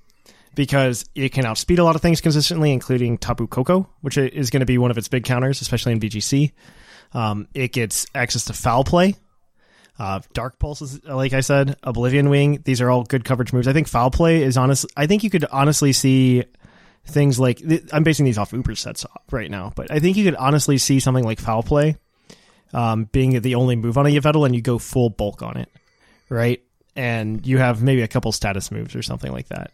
Because 0.54 1.04
it 1.14 1.32
can 1.32 1.44
outspeed 1.44 1.78
a 1.78 1.84
lot 1.84 1.96
of 1.96 2.02
things 2.02 2.22
consistently, 2.22 2.72
including 2.72 3.18
Tapu 3.18 3.46
Koko, 3.46 3.88
which 4.00 4.16
is 4.16 4.48
going 4.48 4.60
to 4.60 4.66
be 4.66 4.78
one 4.78 4.90
of 4.90 4.96
its 4.96 5.08
big 5.08 5.24
counters, 5.24 5.60
especially 5.60 5.92
in 5.92 6.00
VGC. 6.00 6.52
Um, 7.12 7.46
it 7.52 7.72
gets 7.72 8.06
access 8.14 8.46
to 8.46 8.54
Foul 8.54 8.82
Play, 8.84 9.16
uh, 9.98 10.20
Dark 10.32 10.58
Pulse 10.58 10.82
is, 10.82 11.04
like 11.04 11.32
I 11.32 11.40
said, 11.40 11.76
Oblivion 11.82 12.28
Wing. 12.28 12.62
These 12.64 12.80
are 12.80 12.90
all 12.90 13.04
good 13.04 13.24
coverage 13.24 13.52
moves. 13.52 13.66
I 13.66 13.72
think 13.72 13.88
Foul 13.88 14.10
Play 14.10 14.42
is 14.42 14.56
honest. 14.56 14.86
I 14.96 15.06
think 15.06 15.24
you 15.24 15.30
could 15.30 15.44
honestly 15.46 15.92
see 15.92 16.44
things 17.06 17.38
like 17.38 17.62
I'm 17.92 18.02
basing 18.02 18.24
these 18.24 18.38
off 18.38 18.52
Uber 18.52 18.74
sets 18.74 19.06
right 19.30 19.50
now, 19.50 19.72
but 19.74 19.90
I 19.90 20.00
think 20.00 20.16
you 20.16 20.24
could 20.24 20.34
honestly 20.34 20.78
see 20.78 21.00
something 21.00 21.24
like 21.24 21.38
Foul 21.40 21.62
Play 21.62 21.96
um, 22.72 23.04
being 23.04 23.40
the 23.40 23.54
only 23.54 23.76
move 23.76 23.96
on 23.96 24.06
a 24.06 24.10
Yveltal, 24.10 24.44
and 24.44 24.54
you 24.54 24.62
go 24.62 24.78
full 24.78 25.10
bulk 25.10 25.42
on 25.42 25.56
it, 25.56 25.70
right? 26.28 26.62
And 26.94 27.46
you 27.46 27.58
have 27.58 27.82
maybe 27.82 28.02
a 28.02 28.08
couple 28.08 28.32
status 28.32 28.70
moves 28.70 28.94
or 28.96 29.02
something 29.02 29.30
like 29.32 29.48
that. 29.48 29.70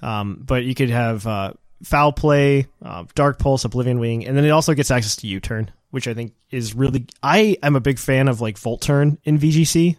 Um, 0.00 0.42
but 0.44 0.64
you 0.64 0.74
could 0.74 0.90
have 0.90 1.26
uh, 1.26 1.52
Foul 1.82 2.12
Play, 2.12 2.66
uh, 2.82 3.04
Dark 3.14 3.38
Pulse, 3.38 3.64
Oblivion 3.64 3.98
Wing, 3.98 4.26
and 4.26 4.36
then 4.36 4.44
it 4.44 4.50
also 4.50 4.74
gets 4.74 4.90
access 4.90 5.16
to 5.16 5.26
U 5.26 5.40
Turn, 5.40 5.70
which 5.90 6.08
I 6.08 6.14
think 6.14 6.34
is 6.50 6.74
really. 6.74 7.06
I 7.22 7.56
am 7.62 7.76
a 7.76 7.80
big 7.80 7.98
fan 7.98 8.28
of 8.28 8.40
like 8.40 8.58
Volt 8.58 8.80
Turn 8.80 9.18
in 9.24 9.38
VGC. 9.38 9.96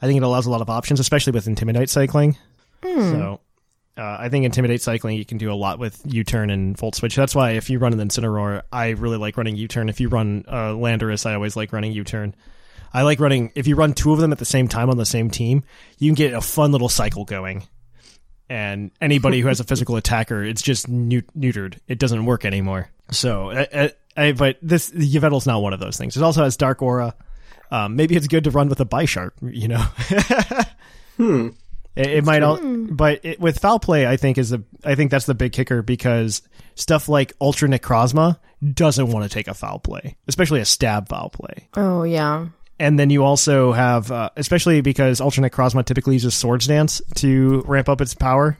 I 0.00 0.06
think 0.06 0.16
it 0.16 0.22
allows 0.22 0.46
a 0.46 0.50
lot 0.50 0.60
of 0.60 0.70
options, 0.70 1.00
especially 1.00 1.32
with 1.32 1.46
Intimidate 1.46 1.90
cycling. 1.90 2.36
So 2.82 3.40
uh, 3.96 4.16
I 4.20 4.28
think 4.28 4.44
Intimidate 4.44 4.80
cycling 4.80 5.16
you 5.16 5.24
can 5.24 5.38
do 5.38 5.52
a 5.52 5.54
lot 5.54 5.80
with 5.80 6.00
U-turn 6.04 6.50
and 6.50 6.76
Volt 6.76 6.94
Switch. 6.94 7.16
That's 7.16 7.34
why 7.34 7.52
if 7.52 7.68
you 7.68 7.80
run 7.80 7.92
an 7.92 8.08
Incineroar, 8.08 8.62
I 8.70 8.90
really 8.90 9.16
like 9.16 9.36
running 9.36 9.56
U-turn. 9.56 9.88
If 9.88 10.00
you 10.00 10.08
run 10.08 10.44
uh, 10.46 10.72
Landorus, 10.72 11.26
I 11.26 11.34
always 11.34 11.56
like 11.56 11.72
running 11.72 11.92
U-turn. 11.92 12.34
I 12.94 13.02
like 13.02 13.18
running 13.18 13.50
if 13.54 13.66
you 13.66 13.74
run 13.74 13.92
two 13.92 14.12
of 14.12 14.20
them 14.20 14.32
at 14.32 14.38
the 14.38 14.44
same 14.44 14.68
time 14.68 14.88
on 14.88 14.96
the 14.96 15.04
same 15.04 15.30
team, 15.30 15.64
you 15.98 16.08
can 16.08 16.14
get 16.14 16.32
a 16.32 16.40
fun 16.40 16.70
little 16.72 16.88
cycle 16.88 17.24
going. 17.24 17.64
And 18.48 18.92
anybody 19.00 19.40
who 19.40 19.48
has 19.48 19.60
a 19.60 19.64
physical 19.64 19.96
attacker, 19.96 20.44
it's 20.44 20.62
just 20.62 20.88
neut- 20.88 21.28
neutered. 21.36 21.78
It 21.88 21.98
doesn't 21.98 22.24
work 22.24 22.44
anymore. 22.44 22.90
So, 23.10 23.50
I, 23.50 23.92
I, 24.18 24.26
I, 24.26 24.32
but 24.32 24.58
this 24.60 24.90
Yveltal's 24.90 25.46
not 25.46 25.62
one 25.62 25.72
of 25.72 25.80
those 25.80 25.96
things. 25.96 26.16
It 26.16 26.22
also 26.22 26.42
has 26.44 26.56
Dark 26.56 26.82
Aura. 26.82 27.14
Um, 27.70 27.96
maybe 27.96 28.16
it's 28.16 28.26
good 28.26 28.44
to 28.44 28.50
run 28.50 28.68
with 28.68 28.80
a 28.80 28.86
Bisharp, 28.86 29.32
you 29.42 29.68
know. 29.68 29.84
Hmm. 31.18 31.48
It, 31.96 32.06
it 32.10 32.24
might 32.24 32.44
all, 32.44 32.60
but 32.62 33.24
it, 33.24 33.40
with 33.40 33.58
foul 33.58 33.80
play, 33.80 34.06
I 34.06 34.16
think 34.16 34.38
is 34.38 34.50
the 34.50 34.62
I 34.84 34.94
think 34.94 35.10
that's 35.10 35.26
the 35.26 35.34
big 35.34 35.52
kicker 35.52 35.82
because 35.82 36.42
stuff 36.76 37.08
like 37.08 37.32
Ultra 37.40 37.68
Necrozma 37.68 38.38
doesn't 38.72 39.08
want 39.08 39.24
to 39.24 39.28
take 39.28 39.48
a 39.48 39.54
foul 39.54 39.80
play, 39.80 40.16
especially 40.28 40.60
a 40.60 40.64
stab 40.64 41.08
foul 41.08 41.28
play. 41.30 41.68
Oh 41.74 42.04
yeah. 42.04 42.46
And 42.78 43.00
then 43.00 43.10
you 43.10 43.24
also 43.24 43.72
have, 43.72 44.12
uh, 44.12 44.30
especially 44.36 44.80
because 44.80 45.20
Ultra 45.20 45.50
Necrozma 45.50 45.84
typically 45.84 46.14
uses 46.14 46.36
Swords 46.36 46.68
Dance 46.68 47.02
to 47.16 47.62
ramp 47.62 47.88
up 47.88 48.00
its 48.00 48.14
power 48.14 48.56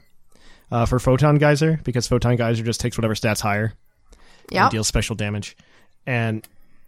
uh, 0.73 0.87
for 0.87 0.99
Photon 0.99 1.39
Geyser, 1.39 1.79
because 1.85 2.09
Photon 2.09 2.35
Geyser 2.35 2.65
just 2.65 2.81
takes 2.81 2.99
whatever 2.99 3.15
stats 3.15 3.41
higher 3.41 3.67
and 3.67 3.75
Yep. 4.51 4.71
deals 4.71 4.89
special 4.89 5.17
damage. 5.17 5.57
And 6.07 6.47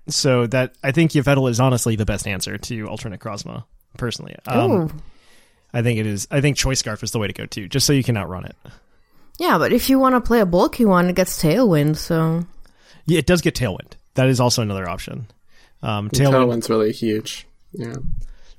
so 0.08 0.46
that 0.48 0.74
I 0.82 0.92
think 0.92 1.12
Yveltal 1.12 1.50
is 1.50 1.60
honestly 1.60 1.96
the 1.96 2.06
best 2.06 2.26
answer 2.26 2.58
to 2.58 2.88
Ultra 2.88 3.10
Necrozma, 3.10 3.64
personally. 3.96 4.36
Um, 4.46 5.02
I 5.72 5.82
think 5.82 5.98
it 5.98 6.06
is. 6.06 6.26
I 6.30 6.40
think 6.40 6.56
Choice 6.56 6.80
Scarf 6.80 7.02
is 7.02 7.10
the 7.12 7.18
way 7.18 7.26
to 7.26 7.32
go 7.32 7.46
too, 7.46 7.68
just 7.68 7.86
so 7.86 7.92
you 7.92 8.02
can 8.02 8.16
outrun 8.16 8.44
it. 8.44 8.56
Yeah, 9.38 9.58
but 9.58 9.72
if 9.72 9.88
you 9.88 9.98
want 9.98 10.14
to 10.14 10.20
play 10.20 10.40
a 10.40 10.46
bulky 10.46 10.84
one, 10.84 11.08
it 11.08 11.16
gets 11.16 11.42
Tailwind, 11.42 11.96
so 11.96 12.44
Yeah, 13.06 13.18
it 13.18 13.26
does 13.26 13.40
get 13.40 13.54
Tailwind. 13.54 13.92
That 14.14 14.28
is 14.28 14.40
also 14.40 14.62
another 14.62 14.88
option. 14.88 15.26
Um, 15.82 16.10
Tailwind, 16.10 16.32
Tailwind's 16.32 16.70
really 16.70 16.92
huge. 16.92 17.46
Yeah. 17.72 17.94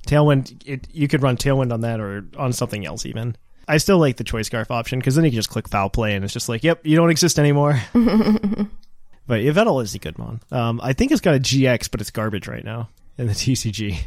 Tailwind. 0.07 0.61
It, 0.65 0.87
you 0.91 1.07
could 1.07 1.21
run 1.21 1.37
Tailwind 1.37 1.71
on 1.71 1.81
that 1.81 1.99
or 1.99 2.25
on 2.37 2.53
something 2.53 2.85
else 2.85 3.05
even. 3.05 3.35
I 3.67 3.77
still 3.77 3.99
like 3.99 4.17
the 4.17 4.23
Choice 4.23 4.47
Scarf 4.47 4.71
option 4.71 4.99
because 4.99 5.15
then 5.15 5.23
you 5.25 5.31
can 5.31 5.35
just 5.37 5.49
click 5.49 5.67
Foul 5.67 5.89
Play 5.89 6.15
and 6.15 6.25
it's 6.25 6.33
just 6.33 6.49
like, 6.49 6.63
yep, 6.63 6.79
you 6.83 6.95
don't 6.95 7.11
exist 7.11 7.37
anymore. 7.37 7.79
but 9.31 9.39
Yveltal 9.39 9.81
is 9.81 9.95
a 9.95 9.97
good 9.97 10.17
one. 10.17 10.41
Um, 10.51 10.81
I 10.83 10.91
think 10.91 11.13
it's 11.13 11.21
got 11.21 11.35
a 11.35 11.39
GX, 11.39 11.89
but 11.89 12.01
it's 12.01 12.11
garbage 12.11 12.49
right 12.49 12.65
now 12.65 12.89
in 13.17 13.27
the 13.27 13.33
TCG. 13.33 13.97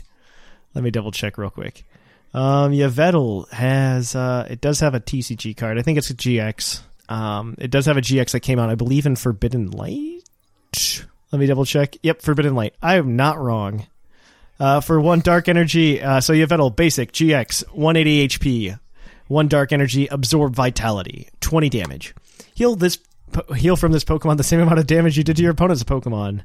Let 0.74 0.84
me 0.84 0.90
double 0.90 1.12
check 1.12 1.38
real 1.38 1.48
quick. 1.48 1.82
Um, 2.34 2.74
has 2.74 4.14
uh, 4.14 4.46
it 4.50 4.60
does 4.60 4.80
have 4.80 4.94
a 4.94 5.00
TCG 5.00 5.56
card. 5.56 5.78
I 5.78 5.82
think 5.82 5.96
it's 5.96 6.10
a 6.10 6.14
GX. 6.14 6.82
Um, 7.08 7.54
it 7.56 7.70
does 7.70 7.86
have 7.86 7.96
a 7.96 8.02
GX 8.02 8.32
that 8.32 8.40
came 8.40 8.58
out, 8.58 8.68
I 8.68 8.74
believe, 8.74 9.06
in 9.06 9.16
Forbidden 9.16 9.70
Light. 9.70 10.20
Let 11.32 11.38
me 11.38 11.46
double 11.46 11.64
check. 11.64 11.96
Yep, 12.02 12.20
Forbidden 12.20 12.54
Light. 12.54 12.74
I 12.82 12.96
am 12.96 13.16
not 13.16 13.40
wrong. 13.40 13.86
Uh, 14.60 14.82
for 14.82 15.00
one 15.00 15.20
dark 15.20 15.48
energy, 15.48 16.02
uh, 16.02 16.20
so 16.20 16.34
Yveltal 16.34 16.76
basic 16.76 17.12
GX 17.12 17.66
180 17.72 18.28
HP, 18.28 18.78
one 19.28 19.48
dark 19.48 19.72
energy, 19.72 20.06
absorb 20.08 20.54
vitality, 20.54 21.30
20 21.40 21.70
damage. 21.70 22.14
Heal 22.54 22.76
this 22.76 22.98
po- 23.35 23.53
heal 23.55 23.76
from 23.76 23.93
this 23.93 24.05
Pokemon 24.05 24.39
the 24.39 24.45
same 24.45 24.61
amount 24.61 24.78
of 24.78 24.87
damage 24.87 25.18
you 25.18 25.24
did 25.24 25.37
to 25.37 25.43
your 25.43 25.53
opponent's 25.53 25.85
Pokemon. 25.85 26.45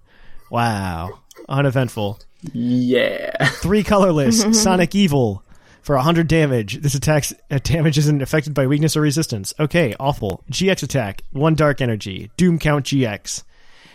Wow, 0.52 1.20
uneventful. 1.48 2.20
Yeah. 2.54 3.48
Three 3.62 3.84
colorless, 3.84 4.44
Sonic 4.62 4.96
Evil 4.96 5.44
for 5.82 5.96
100 5.96 6.28
damage. 6.28 6.82
This 6.82 6.96
attack's 6.96 7.34
uh, 7.50 7.60
damage 7.64 7.98
isn't 7.98 8.22
affected 8.22 8.54
by 8.54 8.68
weakness 8.68 8.98
or 8.98 9.02
resistance. 9.02 9.54
Okay, 9.60 9.96
awful. 10.00 10.44
GX 10.52 10.84
attack, 10.84 11.24
one 11.32 11.56
dark 11.56 11.82
energy, 11.82 12.32
Doom 12.38 12.60
Count 12.60 12.86
GX. 12.86 13.44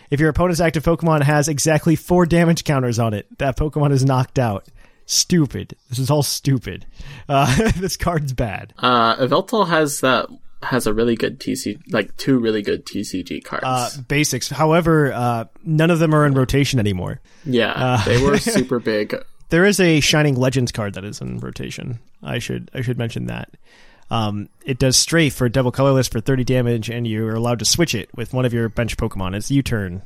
If 0.09 0.19
your 0.19 0.29
opponent's 0.29 0.61
active 0.61 0.83
Pokemon 0.83 1.23
has 1.23 1.47
exactly 1.47 1.95
four 1.95 2.25
damage 2.25 2.63
counters 2.63 2.99
on 2.99 3.13
it, 3.13 3.27
that 3.39 3.57
Pokemon 3.57 3.91
is 3.91 4.05
knocked 4.05 4.39
out. 4.39 4.67
Stupid. 5.07 5.75
This 5.89 5.99
is 5.99 6.09
all 6.09 6.23
stupid. 6.23 6.85
Uh, 7.29 7.71
this 7.77 7.97
card's 7.97 8.33
bad. 8.33 8.73
Uh, 8.77 9.15
Yveltal 9.17 9.67
has 9.67 10.01
that 10.01 10.27
has 10.65 10.87
a 10.87 10.93
really 10.93 11.15
good 11.15 11.39
TC, 11.39 11.79
like 11.91 12.15
two 12.17 12.37
really 12.39 12.61
good 12.61 12.85
TCG 12.85 13.43
cards. 13.43 13.63
Uh, 13.65 13.89
basics. 14.07 14.49
However, 14.49 15.13
uh, 15.13 15.45
none 15.63 15.91
of 15.91 15.99
them 15.99 16.13
are 16.13 16.25
in 16.25 16.33
rotation 16.33 16.79
anymore. 16.79 17.21
yeah, 17.45 18.01
they 18.05 18.21
were 18.21 18.37
super 18.37 18.79
big. 18.79 19.15
There 19.49 19.65
is 19.65 19.79
a 19.79 19.99
Shining 19.99 20.35
Legends 20.35 20.71
card 20.71 20.95
that 20.95 21.05
is 21.05 21.21
in 21.21 21.39
rotation. 21.39 21.99
I 22.23 22.39
should 22.39 22.71
I 22.73 22.81
should 22.81 22.97
mention 22.97 23.27
that. 23.27 23.49
Um, 24.11 24.49
it 24.65 24.77
does 24.77 24.97
strafe 24.97 25.33
for 25.33 25.49
double 25.49 25.71
Colorless 25.71 26.07
for 26.07 26.19
30 26.19 26.43
damage, 26.43 26.89
and 26.89 27.07
you 27.07 27.25
are 27.27 27.35
allowed 27.35 27.59
to 27.59 27.65
switch 27.65 27.95
it 27.95 28.09
with 28.15 28.33
one 28.33 28.45
of 28.45 28.53
your 28.53 28.69
bench 28.69 28.97
Pokemon. 28.97 29.35
It's 29.35 29.49
U-turn. 29.49 30.03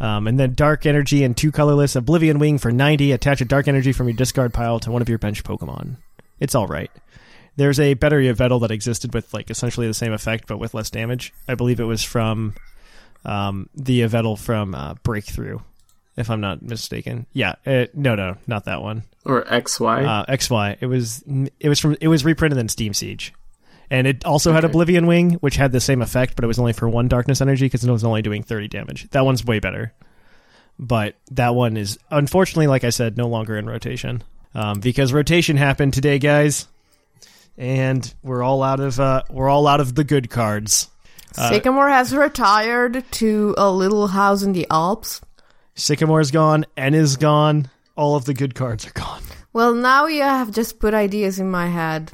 Um, 0.00 0.26
and 0.26 0.38
then 0.38 0.54
Dark 0.54 0.86
Energy 0.86 1.24
and 1.24 1.36
two 1.36 1.52
colorless 1.52 1.96
Oblivion 1.96 2.38
Wing 2.38 2.58
for 2.58 2.72
90. 2.72 3.12
Attach 3.12 3.40
a 3.40 3.44
Dark 3.44 3.68
Energy 3.68 3.92
from 3.92 4.08
your 4.08 4.16
discard 4.16 4.52
pile 4.52 4.80
to 4.80 4.90
one 4.90 5.02
of 5.02 5.08
your 5.08 5.18
bench 5.18 5.44
Pokemon. 5.44 5.96
It's 6.40 6.54
all 6.54 6.66
right. 6.66 6.90
There's 7.56 7.78
a 7.78 7.94
better 7.94 8.18
Yveltal 8.18 8.60
that 8.62 8.70
existed 8.70 9.14
with 9.14 9.32
like 9.32 9.50
essentially 9.50 9.86
the 9.86 9.94
same 9.94 10.12
effect, 10.12 10.46
but 10.46 10.58
with 10.58 10.74
less 10.74 10.90
damage. 10.90 11.32
I 11.46 11.54
believe 11.54 11.80
it 11.80 11.84
was 11.84 12.02
from 12.02 12.54
um, 13.24 13.68
the 13.74 14.02
Yveltal 14.02 14.38
from 14.38 14.74
uh, 14.74 14.94
Breakthrough, 15.02 15.60
if 16.16 16.30
I'm 16.30 16.40
not 16.40 16.62
mistaken. 16.62 17.26
Yeah, 17.32 17.54
uh, 17.66 17.86
no, 17.94 18.14
no, 18.14 18.36
not 18.46 18.64
that 18.64 18.82
one. 18.82 19.04
Or 19.24 19.44
XY. 19.44 20.06
Uh, 20.06 20.26
XY. 20.26 20.76
It 20.80 20.86
was 20.86 21.22
it 21.60 21.68
was 21.68 21.78
from 21.78 21.96
it 22.00 22.08
was 22.08 22.24
reprinted 22.24 22.58
in 22.58 22.68
Steam 22.68 22.92
Siege, 22.92 23.32
and 23.90 24.06
it 24.06 24.24
also 24.24 24.52
had 24.52 24.64
Oblivion 24.64 25.06
Wing, 25.06 25.34
which 25.34 25.56
had 25.56 25.72
the 25.72 25.80
same 25.80 26.02
effect, 26.02 26.36
but 26.36 26.44
it 26.44 26.48
was 26.48 26.58
only 26.58 26.72
for 26.72 26.88
one 26.88 27.08
Darkness 27.08 27.40
Energy 27.40 27.66
because 27.66 27.84
it 27.84 27.90
was 27.90 28.04
only 28.04 28.22
doing 28.22 28.42
30 28.42 28.68
damage. 28.68 29.08
That 29.10 29.24
one's 29.24 29.44
way 29.44 29.60
better, 29.60 29.94
but 30.78 31.14
that 31.30 31.54
one 31.54 31.76
is 31.76 31.98
unfortunately, 32.10 32.66
like 32.66 32.84
I 32.84 32.90
said, 32.90 33.16
no 33.16 33.28
longer 33.28 33.56
in 33.56 33.66
rotation 33.66 34.22
um, 34.54 34.80
because 34.80 35.12
rotation 35.12 35.56
happened 35.56 35.94
today, 35.94 36.18
guys, 36.18 36.68
and 37.56 38.14
we're 38.22 38.42
all 38.42 38.62
out 38.62 38.80
of 38.80 38.98
uh, 39.00 39.22
we're 39.30 39.48
all 39.48 39.66
out 39.66 39.80
of 39.80 39.94
the 39.94 40.04
good 40.04 40.30
cards. 40.30 40.88
Uh, 41.36 41.50
Sycamore 41.50 41.88
has 41.88 42.14
retired 42.14 43.04
to 43.12 43.54
a 43.58 43.70
little 43.70 44.08
house 44.08 44.42
in 44.42 44.52
the 44.52 44.66
Alps. 44.70 45.20
Sycamore's 45.74 46.30
gone, 46.30 46.64
N 46.76 46.94
is 46.94 47.16
gone. 47.16 47.68
All 47.96 48.16
of 48.16 48.24
the 48.24 48.34
good 48.34 48.54
cards 48.54 48.86
are 48.86 48.92
gone. 48.92 49.22
Well, 49.52 49.74
now 49.74 50.06
you 50.06 50.22
have 50.22 50.50
just 50.52 50.78
put 50.78 50.94
ideas 50.94 51.38
in 51.38 51.50
my 51.50 51.68
head. 51.68 52.12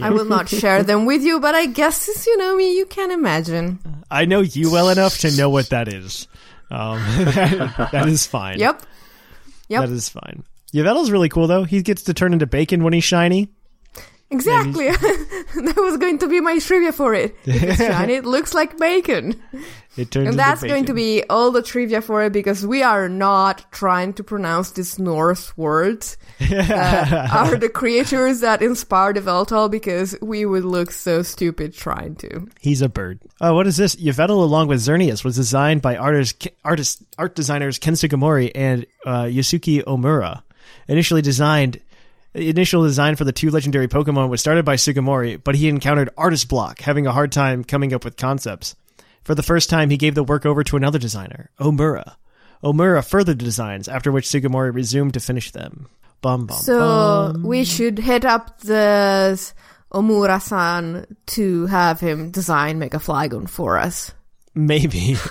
I 0.00 0.10
will 0.10 0.24
not 0.24 0.48
share 0.48 0.82
them 0.82 1.06
with 1.06 1.22
you, 1.22 1.40
but 1.40 1.54
I 1.54 1.66
guess 1.66 2.02
since 2.02 2.26
you 2.26 2.36
know 2.36 2.56
me, 2.56 2.76
you 2.76 2.86
can 2.86 3.10
imagine. 3.10 3.78
I 4.10 4.26
know 4.26 4.40
you 4.40 4.70
well 4.70 4.90
enough 4.90 5.18
to 5.18 5.34
know 5.36 5.48
what 5.48 5.70
that 5.70 5.88
is. 5.88 6.28
Um, 6.70 6.98
that, 6.98 7.88
that 7.92 8.08
is 8.08 8.26
fine. 8.26 8.58
Yep. 8.58 8.82
Yep. 9.68 9.80
That 9.80 9.90
is 9.90 10.08
fine. 10.08 10.44
Yveltal's 10.74 11.10
really 11.10 11.28
cool 11.28 11.46
though. 11.46 11.64
He 11.64 11.82
gets 11.82 12.02
to 12.04 12.14
turn 12.14 12.32
into 12.32 12.46
bacon 12.46 12.84
when 12.84 12.92
he's 12.92 13.04
shiny. 13.04 13.48
Exactly. 14.30 14.88
that 14.90 15.74
was 15.76 15.98
going 15.98 16.18
to 16.18 16.28
be 16.28 16.40
my 16.40 16.58
trivia 16.58 16.92
for 16.92 17.14
it. 17.14 17.36
It's 17.46 17.78
shiny, 17.78 18.14
it 18.14 18.24
looks 18.24 18.54
like 18.54 18.76
bacon. 18.78 19.40
It 19.96 20.10
turns 20.10 20.28
And 20.28 20.38
that's 20.38 20.62
going 20.62 20.86
to 20.86 20.94
be 20.94 21.22
all 21.30 21.50
the 21.50 21.62
trivia 21.62 22.02
for 22.02 22.22
it 22.24 22.32
because 22.32 22.66
we 22.66 22.82
are 22.82 23.08
not 23.08 23.70
trying 23.72 24.12
to 24.14 24.24
pronounce 24.24 24.72
these 24.72 24.98
Norse 24.98 25.56
words 25.56 26.16
that 26.38 27.30
are 27.32 27.56
the 27.56 27.68
creatures 27.68 28.40
that 28.40 28.62
inspire 28.62 29.12
the 29.12 29.20
Yveltal 29.20 29.70
because 29.70 30.16
we 30.20 30.44
would 30.44 30.64
look 30.64 30.90
so 30.90 31.22
stupid 31.22 31.72
trying 31.72 32.16
to. 32.16 32.48
He's 32.60 32.82
a 32.82 32.88
bird. 32.88 33.20
Oh, 33.40 33.54
what 33.54 33.66
is 33.66 33.76
this? 33.76 33.96
Yveltal 33.96 34.30
along 34.30 34.68
with 34.68 34.80
Xerneas 34.80 35.24
was 35.24 35.36
designed 35.36 35.82
by 35.82 35.96
artist, 35.96 36.48
artist 36.64 37.02
art 37.16 37.34
designers 37.34 37.78
Ken 37.78 37.94
Sugimori 37.94 38.50
and 38.54 38.86
uh, 39.06 39.24
Yusuke 39.24 39.84
Omura. 39.84 40.42
Initially 40.88 41.22
designed 41.22 41.80
initial 42.36 42.82
design 42.82 43.16
for 43.16 43.24
the 43.24 43.32
two 43.32 43.50
legendary 43.50 43.88
Pokemon 43.88 44.28
was 44.28 44.40
started 44.40 44.64
by 44.64 44.76
Sugimori, 44.76 45.42
but 45.42 45.54
he 45.54 45.68
encountered 45.68 46.10
artist 46.16 46.48
block, 46.48 46.80
having 46.80 47.06
a 47.06 47.12
hard 47.12 47.32
time 47.32 47.64
coming 47.64 47.92
up 47.92 48.04
with 48.04 48.16
concepts. 48.16 48.76
For 49.24 49.34
the 49.34 49.42
first 49.42 49.70
time, 49.70 49.90
he 49.90 49.96
gave 49.96 50.14
the 50.14 50.22
work 50.22 50.46
over 50.46 50.62
to 50.64 50.76
another 50.76 50.98
designer, 50.98 51.50
Omura. 51.58 52.16
Omura 52.62 53.04
furthered 53.04 53.38
the 53.38 53.44
designs, 53.44 53.88
after 53.88 54.12
which 54.12 54.26
Sugimori 54.26 54.72
resumed 54.74 55.14
to 55.14 55.20
finish 55.20 55.50
them. 55.50 55.88
Bum 56.22 56.46
bum. 56.46 56.56
So 56.58 57.32
bum. 57.32 57.42
we 57.42 57.64
should 57.64 57.98
hit 57.98 58.24
up 58.24 58.60
the 58.60 59.52
Omura-san 59.92 61.16
to 61.26 61.66
have 61.66 62.00
him 62.00 62.30
design 62.30 62.78
Mega 62.78 62.98
Flygon 62.98 63.48
for 63.48 63.78
us. 63.78 64.12
Maybe. 64.54 65.16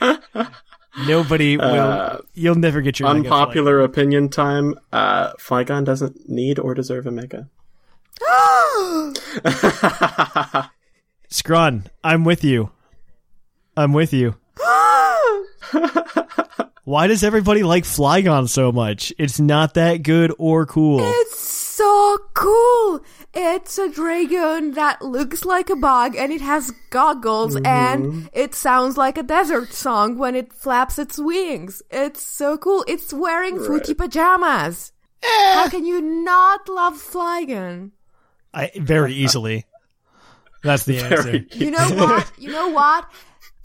Nobody 1.06 1.56
will. 1.56 1.64
Uh, 1.64 2.18
you'll 2.34 2.54
never 2.54 2.80
get 2.82 3.00
your 3.00 3.08
Mega 3.12 3.28
Unpopular 3.28 3.80
opinion 3.80 4.28
time. 4.28 4.74
Uh, 4.92 5.32
Flygon 5.34 5.84
doesn't 5.84 6.28
need 6.28 6.58
or 6.58 6.74
deserve 6.74 7.06
a 7.06 7.10
Mega. 7.10 7.48
Skron, 11.30 11.86
I'm 12.04 12.24
with 12.24 12.44
you. 12.44 12.70
I'm 13.76 13.92
with 13.92 14.12
you. 14.12 14.36
Why 16.84 17.06
does 17.06 17.24
everybody 17.24 17.62
like 17.62 17.84
Flygon 17.84 18.48
so 18.48 18.72
much? 18.72 19.12
It's 19.16 19.40
not 19.40 19.74
that 19.74 20.02
good 20.02 20.34
or 20.38 20.66
cool. 20.66 21.00
It's 21.00 21.61
so 21.76 22.18
cool. 22.34 23.00
It's 23.34 23.78
a 23.78 23.88
dragon 23.88 24.72
that 24.72 25.02
looks 25.02 25.44
like 25.44 25.70
a 25.70 25.76
bug 25.76 26.16
and 26.16 26.32
it 26.32 26.40
has 26.40 26.70
goggles 26.90 27.56
mm-hmm. 27.56 27.66
and 27.66 28.30
it 28.32 28.54
sounds 28.54 28.96
like 28.96 29.16
a 29.16 29.22
desert 29.22 29.72
song 29.72 30.18
when 30.18 30.34
it 30.34 30.52
flaps 30.52 30.98
its 30.98 31.18
wings. 31.18 31.82
It's 31.90 32.22
so 32.22 32.58
cool. 32.58 32.84
It's 32.86 33.12
wearing 33.12 33.58
footy 33.58 33.94
pajamas. 33.94 34.92
Eh. 35.22 35.54
How 35.54 35.68
can 35.68 35.86
you 35.86 36.00
not 36.00 36.68
love 36.68 36.94
Flygon? 36.94 37.92
I, 38.52 38.70
very 38.76 39.14
easily. 39.24 39.64
That's 40.62 40.84
the 40.84 41.00
answer. 41.00 41.22
Very- 41.22 41.48
You 41.52 41.70
know 41.70 41.88
what? 41.88 42.32
You 42.38 42.52
know 42.52 42.68
what? 42.68 43.10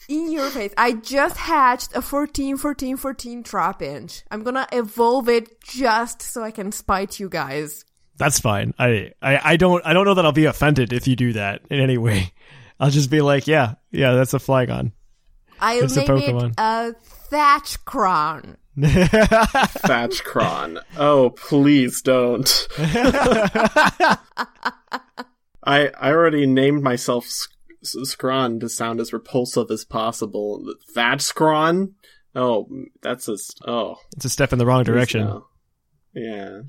In 0.07 0.31
your 0.31 0.49
face. 0.49 0.73
I 0.77 0.93
just 0.93 1.35
hatched 1.35 1.93
a 1.93 2.01
14, 2.01 2.55
14, 2.55 2.95
14 2.95 3.43
Trapinch. 3.43 4.23
I'm 4.31 4.43
gonna 4.43 4.65
evolve 4.71 5.27
it 5.27 5.61
just 5.61 6.21
so 6.21 6.43
I 6.43 6.51
can 6.51 6.71
spite 6.71 7.19
you 7.19 7.27
guys. 7.27 7.83
That's 8.17 8.39
fine. 8.39 8.73
I, 8.79 9.11
I, 9.21 9.39
I 9.53 9.57
don't 9.57 9.85
I 9.85 9.93
don't 9.93 10.05
know 10.05 10.15
that 10.15 10.25
I'll 10.25 10.31
be 10.31 10.45
offended 10.45 10.91
if 10.93 11.07
you 11.07 11.15
do 11.15 11.33
that 11.33 11.61
in 11.69 11.79
any 11.79 11.97
way. 11.97 12.33
I'll 12.79 12.89
just 12.91 13.09
be 13.09 13.21
like, 13.21 13.47
yeah, 13.47 13.75
yeah, 13.91 14.13
that's 14.13 14.33
a 14.33 14.37
Flygon. 14.39 14.91
I'll 15.59 15.83
It's 15.83 15.97
a 15.97 15.99
name 16.05 16.07
Pokemon. 16.07 16.49
it 16.51 16.55
a 16.59 16.95
Thatchcron. 17.31 18.55
Thatch 19.87 20.23
Kron. 20.23 20.79
Oh, 20.97 21.31
please 21.31 22.01
don't. 22.03 22.67
I 25.63 25.89
I 25.99 26.11
already 26.11 26.45
named 26.45 26.83
myself 26.83 27.25
Sk- 27.25 27.51
S- 27.83 27.95
Skron 28.15 28.59
to 28.61 28.69
sound 28.69 28.99
as 28.99 29.13
repulsive 29.13 29.69
as 29.71 29.83
possible. 29.85 30.63
Thatch 30.93 31.19
Skron? 31.21 31.93
Oh, 32.35 32.67
that's 33.01 33.27
a 33.27 33.33
s- 33.33 33.51
oh. 33.65 33.95
It's 34.15 34.25
a 34.25 34.29
step 34.29 34.53
in 34.53 34.59
the 34.59 34.65
wrong 34.65 34.83
direction. 34.83 35.25
no. 35.25 35.47
Yeah. 36.13 36.61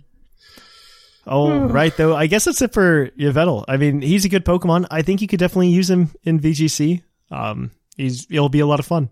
Oh, 1.29 1.67
right 1.67 1.95
though. 1.97 2.17
I 2.17 2.27
guess 2.27 2.47
that's 2.47 2.63
it 2.63 2.73
for 2.73 3.09
Yveltal. 3.11 3.65
I 3.69 3.77
mean, 3.77 4.01
he's 4.01 4.25
a 4.25 4.29
good 4.29 4.45
Pokemon. 4.45 4.87
I 4.91 5.03
think 5.03 5.21
you 5.21 5.29
could 5.29 5.39
definitely 5.39 5.69
use 5.69 5.89
him 5.91 6.11
in 6.25 6.41
VGC. 6.41 7.03
Um, 7.31 7.71
he's 7.97 8.27
it'll 8.31 8.49
be 8.49 8.61
a 8.61 8.67
lot 8.67 8.81
of 8.81 8.87
fun. 8.87 9.11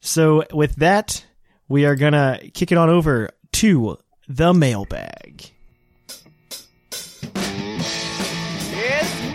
So 0.00 0.44
with 0.52 0.76
that, 0.76 1.24
we 1.68 1.84
are 1.84 1.96
gonna 1.96 2.40
kick 2.54 2.72
it 2.72 2.78
on 2.78 2.88
over 2.88 3.30
to 3.52 3.98
the 4.28 4.54
mailbag. 4.54 5.50
It's 6.90 7.22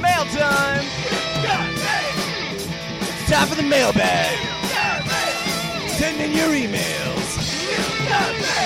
mail 0.02 0.26
time! 0.26 0.86
It's 3.02 3.30
time 3.30 3.48
for 3.48 3.56
the 3.56 3.64
mailbag! 3.64 4.38
Send 5.90 6.20
in 6.22 6.32
your 6.32 6.50
emails! 6.50 8.63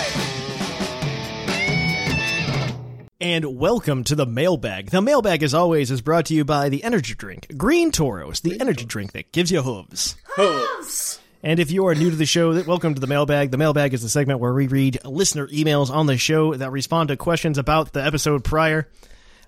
And 3.20 3.58
welcome 3.58 4.04
to 4.04 4.16
the 4.16 4.28
mailbag. 4.28 4.92
The 4.92 5.02
mailbag, 5.02 5.42
as 5.42 5.56
always, 5.56 5.90
is 5.90 6.02
brought 6.02 6.28
to 6.28 6.36
you 6.36 6.46
by 6.46 6.70
the 6.70 6.84
energy 6.84 7.16
drink 7.16 7.48
Green 7.58 7.92
Tauros, 7.92 8.44
the 8.44 8.62
energy 8.62 8.86
drink 8.86 9.14
that 9.14 9.32
gives 9.32 9.52
you 9.52 9.64
hooves. 9.64 10.18
Hooves. 10.36 11.20
And 11.42 11.60
if 11.60 11.72
you 11.72 11.88
are 11.88 11.96
new 11.96 12.12
to 12.12 12.16
the 12.16 12.28
show, 12.28 12.62
welcome 12.62 12.94
to 12.94 13.02
the 13.02 13.08
mailbag. 13.08 13.50
The 13.50 13.58
mailbag 13.58 13.96
is 13.96 14.04
the 14.04 14.10
segment 14.10 14.40
where 14.40 14.54
we 14.54 14.68
read 14.68 15.04
listener 15.04 15.48
emails 15.48 15.90
on 15.90 16.06
the 16.06 16.16
show 16.16 16.54
that 16.54 16.72
respond 16.72 17.10
to 17.10 17.18
questions 17.18 17.58
about 17.58 17.92
the 17.92 18.06
episode 18.06 18.44
prior. 18.44 18.88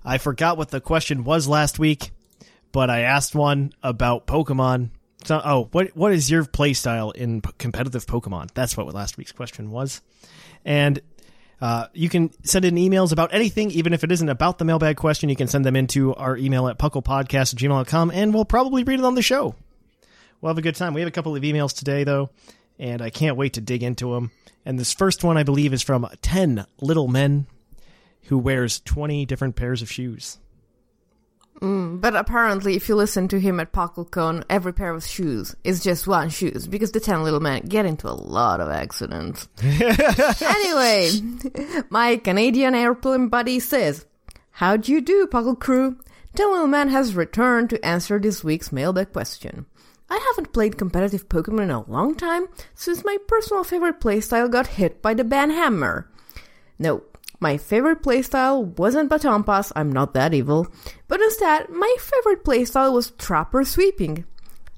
I 0.04 0.18
forgot 0.18 0.56
what 0.58 0.70
the 0.70 0.80
question 0.80 1.22
was 1.22 1.46
last 1.46 1.78
week, 1.78 2.10
but 2.72 2.90
I 2.90 3.02
asked 3.02 3.36
one 3.36 3.72
about 3.84 4.26
Pokemon. 4.26 4.90
So, 5.26 5.40
oh, 5.44 5.68
what 5.70 5.94
what 5.96 6.12
is 6.12 6.28
your 6.28 6.44
play 6.44 6.72
style 6.72 7.12
in 7.12 7.40
competitive 7.58 8.04
Pokemon? 8.04 8.50
That's 8.52 8.76
what 8.76 8.92
last 8.92 9.16
week's 9.16 9.30
question 9.30 9.70
was. 9.70 10.00
And 10.64 11.00
uh, 11.60 11.86
you 11.92 12.08
can 12.08 12.30
send 12.44 12.64
in 12.64 12.76
emails 12.76 13.12
about 13.12 13.34
anything, 13.34 13.70
even 13.70 13.92
if 13.92 14.02
it 14.02 14.10
isn't 14.12 14.28
about 14.28 14.58
the 14.58 14.64
mailbag 14.64 14.96
question. 14.96 15.28
You 15.28 15.36
can 15.36 15.48
send 15.48 15.64
them 15.64 15.76
into 15.76 16.14
our 16.14 16.36
email 16.36 16.68
at 16.68 16.78
pucklepodcast 16.78 17.54
gmail.com, 17.54 18.10
and 18.12 18.32
we'll 18.32 18.44
probably 18.44 18.82
read 18.84 19.00
it 19.00 19.04
on 19.04 19.14
the 19.14 19.22
show. 19.22 19.54
We'll 20.40 20.50
have 20.50 20.58
a 20.58 20.62
good 20.62 20.76
time. 20.76 20.94
We 20.94 21.02
have 21.02 21.08
a 21.08 21.12
couple 21.12 21.36
of 21.36 21.42
emails 21.42 21.76
today, 21.76 22.04
though, 22.04 22.30
and 22.78 23.02
I 23.02 23.10
can't 23.10 23.36
wait 23.36 23.54
to 23.54 23.60
dig 23.60 23.82
into 23.82 24.14
them. 24.14 24.30
And 24.64 24.78
this 24.78 24.94
first 24.94 25.22
one, 25.22 25.36
I 25.36 25.42
believe, 25.42 25.72
is 25.72 25.82
from 25.82 26.08
10 26.22 26.64
Little 26.80 27.08
Men 27.08 27.46
who 28.24 28.38
wears 28.38 28.80
20 28.80 29.26
different 29.26 29.56
pairs 29.56 29.82
of 29.82 29.90
shoes. 29.90 30.38
Mm, 31.60 32.00
but 32.00 32.16
apparently, 32.16 32.74
if 32.74 32.88
you 32.88 32.94
listen 32.94 33.28
to 33.28 33.38
him 33.38 33.60
at 33.60 33.72
PuckleCon, 33.72 34.44
every 34.48 34.72
pair 34.72 34.92
of 34.94 35.04
shoes 35.04 35.54
is 35.62 35.82
just 35.82 36.06
one 36.06 36.30
shoes 36.30 36.66
because 36.66 36.92
the 36.92 37.00
10 37.00 37.22
little 37.22 37.40
men 37.40 37.62
get 37.66 37.84
into 37.84 38.08
a 38.08 38.16
lot 38.16 38.60
of 38.60 38.70
accidents. 38.70 39.46
anyway, 39.62 41.10
my 41.90 42.16
Canadian 42.16 42.74
airplane 42.74 43.28
buddy 43.28 43.60
says, 43.60 44.06
"How 44.52 44.78
do 44.78 44.90
you 44.90 45.02
do, 45.02 45.26
Puckle 45.26 45.58
Crew? 45.58 45.98
10 46.34 46.50
little 46.50 46.66
man 46.66 46.88
has 46.88 47.14
returned 47.14 47.70
to 47.70 47.84
answer 47.84 48.18
this 48.18 48.42
week's 48.42 48.72
mailbag 48.72 49.12
question. 49.12 49.66
I 50.08 50.18
haven't 50.30 50.52
played 50.52 50.78
competitive 50.78 51.28
Pokemon 51.28 51.64
in 51.64 51.70
a 51.70 51.88
long 51.88 52.14
time 52.14 52.46
since 52.74 53.04
my 53.04 53.16
personal 53.28 53.64
favorite 53.64 54.00
playstyle 54.00 54.50
got 54.50 54.66
hit 54.66 55.02
by 55.02 55.14
the 55.14 55.24
Banhammer. 55.24 56.06
No, 56.78 57.02
my 57.40 57.56
favorite 57.56 58.02
playstyle 58.02 58.76
wasn't 58.78 59.08
Baton 59.08 59.44
Pass, 59.44 59.72
I'm 59.74 59.90
not 59.90 60.14
that 60.14 60.34
evil, 60.34 60.68
but 61.08 61.20
instead, 61.20 61.70
my 61.70 61.94
favorite 61.98 62.44
playstyle 62.44 62.92
was 62.92 63.12
Trapper 63.12 63.64
Sweeping. 63.64 64.24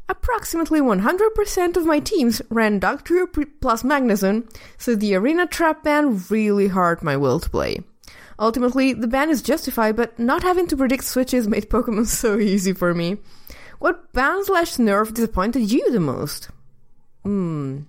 Approximately 0.08 0.80
100% 0.80 1.76
of 1.76 1.86
my 1.86 1.98
teams 1.98 2.42
ran 2.50 2.80
pre- 2.80 3.26
plus 3.60 3.82
Magnezone, 3.82 4.48
so 4.78 4.94
the 4.94 5.14
Arena 5.14 5.46
Trap 5.46 5.84
ban 5.84 6.22
really 6.30 6.68
hurt 6.68 7.02
my 7.02 7.16
will 7.16 7.40
to 7.40 7.50
play. 7.50 7.80
Ultimately, 8.38 8.92
the 8.92 9.08
ban 9.08 9.30
is 9.30 9.42
justified, 9.42 9.96
but 9.96 10.18
not 10.18 10.42
having 10.42 10.66
to 10.68 10.76
predict 10.76 11.04
switches 11.04 11.48
made 11.48 11.70
Pokemon 11.70 12.06
so 12.22 12.38
easy 12.38 12.72
for 12.72 12.94
me. 12.94 13.18
What 13.78 14.12
ban 14.12 14.44
slash 14.44 14.76
nerf 14.76 15.12
disappointed 15.12 15.70
you 15.72 15.90
the 15.90 16.00
most? 16.00 16.48
Hmm. 17.24 17.80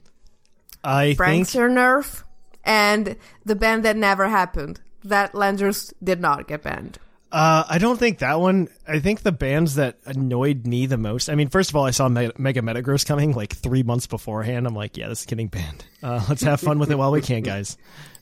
I 0.84 1.14
Frank's 1.14 1.52
think 1.52 1.60
your 1.60 1.70
nerf, 1.70 2.24
and 2.64 3.16
the 3.46 3.56
band 3.56 3.84
that 3.86 3.96
never 3.98 4.28
happened. 4.30 4.80
That 5.06 5.36
Landers 5.36 5.94
did 6.02 6.22
not 6.22 6.48
get 6.48 6.64
banned. 6.64 6.98
uh, 7.32 7.64
I 7.68 7.78
don't 7.78 7.98
think 7.98 8.20
that 8.20 8.40
one. 8.40 8.70
I 8.88 9.00
think 9.00 9.22
the 9.22 9.34
bands 9.34 9.76
that 9.76 9.98
annoyed 10.06 10.66
me 10.66 10.86
the 10.86 10.98
most. 10.98 11.30
I 11.30 11.36
mean, 11.36 11.50
first 11.50 11.72
of 11.72 11.76
all, 11.76 11.84
I 11.84 11.92
saw 11.92 12.08
Me- 12.08 12.32
Mega 12.38 12.62
Metagross 12.62 13.06
coming 13.06 13.34
like 13.34 13.54
three 13.54 13.84
months 13.84 14.08
beforehand. 14.08 14.66
I'm 14.66 14.76
like, 14.76 14.96
yeah, 14.96 15.10
this 15.10 15.22
is 15.22 15.26
getting 15.26 15.48
banned. 15.48 15.84
Uh, 16.02 16.24
let's 16.30 16.42
have 16.44 16.62
fun 16.62 16.80
with 16.80 16.90
it 16.90 16.98
while 16.98 17.12
we 17.12 17.20
can, 17.22 17.42
guys. 17.44 17.78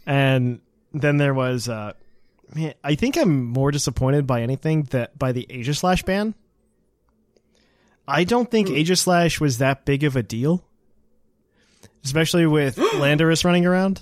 And 0.08 0.60
then 0.94 1.18
there 1.18 1.34
was, 1.36 1.70
uh, 1.70 1.94
man, 2.56 2.74
I 2.84 2.96
think 2.96 3.16
I'm 3.18 3.46
more 3.46 3.70
disappointed 3.70 4.26
by 4.26 4.42
anything 4.42 4.84
that 4.90 5.20
by 5.20 5.34
the 5.34 5.46
Aegislash 5.52 6.04
ban. 6.04 6.34
I 8.08 8.24
don't 8.24 8.50
think 8.50 8.70
Aegislash 8.70 9.40
was 9.40 9.60
that 9.60 9.86
big 9.86 10.04
of 10.04 10.16
a 10.16 10.24
deal, 10.24 10.64
especially 12.04 12.48
with 12.48 12.76
Landorus 12.96 13.46
running 13.46 13.68
around. 13.68 14.02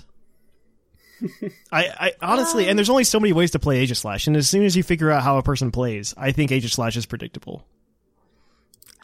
I, 1.72 1.88
I 1.98 2.12
honestly, 2.22 2.64
and 2.64 2.72
um, 2.72 2.76
there's 2.76 2.90
only 2.90 3.04
so 3.04 3.20
many 3.20 3.32
ways 3.32 3.52
to 3.52 3.58
play 3.58 3.84
Aegislash, 3.86 4.26
and 4.26 4.36
as 4.36 4.48
soon 4.48 4.64
as 4.64 4.76
you 4.76 4.82
figure 4.82 5.10
out 5.10 5.22
how 5.22 5.38
a 5.38 5.42
person 5.42 5.70
plays, 5.70 6.14
I 6.16 6.32
think 6.32 6.50
Aegislash 6.50 6.96
is 6.96 7.06
predictable. 7.06 7.64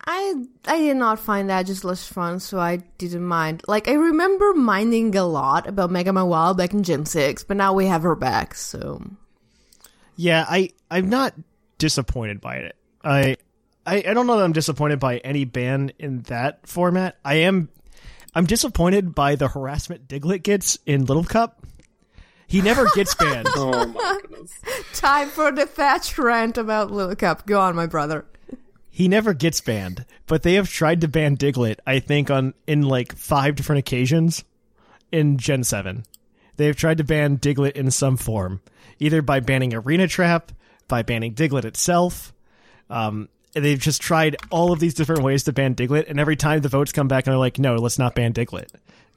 I 0.06 0.44
I 0.66 0.78
did 0.78 0.96
not 0.96 1.18
find 1.18 1.50
that 1.50 1.66
just 1.66 1.84
less 1.84 2.06
fun, 2.06 2.38
so 2.38 2.60
I 2.60 2.76
didn't 2.98 3.24
mind. 3.24 3.62
Like 3.66 3.88
I 3.88 3.94
remember 3.94 4.54
minding 4.54 5.14
a 5.16 5.24
lot 5.24 5.66
about 5.68 5.90
Mega 5.90 6.10
Mawile 6.10 6.56
back 6.56 6.72
in 6.72 6.84
Gen 6.84 7.06
Six, 7.06 7.42
but 7.42 7.56
now 7.56 7.72
we 7.72 7.86
have 7.86 8.02
her 8.02 8.14
back, 8.14 8.54
so 8.54 9.02
Yeah, 10.14 10.44
I 10.48 10.70
I'm 10.90 11.08
not 11.10 11.34
disappointed 11.78 12.40
by 12.40 12.56
it. 12.56 12.76
I 13.02 13.36
I, 13.84 14.04
I 14.08 14.14
don't 14.14 14.26
know 14.26 14.36
that 14.36 14.44
I'm 14.44 14.52
disappointed 14.52 15.00
by 15.00 15.18
any 15.18 15.44
ban 15.44 15.92
in 15.98 16.22
that 16.22 16.66
format. 16.68 17.16
I 17.24 17.34
am 17.34 17.68
I'm 18.34 18.46
disappointed 18.46 19.14
by 19.14 19.34
the 19.34 19.48
harassment 19.48 20.06
Diglett 20.06 20.42
gets 20.42 20.78
in 20.86 21.04
Little 21.06 21.24
Cup. 21.24 21.66
He 22.46 22.60
never 22.62 22.86
gets 22.94 23.14
banned. 23.14 23.48
Oh 23.56 23.86
my 23.86 24.18
goodness. 24.22 24.52
time 24.94 25.28
for 25.28 25.50
the 25.50 25.66
Thatch 25.66 26.16
rant 26.18 26.56
about 26.58 26.90
Little 26.90 27.16
Cup. 27.16 27.46
Go 27.46 27.60
on, 27.60 27.74
my 27.74 27.86
brother. 27.86 28.24
he 28.90 29.08
never 29.08 29.34
gets 29.34 29.60
banned, 29.60 30.04
but 30.26 30.42
they 30.42 30.54
have 30.54 30.68
tried 30.70 31.00
to 31.00 31.08
ban 31.08 31.36
Diglett, 31.36 31.78
I 31.86 31.98
think, 31.98 32.30
on 32.30 32.54
in 32.66 32.82
like 32.82 33.14
five 33.16 33.56
different 33.56 33.80
occasions 33.80 34.44
in 35.10 35.38
Gen 35.38 35.64
7. 35.64 36.04
They've 36.56 36.76
tried 36.76 36.98
to 36.98 37.04
ban 37.04 37.38
Diglett 37.38 37.72
in 37.72 37.90
some 37.90 38.16
form, 38.16 38.60
either 38.98 39.20
by 39.22 39.40
banning 39.40 39.74
Arena 39.74 40.06
Trap, 40.08 40.52
by 40.88 41.02
banning 41.02 41.34
Diglett 41.34 41.64
itself. 41.64 42.32
Um, 42.88 43.28
they've 43.64 43.78
just 43.78 44.02
tried 44.02 44.36
all 44.50 44.72
of 44.72 44.80
these 44.80 44.94
different 44.94 45.22
ways 45.22 45.44
to 45.44 45.52
ban 45.52 45.74
Diglett, 45.74 46.08
and 46.08 46.20
every 46.20 46.36
time 46.36 46.60
the 46.60 46.68
votes 46.68 46.92
come 46.92 47.08
back 47.08 47.26
and 47.26 47.32
they're 47.32 47.38
like, 47.38 47.58
no, 47.58 47.76
let's 47.76 47.98
not 47.98 48.14
ban 48.14 48.32
Diglett. 48.32 48.68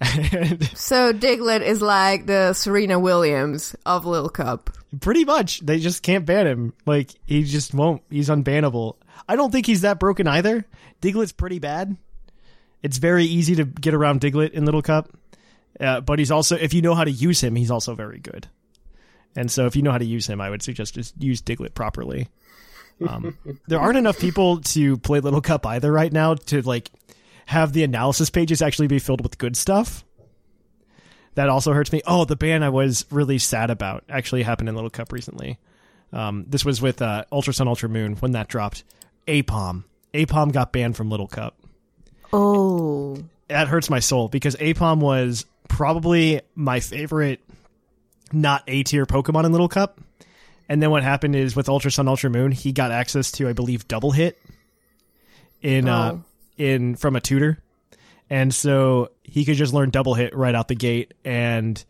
So 0.75 1.11
Diglett 1.11 1.61
is 1.61 1.81
like 1.81 2.25
the 2.25 2.53
Serena 2.53 2.97
Williams 2.97 3.75
of 3.85 4.05
Little 4.05 4.29
Cup. 4.29 4.69
Pretty 5.01 5.25
much, 5.25 5.59
they 5.59 5.79
just 5.79 6.03
can't 6.03 6.25
ban 6.25 6.47
him. 6.47 6.73
Like 6.85 7.11
he 7.25 7.43
just 7.43 7.73
won't. 7.73 8.01
He's 8.09 8.29
unbannable. 8.29 8.95
I 9.27 9.35
don't 9.35 9.51
think 9.51 9.65
he's 9.65 9.81
that 9.81 9.99
broken 9.99 10.25
either. 10.25 10.65
Diglett's 11.01 11.33
pretty 11.33 11.59
bad. 11.59 11.97
It's 12.81 12.97
very 12.97 13.25
easy 13.25 13.55
to 13.55 13.65
get 13.65 13.93
around 13.93 14.21
Diglett 14.21 14.51
in 14.51 14.63
Little 14.63 14.81
Cup, 14.81 15.09
uh, 15.79 15.99
but 15.99 16.17
he's 16.17 16.31
also, 16.31 16.55
if 16.55 16.73
you 16.73 16.81
know 16.81 16.95
how 16.95 17.03
to 17.03 17.11
use 17.11 17.41
him, 17.41 17.55
he's 17.55 17.71
also 17.71 17.93
very 17.93 18.19
good. 18.19 18.47
And 19.35 19.51
so, 19.51 19.65
if 19.65 19.75
you 19.75 19.81
know 19.81 19.91
how 19.91 19.97
to 19.97 20.05
use 20.05 20.27
him, 20.27 20.39
I 20.41 20.49
would 20.49 20.61
suggest 20.61 20.95
just 20.95 21.21
use 21.21 21.41
Diglett 21.41 21.73
properly. 21.73 22.29
Um, 23.07 23.37
there 23.67 23.79
aren't 23.79 23.97
enough 23.97 24.19
people 24.19 24.59
to 24.61 24.97
play 24.97 25.19
Little 25.19 25.41
Cup 25.41 25.65
either 25.65 25.91
right 25.91 26.11
now 26.11 26.35
to 26.35 26.61
like 26.61 26.91
have 27.45 27.73
the 27.73 27.83
analysis 27.83 28.29
pages 28.29 28.61
actually 28.61 28.87
be 28.87 28.99
filled 28.99 29.21
with 29.21 29.37
good 29.37 29.55
stuff. 29.55 30.03
That 31.35 31.49
also 31.49 31.73
hurts 31.73 31.91
me. 31.91 32.01
Oh, 32.05 32.25
the 32.25 32.35
ban 32.35 32.63
I 32.63 32.69
was 32.69 33.05
really 33.11 33.37
sad 33.37 33.69
about 33.69 34.03
actually 34.09 34.43
happened 34.43 34.69
in 34.69 34.75
Little 34.75 34.89
Cup 34.89 35.11
recently. 35.11 35.57
Um, 36.11 36.45
this 36.47 36.65
was 36.65 36.81
with 36.81 37.01
uh, 37.01 37.25
Ultra 37.31 37.53
Sun 37.53 37.67
Ultra 37.67 37.87
Moon 37.87 38.15
when 38.15 38.31
that 38.31 38.47
dropped. 38.47 38.83
Aipom. 39.27 39.83
Aipom 40.13 40.51
got 40.51 40.73
banned 40.73 40.97
from 40.97 41.09
Little 41.09 41.27
Cup. 41.27 41.57
Oh. 42.33 43.17
That 43.47 43.67
hurts 43.67 43.89
my 43.89 43.99
soul 43.99 44.27
because 44.27 44.55
Aipom 44.55 44.99
was 44.99 45.45
probably 45.67 46.41
my 46.55 46.79
favorite 46.79 47.39
not 48.31 48.63
A 48.67 48.83
tier 48.83 49.05
Pokemon 49.05 49.45
in 49.45 49.51
Little 49.51 49.69
Cup. 49.69 50.01
And 50.69 50.81
then 50.83 50.91
what 50.91 51.01
happened 51.03 51.35
is 51.35 51.55
with 51.55 51.67
Ultra 51.67 51.89
Sun 51.91 52.07
Ultra 52.07 52.29
Moon, 52.29 52.51
he 52.51 52.71
got 52.71 52.91
access 52.91 53.31
to 53.33 53.49
I 53.49 53.53
believe 53.53 53.87
double 53.87 54.11
hit 54.11 54.39
in 55.61 55.87
uh 55.89 56.11
Oh. 56.13 56.23
in 56.57 56.95
from 56.95 57.15
a 57.15 57.21
tutor. 57.21 57.59
And 58.29 58.53
so 58.53 59.09
he 59.23 59.43
could 59.45 59.55
just 59.55 59.73
learn 59.73 59.89
double 59.89 60.13
hit 60.13 60.35
right 60.35 60.53
out 60.53 60.67
the 60.67 60.75
gate 60.75 61.13
and 61.25 61.83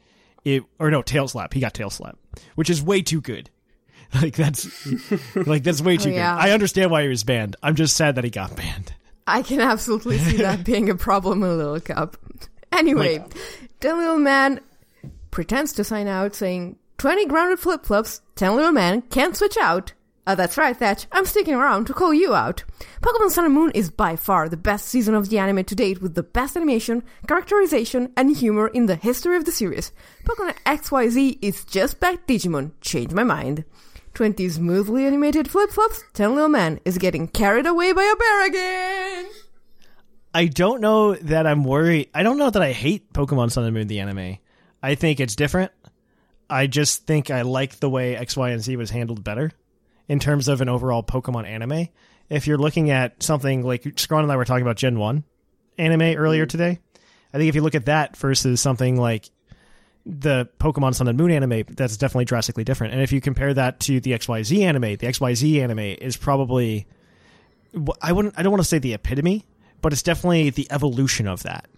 it 0.45 0.63
or 0.79 0.89
no, 0.89 1.01
tail 1.01 1.27
slap. 1.27 1.53
He 1.53 1.59
got 1.59 1.73
tail 1.73 1.89
slap, 1.89 2.17
which 2.55 2.69
is 2.69 2.81
way 2.81 3.01
too 3.01 3.21
good. 3.21 3.49
Like 4.11 4.35
that's 4.35 4.67
like 5.35 5.61
that's 5.61 5.81
way 5.83 5.97
too 5.97 6.09
Oh, 6.09 6.13
yeah. 6.13 6.33
good. 6.35 6.41
I 6.45 6.51
understand 6.51 6.89
why 6.89 7.03
he 7.03 7.09
was 7.09 7.23
banned. 7.23 7.55
I'm 7.61 7.75
just 7.75 7.95
sad 7.95 8.15
that 8.15 8.23
he 8.23 8.31
got 8.31 8.55
banned. 8.55 8.91
I 9.27 9.43
can 9.43 9.61
absolutely 9.61 10.17
see 10.17 10.37
that 10.41 10.63
being 10.65 10.89
a 10.89 10.95
problem 10.95 11.43
in 11.43 11.57
Little 11.57 11.79
Cup. 11.79 12.17
Anyway, 12.71 13.23
the 13.81 13.93
little 13.95 14.17
man 14.17 14.61
pretends 15.29 15.73
to 15.73 15.83
sign 15.83 16.07
out 16.07 16.33
saying, 16.33 16.77
20 16.99 17.27
grounded 17.27 17.59
flip 17.59 17.85
flops, 17.85 18.21
10 18.35 18.57
little 18.57 18.73
man 18.73 19.01
can't 19.03 19.35
switch 19.35 19.55
out. 19.55 19.93
Uh, 20.27 20.35
that's 20.35 20.57
right, 20.57 20.75
Thatch. 20.75 21.07
I'm 21.13 21.25
sticking 21.25 21.55
around 21.55 21.87
to 21.87 21.93
call 21.93 22.13
you 22.13 22.35
out. 22.35 22.65
Pokemon 23.01 23.29
Sun 23.29 23.45
and 23.45 23.53
Moon 23.53 23.71
is 23.73 23.89
by 23.89 24.17
far 24.17 24.49
the 24.49 24.57
best 24.57 24.85
season 24.85 25.15
of 25.15 25.29
the 25.29 25.39
anime 25.39 25.63
to 25.63 25.75
date 25.75 26.01
with 26.01 26.15
the 26.15 26.23
best 26.23 26.57
animation, 26.57 27.03
characterization, 27.25 28.11
and 28.17 28.35
humor 28.35 28.67
in 28.67 28.85
the 28.85 28.97
history 28.97 29.37
of 29.37 29.45
the 29.45 29.51
series. 29.51 29.93
Pokemon 30.25 30.55
XYZ 30.65 31.39
is 31.41 31.63
just 31.63 32.01
back 32.01 32.27
Digimon. 32.27 32.71
Change 32.81 33.13
my 33.13 33.23
mind. 33.23 33.63
20 34.13 34.49
smoothly 34.49 35.05
animated 35.05 35.49
flip 35.49 35.69
flops, 35.71 36.03
10 36.13 36.35
little 36.35 36.49
man 36.49 36.81
is 36.83 36.97
getting 36.97 37.29
carried 37.29 37.65
away 37.65 37.93
by 37.93 38.03
a 38.03 38.15
bear 38.17 38.45
again. 38.45 39.31
I 40.33 40.47
don't 40.47 40.81
know 40.81 41.15
that 41.15 41.47
I'm 41.47 41.63
worried. 41.63 42.09
I 42.13 42.23
don't 42.23 42.37
know 42.37 42.49
that 42.49 42.61
I 42.61 42.73
hate 42.73 43.13
Pokemon 43.13 43.51
Sun 43.51 43.63
and 43.63 43.73
Moon 43.73 43.87
the 43.87 44.01
anime. 44.01 44.37
I 44.83 44.95
think 44.95 45.19
it's 45.19 45.35
different. 45.35 45.71
I 46.49 46.67
just 46.67 47.05
think 47.05 47.29
I 47.29 47.43
like 47.43 47.79
the 47.79 47.89
way 47.89 48.15
X, 48.15 48.35
Y, 48.35 48.49
and 48.49 48.61
Z 48.61 48.75
was 48.75 48.89
handled 48.89 49.23
better 49.23 49.51
in 50.07 50.19
terms 50.19 50.47
of 50.47 50.61
an 50.61 50.69
overall 50.69 51.03
Pokemon 51.03 51.45
anime. 51.47 51.87
If 52.29 52.47
you're 52.47 52.57
looking 52.57 52.89
at 52.89 53.21
something 53.23 53.63
like 53.63 53.83
Skron 53.83 54.23
and 54.23 54.31
I 54.31 54.35
were 54.35 54.45
talking 54.45 54.63
about 54.63 54.77
Gen 54.77 54.97
1 54.97 55.23
anime 55.77 56.01
earlier 56.01 56.45
mm. 56.45 56.49
today, 56.49 56.79
I 57.33 57.37
think 57.37 57.49
if 57.49 57.55
you 57.55 57.61
look 57.61 57.75
at 57.75 57.85
that 57.85 58.17
versus 58.17 58.59
something 58.59 58.99
like 58.99 59.29
the 60.05 60.49
Pokemon 60.59 60.95
Sun 60.95 61.07
and 61.07 61.17
Moon 61.17 61.31
anime, 61.31 61.63
that's 61.69 61.97
definitely 61.97 62.25
drastically 62.25 62.63
different. 62.63 62.93
And 62.93 63.01
if 63.01 63.11
you 63.11 63.21
compare 63.21 63.53
that 63.53 63.79
to 63.81 63.99
the 63.99 64.11
XYZ 64.11 64.63
anime, 64.63 64.81
the 64.81 65.07
XYZ 65.07 65.61
anime 65.61 65.79
is 65.79 66.17
probably 66.17 66.87
I 68.01 68.11
wouldn't 68.11 68.33
I 68.37 68.41
don't 68.41 68.51
want 68.51 68.63
to 68.63 68.67
say 68.67 68.79
the 68.79 68.93
epitome, 68.93 69.45
but 69.81 69.93
it's 69.93 70.01
definitely 70.01 70.49
the 70.49 70.67
evolution 70.71 71.27
of 71.27 71.43
that. 71.43 71.69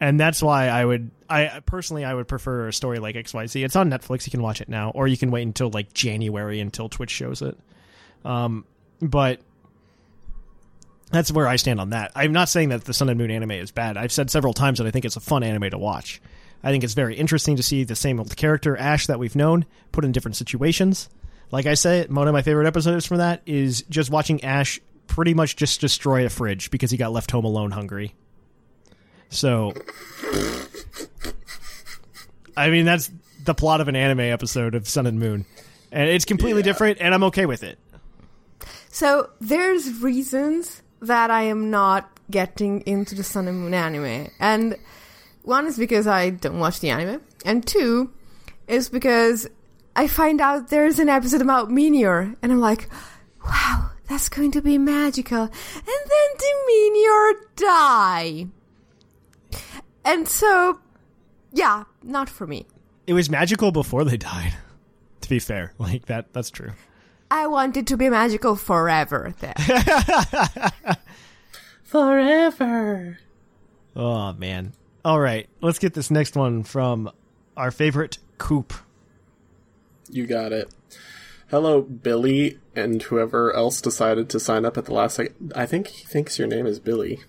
And 0.00 0.18
that's 0.18 0.42
why 0.42 0.68
I 0.68 0.84
would 0.84 1.10
I 1.28 1.60
personally 1.66 2.04
I 2.04 2.14
would 2.14 2.26
prefer 2.26 2.68
a 2.68 2.72
story 2.72 2.98
like 2.98 3.16
XYZ. 3.16 3.64
It's 3.64 3.76
on 3.76 3.90
Netflix, 3.90 4.26
you 4.26 4.30
can 4.30 4.42
watch 4.42 4.60
it 4.60 4.68
now 4.68 4.90
or 4.90 5.06
you 5.06 5.18
can 5.18 5.30
wait 5.30 5.42
until 5.42 5.70
like 5.70 5.92
January 5.92 6.60
until 6.60 6.88
Twitch 6.88 7.10
shows 7.10 7.42
it. 7.42 7.58
Um 8.24 8.64
but 9.02 9.40
that's 11.10 11.30
where 11.32 11.46
I 11.46 11.56
stand 11.56 11.80
on 11.80 11.90
that. 11.90 12.12
I'm 12.14 12.32
not 12.32 12.48
saying 12.48 12.70
that 12.70 12.84
the 12.84 12.94
Sun 12.94 13.08
and 13.08 13.18
Moon 13.18 13.30
anime 13.30 13.50
is 13.52 13.72
bad. 13.72 13.96
I've 13.96 14.12
said 14.12 14.30
several 14.30 14.54
times 14.54 14.78
that 14.78 14.86
I 14.86 14.90
think 14.90 15.04
it's 15.04 15.16
a 15.16 15.20
fun 15.20 15.42
anime 15.42 15.70
to 15.70 15.78
watch. 15.78 16.22
I 16.62 16.70
think 16.70 16.84
it's 16.84 16.94
very 16.94 17.16
interesting 17.16 17.56
to 17.56 17.62
see 17.62 17.84
the 17.84 17.96
same 17.96 18.20
old 18.20 18.36
character 18.36 18.76
Ash 18.76 19.06
that 19.06 19.18
we've 19.18 19.36
known 19.36 19.66
put 19.92 20.04
in 20.04 20.12
different 20.12 20.36
situations. 20.36 21.08
Like 21.50 21.66
I 21.66 21.74
said, 21.74 22.14
one 22.14 22.28
of 22.28 22.32
my 22.32 22.42
favorite 22.42 22.66
episodes 22.66 23.06
from 23.06 23.18
that 23.18 23.42
is 23.44 23.82
just 23.90 24.10
watching 24.10 24.44
Ash 24.44 24.78
pretty 25.08 25.34
much 25.34 25.56
just 25.56 25.80
destroy 25.80 26.24
a 26.24 26.28
fridge 26.28 26.70
because 26.70 26.90
he 26.90 26.96
got 26.96 27.12
left 27.12 27.30
home 27.30 27.44
alone 27.44 27.72
hungry. 27.72 28.14
So, 29.30 29.72
I 32.56 32.68
mean, 32.68 32.84
that's 32.84 33.10
the 33.44 33.54
plot 33.54 33.80
of 33.80 33.88
an 33.88 33.96
anime 33.96 34.20
episode 34.20 34.74
of 34.74 34.86
Sun 34.86 35.06
and 35.06 35.18
Moon. 35.18 35.46
And 35.92 36.08
it's 36.08 36.24
completely 36.24 36.62
different, 36.62 36.98
and 37.00 37.14
I'm 37.14 37.24
okay 37.24 37.46
with 37.46 37.62
it. 37.62 37.78
So 38.90 39.30
there's 39.40 40.02
reasons 40.02 40.82
that 41.00 41.30
I 41.30 41.44
am 41.44 41.70
not 41.70 42.10
getting 42.30 42.82
into 42.82 43.14
the 43.14 43.22
Sun 43.24 43.48
and 43.48 43.60
Moon 43.60 43.74
anime. 43.74 44.30
And 44.38 44.76
one 45.42 45.66
is 45.66 45.78
because 45.78 46.06
I 46.06 46.30
don't 46.30 46.58
watch 46.58 46.80
the 46.80 46.90
anime. 46.90 47.22
And 47.44 47.66
two 47.66 48.12
is 48.68 48.88
because 48.88 49.48
I 49.96 50.06
find 50.06 50.40
out 50.40 50.68
there's 50.68 50.98
an 50.98 51.08
episode 51.08 51.40
about 51.40 51.70
Meteor. 51.70 52.36
And 52.42 52.52
I'm 52.52 52.60
like, 52.60 52.88
wow, 53.44 53.90
that's 54.08 54.28
going 54.28 54.52
to 54.52 54.62
be 54.62 54.76
magical. 54.78 55.42
And 55.42 55.50
then 55.86 56.30
the 56.38 56.52
Meteor 56.66 57.46
die. 57.56 58.46
And 60.04 60.26
so, 60.26 60.80
yeah, 61.52 61.84
not 62.02 62.28
for 62.28 62.46
me. 62.46 62.66
It 63.06 63.14
was 63.14 63.30
magical 63.30 63.72
before 63.72 64.04
they 64.04 64.16
died. 64.16 64.54
To 65.20 65.28
be 65.28 65.38
fair, 65.38 65.74
like 65.78 66.06
that 66.06 66.32
that's 66.32 66.50
true. 66.50 66.72
I 67.30 67.46
wanted 67.46 67.86
to 67.88 67.96
be 67.98 68.08
magical 68.08 68.56
forever. 68.56 69.34
Then. 69.38 69.54
Forever. 71.82 73.18
Oh 73.94 74.32
man. 74.32 74.72
All 75.04 75.20
right, 75.20 75.46
let's 75.60 75.78
get 75.78 75.92
this 75.92 76.10
next 76.10 76.36
one 76.36 76.62
from 76.62 77.10
our 77.54 77.70
favorite 77.70 78.18
Coop. 78.38 78.72
You 80.08 80.26
got 80.26 80.52
it. 80.52 80.72
Hello, 81.50 81.82
Billy, 81.82 82.58
and 82.74 83.02
whoever 83.02 83.52
else 83.54 83.80
decided 83.80 84.28
to 84.30 84.40
sign 84.40 84.64
up 84.64 84.78
at 84.78 84.86
the 84.86 84.94
last 84.94 85.16
second. 85.16 85.52
I 85.54 85.66
think 85.66 85.88
he 85.88 86.06
thinks 86.06 86.38
your 86.38 86.48
name 86.48 86.66
is 86.66 86.80
Billy. 86.80 87.20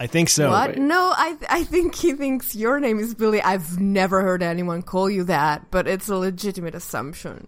I 0.00 0.06
think 0.06 0.30
so. 0.30 0.48
What? 0.48 0.70
wait. 0.70 0.78
No, 0.78 1.12
I 1.14 1.36
I 1.50 1.62
think 1.62 1.94
he 1.94 2.14
thinks 2.14 2.56
your 2.56 2.80
name 2.80 2.98
is 2.98 3.14
Billy. 3.14 3.42
I've 3.42 3.78
never 3.78 4.22
heard 4.22 4.42
anyone 4.42 4.80
call 4.80 5.10
you 5.10 5.24
that, 5.24 5.70
but 5.70 5.86
it's 5.86 6.08
a 6.08 6.16
legitimate 6.16 6.74
assumption. 6.74 7.46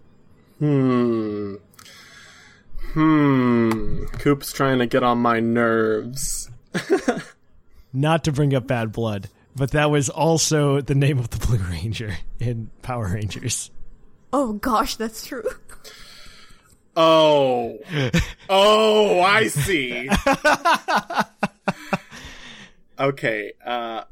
Hmm. 0.59 1.55
Hmm. 2.91 4.05
Coop's 4.19 4.53
trying 4.53 4.77
to 4.77 4.85
get 4.85 5.01
on 5.01 5.17
my 5.17 5.39
nerves. 5.39 6.51
Not 7.93 8.23
to 8.25 8.31
bring 8.31 8.53
up 8.53 8.67
bad 8.67 8.91
blood, 8.91 9.29
but 9.55 9.71
that 9.71 9.89
was 9.89 10.09
also 10.09 10.79
the 10.79 10.93
name 10.93 11.17
of 11.17 11.31
the 11.31 11.43
Blue 11.43 11.57
Ranger 11.57 12.17
in 12.39 12.69
Power 12.83 13.07
Rangers. 13.15 13.71
Oh 14.31 14.53
gosh, 14.53 14.95
that's 14.95 15.25
true. 15.25 15.43
Oh. 16.95 17.79
oh, 18.47 19.21
I 19.21 19.47
see. 19.47 20.07
okay, 23.03 23.53
uh 23.65 24.03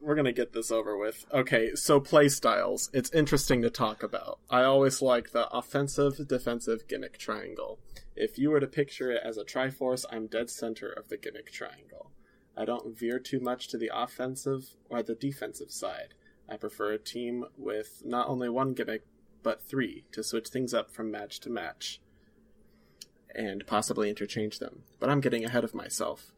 we're 0.00 0.16
gonna 0.16 0.32
get 0.32 0.52
this 0.52 0.72
over 0.72 0.98
with. 0.98 1.24
Okay, 1.32 1.76
so 1.76 2.00
play 2.00 2.28
styles. 2.28 2.90
It's 2.92 3.12
interesting 3.12 3.62
to 3.62 3.70
talk 3.70 4.02
about. 4.02 4.40
I 4.50 4.64
always 4.64 5.00
like 5.00 5.30
the 5.30 5.48
offensive 5.50 6.26
defensive 6.26 6.88
gimmick 6.88 7.18
triangle. 7.18 7.78
If 8.16 8.36
you 8.36 8.50
were 8.50 8.58
to 8.58 8.66
picture 8.66 9.12
it 9.12 9.22
as 9.24 9.38
a 9.38 9.44
triforce, 9.44 10.04
I'm 10.10 10.26
dead 10.26 10.50
center 10.50 10.88
of 10.88 11.08
the 11.08 11.16
gimmick 11.16 11.52
triangle. 11.52 12.10
I 12.56 12.64
don't 12.64 12.98
veer 12.98 13.20
too 13.20 13.38
much 13.38 13.68
to 13.68 13.78
the 13.78 13.92
offensive 13.94 14.74
or 14.90 15.04
the 15.04 15.14
defensive 15.14 15.70
side. 15.70 16.14
I 16.48 16.56
prefer 16.56 16.92
a 16.92 16.98
team 16.98 17.44
with 17.56 18.02
not 18.04 18.28
only 18.28 18.48
one 18.48 18.74
gimmick, 18.74 19.04
but 19.44 19.62
three 19.62 20.04
to 20.12 20.24
switch 20.24 20.48
things 20.48 20.74
up 20.74 20.90
from 20.90 21.12
match 21.12 21.38
to 21.40 21.50
match 21.50 22.00
and 23.34 23.66
possibly 23.66 24.10
interchange 24.10 24.58
them. 24.58 24.82
But 24.98 25.10
I'm 25.10 25.20
getting 25.20 25.44
ahead 25.44 25.64
of 25.64 25.74
myself. 25.74 26.32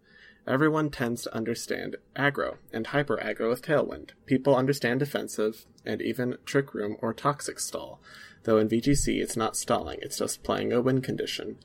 Everyone 0.47 0.91
tends 0.91 1.23
to 1.23 1.35
understand 1.35 1.97
aggro 2.15 2.59
and 2.71 2.89
hyper 2.89 3.17
aggro 3.17 3.49
with 3.49 3.63
Tailwind. 3.63 4.11
People 4.27 4.55
understand 4.55 5.01
defensive 5.01 5.65
and 5.87 6.03
even 6.03 6.37
Trick 6.45 6.75
Room 6.75 6.97
or 7.01 7.15
Toxic 7.15 7.59
Stall, 7.59 7.99
though 8.43 8.59
in 8.59 8.69
VGC 8.69 9.23
it's 9.23 9.39
not 9.39 9.57
stalling, 9.57 9.99
it's 10.03 10.19
just 10.19 10.43
playing 10.43 10.71
a 10.73 10.83
win 10.83 11.01
condition. 11.01 11.57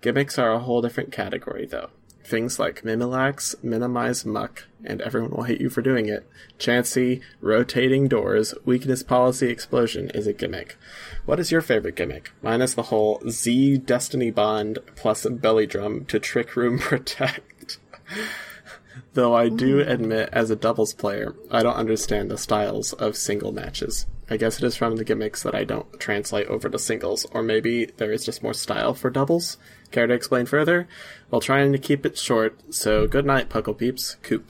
Gimmicks 0.00 0.38
are 0.38 0.52
a 0.52 0.58
whole 0.58 0.82
different 0.82 1.12
category 1.12 1.66
though. 1.66 1.90
Things 2.24 2.58
like 2.58 2.82
Mimilax, 2.82 3.62
Minimize 3.62 4.26
Muk, 4.26 4.66
and 4.84 5.00
everyone 5.00 5.30
will 5.30 5.44
hate 5.44 5.60
you 5.60 5.70
for 5.70 5.80
doing 5.80 6.08
it. 6.08 6.28
Chansey, 6.58 7.20
Rotating 7.40 8.08
Doors, 8.08 8.52
Weakness 8.64 9.04
Policy 9.04 9.48
Explosion 9.48 10.10
is 10.10 10.26
a 10.26 10.32
gimmick. 10.32 10.76
What 11.24 11.38
is 11.38 11.52
your 11.52 11.60
favorite 11.60 11.94
gimmick? 11.94 12.32
Mine 12.42 12.62
is 12.62 12.74
the 12.74 12.84
whole 12.84 13.22
Z 13.28 13.78
Destiny 13.78 14.32
Bond 14.32 14.80
plus 14.96 15.24
Belly 15.24 15.68
Drum 15.68 16.04
to 16.06 16.18
Trick 16.18 16.56
Room 16.56 16.78
Protect. 16.80 17.78
Though 19.12 19.34
I 19.34 19.48
do 19.48 19.80
admit, 19.80 20.28
as 20.32 20.50
a 20.50 20.56
doubles 20.56 20.94
player, 20.94 21.34
I 21.50 21.62
don't 21.62 21.76
understand 21.76 22.30
the 22.30 22.38
styles 22.38 22.92
of 22.94 23.16
single 23.16 23.52
matches. 23.52 24.06
I 24.28 24.36
guess 24.36 24.58
it 24.58 24.64
is 24.64 24.76
from 24.76 24.96
the 24.96 25.04
gimmicks 25.04 25.42
that 25.42 25.54
I 25.54 25.64
don't 25.64 26.00
translate 26.00 26.48
over 26.48 26.68
to 26.68 26.78
singles, 26.78 27.26
or 27.30 27.42
maybe 27.42 27.86
there 27.86 28.12
is 28.12 28.24
just 28.24 28.42
more 28.42 28.54
style 28.54 28.94
for 28.94 29.08
doubles. 29.08 29.56
Care 29.90 30.06
to 30.06 30.14
explain 30.14 30.46
further? 30.46 30.88
While 31.30 31.40
trying 31.40 31.72
to 31.72 31.78
keep 31.78 32.04
it 32.04 32.18
short, 32.18 32.74
so 32.74 33.06
good 33.06 33.24
night, 33.24 33.48
Puckle 33.48 33.78
Peeps. 33.78 34.16
Coop. 34.22 34.44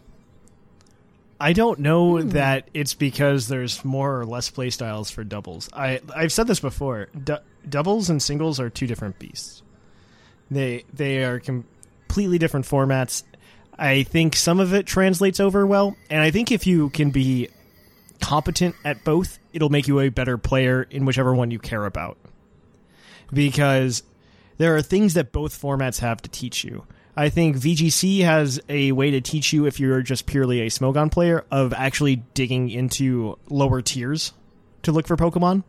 I 1.38 1.52
don't 1.52 1.80
know 1.80 2.22
that 2.22 2.68
it's 2.72 2.94
because 2.94 3.48
there's 3.48 3.84
more 3.84 4.20
or 4.20 4.24
less 4.24 4.50
playstyles 4.50 5.12
for 5.12 5.22
doubles. 5.22 5.68
I 5.72 6.00
I've 6.14 6.32
said 6.32 6.46
this 6.46 6.60
before. 6.60 7.08
Du- 7.22 7.42
doubles 7.68 8.08
and 8.08 8.22
singles 8.22 8.58
are 8.58 8.70
two 8.70 8.86
different 8.86 9.18
beasts. 9.18 9.62
They 10.50 10.84
they 10.94 11.24
are 11.24 11.38
completely 11.38 12.38
different 12.38 12.66
formats. 12.66 13.22
I 13.78 14.02
think 14.04 14.36
some 14.36 14.58
of 14.60 14.72
it 14.72 14.86
translates 14.86 15.38
over 15.40 15.66
well, 15.66 15.96
and 16.08 16.20
I 16.22 16.30
think 16.30 16.50
if 16.50 16.66
you 16.66 16.88
can 16.90 17.10
be 17.10 17.48
competent 18.20 18.74
at 18.84 19.04
both, 19.04 19.38
it'll 19.52 19.68
make 19.68 19.86
you 19.86 20.00
a 20.00 20.08
better 20.08 20.38
player 20.38 20.82
in 20.90 21.04
whichever 21.04 21.34
one 21.34 21.50
you 21.50 21.58
care 21.58 21.84
about. 21.84 22.16
Because 23.32 24.02
there 24.58 24.76
are 24.76 24.82
things 24.82 25.14
that 25.14 25.32
both 25.32 25.60
formats 25.60 26.00
have 26.00 26.22
to 26.22 26.30
teach 26.30 26.64
you. 26.64 26.84
I 27.16 27.28
think 27.28 27.56
VGC 27.56 28.20
has 28.24 28.60
a 28.68 28.92
way 28.92 29.10
to 29.10 29.20
teach 29.20 29.52
you 29.52 29.66
if 29.66 29.80
you're 29.80 30.02
just 30.02 30.26
purely 30.26 30.60
a 30.60 30.66
Smogon 30.66 31.10
player 31.10 31.44
of 31.50 31.72
actually 31.72 32.16
digging 32.34 32.68
into 32.70 33.38
lower 33.48 33.80
tiers 33.82 34.32
to 34.82 34.92
look 34.92 35.06
for 35.06 35.16
Pokemon. 35.16 35.64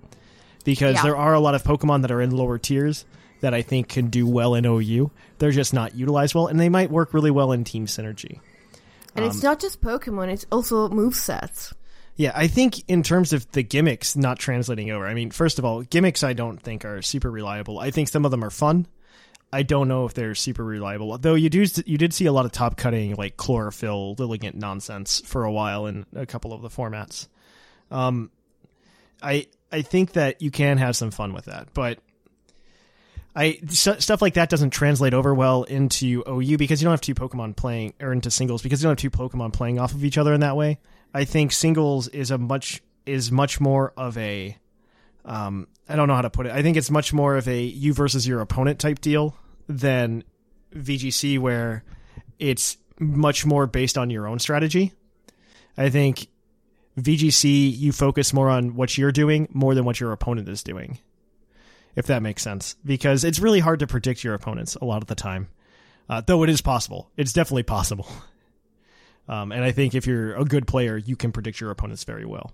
Because 0.65 0.95
Yeah. 0.95 1.03
there 1.03 1.17
are 1.17 1.33
a 1.33 1.39
lot 1.39 1.55
of 1.55 1.63
Pokemon 1.63 2.01
that 2.01 2.11
are 2.11 2.21
in 2.21 2.31
lower 2.31 2.57
tiers 2.57 3.05
that 3.41 3.53
I 3.53 3.61
think 3.61 3.89
can 3.89 4.07
do 4.07 4.27
well 4.27 4.55
in 4.55 4.65
OU. 4.65 5.11
They're 5.37 5.51
just 5.51 5.73
not 5.73 5.95
utilized 5.95 6.35
well, 6.35 6.47
and 6.47 6.59
they 6.59 6.69
might 6.69 6.91
work 6.91 7.13
really 7.13 7.31
well 7.31 7.51
in 7.51 7.63
Team 7.63 7.85
Synergy. 7.85 8.39
And 9.15 9.25
it's 9.25 9.41
not 9.41 9.59
just 9.59 9.81
Pokemon, 9.81 10.29
it's 10.29 10.45
also 10.51 10.89
movesets. 10.89 11.73
Yeah, 12.17 12.31
I 12.35 12.47
think 12.47 12.83
in 12.87 13.03
terms 13.03 13.33
of 13.33 13.49
the 13.51 13.63
gimmicks 13.63 14.15
not 14.15 14.39
translating 14.39 14.89
over, 14.91 15.07
I 15.07 15.13
mean, 15.13 15.31
first 15.31 15.59
of 15.59 15.65
all, 15.65 15.83
gimmicks 15.83 16.23
I 16.23 16.33
don't 16.33 16.61
think 16.61 16.83
are 16.83 17.01
super 17.01 17.29
reliable. 17.29 17.79
I 17.79 17.91
think 17.91 18.09
some 18.09 18.25
of 18.25 18.31
them 18.31 18.43
are 18.43 18.49
fun. 18.49 18.87
I 19.53 19.63
don't 19.63 19.87
know 19.87 20.05
if 20.05 20.13
they're 20.13 20.35
super 20.35 20.63
reliable. 20.63 21.17
Though 21.17 21.35
you 21.35 21.49
do 21.49 21.65
you 21.85 21.97
did 21.97 22.13
see 22.13 22.25
a 22.25 22.33
lot 22.33 22.45
of 22.45 22.51
top 22.51 22.75
cutting 22.75 23.15
like 23.15 23.37
chlorophyll 23.37 24.15
Lilligant 24.17 24.55
nonsense 24.55 25.21
for 25.25 25.45
a 25.45 25.51
while 25.51 25.85
in 25.85 26.05
a 26.13 26.25
couple 26.25 26.53
of 26.53 26.61
the 26.61 26.69
formats. 26.69 27.27
Um 27.89 28.29
I 29.21 29.47
I 29.71 29.83
think 29.83 30.13
that 30.13 30.41
you 30.41 30.51
can 30.51 30.77
have 30.77 30.95
some 30.95 31.11
fun 31.11 31.33
with 31.33 31.45
that, 31.45 31.69
but 31.73 31.99
I 33.37 33.59
st- 33.67 34.01
stuff 34.01 34.19
like 34.19 34.33
that 34.33 34.49
doesn't 34.49 34.71
translate 34.71 35.13
over 35.13 35.31
well 35.31 35.61
into 35.61 36.23
OU 36.27 36.57
because 36.57 36.81
you 36.81 36.85
don't 36.85 36.93
have 36.93 37.01
two 37.01 37.13
Pokemon 37.13 37.55
playing 37.55 37.93
or 38.01 38.11
into 38.11 38.31
singles 38.31 38.63
because 38.63 38.81
you 38.81 38.87
don't 38.87 38.99
have 38.99 39.11
two 39.11 39.15
Pokemon 39.15 39.53
playing 39.53 39.77
off 39.77 39.93
of 39.93 40.03
each 40.03 40.17
other 40.17 40.33
in 40.33 40.39
that 40.39 40.57
way. 40.57 40.79
I 41.13 41.23
think 41.23 41.51
singles 41.51 42.07
is 42.07 42.31
a 42.31 42.39
much 42.39 42.81
is 43.05 43.31
much 43.31 43.61
more 43.61 43.93
of 43.95 44.17
a 44.17 44.57
um 45.23 45.67
I 45.87 45.95
don't 45.95 46.07
know 46.07 46.15
how 46.15 46.23
to 46.23 46.31
put 46.31 46.47
it. 46.47 46.51
I 46.51 46.63
think 46.63 46.77
it's 46.77 46.89
much 46.89 47.13
more 47.13 47.37
of 47.37 47.47
a 47.47 47.61
you 47.61 47.93
versus 47.93 48.27
your 48.27 48.41
opponent 48.41 48.79
type 48.79 49.01
deal 49.01 49.37
than 49.69 50.23
VGC 50.73 51.37
where 51.37 51.83
it's 52.39 52.77
much 52.99 53.45
more 53.45 53.67
based 53.67 53.99
on 53.99 54.09
your 54.09 54.27
own 54.27 54.39
strategy. 54.39 54.93
I 55.77 55.91
think 55.91 56.27
VGC 56.99 57.77
you 57.77 57.91
focus 57.91 58.33
more 58.33 58.49
on 58.49 58.73
what 58.73 58.97
you're 58.97 59.11
doing 59.11 59.47
more 59.53 59.75
than 59.75 59.85
what 59.85 59.99
your 59.99 60.11
opponent 60.11 60.49
is 60.49 60.63
doing 60.63 60.97
if 61.97 62.05
that 62.05 62.21
makes 62.21 62.43
sense, 62.43 62.75
because 62.85 63.23
it's 63.23 63.39
really 63.39 63.59
hard 63.59 63.79
to 63.79 63.87
predict 63.87 64.23
your 64.23 64.35
opponents 64.35 64.75
a 64.75 64.85
lot 64.85 65.01
of 65.01 65.07
the 65.07 65.15
time. 65.15 65.49
Uh, 66.07 66.21
though 66.25 66.43
it 66.43 66.49
is 66.49 66.61
possible, 66.61 67.09
it's 67.17 67.33
definitely 67.33 67.63
possible. 67.63 68.07
Um, 69.29 69.51
and 69.51 69.61
I 69.61 69.73
think 69.73 69.93
if 69.93 70.07
you're 70.07 70.37
a 70.37 70.45
good 70.45 70.67
player, 70.67 70.95
you 70.95 71.17
can 71.17 71.33
predict 71.33 71.59
your 71.59 71.69
opponents 71.69 72.05
very 72.05 72.25
well. 72.25 72.53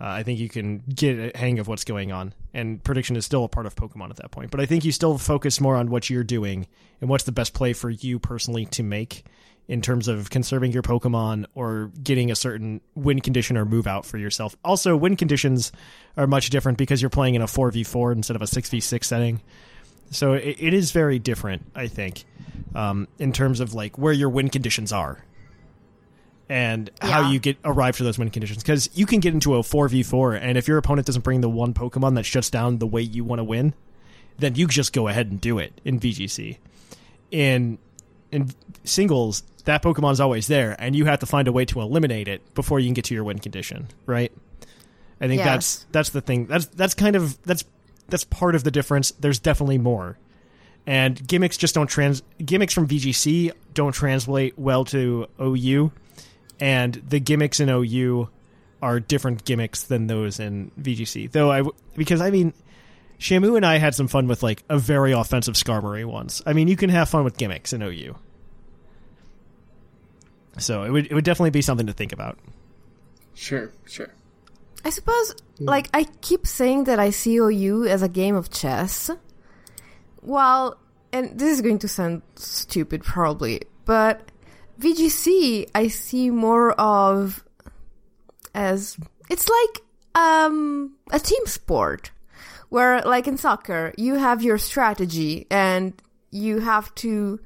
Uh, 0.00 0.06
I 0.06 0.24
think 0.24 0.40
you 0.40 0.48
can 0.48 0.78
get 0.92 1.36
a 1.36 1.38
hang 1.38 1.60
of 1.60 1.68
what's 1.68 1.84
going 1.84 2.10
on, 2.10 2.34
and 2.52 2.82
prediction 2.82 3.14
is 3.14 3.24
still 3.24 3.44
a 3.44 3.48
part 3.48 3.66
of 3.66 3.76
Pokemon 3.76 4.10
at 4.10 4.16
that 4.16 4.32
point. 4.32 4.50
But 4.50 4.58
I 4.58 4.66
think 4.66 4.84
you 4.84 4.90
still 4.90 5.16
focus 5.16 5.60
more 5.60 5.76
on 5.76 5.90
what 5.90 6.10
you're 6.10 6.24
doing 6.24 6.66
and 7.00 7.08
what's 7.08 7.22
the 7.22 7.30
best 7.30 7.54
play 7.54 7.72
for 7.72 7.88
you 7.88 8.18
personally 8.18 8.66
to 8.66 8.82
make 8.82 9.24
in 9.68 9.80
terms 9.80 10.08
of 10.08 10.30
conserving 10.30 10.72
your 10.72 10.82
Pokemon 10.82 11.46
or 11.54 11.90
getting 12.02 12.30
a 12.30 12.36
certain 12.36 12.80
win 12.94 13.20
condition 13.20 13.56
or 13.56 13.64
move 13.64 13.86
out 13.86 14.04
for 14.04 14.18
yourself. 14.18 14.56
Also, 14.64 14.96
win 14.96 15.16
conditions 15.16 15.72
are 16.16 16.26
much 16.26 16.50
different 16.50 16.78
because 16.78 17.00
you're 17.00 17.10
playing 17.10 17.34
in 17.34 17.42
a 17.42 17.46
4v4 17.46 18.12
instead 18.12 18.36
of 18.36 18.42
a 18.42 18.46
6v6 18.46 19.04
setting. 19.04 19.40
So 20.10 20.34
it, 20.34 20.56
it 20.58 20.74
is 20.74 20.90
very 20.90 21.18
different, 21.18 21.70
I 21.74 21.86
think, 21.86 22.24
um, 22.74 23.08
in 23.18 23.32
terms 23.32 23.60
of 23.60 23.72
like 23.72 23.96
where 23.96 24.12
your 24.12 24.28
win 24.28 24.50
conditions 24.50 24.92
are 24.92 25.24
and 26.48 26.90
how 27.00 27.30
you 27.30 27.38
get 27.38 27.56
arrive 27.64 27.96
to 27.96 28.04
those 28.04 28.18
win 28.18 28.28
conditions. 28.30 28.62
Because 28.62 28.90
you 28.92 29.06
can 29.06 29.20
get 29.20 29.32
into 29.32 29.54
a 29.54 29.60
4v4, 29.60 30.38
and 30.40 30.58
if 30.58 30.68
your 30.68 30.76
opponent 30.76 31.06
doesn't 31.06 31.22
bring 31.22 31.40
the 31.40 31.48
one 31.48 31.72
Pokemon 31.72 32.14
that 32.16 32.24
shuts 32.24 32.50
down 32.50 32.78
the 32.78 32.86
way 32.86 33.00
you 33.00 33.24
want 33.24 33.38
to 33.38 33.44
win, 33.44 33.74
then 34.38 34.54
you 34.54 34.66
just 34.66 34.92
go 34.92 35.08
ahead 35.08 35.30
and 35.30 35.40
do 35.40 35.58
it 35.58 35.80
in 35.84 35.98
VGC. 35.98 36.58
In 37.30 37.78
in 38.30 38.50
singles, 38.84 39.42
that 39.64 39.82
Pokemon's 39.82 40.20
always 40.20 40.46
there, 40.46 40.76
and 40.78 40.94
you 40.96 41.04
have 41.06 41.20
to 41.20 41.26
find 41.26 41.48
a 41.48 41.52
way 41.52 41.64
to 41.66 41.80
eliminate 41.80 42.28
it 42.28 42.54
before 42.54 42.80
you 42.80 42.86
can 42.86 42.94
get 42.94 43.04
to 43.06 43.14
your 43.14 43.24
win 43.24 43.38
condition, 43.38 43.88
right? 44.06 44.32
I 45.20 45.28
think 45.28 45.38
Yes. 45.38 45.46
that's 45.46 45.86
that's 45.92 46.10
the 46.10 46.20
thing. 46.20 46.46
That's 46.46 46.66
that's 46.66 46.94
kind 46.94 47.14
of 47.16 47.40
that's 47.42 47.64
that's 48.08 48.24
part 48.24 48.54
of 48.54 48.64
the 48.64 48.70
difference. 48.70 49.12
There's 49.12 49.38
definitely 49.38 49.78
more. 49.78 50.18
And 50.84 51.24
gimmicks 51.28 51.56
just 51.56 51.74
don't 51.76 51.86
trans 51.86 52.22
gimmicks 52.44 52.74
from 52.74 52.88
VGC 52.88 53.52
don't 53.74 53.92
translate 53.92 54.58
well 54.58 54.84
to 54.86 55.26
OU, 55.40 55.92
and 56.58 56.94
the 57.08 57.20
gimmicks 57.20 57.60
in 57.60 57.68
OU 57.68 58.28
are 58.82 58.98
different 58.98 59.44
gimmicks 59.44 59.84
than 59.84 60.08
those 60.08 60.40
in 60.40 60.72
VGC. 60.80 61.30
Though 61.30 61.52
I 61.52 61.62
because 61.94 62.20
I 62.20 62.30
mean 62.32 62.52
Shamu 63.20 63.56
and 63.56 63.64
I 63.64 63.78
had 63.78 63.94
some 63.94 64.08
fun 64.08 64.26
with 64.26 64.42
like 64.42 64.64
a 64.68 64.76
very 64.76 65.12
offensive 65.12 65.54
Skarmory 65.54 66.04
once. 66.04 66.42
I 66.44 66.52
mean, 66.52 66.66
you 66.66 66.76
can 66.76 66.90
have 66.90 67.08
fun 67.08 67.22
with 67.22 67.36
gimmicks 67.36 67.72
in 67.72 67.80
OU. 67.80 68.16
So 70.58 70.82
it 70.84 70.90
would 70.90 71.06
it 71.06 71.14
would 71.14 71.24
definitely 71.24 71.50
be 71.50 71.62
something 71.62 71.86
to 71.86 71.92
think 71.92 72.12
about. 72.12 72.38
Sure, 73.34 73.70
sure. 73.86 74.12
I 74.84 74.90
suppose, 74.90 75.34
like, 75.60 75.88
I 75.94 76.04
keep 76.22 76.44
saying 76.46 76.84
that 76.84 76.98
I 76.98 77.10
see 77.10 77.36
OU 77.36 77.86
as 77.86 78.02
a 78.02 78.08
game 78.08 78.34
of 78.34 78.50
chess. 78.50 79.10
Well, 80.20 80.76
and 81.12 81.38
this 81.38 81.52
is 81.52 81.60
going 81.60 81.78
to 81.80 81.88
sound 81.88 82.22
stupid 82.34 83.04
probably, 83.04 83.62
but 83.84 84.30
VGC 84.80 85.68
I 85.74 85.88
see 85.88 86.30
more 86.30 86.72
of 86.72 87.44
as 88.54 88.96
it's 89.30 89.48
like 89.48 89.82
um 90.14 90.94
a 91.10 91.18
team 91.18 91.46
sport 91.46 92.10
where 92.68 93.00
like 93.02 93.26
in 93.26 93.36
soccer 93.36 93.94
you 93.96 94.14
have 94.14 94.42
your 94.42 94.58
strategy 94.58 95.46
and 95.50 95.94
you 96.30 96.58
have 96.58 96.94
to 96.96 97.38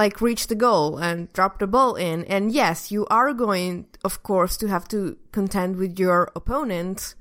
like 0.00 0.22
reach 0.22 0.46
the 0.46 0.54
goal 0.54 0.96
and 0.96 1.30
drop 1.34 1.58
the 1.58 1.66
ball 1.66 1.94
in. 1.94 2.24
And 2.24 2.50
yes, 2.50 2.90
you 2.90 3.06
are 3.08 3.34
going, 3.34 3.86
of 4.02 4.22
course, 4.22 4.56
to 4.56 4.66
have 4.66 4.88
to 4.88 5.18
contend 5.30 5.76
with 5.76 5.98
your 5.98 6.32
opponent 6.34 7.14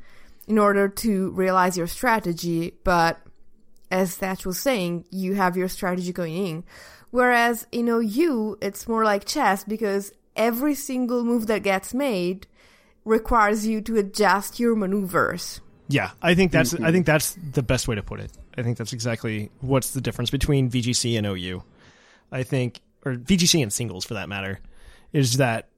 in 0.48 0.58
order 0.58 0.88
to 0.88 1.32
realize 1.32 1.78
your 1.78 1.88
strategy. 1.88 2.76
But 2.86 3.20
as 3.92 4.16
Thatch 4.16 4.46
was 4.46 4.60
saying, 4.60 5.06
you 5.12 5.36
have 5.36 5.58
your 5.58 5.68
strategy 5.68 6.14
going 6.14 6.38
in. 6.38 6.64
Whereas 7.12 7.68
in 7.74 7.90
OU, 7.90 8.60
it's 8.62 8.88
more 8.88 9.04
like 9.04 9.26
chess 9.26 9.66
because 9.66 10.14
every 10.38 10.76
single 10.76 11.26
move 11.26 11.48
that 11.48 11.64
gets 11.64 11.94
made 11.94 12.48
requires 13.04 13.68
you 13.68 13.82
to 13.82 13.98
adjust 13.98 14.58
your 14.58 14.74
maneuvers. 14.74 15.60
Yeah, 15.90 16.12
I 16.22 16.34
think 16.34 16.54
that's 16.54 16.74
I 16.74 16.78
mm-hmm. 16.78 16.92
think 16.94 17.06
that's 17.08 17.36
the 17.52 17.64
best 17.64 17.90
way 17.90 17.96
to 17.96 18.04
put 18.04 18.20
it. 18.22 18.32
I 18.58 18.62
think 18.64 18.78
that's 18.78 18.94
exactly 18.94 19.50
what's 19.60 19.92
the 19.92 20.02
difference 20.02 20.30
between 20.30 20.70
VGC 20.70 21.18
and 21.18 21.28
OU. 21.28 21.64
I 22.32 22.44
think 22.44 22.82
or 23.06 23.16
VGC 23.16 23.62
and 23.62 23.72
singles 23.72 24.06
for 24.06 24.16
that 24.16 24.30
matter 24.30 24.60
is 25.14 25.38
that 25.38 25.70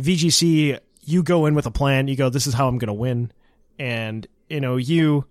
VGC 0.00 0.78
you 1.04 1.22
go 1.22 1.46
in 1.46 1.54
with 1.54 1.66
a 1.66 1.70
plan, 1.70 2.08
you 2.08 2.16
go 2.16 2.28
this 2.28 2.46
is 2.46 2.54
how 2.54 2.68
I'm 2.68 2.78
going 2.78 2.88
to 2.88 2.94
win 2.94 3.32
and 3.78 4.26
in 4.48 4.64
OU 4.64 5.24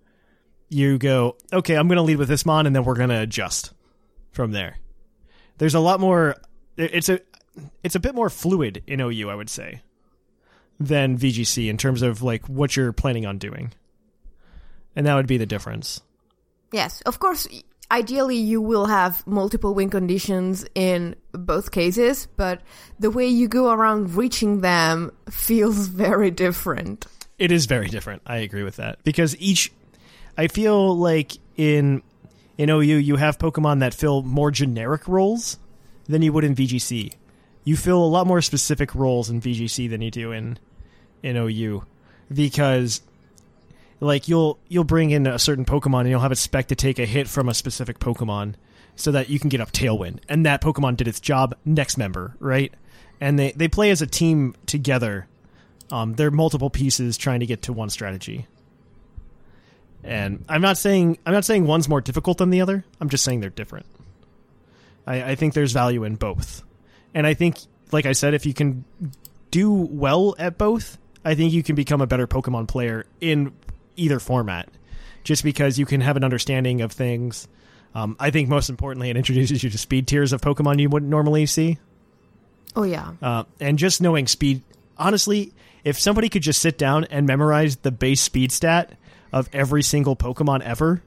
you 0.70 0.98
go 0.98 1.38
okay, 1.52 1.76
I'm 1.76 1.88
going 1.88 1.98
to 1.98 2.04
lead 2.04 2.18
with 2.18 2.30
this 2.30 2.46
mon 2.46 2.66
and 2.66 2.76
then 2.76 2.84
we're 2.84 2.96
going 2.96 3.10
to 3.10 3.22
adjust 3.22 3.74
from 4.32 4.52
there. 4.52 4.78
There's 5.58 5.76
a 5.76 5.80
lot 5.80 6.00
more 6.00 6.38
it's 6.78 7.10
a 7.10 7.20
it's 7.84 7.96
a 7.96 8.00
bit 8.00 8.16
more 8.16 8.30
fluid 8.30 8.82
in 8.88 9.02
OU, 9.02 9.30
I 9.30 9.36
would 9.36 9.50
say, 9.50 9.82
than 10.80 11.18
VGC 11.18 11.70
in 11.70 11.78
terms 11.78 12.02
of 12.02 12.24
like 12.24 12.48
what 12.48 12.76
you're 12.76 12.94
planning 12.94 13.26
on 13.26 13.38
doing 13.38 13.74
and 14.96 15.06
that 15.06 15.16
would 15.16 15.28
be 15.28 15.38
the 15.38 15.46
difference. 15.46 16.02
Yes, 16.72 17.02
of 17.02 17.20
course. 17.20 17.48
Ideally, 17.92 18.38
you 18.38 18.62
will 18.62 18.86
have 18.86 19.28
multiple 19.28 19.74
win 19.74 19.90
conditions 19.90 20.66
in 20.74 21.18
both 21.34 21.72
cases, 21.72 22.26
but 22.38 22.62
the 23.00 23.12
way 23.12 23.28
you 23.28 23.50
go 23.50 23.70
around 23.70 24.16
reaching 24.16 24.62
them 24.62 25.12
feels 25.30 25.88
very 25.90 26.32
different. 26.32 27.06
It 27.38 27.52
is 27.52 27.66
very 27.66 27.90
different. 27.90 28.22
I 28.26 28.38
agree 28.38 28.64
with 28.64 28.78
that 28.78 29.04
because 29.04 29.36
each, 29.40 29.74
I 30.38 30.48
feel 30.48 30.96
like 30.96 31.34
in 31.58 32.02
in 32.58 32.70
OU 32.70 32.98
you 32.98 33.18
have 33.18 33.38
Pokemon 33.38 33.80
that 33.82 33.94
fill 33.94 34.22
more 34.22 34.52
generic 34.52 35.08
roles 35.08 35.58
than 36.08 36.22
you 36.22 36.32
would 36.32 36.46
in 36.46 36.56
VGC. 36.56 37.14
You 37.66 37.76
fill 37.76 38.02
a 38.04 38.06
lot 38.06 38.26
more 38.26 38.42
specific 38.42 38.96
roles 38.96 39.30
in 39.30 39.42
VGC 39.42 39.90
than 39.90 40.02
you 40.02 40.12
do 40.12 40.32
in 40.32 40.58
in 41.24 41.36
OU 41.36 41.84
because 42.32 43.02
like 44.02 44.28
you'll 44.28 44.60
you'll 44.68 44.84
bring 44.84 45.12
in 45.12 45.26
a 45.28 45.40
certain 45.40 45.64
Pokemon 45.64 46.02
and 46.02 46.10
you'll 46.10 46.20
have 46.20 46.32
it 46.32 46.38
spec 46.38 46.68
to 46.68 46.76
take 46.76 47.00
a 47.00 47.06
hit 47.06 47.30
from 47.30 47.48
a 47.48 47.54
specific 47.54 48.00
Pokemon 48.00 48.56
so 48.96 49.12
that 49.12 49.30
you 49.30 49.40
can 49.40 49.48
get 49.48 49.62
up 49.62 49.72
Tailwind, 49.72 50.20
and 50.28 50.46
that 50.46 50.62
Pokemon 50.62 50.98
did 50.98 51.08
its 51.08 51.22
job. 51.22 51.56
Next 51.64 51.98
member, 51.98 52.36
right? 52.40 52.74
And 53.22 53.40
they 53.40 53.52
they 53.54 53.68
play 53.70 53.92
as 53.92 54.02
a 54.02 54.08
team 54.08 54.56
together. 54.66 55.28
Um, 55.92 56.14
they're 56.16 56.32
multiple 56.32 56.70
pieces 56.70 57.18
trying 57.18 57.42
to 57.42 57.46
get 57.46 57.64
to 57.64 57.74
one 57.74 57.90
strategy. 57.90 58.48
And 60.04 60.44
I'm 60.50 60.62
not 60.62 60.78
saying 60.78 61.20
I'm 61.26 61.34
not 61.34 61.46
saying 61.46 61.68
one's 61.68 61.88
more 61.88 62.02
difficult 62.02 62.40
than 62.40 62.50
the 62.50 62.62
other. 62.62 62.84
I'm 63.00 63.10
just 63.10 63.24
saying 63.24 63.40
they're 63.40 63.50
different. 63.52 63.86
I, 65.06 65.32
I 65.32 65.36
think 65.36 65.54
there's 65.54 65.74
value 65.74 66.04
in 66.04 66.16
both, 66.16 66.64
and 67.14 67.28
I 67.28 67.36
think, 67.36 67.58
like 67.92 68.08
I 68.08 68.14
said, 68.14 68.34
if 68.34 68.46
you 68.46 68.54
can 68.54 68.84
do 69.52 69.72
well 69.72 70.36
at 70.40 70.58
both, 70.58 70.98
I 71.24 71.36
think 71.36 71.54
you 71.54 71.62
can 71.62 71.76
become 71.76 72.02
a 72.02 72.08
better 72.08 72.26
Pokemon 72.26 72.68
player 72.68 73.06
in 73.20 73.54
either 73.96 74.20
format, 74.20 74.70
just 75.24 75.44
because 75.44 75.78
you 75.78 75.86
can 75.86 76.02
have 76.02 76.18
an 76.18 76.24
understanding 76.24 76.82
of 76.82 76.92
things. 76.92 77.48
Um, 77.94 78.16
I 78.20 78.32
think 78.32 78.50
most 78.50 78.70
importantly, 78.70 79.10
it 79.10 79.18
introduces 79.18 79.64
you 79.64 79.70
to 79.70 79.78
speed 79.78 80.08
tiers 80.08 80.34
of 80.34 80.42
Pokemon 80.42 80.80
you 80.80 80.90
wouldn't 80.90 81.10
normally 81.10 81.46
see. 81.46 81.78
Oh 82.76 82.84
yeah, 82.84 83.14
uh, 83.22 83.44
and 83.60 83.78
just 83.78 84.02
knowing 84.02 84.28
speed. 84.28 84.62
Honestly, 84.98 85.54
if 85.84 86.00
somebody 86.00 86.30
could 86.30 86.42
just 86.42 86.62
sit 86.62 86.78
down 86.78 87.06
and 87.06 87.26
memorize 87.26 87.78
the 87.78 87.92
base 87.92 88.22
speed 88.22 88.52
stat 88.52 88.98
of 89.34 89.50
every 89.52 89.84
single 89.84 90.16
Pokemon 90.16 90.62
ever, 90.62 91.02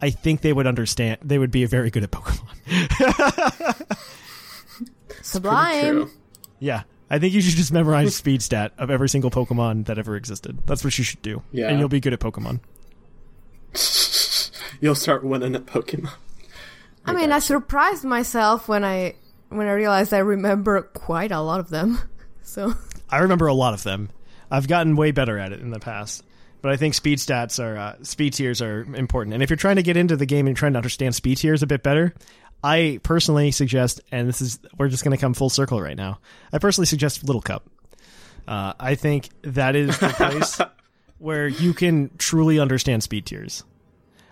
I 0.00 0.10
think 0.10 0.40
they 0.40 0.52
would 0.52 0.66
understand. 0.66 1.18
They 1.22 1.38
would 1.38 1.50
be 1.50 1.64
very 1.66 1.90
good 1.90 2.04
at 2.04 2.10
Pokemon. 2.10 3.86
Sublime. 5.22 6.10
Yeah, 6.58 6.82
I 7.10 7.18
think 7.18 7.34
you 7.34 7.40
should 7.40 7.56
just 7.56 7.72
memorize 7.72 8.14
speed 8.16 8.42
stat 8.42 8.72
of 8.78 8.90
every 8.90 9.08
single 9.08 9.30
Pokemon 9.30 9.86
that 9.86 9.98
ever 9.98 10.16
existed. 10.16 10.58
That's 10.66 10.84
what 10.84 10.96
you 10.98 11.04
should 11.04 11.22
do. 11.22 11.42
Yeah. 11.52 11.68
And 11.68 11.78
you'll 11.78 11.88
be 11.88 12.00
good 12.00 12.12
at 12.12 12.20
Pokemon. 12.20 12.60
You'll 14.80 14.94
start 14.94 15.24
winning 15.24 15.54
at 15.56 15.66
Pokemon. 15.66 16.12
I 17.04 17.12
mean, 17.12 17.32
I 17.32 17.38
surprised 17.38 18.04
myself 18.04 18.68
when 18.68 18.84
I 18.84 19.14
when 19.48 19.66
I 19.66 19.72
realized 19.72 20.12
I 20.12 20.18
remember 20.18 20.82
quite 20.82 21.32
a 21.32 21.40
lot 21.40 21.60
of 21.60 21.70
them. 21.70 21.98
So 22.42 22.72
I 23.10 23.18
remember 23.18 23.46
a 23.46 23.52
lot 23.52 23.74
of 23.74 23.82
them. 23.82 24.08
I've 24.50 24.66
gotten 24.68 24.96
way 24.96 25.10
better 25.10 25.38
at 25.38 25.52
it 25.52 25.60
in 25.60 25.68
the 25.68 25.78
past. 25.78 26.24
But 26.62 26.72
I 26.72 26.78
think 26.78 26.94
speed 26.94 27.18
stats 27.18 27.62
are 27.62 27.76
uh, 27.76 27.96
speed 28.02 28.32
tiers 28.32 28.62
are 28.62 28.82
important. 28.94 29.34
And 29.34 29.42
if 29.42 29.50
you're 29.50 29.58
trying 29.58 29.76
to 29.76 29.82
get 29.82 29.98
into 29.98 30.16
the 30.16 30.24
game 30.24 30.46
and 30.46 30.56
trying 30.56 30.72
to 30.72 30.78
understand 30.78 31.14
speed 31.14 31.36
tiers 31.36 31.62
a 31.62 31.66
bit 31.66 31.82
better, 31.82 32.14
I 32.62 32.98
personally 33.02 33.50
suggest, 33.52 34.00
and 34.10 34.28
this 34.28 34.40
is 34.42 34.58
we're 34.76 34.88
just 34.88 35.04
going 35.04 35.16
to 35.16 35.20
come 35.20 35.34
full 35.34 35.50
circle 35.50 35.80
right 35.80 35.96
now. 35.96 36.18
I 36.52 36.58
personally 36.58 36.86
suggest 36.86 37.24
Little 37.24 37.42
Cup. 37.42 37.68
Uh, 38.46 38.72
I 38.80 38.94
think 38.94 39.28
that 39.42 39.76
is 39.76 39.98
the 39.98 40.08
place 40.16 40.60
where 41.18 41.46
you 41.48 41.74
can 41.74 42.10
truly 42.18 42.58
understand 42.58 43.02
speed 43.02 43.26
tiers. 43.26 43.62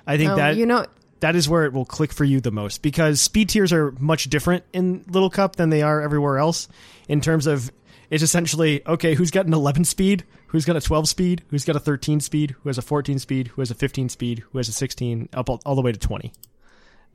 I 0.07 0.17
think 0.17 0.31
Oh, 0.33 0.37
that 0.37 0.57
you 0.57 0.67
know- 0.67 0.87
that 1.21 1.35
is 1.35 1.49
where 1.49 1.65
it 1.65 1.73
will 1.73 1.87
click 1.87 2.13
for 2.13 2.25
you 2.25 2.41
the 2.43 2.51
most 2.51 2.83
because 2.83 3.21
speed 3.23 3.49
tiers 3.49 3.73
are 3.73 3.93
much 3.93 4.25
different 4.29 4.65
in 4.75 5.03
Little 5.09 5.31
Cup 5.31 5.57
than 5.57 5.71
they 5.71 5.81
are 5.83 6.03
everywhere 6.03 6.37
else. 6.39 6.69
In 7.09 7.21
terms 7.23 7.47
of 7.47 7.73
it's 8.11 8.23
essentially 8.23 8.87
okay, 8.87 9.15
who's 9.15 9.31
got 9.31 9.47
an 9.47 9.55
11 9.55 9.85
speed, 9.85 10.25
who's 10.49 10.65
got 10.67 10.77
a 10.77 10.81
12 10.81 11.09
speed, 11.09 11.43
who's 11.49 11.65
got 11.65 11.75
a 11.75 11.81
13 11.81 12.21
speed, 12.21 12.51
who 12.63 12.69
has 12.69 12.77
a 12.77 12.83
14 12.83 13.19
speed, 13.19 13.49
who 13.49 13.63
has 13.63 13.71
a 13.71 13.75
15 13.75 14.09
speed, 14.11 14.41
who 14.51 14.59
has 14.59 14.69
a 14.69 14.73
16, 14.73 15.29
up 15.33 15.49
all, 15.49 15.61
all 15.65 15.75
the 15.75 15.81
way 15.83 15.91
to 15.93 15.99
20. 15.99 16.33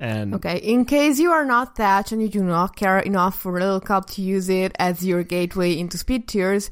And 0.02 0.34
Okay, 0.34 0.58
in 0.58 0.86
case 0.86 1.20
you 1.20 1.32
are 1.32 1.46
not 1.46 1.76
Thatch 1.78 2.12
and 2.12 2.20
you 2.22 2.28
do 2.28 2.44
not 2.44 2.76
care 2.76 2.98
enough 3.00 3.40
for 3.40 3.54
Little 3.54 3.80
Cup 3.80 4.10
to 4.12 4.24
use 4.24 4.50
it 4.50 4.72
as 4.80 5.06
your 5.06 5.22
gateway 5.24 5.78
into 5.78 5.96
speed 5.98 6.28
tiers, 6.28 6.72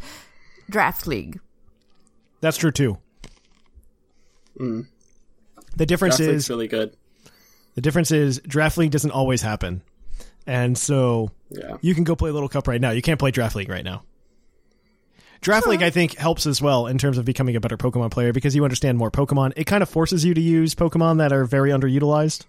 Draft 0.68 1.06
League. 1.06 1.40
That's 2.42 2.58
true 2.58 2.72
too. 2.72 2.98
Mm. 4.60 4.88
The 5.76 5.86
difference 5.86 6.18
Draft 6.18 6.28
League's 6.32 6.44
is 6.46 6.50
really 6.50 6.68
good. 6.68 6.96
the 7.76 7.82
difference 7.82 8.12
is 8.12 8.40
draft 8.40 8.78
league 8.78 8.92
doesn't 8.92 9.12
always 9.12 9.42
happen, 9.42 9.84
and 10.48 10.78
so 10.78 11.32
Yeah. 11.50 11.78
you 11.82 11.94
can 11.96 12.04
go 12.04 12.16
play 12.16 12.32
Little 12.32 12.50
Cup 12.50 12.68
right 12.68 12.82
now. 12.82 12.90
You 12.92 13.02
can't 13.02 13.20
play 13.20 13.32
draft 13.32 13.56
league 13.56 13.70
right 13.70 13.86
now. 13.86 14.04
Draft 15.42 15.68
league, 15.68 15.84
I 15.84 15.90
think, 15.90 16.18
helps 16.18 16.46
as 16.46 16.62
well 16.62 16.88
in 16.88 16.98
terms 16.98 17.18
of 17.18 17.24
becoming 17.24 17.56
a 17.56 17.62
better 17.62 17.78
Pokemon 17.78 18.12
player 18.12 18.34
because 18.34 18.56
you 18.56 18.64
understand 18.66 18.98
more 18.98 19.10
Pokemon. 19.12 19.54
It 19.56 19.64
kind 19.66 19.82
of 19.82 19.88
forces 19.88 20.26
you 20.26 20.34
to 20.34 20.42
use 20.42 20.76
Pokemon 20.76 21.20
that 21.20 21.32
are 21.32 21.46
very 21.46 21.70
underutilized. 21.70 22.46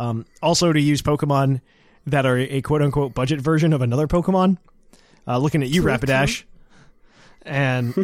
Um, 0.00 0.24
also, 0.42 0.72
to 0.72 0.80
use 0.80 1.02
Pokemon 1.02 1.60
that 2.06 2.24
are 2.24 2.38
a 2.38 2.62
quote 2.62 2.80
unquote 2.80 3.12
budget 3.12 3.38
version 3.40 3.74
of 3.74 3.82
another 3.82 4.06
Pokemon. 4.06 4.56
Uh, 5.28 5.36
looking 5.36 5.62
at 5.62 5.68
you, 5.68 5.82
Rapidash, 5.82 6.44
and 7.42 7.94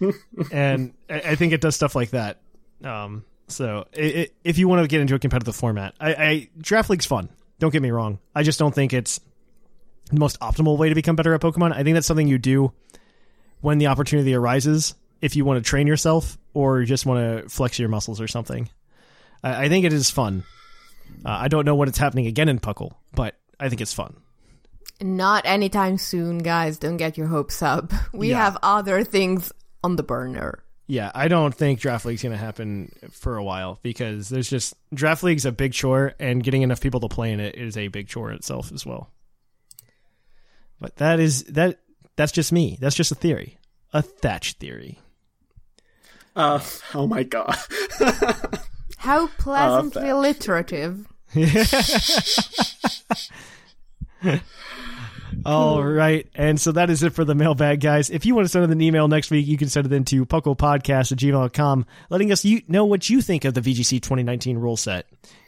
and 0.50 0.94
I 1.10 1.34
think 1.34 1.52
it 1.52 1.60
does 1.60 1.76
stuff 1.76 1.94
like 1.94 2.10
that. 2.10 2.40
Um, 2.82 3.24
so 3.48 3.86
i 3.94 4.00
i 4.00 4.28
if 4.44 4.56
you 4.56 4.66
want 4.66 4.82
to 4.82 4.88
get 4.88 5.02
into 5.02 5.14
a 5.14 5.18
competitive 5.18 5.54
format, 5.54 5.94
I, 6.00 6.14
I 6.14 6.48
draft 6.58 6.88
league's 6.88 7.04
fun. 7.04 7.28
Don't 7.58 7.70
get 7.70 7.82
me 7.82 7.90
wrong. 7.90 8.18
I 8.34 8.44
just 8.44 8.58
don't 8.58 8.74
think 8.74 8.94
it's 8.94 9.20
the 10.06 10.18
most 10.18 10.40
optimal 10.40 10.78
way 10.78 10.88
to 10.88 10.94
become 10.94 11.16
better 11.16 11.34
at 11.34 11.42
Pokemon. 11.42 11.74
I 11.74 11.82
think 11.82 11.94
that's 11.94 12.06
something 12.06 12.26
you 12.26 12.38
do 12.38 12.72
when 13.60 13.76
the 13.76 13.88
opportunity 13.88 14.34
arises. 14.34 14.94
If 15.20 15.36
you 15.36 15.44
want 15.44 15.62
to 15.62 15.68
train 15.68 15.86
yourself 15.86 16.38
or 16.54 16.82
just 16.84 17.04
want 17.04 17.42
to 17.42 17.48
flex 17.50 17.78
your 17.78 17.90
muscles 17.90 18.22
or 18.22 18.26
something, 18.26 18.70
I, 19.44 19.66
I 19.66 19.68
think 19.68 19.84
it 19.84 19.92
is 19.92 20.10
fun. 20.10 20.44
Uh, 21.24 21.30
I 21.30 21.48
don't 21.48 21.64
know 21.64 21.74
when 21.74 21.88
it's 21.88 21.98
happening 21.98 22.26
again 22.26 22.48
in 22.48 22.58
Puckle, 22.58 22.92
but 23.14 23.36
I 23.60 23.68
think 23.68 23.80
it's 23.80 23.94
fun. 23.94 24.16
Not 25.00 25.46
anytime 25.46 25.98
soon, 25.98 26.38
guys. 26.38 26.78
Don't 26.78 26.96
get 26.96 27.16
your 27.18 27.26
hopes 27.26 27.62
up. 27.62 27.92
We 28.12 28.30
Yeah. 28.30 28.38
have 28.44 28.58
other 28.62 29.04
things 29.04 29.52
on 29.82 29.96
the 29.96 30.02
burner. 30.02 30.62
Yeah, 30.86 31.10
I 31.14 31.28
don't 31.28 31.54
think 31.54 31.80
draft 31.80 32.04
league's 32.04 32.22
going 32.22 32.32
to 32.32 32.38
happen 32.38 32.92
for 33.12 33.36
a 33.36 33.42
while 33.44 33.78
because 33.82 34.28
there's 34.28 34.50
just 34.50 34.74
draft 34.92 35.22
league's 35.22 35.44
a 35.46 35.52
big 35.52 35.72
chore, 35.72 36.14
and 36.20 36.42
getting 36.42 36.62
enough 36.62 36.80
people 36.80 37.00
to 37.00 37.08
play 37.08 37.32
in 37.32 37.40
it 37.40 37.54
is 37.54 37.76
a 37.76 37.88
big 37.88 38.08
chore 38.08 38.30
itself 38.32 38.70
as 38.72 38.84
well. 38.84 39.10
But 40.80 40.96
that 40.96 41.20
is 41.20 41.44
that. 41.44 41.78
That's 42.16 42.32
just 42.32 42.52
me. 42.52 42.76
That's 42.80 42.96
just 42.96 43.10
a 43.12 43.14
theory, 43.14 43.56
a 43.92 44.02
Thatch 44.02 44.54
theory. 44.54 44.98
Uh, 46.36 46.60
oh 46.94 47.06
my 47.06 47.22
god. 47.22 47.56
How 49.02 49.26
pleasantly 49.26 50.02
Thatch. 50.02 50.10
alliterative. 50.10 51.06
All 55.44 55.82
right. 55.82 56.26
And 56.34 56.60
so 56.60 56.72
that 56.72 56.88
is 56.88 57.02
it 57.02 57.12
for 57.12 57.24
the 57.24 57.34
mailbag, 57.34 57.80
guys. 57.80 58.10
If 58.10 58.24
you 58.24 58.34
want 58.34 58.44
to 58.44 58.48
send 58.48 58.70
an 58.70 58.80
email 58.80 59.08
next 59.08 59.30
week, 59.30 59.46
you 59.46 59.58
can 59.58 59.68
send 59.68 59.86
it 59.86 59.92
into 59.92 60.24
pucklepodcast 60.24 61.12
at 61.12 61.18
gmail.com, 61.18 61.86
letting 62.10 62.30
us 62.30 62.44
you 62.44 62.62
know 62.68 62.84
what 62.84 63.10
you 63.10 63.20
think 63.20 63.44
of 63.44 63.54
the 63.54 63.60
VGC 63.60 64.00
2019 64.00 64.58
rule 64.58 64.76
set. 64.76 65.06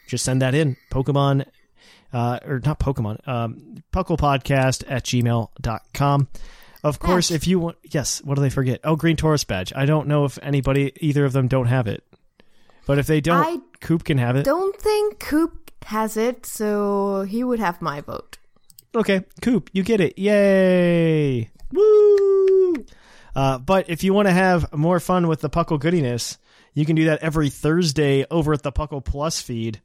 Just 0.09 0.24
send 0.24 0.43
that 0.43 0.55
in. 0.55 0.76
Pokemon 0.90 1.47
uh, 2.14 2.39
or 2.47 2.60
not 2.64 2.78
Pokemon, 2.78 3.26
um, 3.26 3.82
pucklepodcast 3.93 4.85
at 4.89 5.05
gmail.com. 5.05 6.28
Of 6.85 6.98
course, 6.98 7.31
if 7.31 7.48
you 7.48 7.59
want, 7.59 7.78
yes, 7.82 8.22
what 8.22 8.36
do 8.36 8.43
they 8.43 8.51
forget? 8.51 8.81
Oh, 8.85 8.94
Green 8.94 9.16
Tauros 9.16 9.47
badge. 9.47 9.72
I 9.74 9.86
don't 9.86 10.06
know 10.06 10.24
if 10.24 10.39
anybody, 10.43 10.93
either 11.01 11.24
of 11.24 11.32
them 11.32 11.48
don't 11.48 11.66
have 11.66 11.86
it. 11.86 12.05
But 12.86 12.98
if 12.98 13.06
they 13.06 13.20
don't, 13.20 13.44
I 13.44 13.59
Coop 13.81 14.05
can 14.05 14.19
have 14.19 14.36
it. 14.36 14.44
Don't 14.44 14.77
think 14.77 15.19
Coop 15.19 15.70
has 15.85 16.16
it, 16.16 16.47
so 16.47 17.23
he 17.23 17.44
would 17.44 17.59
have 17.59 17.81
my 17.81 18.01
vote. 18.01 18.39
Okay, 18.94 19.24
Coop, 19.43 19.70
you 19.73 19.82
get 19.82 20.01
it. 20.01 20.19
Yay! 20.19 21.51
Woo! 21.73 22.74
Uh, 23.35 23.59
but 23.59 23.90
if 23.90 24.05
you 24.05 24.15
want 24.15 24.28
to 24.28 24.35
have 24.35 24.73
more 24.73 25.01
fun 25.01 25.27
with 25.27 25.40
the 25.40 25.51
Puckle 25.51 25.81
goodiness, 25.81 26.39
you 26.74 26.85
can 26.85 26.94
do 26.94 27.06
that 27.06 27.20
every 27.23 27.51
Thursday 27.51 28.24
over 28.31 28.52
at 28.52 28.62
the 28.62 28.73
Puckle 28.73 29.05
Plus 29.05 29.40
feed. 29.40 29.81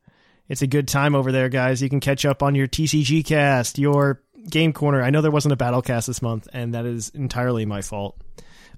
It's 0.47 0.61
a 0.61 0.67
good 0.67 0.87
time 0.87 1.15
over 1.15 1.31
there, 1.31 1.49
guys. 1.49 1.81
You 1.81 1.89
can 1.89 1.99
catch 1.99 2.25
up 2.25 2.43
on 2.43 2.55
your 2.55 2.67
TCG 2.67 3.25
cast, 3.25 3.79
your 3.79 4.21
game 4.49 4.73
corner. 4.73 5.01
I 5.01 5.09
know 5.09 5.21
there 5.21 5.31
wasn't 5.31 5.53
a 5.53 5.57
battle 5.57 5.81
cast 5.81 6.07
this 6.07 6.21
month, 6.21 6.47
and 6.53 6.73
that 6.73 6.85
is 6.85 7.09
entirely 7.09 7.65
my 7.65 7.81
fault. 7.81 8.19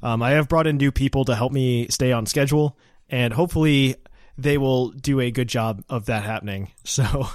Um, 0.03 0.21
I 0.21 0.31
have 0.31 0.49
brought 0.49 0.67
in 0.67 0.77
new 0.77 0.91
people 0.91 1.25
to 1.25 1.35
help 1.35 1.51
me 1.51 1.87
stay 1.89 2.11
on 2.11 2.25
schedule, 2.25 2.77
and 3.09 3.33
hopefully 3.33 3.95
they 4.37 4.57
will 4.57 4.89
do 4.89 5.19
a 5.19 5.31
good 5.31 5.47
job 5.47 5.83
of 5.89 6.05
that 6.05 6.23
happening. 6.23 6.71
So 6.83 7.27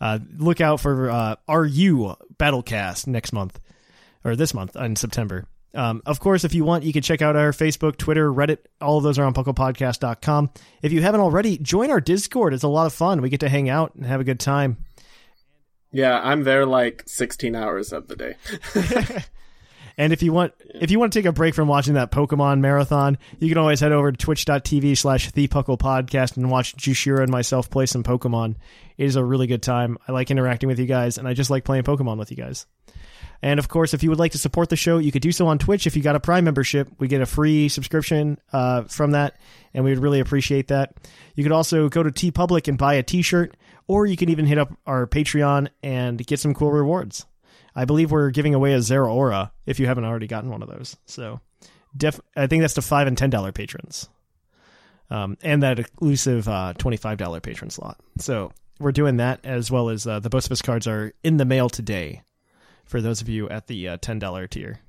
uh, 0.00 0.18
look 0.36 0.60
out 0.60 0.80
for 0.80 1.08
uh, 1.08 1.36
RU 1.48 2.16
Battlecast 2.36 3.06
next 3.06 3.32
month, 3.32 3.58
or 4.24 4.36
this 4.36 4.52
month 4.52 4.74
in 4.76 4.96
September. 4.96 5.46
Um, 5.74 6.02
of 6.04 6.20
course, 6.20 6.44
if 6.44 6.54
you 6.54 6.64
want, 6.64 6.84
you 6.84 6.92
can 6.92 7.02
check 7.02 7.22
out 7.22 7.36
our 7.36 7.52
Facebook, 7.52 7.96
Twitter, 7.96 8.30
Reddit. 8.30 8.58
All 8.80 8.98
of 8.98 9.04
those 9.04 9.18
are 9.18 9.24
on 9.24 9.32
pucklepodcast.com. 9.32 10.50
If 10.82 10.92
you 10.92 11.02
haven't 11.02 11.20
already, 11.20 11.56
join 11.58 11.90
our 11.90 12.00
Discord. 12.00 12.52
It's 12.52 12.62
a 12.62 12.68
lot 12.68 12.86
of 12.86 12.92
fun. 12.92 13.22
We 13.22 13.30
get 13.30 13.40
to 13.40 13.48
hang 13.48 13.68
out 13.68 13.94
and 13.94 14.04
have 14.04 14.20
a 14.20 14.24
good 14.24 14.40
time. 14.40 14.78
Yeah, 15.92 16.20
I'm 16.22 16.44
there 16.44 16.66
like 16.66 17.04
16 17.06 17.54
hours 17.54 17.92
of 17.92 18.08
the 18.08 18.16
day. 18.16 18.36
And 19.96 20.12
if 20.12 20.22
you 20.22 20.32
want, 20.32 20.54
if 20.74 20.90
you 20.90 20.98
want 20.98 21.12
to 21.12 21.18
take 21.18 21.26
a 21.26 21.32
break 21.32 21.54
from 21.54 21.68
watching 21.68 21.94
that 21.94 22.10
Pokemon 22.10 22.60
marathon, 22.60 23.18
you 23.38 23.48
can 23.48 23.58
always 23.58 23.80
head 23.80 23.92
over 23.92 24.10
to 24.10 24.16
twitch.tv 24.16 24.96
slash 24.96 25.30
podcast 25.32 26.36
and 26.36 26.50
watch 26.50 26.76
Jushiro 26.76 27.22
and 27.22 27.30
myself 27.30 27.70
play 27.70 27.86
some 27.86 28.02
Pokemon. 28.02 28.56
It 28.96 29.04
is 29.04 29.16
a 29.16 29.24
really 29.24 29.46
good 29.46 29.62
time. 29.62 29.98
I 30.06 30.12
like 30.12 30.30
interacting 30.30 30.68
with 30.68 30.78
you 30.78 30.86
guys 30.86 31.18
and 31.18 31.28
I 31.28 31.34
just 31.34 31.50
like 31.50 31.64
playing 31.64 31.84
Pokemon 31.84 32.18
with 32.18 32.30
you 32.30 32.36
guys. 32.36 32.66
And 33.42 33.58
of 33.58 33.68
course, 33.68 33.92
if 33.92 34.04
you 34.04 34.10
would 34.10 34.20
like 34.20 34.32
to 34.32 34.38
support 34.38 34.68
the 34.68 34.76
show, 34.76 34.98
you 34.98 35.10
could 35.10 35.22
do 35.22 35.32
so 35.32 35.48
on 35.48 35.58
Twitch. 35.58 35.86
If 35.88 35.96
you 35.96 36.02
got 36.02 36.14
a 36.14 36.20
Prime 36.20 36.44
membership, 36.44 36.88
we 36.98 37.08
get 37.08 37.20
a 37.20 37.26
free 37.26 37.68
subscription 37.68 38.38
uh, 38.52 38.82
from 38.82 39.10
that, 39.12 39.36
and 39.74 39.84
we 39.84 39.90
would 39.90 39.98
really 39.98 40.20
appreciate 40.20 40.68
that. 40.68 40.94
You 41.34 41.42
could 41.42 41.52
also 41.52 41.88
go 41.88 42.04
to 42.04 42.10
TeePublic 42.10 42.68
and 42.68 42.78
buy 42.78 42.94
a 42.94 43.02
T-shirt, 43.02 43.56
or 43.88 44.06
you 44.06 44.16
can 44.16 44.28
even 44.28 44.46
hit 44.46 44.58
up 44.58 44.72
our 44.86 45.08
Patreon 45.08 45.68
and 45.82 46.24
get 46.24 46.38
some 46.38 46.54
cool 46.54 46.70
rewards. 46.70 47.26
I 47.74 47.84
believe 47.84 48.10
we're 48.10 48.30
giving 48.30 48.54
away 48.54 48.74
a 48.74 48.78
Zeraora 48.78 49.50
if 49.66 49.80
you 49.80 49.86
haven't 49.86 50.04
already 50.04 50.26
gotten 50.26 50.50
one 50.50 50.62
of 50.62 50.68
those. 50.68 50.96
So, 51.06 51.40
def- 51.96 52.20
I 52.36 52.46
think 52.46 52.62
that's 52.62 52.74
to 52.74 52.82
five 52.82 53.06
and 53.06 53.16
ten 53.16 53.30
dollar 53.30 53.52
patrons, 53.52 54.08
um, 55.10 55.36
and 55.42 55.62
that 55.62 55.78
exclusive 55.78 56.48
uh, 56.48 56.74
twenty 56.76 56.96
five 56.96 57.18
dollar 57.18 57.40
patron 57.40 57.70
slot. 57.70 57.98
So 58.18 58.52
we're 58.78 58.92
doing 58.92 59.16
that 59.18 59.40
as 59.44 59.70
well 59.70 59.88
as 59.88 60.06
uh, 60.06 60.20
the 60.20 60.30
both 60.30 60.46
of 60.46 60.52
us 60.52 60.62
cards 60.62 60.86
are 60.86 61.12
in 61.22 61.36
the 61.36 61.44
mail 61.44 61.68
today 61.68 62.22
for 62.84 63.00
those 63.00 63.20
of 63.20 63.28
you 63.28 63.48
at 63.48 63.66
the 63.66 63.88
uh, 63.88 63.96
ten 64.00 64.18
dollar 64.18 64.46
tier. 64.46 64.80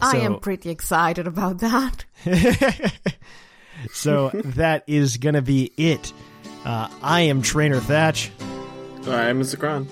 I 0.00 0.18
am 0.18 0.40
pretty 0.40 0.68
excited 0.70 1.26
about 1.26 1.58
that. 1.60 2.04
So 3.92 4.30
that 4.32 4.84
is 4.86 5.16
gonna 5.18 5.42
be 5.42 5.72
it. 5.76 6.12
Uh, 6.64 6.88
I 7.02 7.22
am 7.22 7.42
Trainer 7.42 7.80
Thatch, 7.80 8.30
I'm 9.06 9.40
Zakron. 9.42 9.86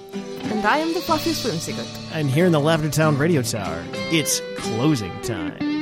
And 0.51 0.65
I 0.65 0.79
am 0.79 0.93
the 0.95 1.01
fluffy 1.01 1.31
swimsuit. 1.31 2.13
and 2.13 2.31
here 2.31 2.47
in 2.47 2.53
the 2.53 2.61
Lavender 2.61 2.91
Town 2.91 3.19
Radio 3.19 3.43
Tower, 3.43 3.83
it's 4.13 4.41
closing 4.59 5.13
time. 5.23 5.74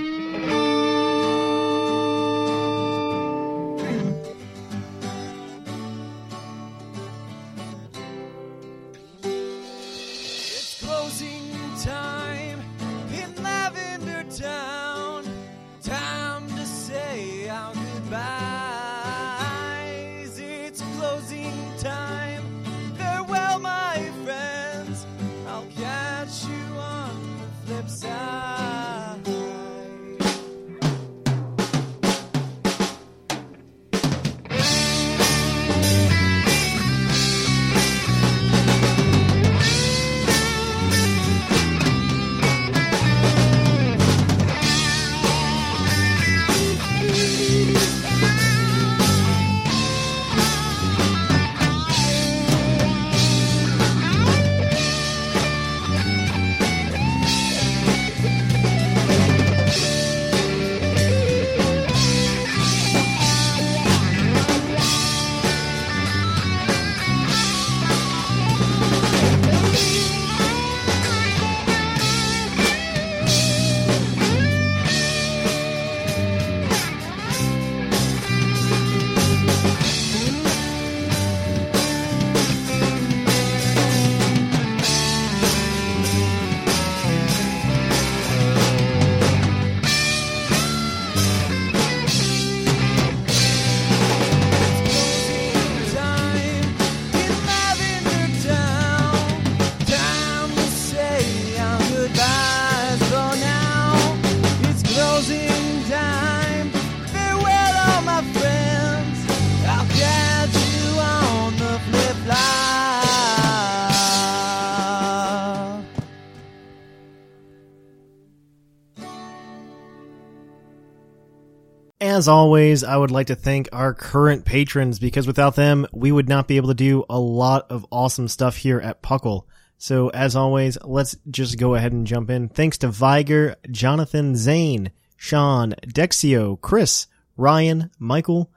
As 122.22 122.28
always, 122.28 122.84
I 122.84 122.96
would 122.96 123.10
like 123.10 123.26
to 123.26 123.34
thank 123.34 123.68
our 123.72 123.94
current 123.94 124.44
patrons 124.44 125.00
because 125.00 125.26
without 125.26 125.56
them, 125.56 125.88
we 125.92 126.12
would 126.12 126.28
not 126.28 126.46
be 126.46 126.56
able 126.56 126.68
to 126.68 126.74
do 126.74 127.04
a 127.10 127.18
lot 127.18 127.68
of 127.68 127.84
awesome 127.90 128.28
stuff 128.28 128.54
here 128.54 128.78
at 128.78 129.02
Puckle. 129.02 129.46
So 129.76 130.08
as 130.10 130.36
always, 130.36 130.78
let's 130.84 131.16
just 131.28 131.58
go 131.58 131.74
ahead 131.74 131.90
and 131.90 132.06
jump 132.06 132.30
in. 132.30 132.48
Thanks 132.48 132.78
to 132.78 132.88
Viger, 132.90 133.56
Jonathan, 133.72 134.36
Zane, 134.36 134.92
Sean, 135.16 135.72
Dexio, 135.84 136.60
Chris, 136.60 137.08
Ryan, 137.36 137.90
Michael, 137.98 138.52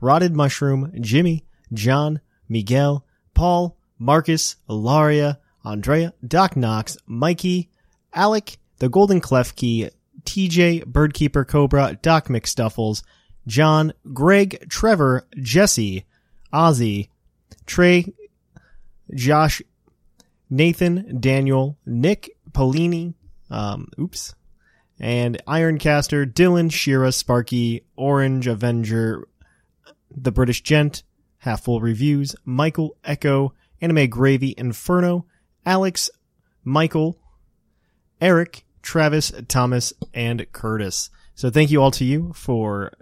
Rotted 0.00 0.34
Mushroom, 0.34 0.90
Jimmy, 0.98 1.44
John, 1.74 2.22
Miguel, 2.48 3.04
Paul, 3.34 3.76
Marcus, 3.98 4.56
Ilaria, 4.66 5.38
Andrea, 5.62 6.14
Doc 6.26 6.56
Knox, 6.56 6.96
Mikey, 7.04 7.68
Alec, 8.14 8.56
the 8.78 8.88
Golden 8.88 9.20
Clef 9.20 9.54
Key, 9.54 9.90
TJ, 10.24 10.84
Birdkeeper 10.84 11.46
Cobra, 11.46 11.98
Doc 12.00 12.28
McStuffles, 12.28 13.02
John, 13.46 13.92
Greg, 14.12 14.66
Trevor, 14.68 15.26
Jesse, 15.40 16.04
Ozzy, 16.52 17.08
Trey, 17.66 18.12
Josh, 19.14 19.62
Nathan, 20.48 21.18
Daniel, 21.20 21.78
Nick, 21.86 22.36
Polini, 22.52 23.14
um, 23.50 23.88
oops, 23.98 24.34
and 24.98 25.42
Ironcaster, 25.46 26.30
Dylan, 26.30 26.70
Shira, 26.70 27.12
Sparky, 27.12 27.84
Orange, 27.96 28.46
Avenger, 28.46 29.26
The 30.14 30.32
British 30.32 30.62
Gent, 30.62 31.02
Half 31.38 31.64
Full 31.64 31.80
Reviews, 31.80 32.36
Michael, 32.44 32.96
Echo, 33.04 33.54
Anime 33.80 34.08
Gravy 34.08 34.54
Inferno, 34.58 35.26
Alex, 35.64 36.10
Michael, 36.64 37.18
Eric, 38.20 38.64
Travis, 38.82 39.32
Thomas, 39.48 39.92
and 40.14 40.50
Curtis. 40.52 41.10
So 41.34 41.50
thank 41.50 41.70
you 41.70 41.82
all 41.82 41.90
to 41.92 42.04
you 42.04 42.32
for 42.34 42.92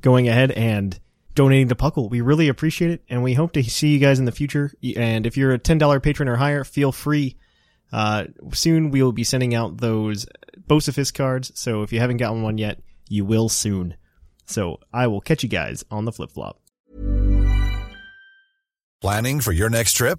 going 0.00 0.28
ahead 0.28 0.50
and 0.52 0.98
donating 1.34 1.68
to 1.68 1.74
Puckle. 1.74 2.10
We 2.10 2.20
really 2.20 2.48
appreciate 2.48 2.90
it, 2.90 3.02
and 3.08 3.22
we 3.22 3.34
hope 3.34 3.52
to 3.52 3.62
see 3.62 3.88
you 3.88 3.98
guys 3.98 4.18
in 4.18 4.24
the 4.24 4.32
future. 4.32 4.72
And 4.96 5.26
if 5.26 5.36
you're 5.36 5.52
a 5.52 5.58
$10 5.58 6.02
patron 6.02 6.28
or 6.28 6.36
higher, 6.36 6.64
feel 6.64 6.92
free. 6.92 7.36
Uh, 7.92 8.24
soon 8.52 8.90
we 8.90 9.02
will 9.02 9.12
be 9.12 9.24
sending 9.24 9.54
out 9.54 9.78
those 9.78 10.26
Bosifist 10.68 11.14
cards, 11.14 11.52
so 11.54 11.82
if 11.82 11.92
you 11.92 12.00
haven't 12.00 12.16
gotten 12.16 12.42
one 12.42 12.58
yet, 12.58 12.80
you 13.08 13.24
will 13.24 13.48
soon. 13.48 13.96
So 14.46 14.80
I 14.92 15.06
will 15.06 15.20
catch 15.20 15.42
you 15.42 15.48
guys 15.48 15.84
on 15.90 16.04
the 16.04 16.12
flip 16.12 16.30
flop. 16.32 16.60
Planning 19.00 19.40
for 19.40 19.52
your 19.52 19.68
next 19.68 19.92
trip? 19.94 20.18